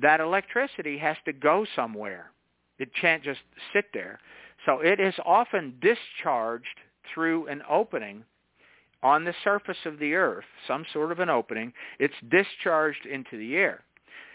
that 0.00 0.20
electricity 0.20 0.98
has 0.98 1.16
to 1.24 1.32
go 1.32 1.66
somewhere. 1.74 2.30
It 2.78 2.90
can't 3.00 3.22
just 3.22 3.40
sit 3.72 3.86
there. 3.92 4.20
So 4.66 4.80
it 4.80 5.00
is 5.00 5.14
often 5.24 5.74
discharged 5.80 6.66
through 7.12 7.46
an 7.48 7.62
opening 7.68 8.24
on 9.02 9.24
the 9.24 9.34
surface 9.44 9.78
of 9.84 9.98
the 9.98 10.14
earth, 10.14 10.44
some 10.66 10.84
sort 10.92 11.12
of 11.12 11.20
an 11.20 11.30
opening. 11.30 11.72
It's 11.98 12.14
discharged 12.28 13.06
into 13.06 13.36
the 13.36 13.56
air. 13.56 13.82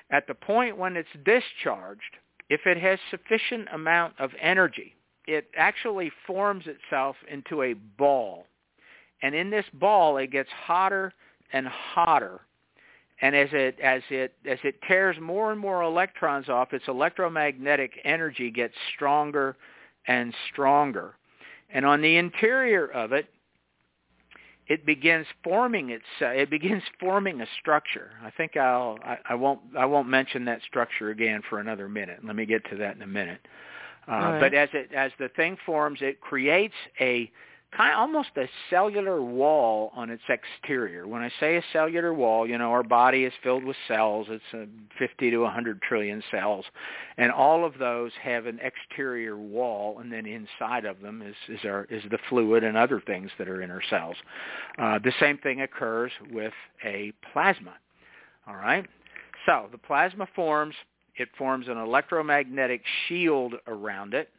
At 0.10 0.28
the 0.28 0.34
point 0.34 0.78
when 0.78 0.96
it's 0.96 1.10
discharged, 1.26 2.02
if 2.50 2.62
it 2.66 2.78
has 2.78 3.00
sufficient 3.10 3.68
amount 3.74 4.14
of 4.20 4.32
energy, 4.42 4.96
it 5.28 5.50
actually 5.58 6.12
forms 6.28 6.66
itself 6.68 7.16
into 7.30 7.64
a 7.64 7.74
ball. 7.74 8.46
And 9.22 9.34
in 9.34 9.50
this 9.50 9.66
ball, 9.74 10.18
it 10.18 10.32
gets 10.32 10.50
hotter 10.50 11.14
and 11.54 11.68
hotter 11.68 12.42
and 13.24 13.38
as 13.38 13.48
it 13.54 13.80
as 13.80 14.02
it 14.10 14.34
as 14.46 14.60
it 14.66 14.76
tears 14.86 15.16
more 15.20 15.54
and 15.54 15.60
more 15.60 15.82
electrons 15.82 16.50
off 16.50 16.74
its 16.74 16.84
electromagnetic 16.90 17.94
energy 18.04 18.52
gets 18.52 18.74
stronger 18.94 19.56
and 20.08 20.34
stronger. 20.52 21.16
And 21.74 21.86
on 21.86 22.02
the 22.02 22.18
interior 22.18 22.86
of 22.86 23.14
it 23.14 23.28
it 24.68 24.86
begins 24.86 25.26
forming 25.42 25.90
its 25.90 26.04
it 26.20 26.50
begins 26.50 26.84
forming 27.00 27.40
a 27.40 27.48
structure. 27.62 28.12
I 28.22 28.30
think 28.30 28.58
i'll 28.58 29.00
I, 29.06 29.18
I 29.30 29.36
won't 29.36 29.62
i 29.80 29.86
won't 29.86 30.10
mention 30.10 30.44
that 30.46 30.60
structure 30.68 31.10
again 31.10 31.42
for 31.50 31.60
another 31.60 31.88
minute. 31.88 32.20
Let 32.26 32.36
me 32.36 32.46
get 32.46 32.70
to 32.72 32.76
that 32.76 32.98
in 32.98 33.02
a 33.04 33.08
minute. 33.08 33.40
Uh, 34.06 34.12
right. 34.12 34.40
but 34.42 34.54
as 34.54 34.68
it 34.74 34.92
as 34.94 35.14
the 35.18 35.30
thing 35.30 35.56
forms 35.66 36.00
it 36.02 36.20
creates 36.20 36.76
a 37.00 37.32
kind 37.76 37.94
of 37.94 38.00
almost 38.00 38.30
a 38.38 38.48
cellular 38.70 39.22
wall 39.22 39.92
on 39.96 40.10
its 40.10 40.24
exterior. 40.30 41.08
When 41.08 41.22
I 41.22 41.32
say 41.40 41.58
a 41.58 41.64
cellular 41.74 42.14
wall, 42.14 42.48
you 42.48 42.58
know, 42.58 42.72
our 42.72 42.84
body 42.84 43.24
is 43.24 43.34
filled 43.42 43.64
with 43.64 43.76
cells. 43.88 44.28
It's 44.30 44.44
uh, 44.54 44.66
50 45.00 45.32
to 45.32 45.38
100 45.40 45.82
trillion 45.82 46.22
cells, 46.32 46.66
and 47.18 47.32
all 47.32 47.66
of 47.66 47.78
those 47.80 48.12
have 48.22 48.46
an 48.46 48.60
exterior 48.62 49.38
wall, 49.38 50.00
and 50.00 50.12
then 50.12 50.26
inside 50.26 50.86
of 50.86 51.02
them 51.02 51.22
is 51.22 51.36
is 51.50 51.66
our 51.66 51.86
is 51.86 52.04
the 52.12 52.20
fluid 52.30 52.64
and 52.64 52.78
other 52.78 53.02
things 53.06 53.32
that 53.38 53.48
are 53.50 53.62
in 53.62 53.72
our 53.72 53.84
cells. 53.90 54.16
Uh, 54.78 55.00
the 55.00 55.14
same 55.20 55.38
thing 55.40 55.62
occurs 55.62 56.12
with 56.32 56.54
a 56.86 57.12
plasma. 57.32 57.74
All 58.48 58.56
right, 58.56 58.86
so 59.46 59.68
the 59.72 59.78
plasma 59.78 60.28
forms. 60.36 60.76
It 61.16 61.30
forms 61.38 61.68
an 61.68 61.78
electromagnetic 61.78 62.82
shield 63.08 63.54
around 63.68 64.16
it 64.16 64.30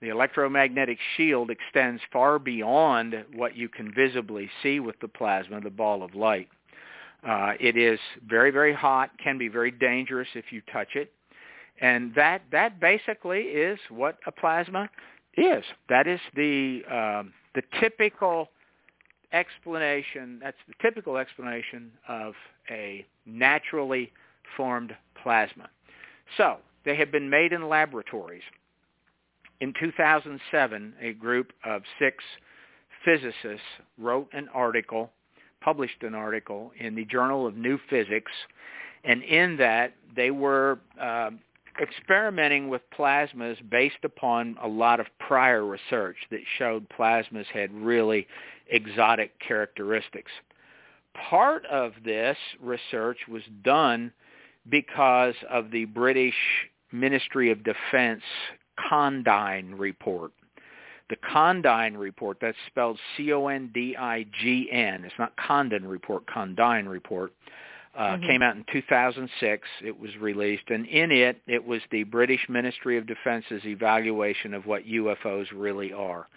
the 0.00 0.08
electromagnetic 0.08 0.98
shield 1.16 1.50
extends 1.50 2.00
far 2.12 2.38
beyond 2.38 3.24
what 3.34 3.56
you 3.56 3.68
can 3.68 3.92
visibly 3.92 4.48
see 4.62 4.80
with 4.80 4.98
the 5.00 5.08
plasma, 5.08 5.60
the 5.60 5.70
ball 5.70 6.02
of 6.02 6.14
light. 6.14 6.48
Uh, 7.26 7.54
it 7.58 7.76
is 7.76 7.98
very, 8.26 8.50
very 8.50 8.72
hot, 8.72 9.10
can 9.22 9.38
be 9.38 9.48
very 9.48 9.72
dangerous 9.72 10.28
if 10.34 10.52
you 10.52 10.62
touch 10.72 10.94
it. 10.94 11.12
And 11.80 12.14
that, 12.14 12.42
that 12.52 12.80
basically 12.80 13.40
is 13.40 13.78
what 13.88 14.18
a 14.26 14.32
plasma 14.32 14.88
is. 15.36 15.64
That 15.88 16.06
is 16.06 16.20
the, 16.34 16.82
um, 16.90 17.32
the 17.54 17.62
typical 17.80 18.50
explanation, 19.32 20.38
that's 20.42 20.56
the 20.66 20.74
typical 20.80 21.16
explanation 21.16 21.90
of 22.08 22.34
a 22.70 23.04
naturally 23.26 24.12
formed 24.56 24.94
plasma. 25.22 25.68
So 26.36 26.58
they 26.84 26.96
have 26.96 27.10
been 27.10 27.28
made 27.28 27.52
in 27.52 27.68
laboratories 27.68 28.42
in 29.60 29.72
2007, 29.78 30.94
a 31.00 31.12
group 31.14 31.52
of 31.64 31.82
six 31.98 32.22
physicists 33.04 33.66
wrote 33.98 34.28
an 34.32 34.48
article, 34.54 35.10
published 35.60 36.02
an 36.02 36.14
article 36.14 36.72
in 36.78 36.94
the 36.94 37.04
Journal 37.04 37.46
of 37.46 37.56
New 37.56 37.78
Physics, 37.90 38.32
and 39.04 39.22
in 39.22 39.56
that 39.56 39.94
they 40.14 40.30
were 40.30 40.78
uh, 41.00 41.30
experimenting 41.80 42.68
with 42.68 42.82
plasmas 42.96 43.56
based 43.70 44.04
upon 44.04 44.56
a 44.62 44.68
lot 44.68 45.00
of 45.00 45.06
prior 45.18 45.64
research 45.64 46.16
that 46.30 46.40
showed 46.58 46.86
plasmas 46.88 47.46
had 47.46 47.72
really 47.72 48.26
exotic 48.68 49.32
characteristics. 49.40 50.30
Part 51.30 51.64
of 51.66 51.92
this 52.04 52.36
research 52.60 53.18
was 53.28 53.42
done 53.62 54.12
because 54.68 55.34
of 55.50 55.70
the 55.70 55.84
British 55.86 56.34
Ministry 56.92 57.50
of 57.50 57.64
Defense 57.64 58.22
Condign 58.88 59.74
report. 59.74 60.32
The 61.10 61.16
Condign 61.16 61.96
report, 61.96 62.38
that's 62.40 62.56
spelled 62.66 62.98
C-O-N-D-I-G-N. 63.16 65.04
It's 65.04 65.18
not 65.18 65.36
Condon 65.36 65.86
report, 65.86 66.26
Condign 66.26 66.86
report. 66.86 67.32
Uh, 67.94 68.16
Mhm. 68.16 68.26
Came 68.26 68.42
out 68.42 68.54
in 68.54 68.64
2006. 68.70 69.66
It 69.82 69.98
was 69.98 70.16
released, 70.18 70.70
and 70.70 70.86
in 70.86 71.10
it, 71.10 71.40
it 71.46 71.64
was 71.64 71.82
the 71.90 72.04
British 72.04 72.48
Ministry 72.48 72.96
of 72.96 73.06
Defense's 73.06 73.64
evaluation 73.66 74.54
of 74.54 74.66
what 74.66 74.86
UFOs 74.86 75.50
really 75.50 75.92
are. 75.92 76.28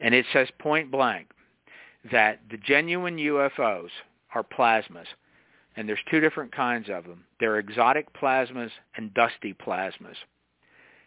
And 0.00 0.14
it 0.14 0.26
says 0.32 0.50
point 0.58 0.90
blank 0.90 1.30
that 2.10 2.40
the 2.50 2.56
genuine 2.56 3.18
UFOs 3.18 3.90
are 4.34 4.42
plasmas, 4.42 5.06
and 5.76 5.88
there's 5.88 6.02
two 6.10 6.20
different 6.20 6.52
kinds 6.52 6.88
of 6.88 7.04
them. 7.04 7.24
They're 7.38 7.58
exotic 7.58 8.12
plasmas 8.12 8.70
and 8.96 9.12
dusty 9.14 9.54
plasmas. 9.54 10.16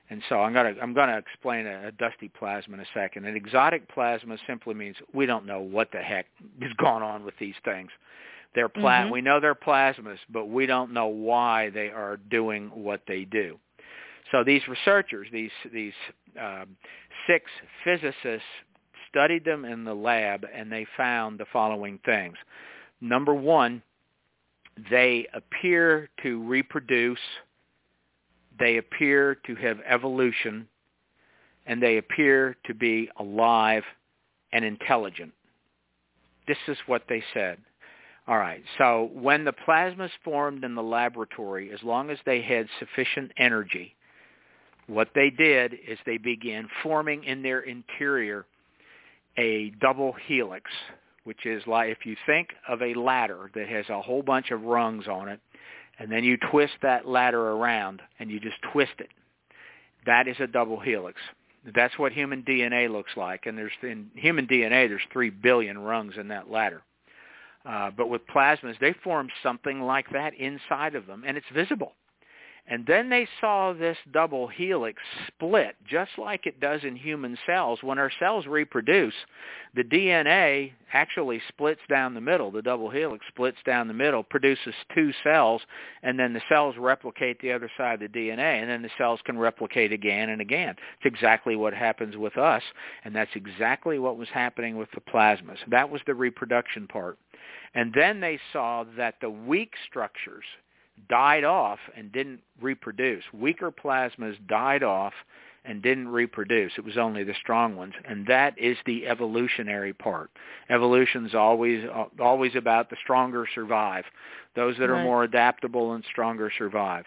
And 0.10 0.24
so 0.28 0.40
I'm 0.40 0.54
to 0.76 0.82
I'm 0.82 0.94
to 1.10 1.18
explain 1.18 1.68
a, 1.68 1.88
a 1.88 1.92
dusty 1.92 2.30
plasma 2.30 2.76
in 2.76 2.80
a 2.80 2.86
second. 2.94 3.26
An 3.26 3.36
exotic 3.36 3.88
plasma 3.90 4.38
simply 4.48 4.74
means 4.74 4.96
we 5.14 5.26
don't 5.26 5.46
know 5.46 5.60
what 5.62 5.92
the 5.92 6.00
heck 6.00 6.26
is 6.62 6.74
going 6.74 7.04
on 7.04 7.24
with 7.24 7.36
these 7.40 7.56
things. 7.64 7.90
They're 8.56 8.70
pla- 8.70 9.04
Mhm. 9.04 9.12
we 9.12 9.22
know 9.22 9.40
they're 9.40 9.54
plasmas, 9.54 10.18
but 10.30 10.48
we 10.48 10.66
don't 10.66 10.92
know 10.92 11.08
why 11.08 11.70
they 11.70 11.90
are 11.90 12.18
doing 12.18 12.70
what 12.74 13.02
they 13.08 13.26
do. 13.26 13.60
So 14.32 14.44
these 14.44 14.68
researchers, 14.68 15.28
these 15.32 15.52
these 15.72 15.94
um, 16.40 16.76
six 17.28 17.46
physicists, 17.84 18.48
studied 19.10 19.44
them 19.46 19.66
in 19.66 19.84
the 19.84 19.94
lab, 19.94 20.46
and 20.54 20.72
they 20.72 20.86
found 20.98 21.40
the 21.40 21.46
following 21.54 22.00
things. 22.06 22.38
Number 23.02 23.34
one, 23.34 23.82
they 24.90 25.28
appear 25.34 26.10
to 26.24 26.42
reproduce 26.44 27.20
they 28.60 28.78
appear 28.78 29.36
to 29.46 29.56
have 29.56 29.78
evolution 29.88 30.68
and 31.66 31.82
they 31.82 31.98
appear 31.98 32.58
to 32.66 32.74
be 32.74 33.10
alive 33.20 33.84
and 34.52 34.66
intelligent. 34.66 35.32
This 36.48 36.58
is 36.68 36.78
what 36.88 37.04
they 37.08 37.24
said. 37.34 37.60
All 38.28 38.38
right, 38.38 38.64
so 38.78 39.10
when 39.14 39.44
the 39.44 39.54
plasmas 39.68 40.12
formed 40.24 40.64
in 40.64 40.76
the 40.76 40.84
laboratory, 40.84 41.72
as 41.72 41.82
long 41.84 42.12
as 42.12 42.18
they 42.26 42.42
had 42.42 42.68
sufficient 42.78 43.32
energy, 43.38 43.96
what 44.88 45.10
they 45.16 45.30
did 45.30 45.74
is 45.88 45.98
they 46.06 46.18
began 46.18 46.68
forming 46.84 47.24
in 47.24 47.42
their 47.42 47.62
interior 47.62 48.46
a 49.38 49.72
double 49.82 50.14
helix, 50.28 50.70
which 51.24 51.46
is 51.46 51.64
like 51.66 51.90
if 51.92 52.06
you 52.06 52.16
think 52.26 52.50
of 52.68 52.82
a 52.82 52.94
ladder 52.96 53.52
that 53.56 53.68
has 53.68 53.86
a 53.90 54.02
whole 54.02 54.24
bunch 54.24 54.52
of 54.52 54.64
rungs 54.64 55.08
on 55.08 55.30
it, 55.30 55.40
and 56.00 56.12
then 56.12 56.24
you 56.24 56.38
twist 56.38 56.74
that 56.82 57.08
ladder 57.08 57.52
around 57.52 58.02
and 58.20 58.32
you 58.32 58.40
just 58.40 58.58
twist 58.72 58.94
it, 59.00 59.10
that 60.06 60.28
is 60.28 60.38
a 60.40 60.48
double 60.48 60.80
helix. 60.80 61.20
That's 61.76 62.00
what 62.00 62.14
human 62.14 62.44
DNA 62.44 62.90
looks 62.90 63.12
like, 63.18 63.46
and 63.46 63.58
there's 63.58 63.74
in 63.84 64.10
human 64.16 64.48
DNA 64.48 64.88
there's 64.88 65.02
three 65.12 65.30
billion 65.30 65.78
rungs 65.78 66.16
in 66.18 66.30
that 66.30 66.50
ladder. 66.50 66.82
Uh, 67.66 67.92
but 67.96 68.10
with 68.10 68.26
plasmas, 68.28 68.80
they 68.80 68.94
form 69.04 69.28
something 69.44 69.82
like 69.82 70.10
that 70.12 70.34
inside 70.34 70.96
of 70.96 71.06
them, 71.06 71.24
and 71.28 71.36
it's 71.36 71.46
visible. 71.54 71.94
And 72.70 72.86
then 72.86 73.10
they 73.10 73.28
saw 73.42 73.74
this 73.74 73.98
double 74.14 74.48
helix 74.48 75.02
split, 75.26 75.76
just 75.90 76.12
like 76.20 76.46
it 76.46 76.60
does 76.60 76.84
in 76.84 76.96
human 76.96 77.36
cells. 77.48 77.80
When 77.82 77.98
our 77.98 78.12
cells 78.20 78.46
reproduce, 78.46 79.16
the 79.76 79.84
DNA 79.84 80.74
actually 80.94 81.42
splits 81.48 81.82
down 81.90 82.14
the 82.14 82.22
middle. 82.22 82.52
The 82.52 82.62
double 82.62 82.92
helix 82.92 83.26
splits 83.28 83.58
down 83.66 83.88
the 83.88 83.96
middle, 83.96 84.22
produces 84.22 84.76
two 84.94 85.12
cells, 85.24 85.64
and 86.04 86.20
then 86.20 86.32
the 86.32 86.44
cells 86.48 86.76
replicate 86.78 87.42
the 87.42 87.52
other 87.52 87.72
side 87.76 88.04
of 88.04 88.12
the 88.12 88.20
DNA, 88.20 88.62
and 88.62 88.70
then 88.70 88.84
the 88.84 88.92
cells 89.00 89.20
can 89.26 89.40
replicate 89.40 89.92
again 89.92 90.30
and 90.30 90.40
again. 90.40 90.76
It's 91.02 91.12
exactly 91.12 91.56
what 91.56 91.74
happens 91.74 92.18
with 92.18 92.38
us, 92.38 92.64
and 93.04 93.16
that's 93.16 93.36
exactly 93.36 93.98
what 93.98 94.18
was 94.18 94.30
happening 94.30 94.78
with 94.78 94.90
the 94.92 95.02
plasmas. 95.02 95.58
That 95.70 95.90
was 95.90 96.02
the 96.06 96.14
reproduction 96.14 96.86
part. 96.86 97.18
And 97.74 97.92
then 97.96 98.20
they 98.20 98.40
saw 98.54 98.84
that 98.96 99.16
the 99.22 99.30
weak 99.30 99.74
structures 99.88 100.46
died 101.08 101.44
off 101.44 101.80
and 101.96 102.12
didn't 102.12 102.42
reproduce. 102.62 103.24
Weaker 103.34 103.72
plasmas 103.72 104.36
died 104.48 104.84
off 104.84 105.14
and 105.66 105.82
didn't 105.82 106.08
reproduce. 106.08 106.74
It 106.78 106.86
was 106.86 106.98
only 106.98 107.24
the 107.24 107.34
strong 107.42 107.76
ones, 107.76 107.94
and 108.06 108.26
that 108.28 108.58
is 108.58 108.78
the 108.86 109.08
evolutionary 109.08 109.94
part. 109.94 110.32
Evolution's 110.70 111.36
always 111.36 111.86
uh, 111.86 112.06
always 112.20 112.56
about 112.56 112.90
the 112.90 112.96
stronger 113.04 113.46
survive. 113.54 114.06
Those 114.56 114.76
that 114.78 114.90
right. 114.90 115.00
are 115.00 115.04
more 115.04 115.24
adaptable 115.24 115.94
and 115.94 116.04
stronger 116.10 116.52
survive. 116.58 117.06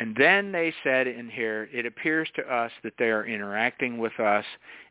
And 0.00 0.14
then 0.16 0.52
they 0.52 0.72
said 0.84 1.08
in 1.08 1.28
here, 1.28 1.68
it 1.72 1.84
appears 1.84 2.28
to 2.36 2.42
us 2.42 2.70
that 2.84 2.92
they 2.98 3.10
are 3.10 3.26
interacting 3.26 3.98
with 3.98 4.18
us, 4.20 4.44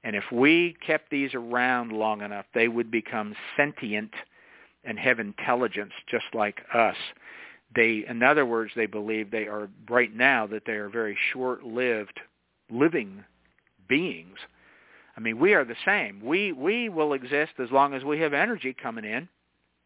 and 0.03 0.15
if 0.15 0.25
we 0.31 0.75
kept 0.85 1.09
these 1.09 1.33
around 1.33 1.91
long 1.91 2.21
enough, 2.21 2.45
they 2.53 2.67
would 2.67 2.91
become 2.91 3.35
sentient 3.55 4.11
and 4.83 4.97
have 4.99 5.19
intelligence 5.19 5.93
just 6.09 6.25
like 6.33 6.61
us 6.73 6.95
they 7.75 8.05
in 8.07 8.23
other 8.23 8.45
words 8.45 8.71
they 8.75 8.85
believe 8.85 9.31
they 9.31 9.47
are 9.47 9.69
right 9.89 10.13
now 10.13 10.47
that 10.47 10.63
they 10.65 10.73
are 10.73 10.89
very 10.89 11.17
short-lived 11.33 12.19
living 12.71 13.23
beings. 13.87 14.37
I 15.15 15.19
mean 15.19 15.39
we 15.39 15.53
are 15.53 15.65
the 15.65 15.75
same. 15.85 16.21
We 16.23 16.51
we 16.51 16.89
will 16.89 17.13
exist 17.13 17.53
as 17.59 17.71
long 17.71 17.93
as 17.93 18.03
we 18.03 18.19
have 18.21 18.33
energy 18.33 18.75
coming 18.81 19.05
in. 19.05 19.27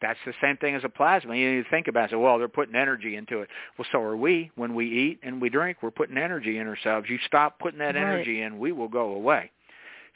That's 0.01 0.19
the 0.25 0.33
same 0.41 0.57
thing 0.57 0.73
as 0.73 0.83
a 0.83 0.89
plasma. 0.89 1.35
You 1.35 1.55
need 1.55 1.63
to 1.63 1.69
think 1.69 1.87
about 1.87 2.11
it. 2.11 2.17
Well 2.17 2.37
they're 2.37 2.47
putting 2.47 2.75
energy 2.75 3.15
into 3.15 3.41
it. 3.41 3.49
Well 3.77 3.87
so 3.91 3.99
are 4.01 4.17
we. 4.17 4.51
When 4.55 4.75
we 4.75 4.87
eat 4.87 5.19
and 5.23 5.41
we 5.41 5.49
drink 5.49 5.77
we're 5.81 5.91
putting 5.91 6.17
energy 6.17 6.57
in 6.57 6.67
ourselves. 6.67 7.09
You 7.09 7.17
stop 7.25 7.59
putting 7.59 7.79
that 7.79 7.95
right. 7.95 7.97
energy 7.97 8.41
in 8.41 8.59
we 8.59 8.71
will 8.71 8.89
go 8.89 9.13
away. 9.13 9.51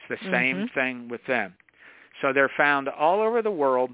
It's 0.10 0.22
the 0.22 0.32
same 0.32 0.58
mm-hmm. 0.58 0.80
thing 0.80 1.08
with 1.08 1.22
them. 1.26 1.56
So 2.22 2.32
they're 2.32 2.52
found 2.56 2.88
all 2.88 3.22
over 3.22 3.42
the 3.42 3.52
world. 3.52 3.92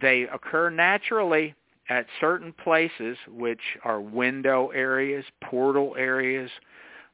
They 0.00 0.22
occur 0.22 0.70
naturally 0.70 1.54
at 1.90 2.06
certain 2.20 2.52
places, 2.52 3.18
which 3.28 3.60
are 3.82 4.00
window 4.00 4.68
areas, 4.68 5.24
portal 5.42 5.94
areas. 5.98 6.50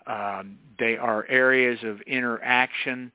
Um, 0.07 0.59
they 0.79 0.97
are 0.99 1.27
areas 1.29 1.81
of 1.83 2.01
interaction 2.03 3.11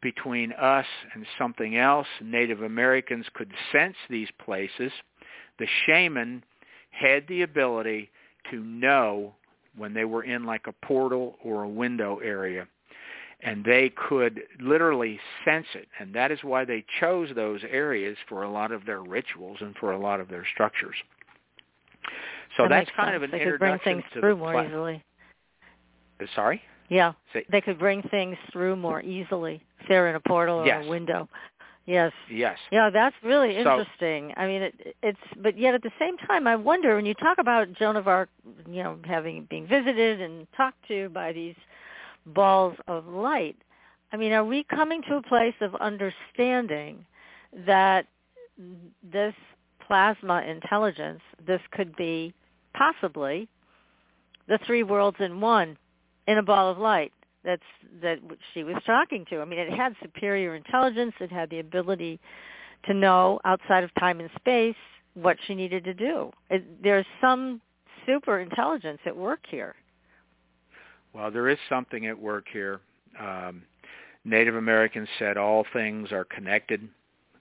between 0.00 0.52
us 0.52 0.86
and 1.14 1.24
something 1.38 1.76
else. 1.76 2.08
Native 2.20 2.62
Americans 2.62 3.26
could 3.34 3.52
sense 3.70 3.94
these 4.10 4.30
places. 4.44 4.90
The 5.58 5.68
shaman 5.86 6.42
had 6.90 7.28
the 7.28 7.42
ability 7.42 8.10
to 8.50 8.64
know 8.64 9.34
when 9.76 9.94
they 9.94 10.06
were 10.06 10.24
in 10.24 10.44
like 10.44 10.66
a 10.66 10.86
portal 10.86 11.36
or 11.44 11.62
a 11.62 11.68
window 11.68 12.18
area 12.18 12.66
and 13.42 13.64
they 13.64 13.90
could 13.90 14.42
literally 14.60 15.18
sense 15.44 15.66
it. 15.74 15.88
And 15.98 16.14
that 16.14 16.30
is 16.30 16.38
why 16.42 16.64
they 16.64 16.84
chose 17.00 17.28
those 17.34 17.60
areas 17.68 18.16
for 18.28 18.44
a 18.44 18.50
lot 18.50 18.72
of 18.72 18.86
their 18.86 19.02
rituals 19.02 19.58
and 19.60 19.74
for 19.76 19.92
a 19.92 19.98
lot 19.98 20.20
of 20.20 20.28
their 20.28 20.44
structures. 20.52 20.94
So 22.56 22.64
that 22.64 22.68
that's 22.70 22.90
kind 22.96 23.08
sense. 23.10 23.16
of 23.16 23.22
an 23.24 23.30
they 23.30 23.40
introduction 23.40 23.78
could 23.78 23.84
bring 23.84 24.02
things 24.02 24.12
to 24.14 24.20
through 24.20 24.36
more 24.36 24.52
pla- 24.52 24.66
easily. 24.66 25.04
Uh, 26.20 26.26
Sorry? 26.34 26.62
Yeah, 26.88 27.12
Say, 27.32 27.44
they 27.50 27.60
could 27.62 27.78
bring 27.78 28.02
things 28.10 28.36
through 28.52 28.76
more 28.76 29.00
easily 29.02 29.62
if 29.80 29.88
they're 29.88 30.08
in 30.10 30.16
a 30.16 30.20
portal 30.20 30.58
or 30.60 30.66
Yes. 30.66 30.84
a 30.84 30.88
window. 30.88 31.28
Yes. 31.86 32.12
yes. 32.30 32.58
Yeah, 32.70 32.90
that's 32.90 33.16
really 33.24 33.54
So- 33.64 33.78
interesting. 33.80 34.32
I 34.36 34.46
mean, 34.46 34.62
it, 34.62 34.96
it's 35.02 35.18
but 35.38 35.58
yet 35.58 35.74
at 35.74 35.82
the 35.82 35.90
same 35.98 36.16
time, 36.18 36.46
I 36.46 36.54
wonder 36.54 36.94
when 36.94 37.06
you 37.06 37.14
talk 37.14 37.38
about 37.38 37.72
Joan 37.72 37.96
of 37.96 38.06
Arc, 38.06 38.28
you 38.70 38.82
know, 38.84 38.98
having 39.04 39.46
being 39.50 39.66
visited 39.66 40.20
and 40.20 40.46
talked 40.56 40.86
to 40.88 41.08
by 41.08 41.32
these 41.32 41.56
balls 42.26 42.76
of 42.88 43.06
light. 43.06 43.56
I 44.12 44.16
mean, 44.16 44.32
are 44.32 44.44
we 44.44 44.64
coming 44.64 45.02
to 45.08 45.16
a 45.16 45.22
place 45.22 45.54
of 45.60 45.74
understanding 45.76 47.04
that 47.66 48.06
this 49.02 49.34
plasma 49.86 50.42
intelligence, 50.42 51.20
this 51.46 51.60
could 51.72 51.96
be 51.96 52.32
possibly 52.74 53.48
the 54.48 54.58
three 54.66 54.82
worlds 54.82 55.16
in 55.20 55.40
one 55.40 55.76
in 56.26 56.38
a 56.38 56.42
ball 56.42 56.70
of 56.70 56.78
light? 56.78 57.12
That's 57.44 57.62
that 58.02 58.18
she 58.54 58.62
was 58.62 58.76
talking 58.86 59.24
to. 59.30 59.40
I 59.40 59.44
mean, 59.44 59.58
it 59.58 59.72
had 59.72 59.96
superior 60.00 60.54
intelligence. 60.54 61.12
It 61.20 61.32
had 61.32 61.50
the 61.50 61.58
ability 61.58 62.20
to 62.84 62.94
know 62.94 63.40
outside 63.44 63.82
of 63.84 63.90
time 63.98 64.20
and 64.20 64.30
space 64.36 64.76
what 65.14 65.36
she 65.46 65.54
needed 65.54 65.84
to 65.84 65.94
do. 65.94 66.30
It, 66.50 66.82
there's 66.82 67.06
some 67.20 67.60
super 68.06 68.38
intelligence 68.40 69.00
at 69.06 69.16
work 69.16 69.40
here. 69.48 69.74
Well, 71.14 71.30
there 71.30 71.48
is 71.48 71.58
something 71.68 72.06
at 72.06 72.18
work 72.18 72.46
here. 72.52 72.80
Um, 73.20 73.62
Native 74.24 74.56
Americans 74.56 75.08
said 75.18 75.36
all 75.36 75.66
things 75.72 76.12
are 76.12 76.24
connected, 76.24 76.88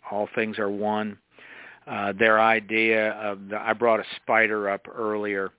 all 0.09 0.27
things 0.35 0.59
are 0.59 0.69
one. 0.69 1.17
Uh, 1.87 2.13
their 2.17 2.39
idea 2.39 3.11
of 3.11 3.49
the, 3.49 3.57
I 3.59 3.73
brought 3.73 3.99
a 3.99 4.05
spider 4.17 4.69
up 4.69 4.87
earlier, 4.93 5.51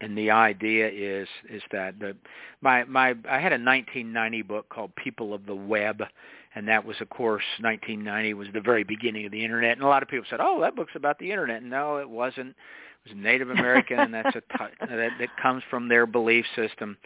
and 0.00 0.16
the 0.16 0.30
idea 0.30 0.88
is 0.88 1.28
is 1.48 1.62
that 1.72 1.98
the 1.98 2.16
my 2.60 2.84
my 2.84 3.10
I 3.28 3.38
had 3.40 3.52
a 3.52 3.58
1990 3.58 4.42
book 4.42 4.68
called 4.68 4.94
People 4.94 5.32
of 5.32 5.46
the 5.46 5.54
Web, 5.54 6.02
and 6.54 6.68
that 6.68 6.84
was 6.84 6.96
of 7.00 7.08
course 7.08 7.44
1990 7.60 8.34
was 8.34 8.48
the 8.52 8.60
very 8.60 8.84
beginning 8.84 9.26
of 9.26 9.32
the 9.32 9.42
internet, 9.42 9.72
and 9.72 9.82
a 9.82 9.88
lot 9.88 10.02
of 10.02 10.08
people 10.08 10.26
said, 10.28 10.40
oh, 10.40 10.60
that 10.60 10.76
book's 10.76 10.94
about 10.94 11.18
the 11.18 11.30
internet. 11.30 11.62
No, 11.62 11.96
it 11.96 12.08
wasn't. 12.08 12.54
Was 13.06 13.16
Native 13.16 13.50
American, 13.50 14.00
and 14.00 14.14
that's 14.14 14.34
a 14.34 14.40
t- 14.58 14.74
that, 14.88 15.12
that 15.18 15.36
comes 15.40 15.62
from 15.70 15.88
their 15.88 16.06
belief 16.06 16.44
system. 16.54 16.96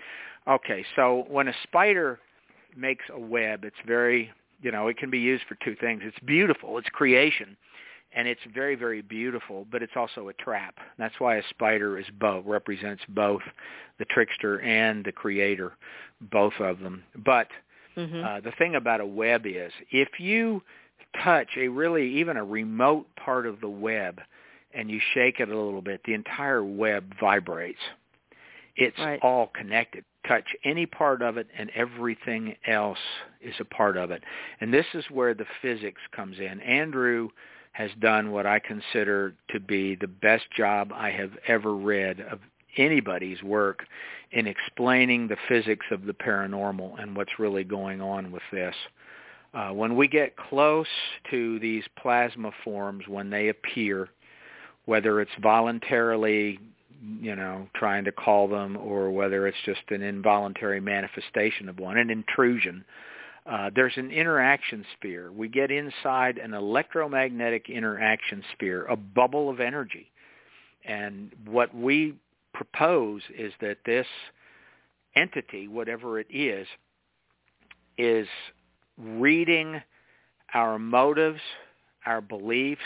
Okay, 0.49 0.85
so 0.97 1.25
when 1.29 1.49
a 1.49 1.55
spider 1.65 2.19
makes 2.77 3.05
a 3.13 3.19
web, 3.21 3.65
it's 3.65 3.77
very 3.87 4.31
you 4.63 4.71
know 4.73 4.89
it 4.89 4.97
can 4.99 5.11
be 5.11 5.19
used 5.19 5.45
for 5.49 5.57
two 5.65 5.77
things. 5.81 6.03
It's 6.05 6.19
beautiful, 6.21 6.79
it's 6.79 6.89
creation, 6.91 7.57
and 8.15 8.27
it's 8.29 8.41
very 8.55 8.75
very 8.77 9.03
beautiful, 9.03 9.67
but 9.71 9.83
it's 9.83 9.93
also 9.97 10.29
a 10.29 10.33
trap. 10.35 10.77
That's 10.99 11.19
why 11.19 11.37
a 11.37 11.43
spider 11.51 11.99
is 11.99 12.07
both 12.19 12.45
represents 12.47 13.03
both 13.09 13.43
the 13.99 14.05
trickster 14.07 14.61
and 14.61 15.05
the 15.05 15.13
creator, 15.13 15.73
both 16.33 16.55
of 16.61 16.81
them. 16.81 17.03
But 17.25 17.49
Mm-hmm. 17.97 18.25
uh, 18.25 18.41
the 18.41 18.53
thing 18.57 18.77
about 18.77 19.01
a 19.01 19.07
web 19.07 19.47
is 19.47 19.73
if 19.91 20.21
you 20.21 20.63
touch 21.23 21.49
a 21.57 21.69
really 21.69 22.09
even 22.21 22.37
a 22.37 22.45
remote 22.45 23.07
part 23.17 23.47
of 23.47 23.61
the 23.61 23.69
web 23.69 24.21
and 24.75 24.91
you 24.91 25.01
shake 25.15 25.41
it 25.41 25.49
a 25.49 25.57
little 25.57 25.83
bit, 25.83 26.01
the 26.05 26.15
entire 26.15 26.63
web 26.65 27.15
vibrates. 27.19 27.81
It's 28.77 28.99
Right. 28.99 29.21
all 29.23 29.49
connected. 29.49 30.05
Touch 30.27 30.55
any 30.65 30.87
part 30.87 31.23
of 31.23 31.37
it 31.37 31.49
and 31.57 31.71
everything 31.71 32.57
else 32.67 32.99
is 33.41 33.59
a 33.59 33.65
part 33.65 33.97
of 33.97 34.11
it. 34.11 34.23
And 34.61 34.73
this 34.73 34.87
is 34.95 35.11
where 35.11 35.35
the 35.35 35.47
physics 35.61 36.01
comes 36.13 36.39
in. 36.39 36.61
Andrew 36.61 37.31
has 37.73 37.91
done 38.01 38.31
what 38.31 38.47
I 38.47 38.59
consider 38.59 39.35
to 39.49 39.61
be 39.61 39.95
the 39.95 40.09
best 40.09 40.51
job 40.51 40.93
I 40.95 41.11
have 41.11 41.33
ever 41.47 41.75
read 41.75 42.21
of 42.21 42.41
anybody's 42.77 43.43
work 43.43 43.87
in 44.33 44.47
explaining 44.47 45.29
the 45.29 45.37
physics 45.49 45.87
of 45.91 46.05
the 46.05 46.15
paranormal 46.15 47.01
and 47.01 47.17
what's 47.17 47.39
really 47.39 47.65
going 47.65 48.01
on 48.01 48.31
with 48.31 48.43
this. 48.53 48.75
Uh, 49.53 49.71
when 49.71 49.97
we 49.97 50.07
get 50.07 50.37
close 50.37 50.87
to 51.31 51.59
these 51.59 51.85
plasma 51.97 52.53
forms, 52.63 53.09
when 53.09 53.31
they 53.31 53.49
appear, 53.49 54.09
whether 54.87 55.21
it's 55.21 55.31
voluntarily, 55.43 56.59
you 57.21 57.37
know, 57.37 57.69
trying 57.75 58.05
to 58.05 58.13
call 58.13 58.49
them, 58.49 58.77
or 58.77 59.11
whether 59.11 59.47
it's 59.47 59.57
just 59.65 59.83
an 59.91 60.03
involuntary 60.03 60.81
manifestation 60.81 61.69
of 61.69 61.79
one, 61.79 61.97
an 61.97 62.11
intrusion, 62.11 62.85
uh, 63.47 63.71
there's 63.75 63.97
an 63.97 64.11
interaction 64.11 64.85
sphere. 64.97 65.33
We 65.33 65.49
get 65.49 65.71
inside 65.71 66.39
an 66.39 66.55
electromagnetic 66.55 67.69
interaction 67.69 68.43
sphere, 68.53 68.85
a 68.87 68.97
bubble 68.97 69.49
of 69.49 69.61
energy. 69.61 70.11
And 70.85 71.31
what 71.47 71.75
we 71.75 72.15
propose 72.53 73.23
is 73.37 73.53
that 73.61 73.79
this 73.87 74.07
entity, 75.17 75.69
whatever 75.69 76.21
it 76.21 76.27
is, 76.31 76.67
is 77.97 78.29
reading 78.99 79.83
our 80.55 80.79
motives, 80.79 81.41
our 82.07 82.21
beliefs, 82.21 82.81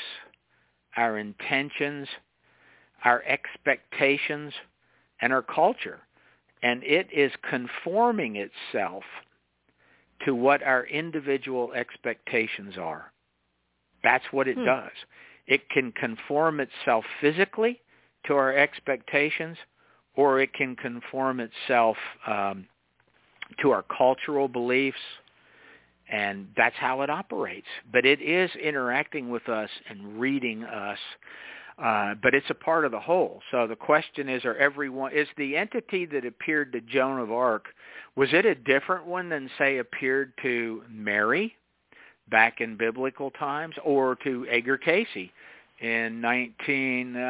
our 0.96 1.18
intentions, 1.18 2.08
our 3.04 3.22
expectations, 3.24 4.52
and 5.20 5.32
our 5.32 5.42
culture. 5.42 6.00
And 6.62 6.82
it 6.82 7.08
is 7.12 7.32
conforming 7.48 8.36
itself 8.36 9.04
to 10.24 10.34
what 10.34 10.62
our 10.62 10.86
individual 10.86 11.72
expectations 11.74 12.74
are. 12.78 13.12
That's 14.02 14.24
what 14.30 14.48
it 14.48 14.56
hmm. 14.56 14.64
does. 14.64 14.92
It 15.46 15.68
can 15.68 15.92
conform 15.92 16.60
itself 16.60 17.04
physically 17.20 17.80
to 18.26 18.34
our 18.34 18.56
expectations, 18.56 19.58
or 20.16 20.40
it 20.40 20.52
can 20.54 20.76
conform 20.76 21.40
itself 21.40 21.96
um, 22.26 22.66
to 23.60 23.70
our 23.70 23.84
cultural 23.96 24.48
beliefs, 24.48 24.96
and 26.15 26.47
that's 26.57 26.77
how 26.77 27.03
it 27.03 27.11
operates. 27.11 27.66
But 27.93 28.07
it 28.07 28.23
is 28.23 28.49
interacting 28.62 29.31
with 29.31 29.49
us 29.49 29.70
and 29.89 30.20
reading 30.20 30.62
us, 30.62 30.99
uh, 31.82 32.15
but 32.23 32.35
it's 32.35 32.49
a 32.51 32.55
part 32.55 32.85
of 32.85 32.93
the 32.93 33.01
whole. 33.01 33.41
So 33.51 33.66
the 33.66 33.74
question 33.74 34.28
is, 34.28 34.45
are 34.45 34.57
everyone 34.57 35.12
is 35.12 35.27
the 35.36 35.57
entity 35.57 36.07
that 36.07 36.24
appeared 36.24 36.73
to 36.73 36.81
Joan 36.81 37.19
of 37.19 37.32
Arc 37.32 37.66
was 38.16 38.28
it 38.32 38.47
a 38.47 38.55
different 38.55 39.07
one 39.07 39.28
than 39.28 39.51
say 39.59 39.78
appeared 39.78 40.32
to 40.43 40.85
Mary 40.89 41.53
back 42.31 42.61
in 42.61 42.77
biblical 42.77 43.32
times, 43.32 43.74
or 43.85 44.15
to 44.23 44.47
Edgar 44.49 44.78
Cayce 44.78 45.31
in 45.81 46.20
19? 46.20 47.16
Uh, 47.16 47.20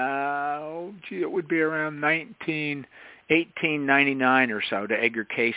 oh, 0.60 0.94
gee, 1.08 1.22
it 1.22 1.30
would 1.30 1.48
be 1.48 1.60
around 1.60 2.00
19. 2.00 2.86
1899 3.28 4.50
or 4.50 4.62
so 4.68 4.86
to 4.86 4.94
Edgar 5.02 5.24
Cayce 5.24 5.54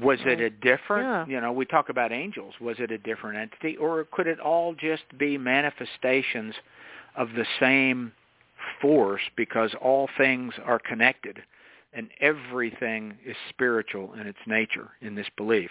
was 0.00 0.18
it 0.24 0.40
a 0.40 0.50
different 0.50 1.04
yeah. 1.04 1.26
you 1.26 1.40
know 1.40 1.52
we 1.52 1.64
talk 1.64 1.88
about 1.88 2.12
angels. 2.12 2.54
Was 2.60 2.76
it 2.78 2.90
a 2.90 2.98
different 2.98 3.38
entity 3.38 3.76
or 3.76 4.06
could 4.12 4.26
it 4.26 4.38
all 4.38 4.74
just 4.74 5.02
be 5.18 5.36
manifestations 5.36 6.54
of 7.16 7.30
the 7.30 7.46
same 7.58 8.12
force 8.80 9.22
because 9.36 9.74
all 9.80 10.08
things 10.16 10.54
are 10.64 10.78
connected 10.78 11.38
and 11.92 12.08
everything 12.20 13.16
is 13.26 13.36
spiritual 13.48 14.14
in 14.14 14.26
its 14.26 14.38
nature 14.46 14.90
in 15.00 15.14
this 15.14 15.26
belief? 15.36 15.70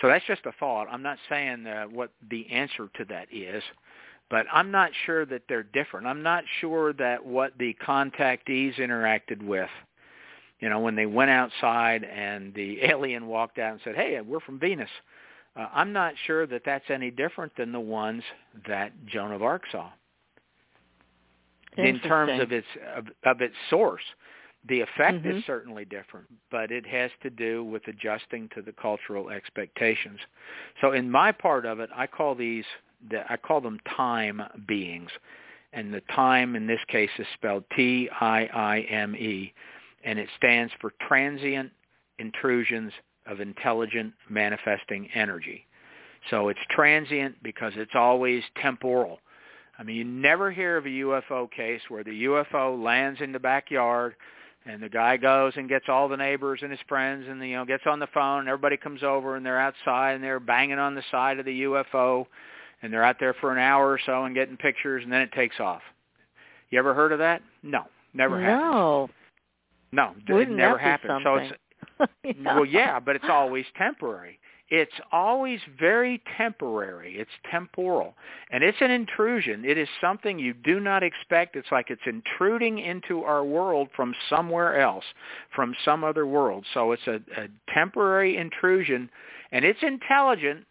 So 0.00 0.08
that's 0.08 0.24
just 0.26 0.46
a 0.46 0.52
thought. 0.52 0.86
I'm 0.90 1.02
not 1.02 1.18
saying 1.28 1.66
uh, 1.66 1.84
what 1.84 2.10
the 2.30 2.50
answer 2.50 2.88
to 2.96 3.04
that 3.06 3.26
is 3.32 3.62
but 4.30 4.46
i'm 4.50 4.70
not 4.70 4.90
sure 5.04 5.26
that 5.26 5.42
they're 5.48 5.62
different. 5.62 6.06
I'm 6.06 6.22
not 6.22 6.42
sure 6.60 6.94
that 6.94 7.24
what 7.24 7.52
the 7.58 7.76
contactees 7.86 8.76
interacted 8.76 9.42
with 9.42 9.68
you 10.62 10.70
know, 10.70 10.78
when 10.78 10.94
they 10.94 11.06
went 11.06 11.30
outside 11.30 12.04
and 12.04 12.54
the 12.54 12.80
alien 12.90 13.26
walked 13.26 13.58
out 13.58 13.72
and 13.72 13.80
said, 13.84 13.96
"Hey, 13.96 14.18
we're 14.24 14.40
from 14.40 14.58
Venus," 14.58 14.88
uh, 15.56 15.66
I'm 15.74 15.92
not 15.92 16.14
sure 16.26 16.46
that 16.46 16.62
that's 16.64 16.88
any 16.88 17.10
different 17.10 17.54
than 17.56 17.72
the 17.72 17.80
ones 17.80 18.22
that 18.66 18.92
Joan 19.04 19.32
of 19.32 19.42
Arc 19.42 19.64
saw. 19.70 19.90
In 21.76 21.98
terms 22.00 22.40
of 22.40 22.52
its 22.52 22.66
of, 22.94 23.06
of 23.24 23.40
its 23.40 23.54
source, 23.70 24.02
the 24.68 24.82
effect 24.82 25.24
mm-hmm. 25.24 25.38
is 25.38 25.44
certainly 25.46 25.84
different, 25.84 26.26
but 26.50 26.70
it 26.70 26.86
has 26.86 27.10
to 27.22 27.30
do 27.30 27.64
with 27.64 27.82
adjusting 27.88 28.48
to 28.54 28.62
the 28.62 28.72
cultural 28.72 29.30
expectations. 29.30 30.20
So, 30.80 30.92
in 30.92 31.10
my 31.10 31.32
part 31.32 31.66
of 31.66 31.80
it, 31.80 31.90
I 31.96 32.06
call 32.06 32.34
these 32.34 32.66
I 33.28 33.36
call 33.36 33.60
them 33.60 33.80
time 33.96 34.42
beings, 34.68 35.10
and 35.72 35.92
the 35.92 36.02
time 36.14 36.54
in 36.54 36.68
this 36.68 36.80
case 36.86 37.10
is 37.18 37.26
spelled 37.34 37.64
T 37.74 38.08
I 38.20 38.44
I 38.44 38.80
M 38.82 39.16
E 39.16 39.52
and 40.04 40.18
it 40.18 40.28
stands 40.36 40.72
for 40.80 40.92
transient 41.06 41.70
intrusions 42.18 42.92
of 43.26 43.40
intelligent 43.40 44.12
manifesting 44.28 45.08
energy. 45.14 45.66
So 46.30 46.48
it's 46.48 46.60
transient 46.70 47.36
because 47.42 47.72
it's 47.76 47.94
always 47.94 48.42
temporal. 48.60 49.18
I 49.78 49.82
mean, 49.82 49.96
you 49.96 50.04
never 50.04 50.50
hear 50.50 50.76
of 50.76 50.86
a 50.86 50.90
UFO 50.90 51.50
case 51.50 51.80
where 51.88 52.04
the 52.04 52.24
UFO 52.24 52.82
lands 52.82 53.20
in 53.20 53.32
the 53.32 53.40
backyard 53.40 54.14
and 54.64 54.82
the 54.82 54.88
guy 54.88 55.16
goes 55.16 55.54
and 55.56 55.68
gets 55.68 55.86
all 55.88 56.08
the 56.08 56.16
neighbors 56.16 56.60
and 56.62 56.70
his 56.70 56.80
friends 56.88 57.26
and 57.28 57.40
you 57.42 57.56
know 57.56 57.64
gets 57.64 57.84
on 57.86 57.98
the 57.98 58.06
phone 58.14 58.40
and 58.40 58.48
everybody 58.48 58.76
comes 58.76 59.02
over 59.02 59.34
and 59.34 59.44
they're 59.44 59.58
outside 59.58 60.12
and 60.12 60.22
they're 60.22 60.38
banging 60.38 60.78
on 60.78 60.94
the 60.94 61.02
side 61.10 61.38
of 61.40 61.46
the 61.46 61.62
UFO 61.62 62.26
and 62.82 62.92
they're 62.92 63.02
out 63.02 63.16
there 63.18 63.34
for 63.34 63.50
an 63.50 63.58
hour 63.58 63.90
or 63.90 63.98
so 64.04 64.24
and 64.24 64.34
getting 64.34 64.56
pictures 64.56 65.02
and 65.02 65.12
then 65.12 65.20
it 65.20 65.32
takes 65.32 65.58
off. 65.58 65.82
You 66.70 66.78
ever 66.78 66.94
heard 66.94 67.12
of 67.12 67.18
that? 67.18 67.42
No, 67.62 67.84
never 68.14 68.40
no. 68.40 68.44
happened. 68.44 68.70
No. 68.70 69.10
No, 69.92 70.14
Wouldn't 70.28 70.52
it 70.52 70.56
never 70.56 70.78
happens. 70.78 71.22
So 71.22 71.34
it's 71.36 71.52
yeah. 72.24 72.54
well, 72.54 72.64
yeah, 72.64 72.98
but 72.98 73.16
it's 73.16 73.24
always 73.28 73.66
temporary. 73.76 74.38
It's 74.74 74.92
always 75.12 75.60
very 75.78 76.22
temporary. 76.38 77.18
It's 77.18 77.30
temporal. 77.50 78.14
And 78.50 78.64
it's 78.64 78.78
an 78.80 78.90
intrusion. 78.90 79.66
It 79.66 79.76
is 79.76 79.86
something 80.00 80.38
you 80.38 80.54
do 80.54 80.80
not 80.80 81.02
expect. 81.02 81.56
It's 81.56 81.70
like 81.70 81.90
it's 81.90 82.00
intruding 82.06 82.78
into 82.78 83.22
our 83.22 83.44
world 83.44 83.88
from 83.94 84.14
somewhere 84.30 84.80
else, 84.80 85.04
from 85.54 85.74
some 85.84 86.04
other 86.04 86.26
world. 86.26 86.64
So 86.72 86.92
it's 86.92 87.06
a, 87.06 87.20
a 87.36 87.48
temporary 87.74 88.38
intrusion, 88.38 89.10
and 89.52 89.62
it's 89.62 89.82
intelligent. 89.82 90.64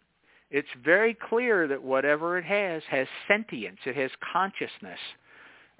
It's 0.50 0.68
very 0.84 1.14
clear 1.14 1.68
that 1.68 1.80
whatever 1.80 2.38
it 2.38 2.44
has 2.44 2.82
has 2.90 3.06
sentience. 3.28 3.78
It 3.86 3.94
has 3.94 4.10
consciousness. 4.32 4.98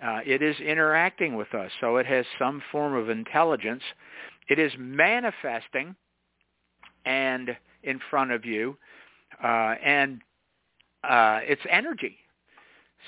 Uh, 0.05 0.21
it 0.27 0.43
is 0.43 0.59
interacting 0.61 1.37
with 1.37 1.55
us, 1.55 1.71
so 1.81 1.97
it 1.97 2.07
has 2.07 2.25
some 2.39 2.63
form 2.73 2.95
of 2.95 3.09
intelligence. 3.09 3.83
It 4.49 4.59
is 4.59 4.73
manifesting 4.77 5.95
and 7.05 7.57
in 7.83 8.01
front 8.11 8.33
of 8.33 8.45
you, 8.45 8.77
uh, 9.43 9.75
and 9.85 10.21
uh, 11.05 11.41
it's 11.43 11.63
energy. 11.71 12.17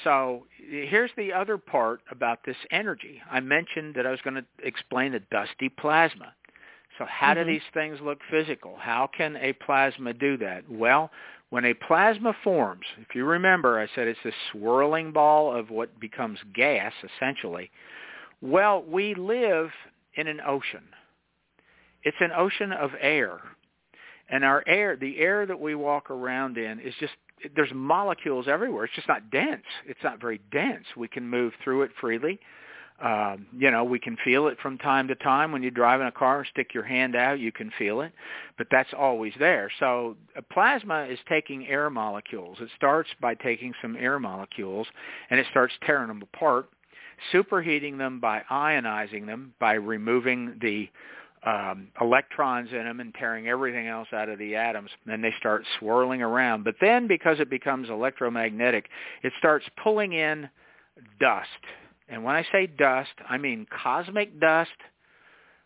So 0.02 0.46
here's 0.68 1.10
the 1.16 1.32
other 1.32 1.56
part 1.56 2.00
about 2.10 2.40
this 2.44 2.56
energy. 2.72 3.20
I 3.30 3.40
mentioned 3.40 3.94
that 3.94 4.06
I 4.06 4.10
was 4.10 4.20
going 4.22 4.34
to 4.34 4.44
explain 4.62 5.12
the 5.12 5.20
dusty 5.30 5.68
plasma. 5.68 6.34
So 6.98 7.04
how 7.08 7.34
mm-hmm. 7.34 7.46
do 7.46 7.52
these 7.52 7.62
things 7.72 7.98
look 8.02 8.18
physical? 8.30 8.76
How 8.78 9.08
can 9.16 9.36
a 9.36 9.52
plasma 9.52 10.12
do 10.12 10.36
that? 10.38 10.68
Well, 10.68 11.10
when 11.55 11.66
a 11.66 11.72
plasma 11.72 12.35
forms, 12.43 12.85
if 13.01 13.14
you 13.14 13.24
remember, 13.24 13.78
I 13.78 13.86
said 13.94 14.09
it's 14.09 14.18
this 14.24 14.35
swirling 14.51 15.12
ball 15.12 15.55
of 15.55 15.70
what 15.70 16.01
becomes 16.01 16.40
gas, 16.52 16.93
essentially. 17.14 17.70
Well, 18.43 18.82
we 18.82 19.14
live 19.14 19.70
in 20.16 20.26
an 20.26 20.40
ocean. 20.44 20.82
It's 22.02 22.16
an 22.18 22.32
ocean 22.36 22.72
of 22.72 22.90
air. 23.01 23.39
And 24.28 24.44
our 24.44 24.64
air, 24.66 24.97
the 24.97 25.20
air 25.20 25.47
that 25.47 25.60
we 25.60 25.76
walk 25.76 26.10
around 26.10 26.59
in 26.59 26.81
is 26.81 26.93
just, 26.98 27.12
there's 27.55 27.72
molecules 27.72 28.48
everywhere. 28.48 28.86
It's 28.86 28.94
just 28.97 29.06
not 29.06 29.31
dense. 29.31 29.62
It's 29.86 30.02
not 30.02 30.20
very 30.20 30.40
dense. 30.51 30.86
We 30.97 31.06
can 31.06 31.24
move 31.24 31.52
through 31.62 31.82
it 31.82 31.93
freely. 32.01 32.40
Um, 33.02 33.46
you 33.58 33.72
know, 33.72 33.82
we 33.82 33.98
can 33.98 34.16
feel 34.24 34.46
it 34.46 34.56
from 34.60 34.78
time 34.78 35.08
to 35.08 35.16
time 35.16 35.50
when 35.50 35.64
you 35.64 35.70
drive 35.72 36.00
in 36.00 36.06
a 36.06 36.12
car, 36.12 36.44
stick 36.44 36.72
your 36.72 36.84
hand 36.84 37.16
out, 37.16 37.40
you 37.40 37.50
can 37.50 37.72
feel 37.76 38.02
it, 38.02 38.12
but 38.56 38.68
that's 38.70 38.90
always 38.96 39.32
there. 39.38 39.68
So 39.80 40.16
plasma 40.52 41.06
is 41.06 41.18
taking 41.28 41.66
air 41.66 41.90
molecules. 41.90 42.58
It 42.60 42.68
starts 42.76 43.10
by 43.20 43.34
taking 43.34 43.72
some 43.82 43.96
air 43.96 44.20
molecules 44.20 44.86
and 45.28 45.40
it 45.40 45.46
starts 45.50 45.74
tearing 45.84 46.06
them 46.06 46.22
apart, 46.22 46.68
superheating 47.32 47.98
them 47.98 48.20
by 48.20 48.42
ionizing 48.48 49.26
them, 49.26 49.54
by 49.58 49.72
removing 49.72 50.56
the 50.60 50.88
um, 51.44 51.88
electrons 52.00 52.70
in 52.70 52.84
them 52.84 53.00
and 53.00 53.12
tearing 53.14 53.48
everything 53.48 53.88
else 53.88 54.08
out 54.12 54.28
of 54.28 54.38
the 54.38 54.54
atoms. 54.54 54.90
Then 55.04 55.20
they 55.20 55.34
start 55.38 55.64
swirling 55.80 56.22
around. 56.22 56.62
But 56.62 56.76
then 56.80 57.08
because 57.08 57.40
it 57.40 57.50
becomes 57.50 57.90
electromagnetic, 57.90 58.88
it 59.24 59.32
starts 59.38 59.66
pulling 59.82 60.12
in 60.12 60.48
dust 61.18 61.48
and 62.09 62.24
when 62.24 62.35
I 62.35 62.44
say 62.52 62.66
dust, 62.66 63.12
I 63.28 63.39
mean 63.39 63.66
cosmic 63.82 64.40
dust, 64.40 64.70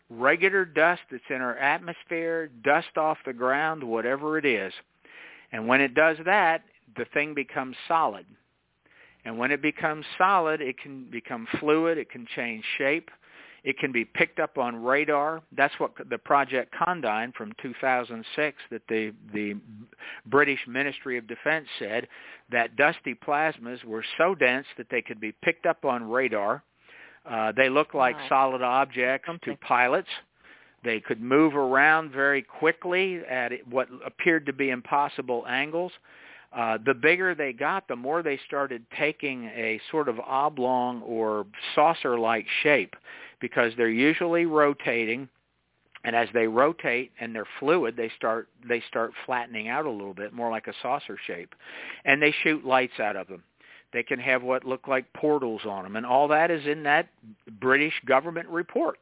regular 0.09 0.65
dust 0.65 1.01
that's 1.11 1.23
in 1.29 1.41
our 1.41 1.57
atmosphere, 1.57 2.49
dust 2.63 2.97
off 2.97 3.17
the 3.25 3.33
ground, 3.33 3.83
whatever 3.83 4.37
it 4.37 4.45
is. 4.45 4.73
And 5.51 5.67
when 5.67 5.81
it 5.81 5.93
does 5.95 6.17
that, 6.25 6.63
the 6.95 7.05
thing 7.13 7.33
becomes 7.33 7.75
solid. 7.87 8.25
And 9.25 9.37
when 9.37 9.51
it 9.51 9.61
becomes 9.61 10.05
solid, 10.17 10.61
it 10.61 10.77
can 10.79 11.09
become 11.11 11.47
fluid, 11.59 11.97
it 11.97 12.09
can 12.09 12.25
change 12.35 12.63
shape, 12.77 13.11
it 13.63 13.77
can 13.77 13.91
be 13.91 14.05
picked 14.05 14.39
up 14.39 14.57
on 14.57 14.75
radar. 14.75 15.41
That's 15.55 15.73
what 15.79 15.91
the 16.09 16.17
Project 16.17 16.73
Condign 16.83 17.33
from 17.37 17.51
2006 17.61 18.57
that 18.71 18.81
the 18.87 19.13
the 19.33 19.55
British 20.25 20.59
Ministry 20.67 21.17
of 21.17 21.27
Defense 21.27 21.67
said 21.77 22.07
that 22.51 22.75
dusty 22.75 23.15
plasmas 23.15 23.83
were 23.83 24.03
so 24.17 24.35
dense 24.35 24.67
that 24.77 24.87
they 24.89 25.01
could 25.01 25.19
be 25.19 25.33
picked 25.43 25.65
up 25.65 25.85
on 25.85 26.09
radar. 26.09 26.63
Uh, 27.29 27.51
they 27.55 27.69
look 27.69 27.93
like 27.93 28.15
wow. 28.15 28.29
solid 28.29 28.61
objects 28.61 29.27
Something. 29.27 29.55
to 29.55 29.59
pilots. 29.65 30.09
They 30.83 31.01
could 31.01 31.21
move 31.21 31.55
around 31.55 32.11
very 32.11 32.41
quickly 32.41 33.19
at 33.29 33.51
what 33.69 33.89
appeared 34.05 34.45
to 34.45 34.53
be 34.53 34.69
impossible 34.69 35.45
angles. 35.47 35.91
Uh, 36.51 36.77
the 36.83 36.93
bigger 36.93 37.35
they 37.35 37.53
got, 37.53 37.87
the 37.87 37.95
more 37.95 38.23
they 38.23 38.39
started 38.47 38.83
taking 38.97 39.45
a 39.45 39.79
sort 39.91 40.09
of 40.09 40.19
oblong 40.19 41.01
or 41.03 41.45
saucer-like 41.75 42.45
shape 42.63 42.95
because 43.39 43.71
they're 43.77 43.89
usually 43.89 44.45
rotating 44.45 45.29
and 46.03 46.15
as 46.15 46.29
they 46.33 46.47
rotate 46.47 47.11
and 47.19 47.35
they're 47.35 47.47
fluid, 47.59 47.95
they 47.97 48.09
start 48.15 48.47
they 48.67 48.81
start 48.87 49.11
flattening 49.25 49.67
out 49.67 49.85
a 49.85 49.89
little 49.89 50.13
bit, 50.13 50.33
more 50.33 50.49
like 50.49 50.67
a 50.67 50.73
saucer 50.81 51.17
shape, 51.27 51.53
and 52.05 52.21
they 52.21 52.33
shoot 52.43 52.65
lights 52.65 52.99
out 52.99 53.15
of 53.15 53.27
them. 53.27 53.43
They 53.91 54.03
can 54.03 54.19
have 54.19 54.43
what 54.43 54.63
look 54.63 54.87
like 54.87 55.11
portals 55.13 55.61
on 55.65 55.83
them, 55.83 55.95
and 55.95 56.05
all 56.05 56.27
that 56.29 56.51
is 56.51 56.65
in 56.65 56.83
that 56.83 57.09
British 57.59 57.93
government 58.05 58.47
report. 58.47 58.97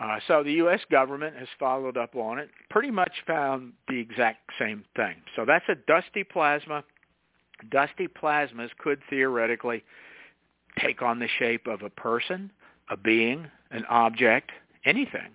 Uh, 0.00 0.18
so 0.28 0.42
the 0.44 0.52
U.S. 0.52 0.80
government 0.90 1.36
has 1.36 1.48
followed 1.58 1.96
up 1.96 2.14
on 2.14 2.38
it, 2.38 2.50
pretty 2.70 2.90
much 2.90 3.12
found 3.26 3.72
the 3.88 3.98
exact 3.98 4.50
same 4.58 4.84
thing. 4.94 5.16
So 5.34 5.44
that's 5.44 5.64
a 5.68 5.74
dusty 5.74 6.22
plasma. 6.22 6.84
Dusty 7.68 8.06
plasmas 8.06 8.68
could 8.78 9.00
theoretically 9.10 9.82
take 10.78 11.02
on 11.02 11.18
the 11.18 11.28
shape 11.38 11.66
of 11.66 11.82
a 11.82 11.90
person, 11.90 12.52
a 12.88 12.96
being, 12.96 13.48
an 13.72 13.84
object, 13.86 14.52
anything, 14.84 15.32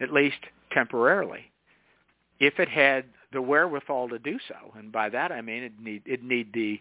at 0.00 0.12
least 0.12 0.38
temporarily, 0.72 1.50
if 2.38 2.60
it 2.60 2.68
had 2.68 3.04
the 3.32 3.42
wherewithal 3.42 4.08
to 4.10 4.18
do 4.20 4.38
so. 4.46 4.54
And 4.78 4.92
by 4.92 5.08
that 5.08 5.32
I 5.32 5.40
mean 5.40 5.64
it 5.64 5.72
need 5.80 6.02
it 6.06 6.22
need 6.22 6.52
the 6.52 6.80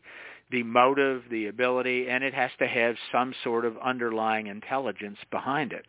the 0.52 0.62
motive, 0.62 1.24
the 1.32 1.48
ability, 1.48 2.08
and 2.08 2.24
it 2.24 2.36
has 2.36 2.52
to 2.60 2.68
have 2.68 2.96
some 3.12 3.34
sort 3.44 3.66
of 3.66 3.76
underlying 3.80 4.46
intelligence 4.46 5.18
behind 5.32 5.74
it. 5.74 5.86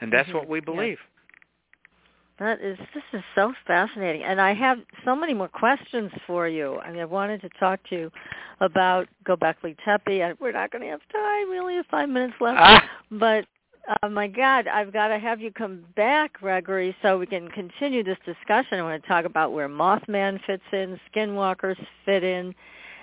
And 0.00 0.12
that's 0.12 0.28
mm-hmm. 0.28 0.38
what 0.38 0.48
we 0.48 0.60
believe. 0.60 0.98
That 2.38 2.60
is 2.60 2.78
this 2.94 3.02
is 3.12 3.22
so 3.34 3.52
fascinating, 3.66 4.22
and 4.22 4.40
I 4.40 4.54
have 4.54 4.78
so 5.04 5.16
many 5.16 5.34
more 5.34 5.48
questions 5.48 6.12
for 6.24 6.46
you. 6.46 6.78
I 6.78 6.92
mean, 6.92 7.00
I 7.00 7.04
wanted 7.04 7.40
to 7.40 7.48
talk 7.58 7.80
to 7.90 7.96
you 7.96 8.12
about 8.60 9.08
Gobekli 9.24 9.76
Tepe, 9.84 10.22
and 10.22 10.38
we're 10.38 10.52
not 10.52 10.70
going 10.70 10.82
to 10.82 10.90
have 10.90 11.00
time. 11.12 11.50
We 11.50 11.58
only 11.58 11.74
have 11.74 11.86
five 11.86 12.08
minutes 12.08 12.34
left. 12.40 12.58
Ah. 12.60 12.88
But 13.10 13.46
oh 14.02 14.08
my 14.08 14.28
God, 14.28 14.68
I've 14.68 14.92
got 14.92 15.08
to 15.08 15.18
have 15.18 15.40
you 15.40 15.50
come 15.50 15.84
back, 15.96 16.34
Gregory, 16.34 16.94
so 17.02 17.18
we 17.18 17.26
can 17.26 17.48
continue 17.48 18.04
this 18.04 18.18
discussion. 18.24 18.78
I 18.78 18.82
want 18.82 19.02
to 19.02 19.08
talk 19.08 19.24
about 19.24 19.52
where 19.52 19.68
Mothman 19.68 20.38
fits 20.46 20.62
in, 20.72 21.00
Skinwalkers 21.12 21.76
fit 22.04 22.22
in, 22.22 22.54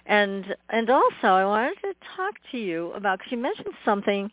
and 0.06 0.56
and 0.70 0.90
also 0.90 1.28
I 1.28 1.46
wanted 1.46 1.76
to 1.82 1.94
talk 2.16 2.36
to 2.52 2.58
you 2.58 2.92
about 2.94 3.20
because 3.20 3.34
you 3.34 3.38
mentioned 3.38 3.74
something 3.84 4.32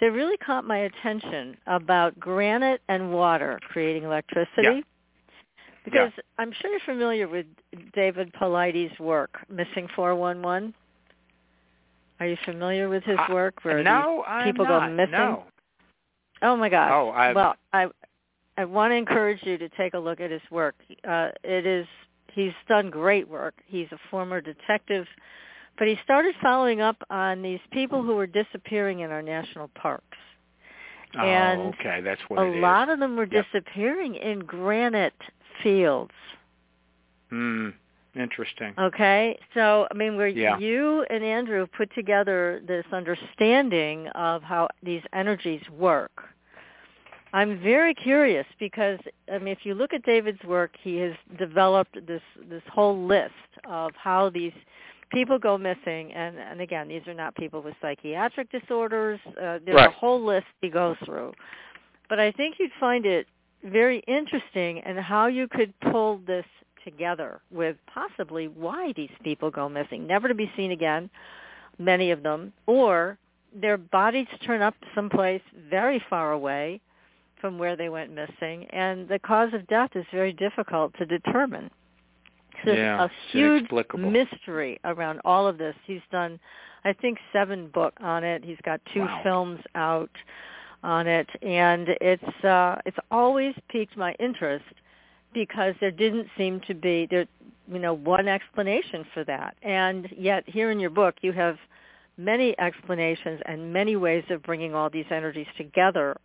that 0.00 0.12
really 0.12 0.36
caught 0.36 0.64
my 0.64 0.78
attention 0.78 1.56
about 1.66 2.18
granite 2.18 2.80
and 2.88 3.12
water 3.12 3.58
creating 3.68 4.04
electricity. 4.04 4.62
Yeah. 4.62 4.80
Because 5.84 6.12
yeah. 6.16 6.22
I'm 6.38 6.52
sure 6.52 6.70
you're 6.70 6.80
familiar 6.80 7.28
with 7.28 7.46
David 7.94 8.32
Paulides' 8.34 8.98
work, 9.00 9.38
Missing 9.48 9.88
411. 9.96 10.74
Are 12.20 12.26
you 12.26 12.36
familiar 12.44 12.88
with 12.88 13.04
his 13.04 13.18
work 13.30 13.54
where 13.62 13.82
no, 13.82 14.24
people 14.44 14.64
not. 14.66 14.88
go 14.88 14.94
missing? 14.94 15.12
No. 15.12 15.44
Oh 16.42 16.56
my 16.56 16.68
gosh. 16.68 16.90
Oh, 16.92 17.10
I've... 17.10 17.36
well, 17.36 17.54
I 17.72 17.86
I 18.56 18.64
want 18.64 18.90
to 18.90 18.96
encourage 18.96 19.40
you 19.44 19.56
to 19.58 19.68
take 19.70 19.94
a 19.94 19.98
look 19.98 20.20
at 20.20 20.30
his 20.30 20.42
work. 20.50 20.74
Uh, 21.08 21.28
it 21.44 21.64
is 21.64 21.86
he's 22.32 22.52
done 22.68 22.90
great 22.90 23.28
work. 23.28 23.54
He's 23.66 23.86
a 23.92 23.98
former 24.10 24.40
detective 24.40 25.06
but 25.78 25.88
he 25.88 25.96
started 26.04 26.34
following 26.42 26.80
up 26.80 26.96
on 27.10 27.42
these 27.42 27.60
people 27.72 28.02
who 28.02 28.14
were 28.14 28.26
disappearing 28.26 29.00
in 29.00 29.10
our 29.10 29.22
national 29.22 29.68
parks. 29.68 30.18
Oh, 31.16 31.20
and 31.20 31.74
okay, 31.74 32.00
that's 32.02 32.20
what 32.28 32.40
a 32.40 32.60
lot 32.60 32.88
of 32.88 32.98
them 32.98 33.16
were 33.16 33.28
Yep. 33.30 33.46
disappearing 33.52 34.14
in 34.16 34.40
granite 34.40 35.14
fields. 35.62 36.12
Hmm. 37.30 37.70
Interesting. 38.14 38.74
Okay, 38.78 39.38
so 39.54 39.86
I 39.90 39.94
mean, 39.94 40.16
where 40.16 40.26
Yeah. 40.28 40.58
you 40.58 41.02
and 41.08 41.22
Andrew 41.22 41.66
put 41.66 41.92
together 41.94 42.60
this 42.64 42.84
understanding 42.92 44.08
of 44.08 44.42
how 44.42 44.68
these 44.82 45.02
energies 45.12 45.62
work. 45.70 46.28
I'm 47.32 47.58
very 47.58 47.94
curious 47.94 48.46
because 48.58 48.98
I 49.30 49.38
mean, 49.38 49.48
if 49.52 49.64
you 49.64 49.74
look 49.74 49.92
at 49.92 50.02
David's 50.02 50.42
work, 50.44 50.74
he 50.76 50.96
has 50.96 51.14
developed 51.38 52.04
this 52.06 52.22
this 52.48 52.62
whole 52.72 53.04
list 53.04 53.34
of 53.64 53.94
how 53.94 54.30
these 54.30 54.54
people 55.10 55.38
go 55.38 55.58
missing, 55.58 56.12
and 56.12 56.38
and 56.38 56.60
again, 56.60 56.88
these 56.88 57.06
are 57.06 57.14
not 57.14 57.34
people 57.34 57.62
with 57.62 57.74
psychiatric 57.80 58.50
disorders. 58.50 59.20
Uh, 59.28 59.58
there's 59.64 59.86
a 59.86 59.90
whole 59.90 60.24
list 60.24 60.46
he 60.60 60.68
go 60.68 60.96
through, 61.04 61.32
but 62.08 62.18
I 62.18 62.32
think 62.32 62.56
you'd 62.58 62.72
find 62.78 63.06
it 63.06 63.26
very 63.64 64.00
interesting 64.06 64.80
and 64.80 64.98
how 64.98 65.26
you 65.26 65.48
could 65.48 65.72
pull 65.80 66.20
this 66.26 66.44
together 66.84 67.40
with 67.50 67.76
possibly 67.92 68.48
why 68.48 68.92
these 68.96 69.10
people 69.22 69.50
go 69.50 69.68
missing, 69.68 70.06
never 70.06 70.28
to 70.28 70.34
be 70.34 70.50
seen 70.56 70.70
again, 70.70 71.10
many 71.78 72.10
of 72.10 72.22
them, 72.22 72.52
or 72.66 73.18
their 73.54 73.76
bodies 73.76 74.26
turn 74.44 74.62
up 74.62 74.74
someplace 74.94 75.42
very 75.70 76.02
far 76.08 76.32
away 76.32 76.80
from 77.40 77.58
where 77.58 77.76
they 77.76 77.88
went 77.88 78.12
missing, 78.12 78.66
and 78.70 79.08
the 79.08 79.18
cause 79.18 79.52
of 79.54 79.66
death 79.68 79.90
is 79.94 80.04
very 80.12 80.32
difficult 80.32 80.92
to 80.98 81.06
determine. 81.06 81.70
So 82.64 82.72
Yeah, 82.72 83.04
it's 83.04 83.12
a 83.12 83.38
huge 83.38 83.70
mystery 83.96 84.80
around 84.84 85.20
all 85.24 85.46
of 85.46 85.58
this. 85.58 85.74
He's 85.86 86.00
done, 86.10 86.38
I 86.84 86.92
think, 86.92 87.18
seven 87.32 87.68
book 87.68 87.94
on 88.00 88.24
it. 88.24 88.44
He's 88.44 88.58
got 88.64 88.80
two 88.92 89.00
Wow. 89.00 89.20
films 89.22 89.60
out 89.74 90.10
on 90.82 91.06
it, 91.06 91.28
and 91.42 91.88
it's 92.00 92.44
uh, 92.44 92.80
it's 92.86 92.98
always 93.10 93.54
piqued 93.68 93.96
my 93.96 94.14
interest 94.20 94.64
because 95.34 95.74
there 95.80 95.90
didn't 95.90 96.28
seem 96.36 96.60
to 96.60 96.74
be 96.74 97.06
there, 97.10 97.26
you 97.70 97.78
know, 97.78 97.94
one 97.94 98.28
explanation 98.28 99.04
for 99.12 99.24
that. 99.24 99.56
And 99.62 100.08
yet, 100.16 100.44
here 100.48 100.70
in 100.70 100.80
your 100.80 100.90
book, 100.90 101.16
you 101.20 101.32
have 101.32 101.58
many 102.16 102.58
explanations 102.58 103.40
and 103.46 103.72
many 103.72 103.96
ways 103.96 104.24
of 104.30 104.42
bringing 104.42 104.74
all 104.74 104.90
these 104.90 105.06
energies 105.10 105.46
together 105.56 106.16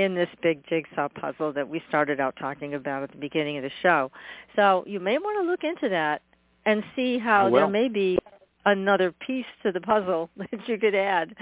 in 0.00 0.14
this 0.14 0.28
big 0.42 0.66
jigsaw 0.68 1.08
puzzle 1.08 1.52
that 1.52 1.68
we 1.68 1.82
started 1.88 2.20
out 2.20 2.34
talking 2.38 2.74
about 2.74 3.02
at 3.02 3.10
the 3.10 3.16
beginning 3.18 3.56
of 3.56 3.62
the 3.62 3.70
show. 3.82 4.10
So 4.56 4.84
you 4.86 5.00
may 5.00 5.18
want 5.18 5.42
to 5.44 5.50
look 5.50 5.64
into 5.64 5.88
that 5.88 6.22
and 6.66 6.82
see 6.94 7.18
how 7.18 7.48
there 7.50 7.68
may 7.68 7.88
be 7.88 8.18
another 8.66 9.12
piece 9.12 9.46
to 9.62 9.72
the 9.72 9.80
puzzle 9.80 10.30
that 10.36 10.68
you 10.68 10.78
could 10.78 10.94
add. 10.94 11.34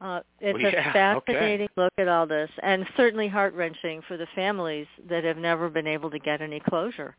Uh, 0.00 0.20
it's 0.40 0.58
Well, 0.58 0.66
a 0.66 0.72
yeah, 0.72 0.92
fascinating 0.92 1.68
look 1.76 1.92
at 1.96 2.06
all 2.08 2.26
this, 2.26 2.50
and 2.62 2.86
certainly 2.96 3.28
heart-wrenching 3.28 4.02
for 4.06 4.18
the 4.18 4.26
families 4.34 4.86
that 5.08 5.24
have 5.24 5.38
never 5.38 5.70
been 5.70 5.86
able 5.86 6.10
to 6.10 6.18
get 6.18 6.42
any 6.42 6.60
closure 6.60 7.16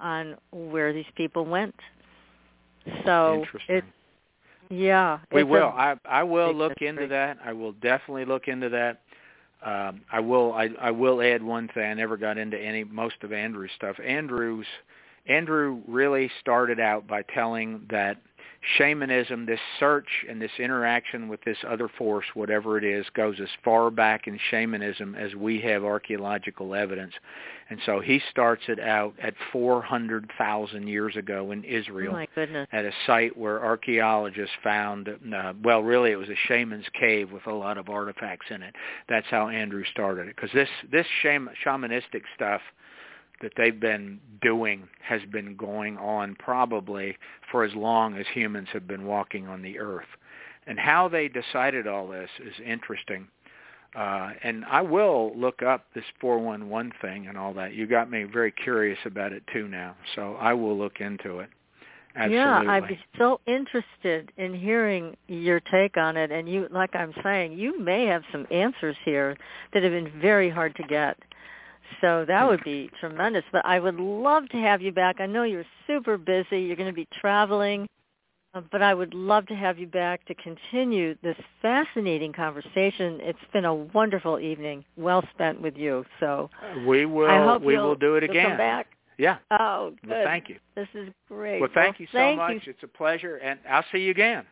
on 0.00 0.36
where 0.50 0.92
these 0.92 1.06
people 1.14 1.44
went. 1.44 1.74
So 3.04 3.42
Interesting. 3.44 3.76
it, 3.76 3.84
yeah, 4.70 5.20
we 5.32 5.44
will. 5.44 5.68
I 5.68 5.94
I 6.04 6.24
will 6.24 6.52
look 6.52 6.80
into 6.80 7.06
that. 7.06 7.38
I 7.44 7.52
will 7.52 7.72
definitely 7.72 8.24
look 8.24 8.48
into 8.48 8.68
that. 8.70 9.02
Um, 9.64 10.02
I 10.12 10.20
will. 10.20 10.52
I, 10.52 10.68
I 10.80 10.90
will 10.90 11.22
add 11.22 11.42
one 11.42 11.68
thing. 11.68 11.84
I 11.84 11.94
never 11.94 12.16
got 12.16 12.38
into 12.38 12.58
any 12.58 12.84
most 12.84 13.16
of 13.22 13.32
Andrew's 13.32 13.70
stuff. 13.76 13.96
Andrew's 14.04 14.66
Andrew 15.26 15.80
really 15.88 16.30
started 16.40 16.78
out 16.78 17.06
by 17.06 17.22
telling 17.22 17.86
that 17.90 18.18
shamanism, 18.78 19.46
this 19.46 19.60
search 19.78 20.08
and 20.28 20.40
this 20.40 20.50
interaction 20.58 21.28
with 21.28 21.40
this 21.44 21.58
other 21.68 21.88
force, 21.88 22.26
whatever 22.34 22.78
it 22.78 22.84
is, 22.84 23.06
goes 23.14 23.36
as 23.40 23.48
far 23.64 23.90
back 23.90 24.26
in 24.26 24.38
shamanism 24.50 25.14
as 25.14 25.34
we 25.34 25.60
have 25.60 25.84
archaeological 25.84 26.74
evidence. 26.74 27.12
And 27.68 27.80
so 27.84 28.00
he 28.00 28.20
starts 28.30 28.62
it 28.68 28.78
out 28.78 29.14
at 29.20 29.34
400,000 29.52 30.86
years 30.86 31.16
ago 31.16 31.50
in 31.52 31.64
Oh 31.66 31.68
Israel 31.68 32.26
goodness. 32.34 32.68
at 32.72 32.84
a 32.84 32.92
site 33.06 33.36
where 33.36 33.64
archaeologists 33.64 34.54
found, 34.62 35.08
uh, 35.08 35.52
well, 35.64 35.82
really 35.82 36.12
it 36.12 36.16
was 36.16 36.28
a 36.28 36.36
shaman's 36.46 36.86
cave 36.98 37.32
with 37.32 37.46
a 37.46 37.52
lot 37.52 37.78
of 37.78 37.88
artifacts 37.88 38.46
in 38.50 38.62
it. 38.62 38.74
That's 39.08 39.26
how 39.30 39.48
Andrew 39.48 39.84
started 39.90 40.28
it. 40.28 40.36
Because 40.36 40.50
this, 40.52 40.68
this 40.90 41.06
shaman, 41.22 41.54
shamanistic 41.64 42.22
stuff 42.34 42.60
that 43.42 43.52
they've 43.56 43.78
been 43.78 44.20
doing 44.40 44.88
has 45.02 45.20
been 45.32 45.56
going 45.56 45.96
on 45.98 46.36
probably 46.38 47.16
for 47.50 47.64
as 47.64 47.74
long 47.74 48.16
as 48.16 48.26
humans 48.32 48.68
have 48.72 48.86
been 48.86 49.04
walking 49.06 49.46
on 49.46 49.62
the 49.62 49.78
earth. 49.78 50.06
And 50.66 50.78
how 50.78 51.08
they 51.08 51.28
decided 51.28 51.86
all 51.86 52.08
this 52.08 52.30
is 52.44 52.54
interesting. 52.64 53.28
Uh, 53.94 54.32
and 54.42 54.64
I 54.66 54.82
will 54.82 55.32
look 55.36 55.62
up 55.62 55.86
this 55.94 56.04
411 56.20 56.92
thing 57.00 57.28
and 57.28 57.38
all 57.38 57.54
that. 57.54 57.72
You 57.72 57.86
got 57.86 58.10
me 58.10 58.24
very 58.24 58.52
curious 58.52 58.98
about 59.06 59.32
it 59.32 59.42
too 59.52 59.68
now. 59.68 59.96
So 60.14 60.34
I 60.34 60.52
will 60.52 60.76
look 60.76 61.00
into 61.00 61.38
it. 61.38 61.48
Absolutely. 62.16 62.36
Yeah, 62.36 62.62
I'd 62.72 62.88
be 62.88 62.98
so 63.18 63.40
interested 63.46 64.32
in 64.38 64.54
hearing 64.54 65.16
your 65.28 65.60
take 65.60 65.98
on 65.98 66.16
it. 66.16 66.30
And 66.30 66.48
you, 66.48 66.66
like 66.70 66.94
I'm 66.96 67.12
saying, 67.22 67.52
you 67.52 67.78
may 67.78 68.06
have 68.06 68.22
some 68.32 68.46
answers 68.50 68.96
here 69.04 69.36
that 69.72 69.82
have 69.82 69.92
been 69.92 70.10
very 70.20 70.48
hard 70.48 70.74
to 70.76 70.82
get. 70.84 71.18
So 72.00 72.24
that 72.26 72.46
would 72.48 72.62
be 72.64 72.90
tremendous. 73.00 73.44
But 73.52 73.64
I 73.64 73.78
would 73.78 73.98
love 74.00 74.48
to 74.50 74.56
have 74.56 74.80
you 74.82 74.92
back. 74.92 75.20
I 75.20 75.26
know 75.26 75.42
you're 75.44 75.64
super 75.86 76.16
busy. 76.18 76.60
You're 76.60 76.76
going 76.76 76.88
to 76.88 76.94
be 76.94 77.08
traveling. 77.20 77.86
uh, 78.54 78.62
But 78.72 78.82
I 78.82 78.94
would 78.94 79.14
love 79.14 79.46
to 79.46 79.54
have 79.54 79.78
you 79.78 79.86
back 79.86 80.24
to 80.26 80.34
continue 80.34 81.16
this 81.22 81.36
fascinating 81.62 82.32
conversation. 82.32 83.18
It's 83.22 83.38
been 83.52 83.64
a 83.64 83.74
wonderful 83.74 84.38
evening, 84.38 84.84
well 84.96 85.22
spent 85.34 85.60
with 85.60 85.76
you. 85.76 86.04
So 86.20 86.50
we 86.86 87.06
will 87.06 87.28
I 87.28 87.44
hope 87.44 87.62
we 87.62 87.76
will 87.76 87.94
do 87.96 88.16
it 88.16 88.24
again. 88.24 88.50
Come 88.50 88.56
back. 88.58 88.86
Yeah. 89.18 89.38
Oh, 89.50 89.92
good. 90.02 90.10
Well, 90.10 90.24
thank 90.24 90.48
you. 90.48 90.58
This 90.74 90.88
is 90.94 91.08
great. 91.28 91.60
Well, 91.60 91.70
thank 91.74 91.98
you 91.98 92.06
so 92.12 92.18
thank 92.18 92.36
much. 92.36 92.52
You 92.52 92.60
It's 92.72 92.82
a 92.82 92.88
pleasure, 92.88 93.36
and 93.36 93.58
I'll 93.68 93.84
see 93.92 93.98
you 93.98 94.10
again. 94.10 94.44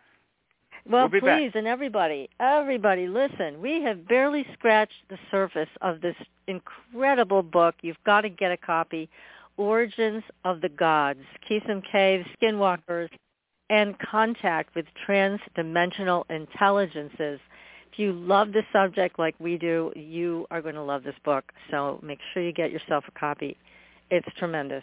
Well, 0.89 1.09
we'll 1.09 1.21
please, 1.21 1.49
back. 1.49 1.57
and 1.57 1.67
everybody, 1.67 2.29
everybody, 2.41 3.07
listen. 3.07 3.61
We 3.61 3.83
have 3.83 4.07
barely 4.07 4.47
scratched 4.53 5.09
the 5.09 5.19
surface 5.31 5.69
of 5.81 6.01
this 6.01 6.17
incredible 6.47 7.43
book. 7.43 7.75
You've 7.81 8.03
got 8.05 8.23
to 8.23 8.29
get 8.29 8.53
a 8.53 8.57
copy. 8.57 9.09
Origins 9.57 10.23
of 10.45 10.61
the 10.61 10.69
Gods, 10.69 11.21
Qesem 11.49 11.83
Caves, 11.91 12.27
Skinwalkers, 12.43 13.09
and 13.71 13.99
Contact 13.99 14.75
with 14.75 14.85
Transdimensional 15.09 16.25
Intelligences. 16.29 17.41
If 17.93 17.99
you 17.99 18.13
love 18.13 18.53
the 18.53 18.63
subject 18.73 19.19
like 19.19 19.37
we 19.39 19.57
do, 19.57 19.93
you 19.95 20.47
are 20.51 20.61
going 20.61 20.75
to 20.75 20.83
love 20.83 21.05
this 21.05 21.15
book. 21.25 21.45
So 21.71 22.01
make 22.03 22.19
sure 22.33 22.43
you 22.43 22.53
get 22.53 22.73
yourself 22.73 23.05
a 23.09 23.19
copy. 23.19 23.57
It's 24.11 24.27
tremendous. 24.37 24.83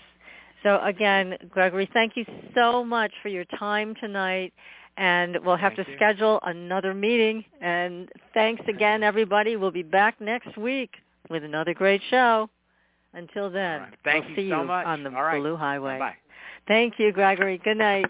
So 0.64 0.80
again, 0.84 1.38
Gregory, 1.49 1.90
thank 1.94 2.15
you 2.15 2.26
so 2.56 2.84
much 2.84 3.11
for 3.22 3.30
your 3.30 3.45
time 3.60 3.95
tonight. 3.99 4.53
And 4.97 5.38
we'll 5.43 5.55
have 5.55 5.73
Thank 5.76 5.88
to 5.88 5.91
you. 5.93 5.97
schedule 5.97 6.39
another 6.43 6.93
meeting. 6.93 7.43
And 7.61 8.09
thanks 8.34 8.61
again, 8.68 9.03
everybody. 9.03 9.55
We'll 9.55 9.72
be 9.72 9.84
back 9.84 10.19
next 10.22 10.57
week 10.57 10.91
with 11.30 11.43
another 11.43 11.73
great 11.73 12.01
show. 12.09 12.49
Until 13.13 13.49
then, 13.49 13.73
All 13.81 13.88
right. 13.88 13.93
Thank 14.03 14.26
we'll 14.26 14.30
you 14.31 14.35
see 14.43 14.49
so 14.49 14.61
you 14.61 14.68
much. 14.68 14.85
on 14.85 15.03
the 15.03 15.13
All 15.15 15.23
right. 15.23 15.39
Blue 15.41 15.55
Highway. 15.57 15.99
Bye. 15.99 16.15
Thank 16.68 16.93
you, 16.97 17.11
Gregory. 17.11 17.57
Good 17.57 17.77
night. 17.77 18.05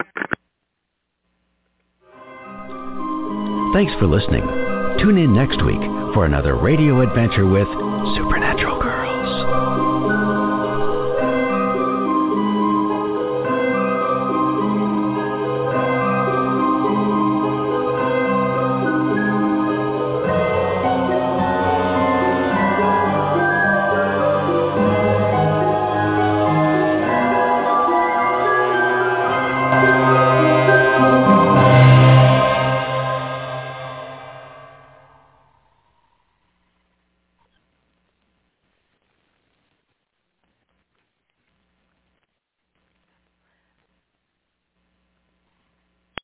Thanks 3.72 3.92
for 3.98 4.06
listening. 4.06 4.42
Tune 5.00 5.16
in 5.18 5.32
next 5.34 5.64
week 5.64 5.80
for 6.14 6.26
another 6.26 6.56
radio 6.56 7.00
adventure 7.00 7.46
with 7.46 7.66
Supernatural. 8.16 8.51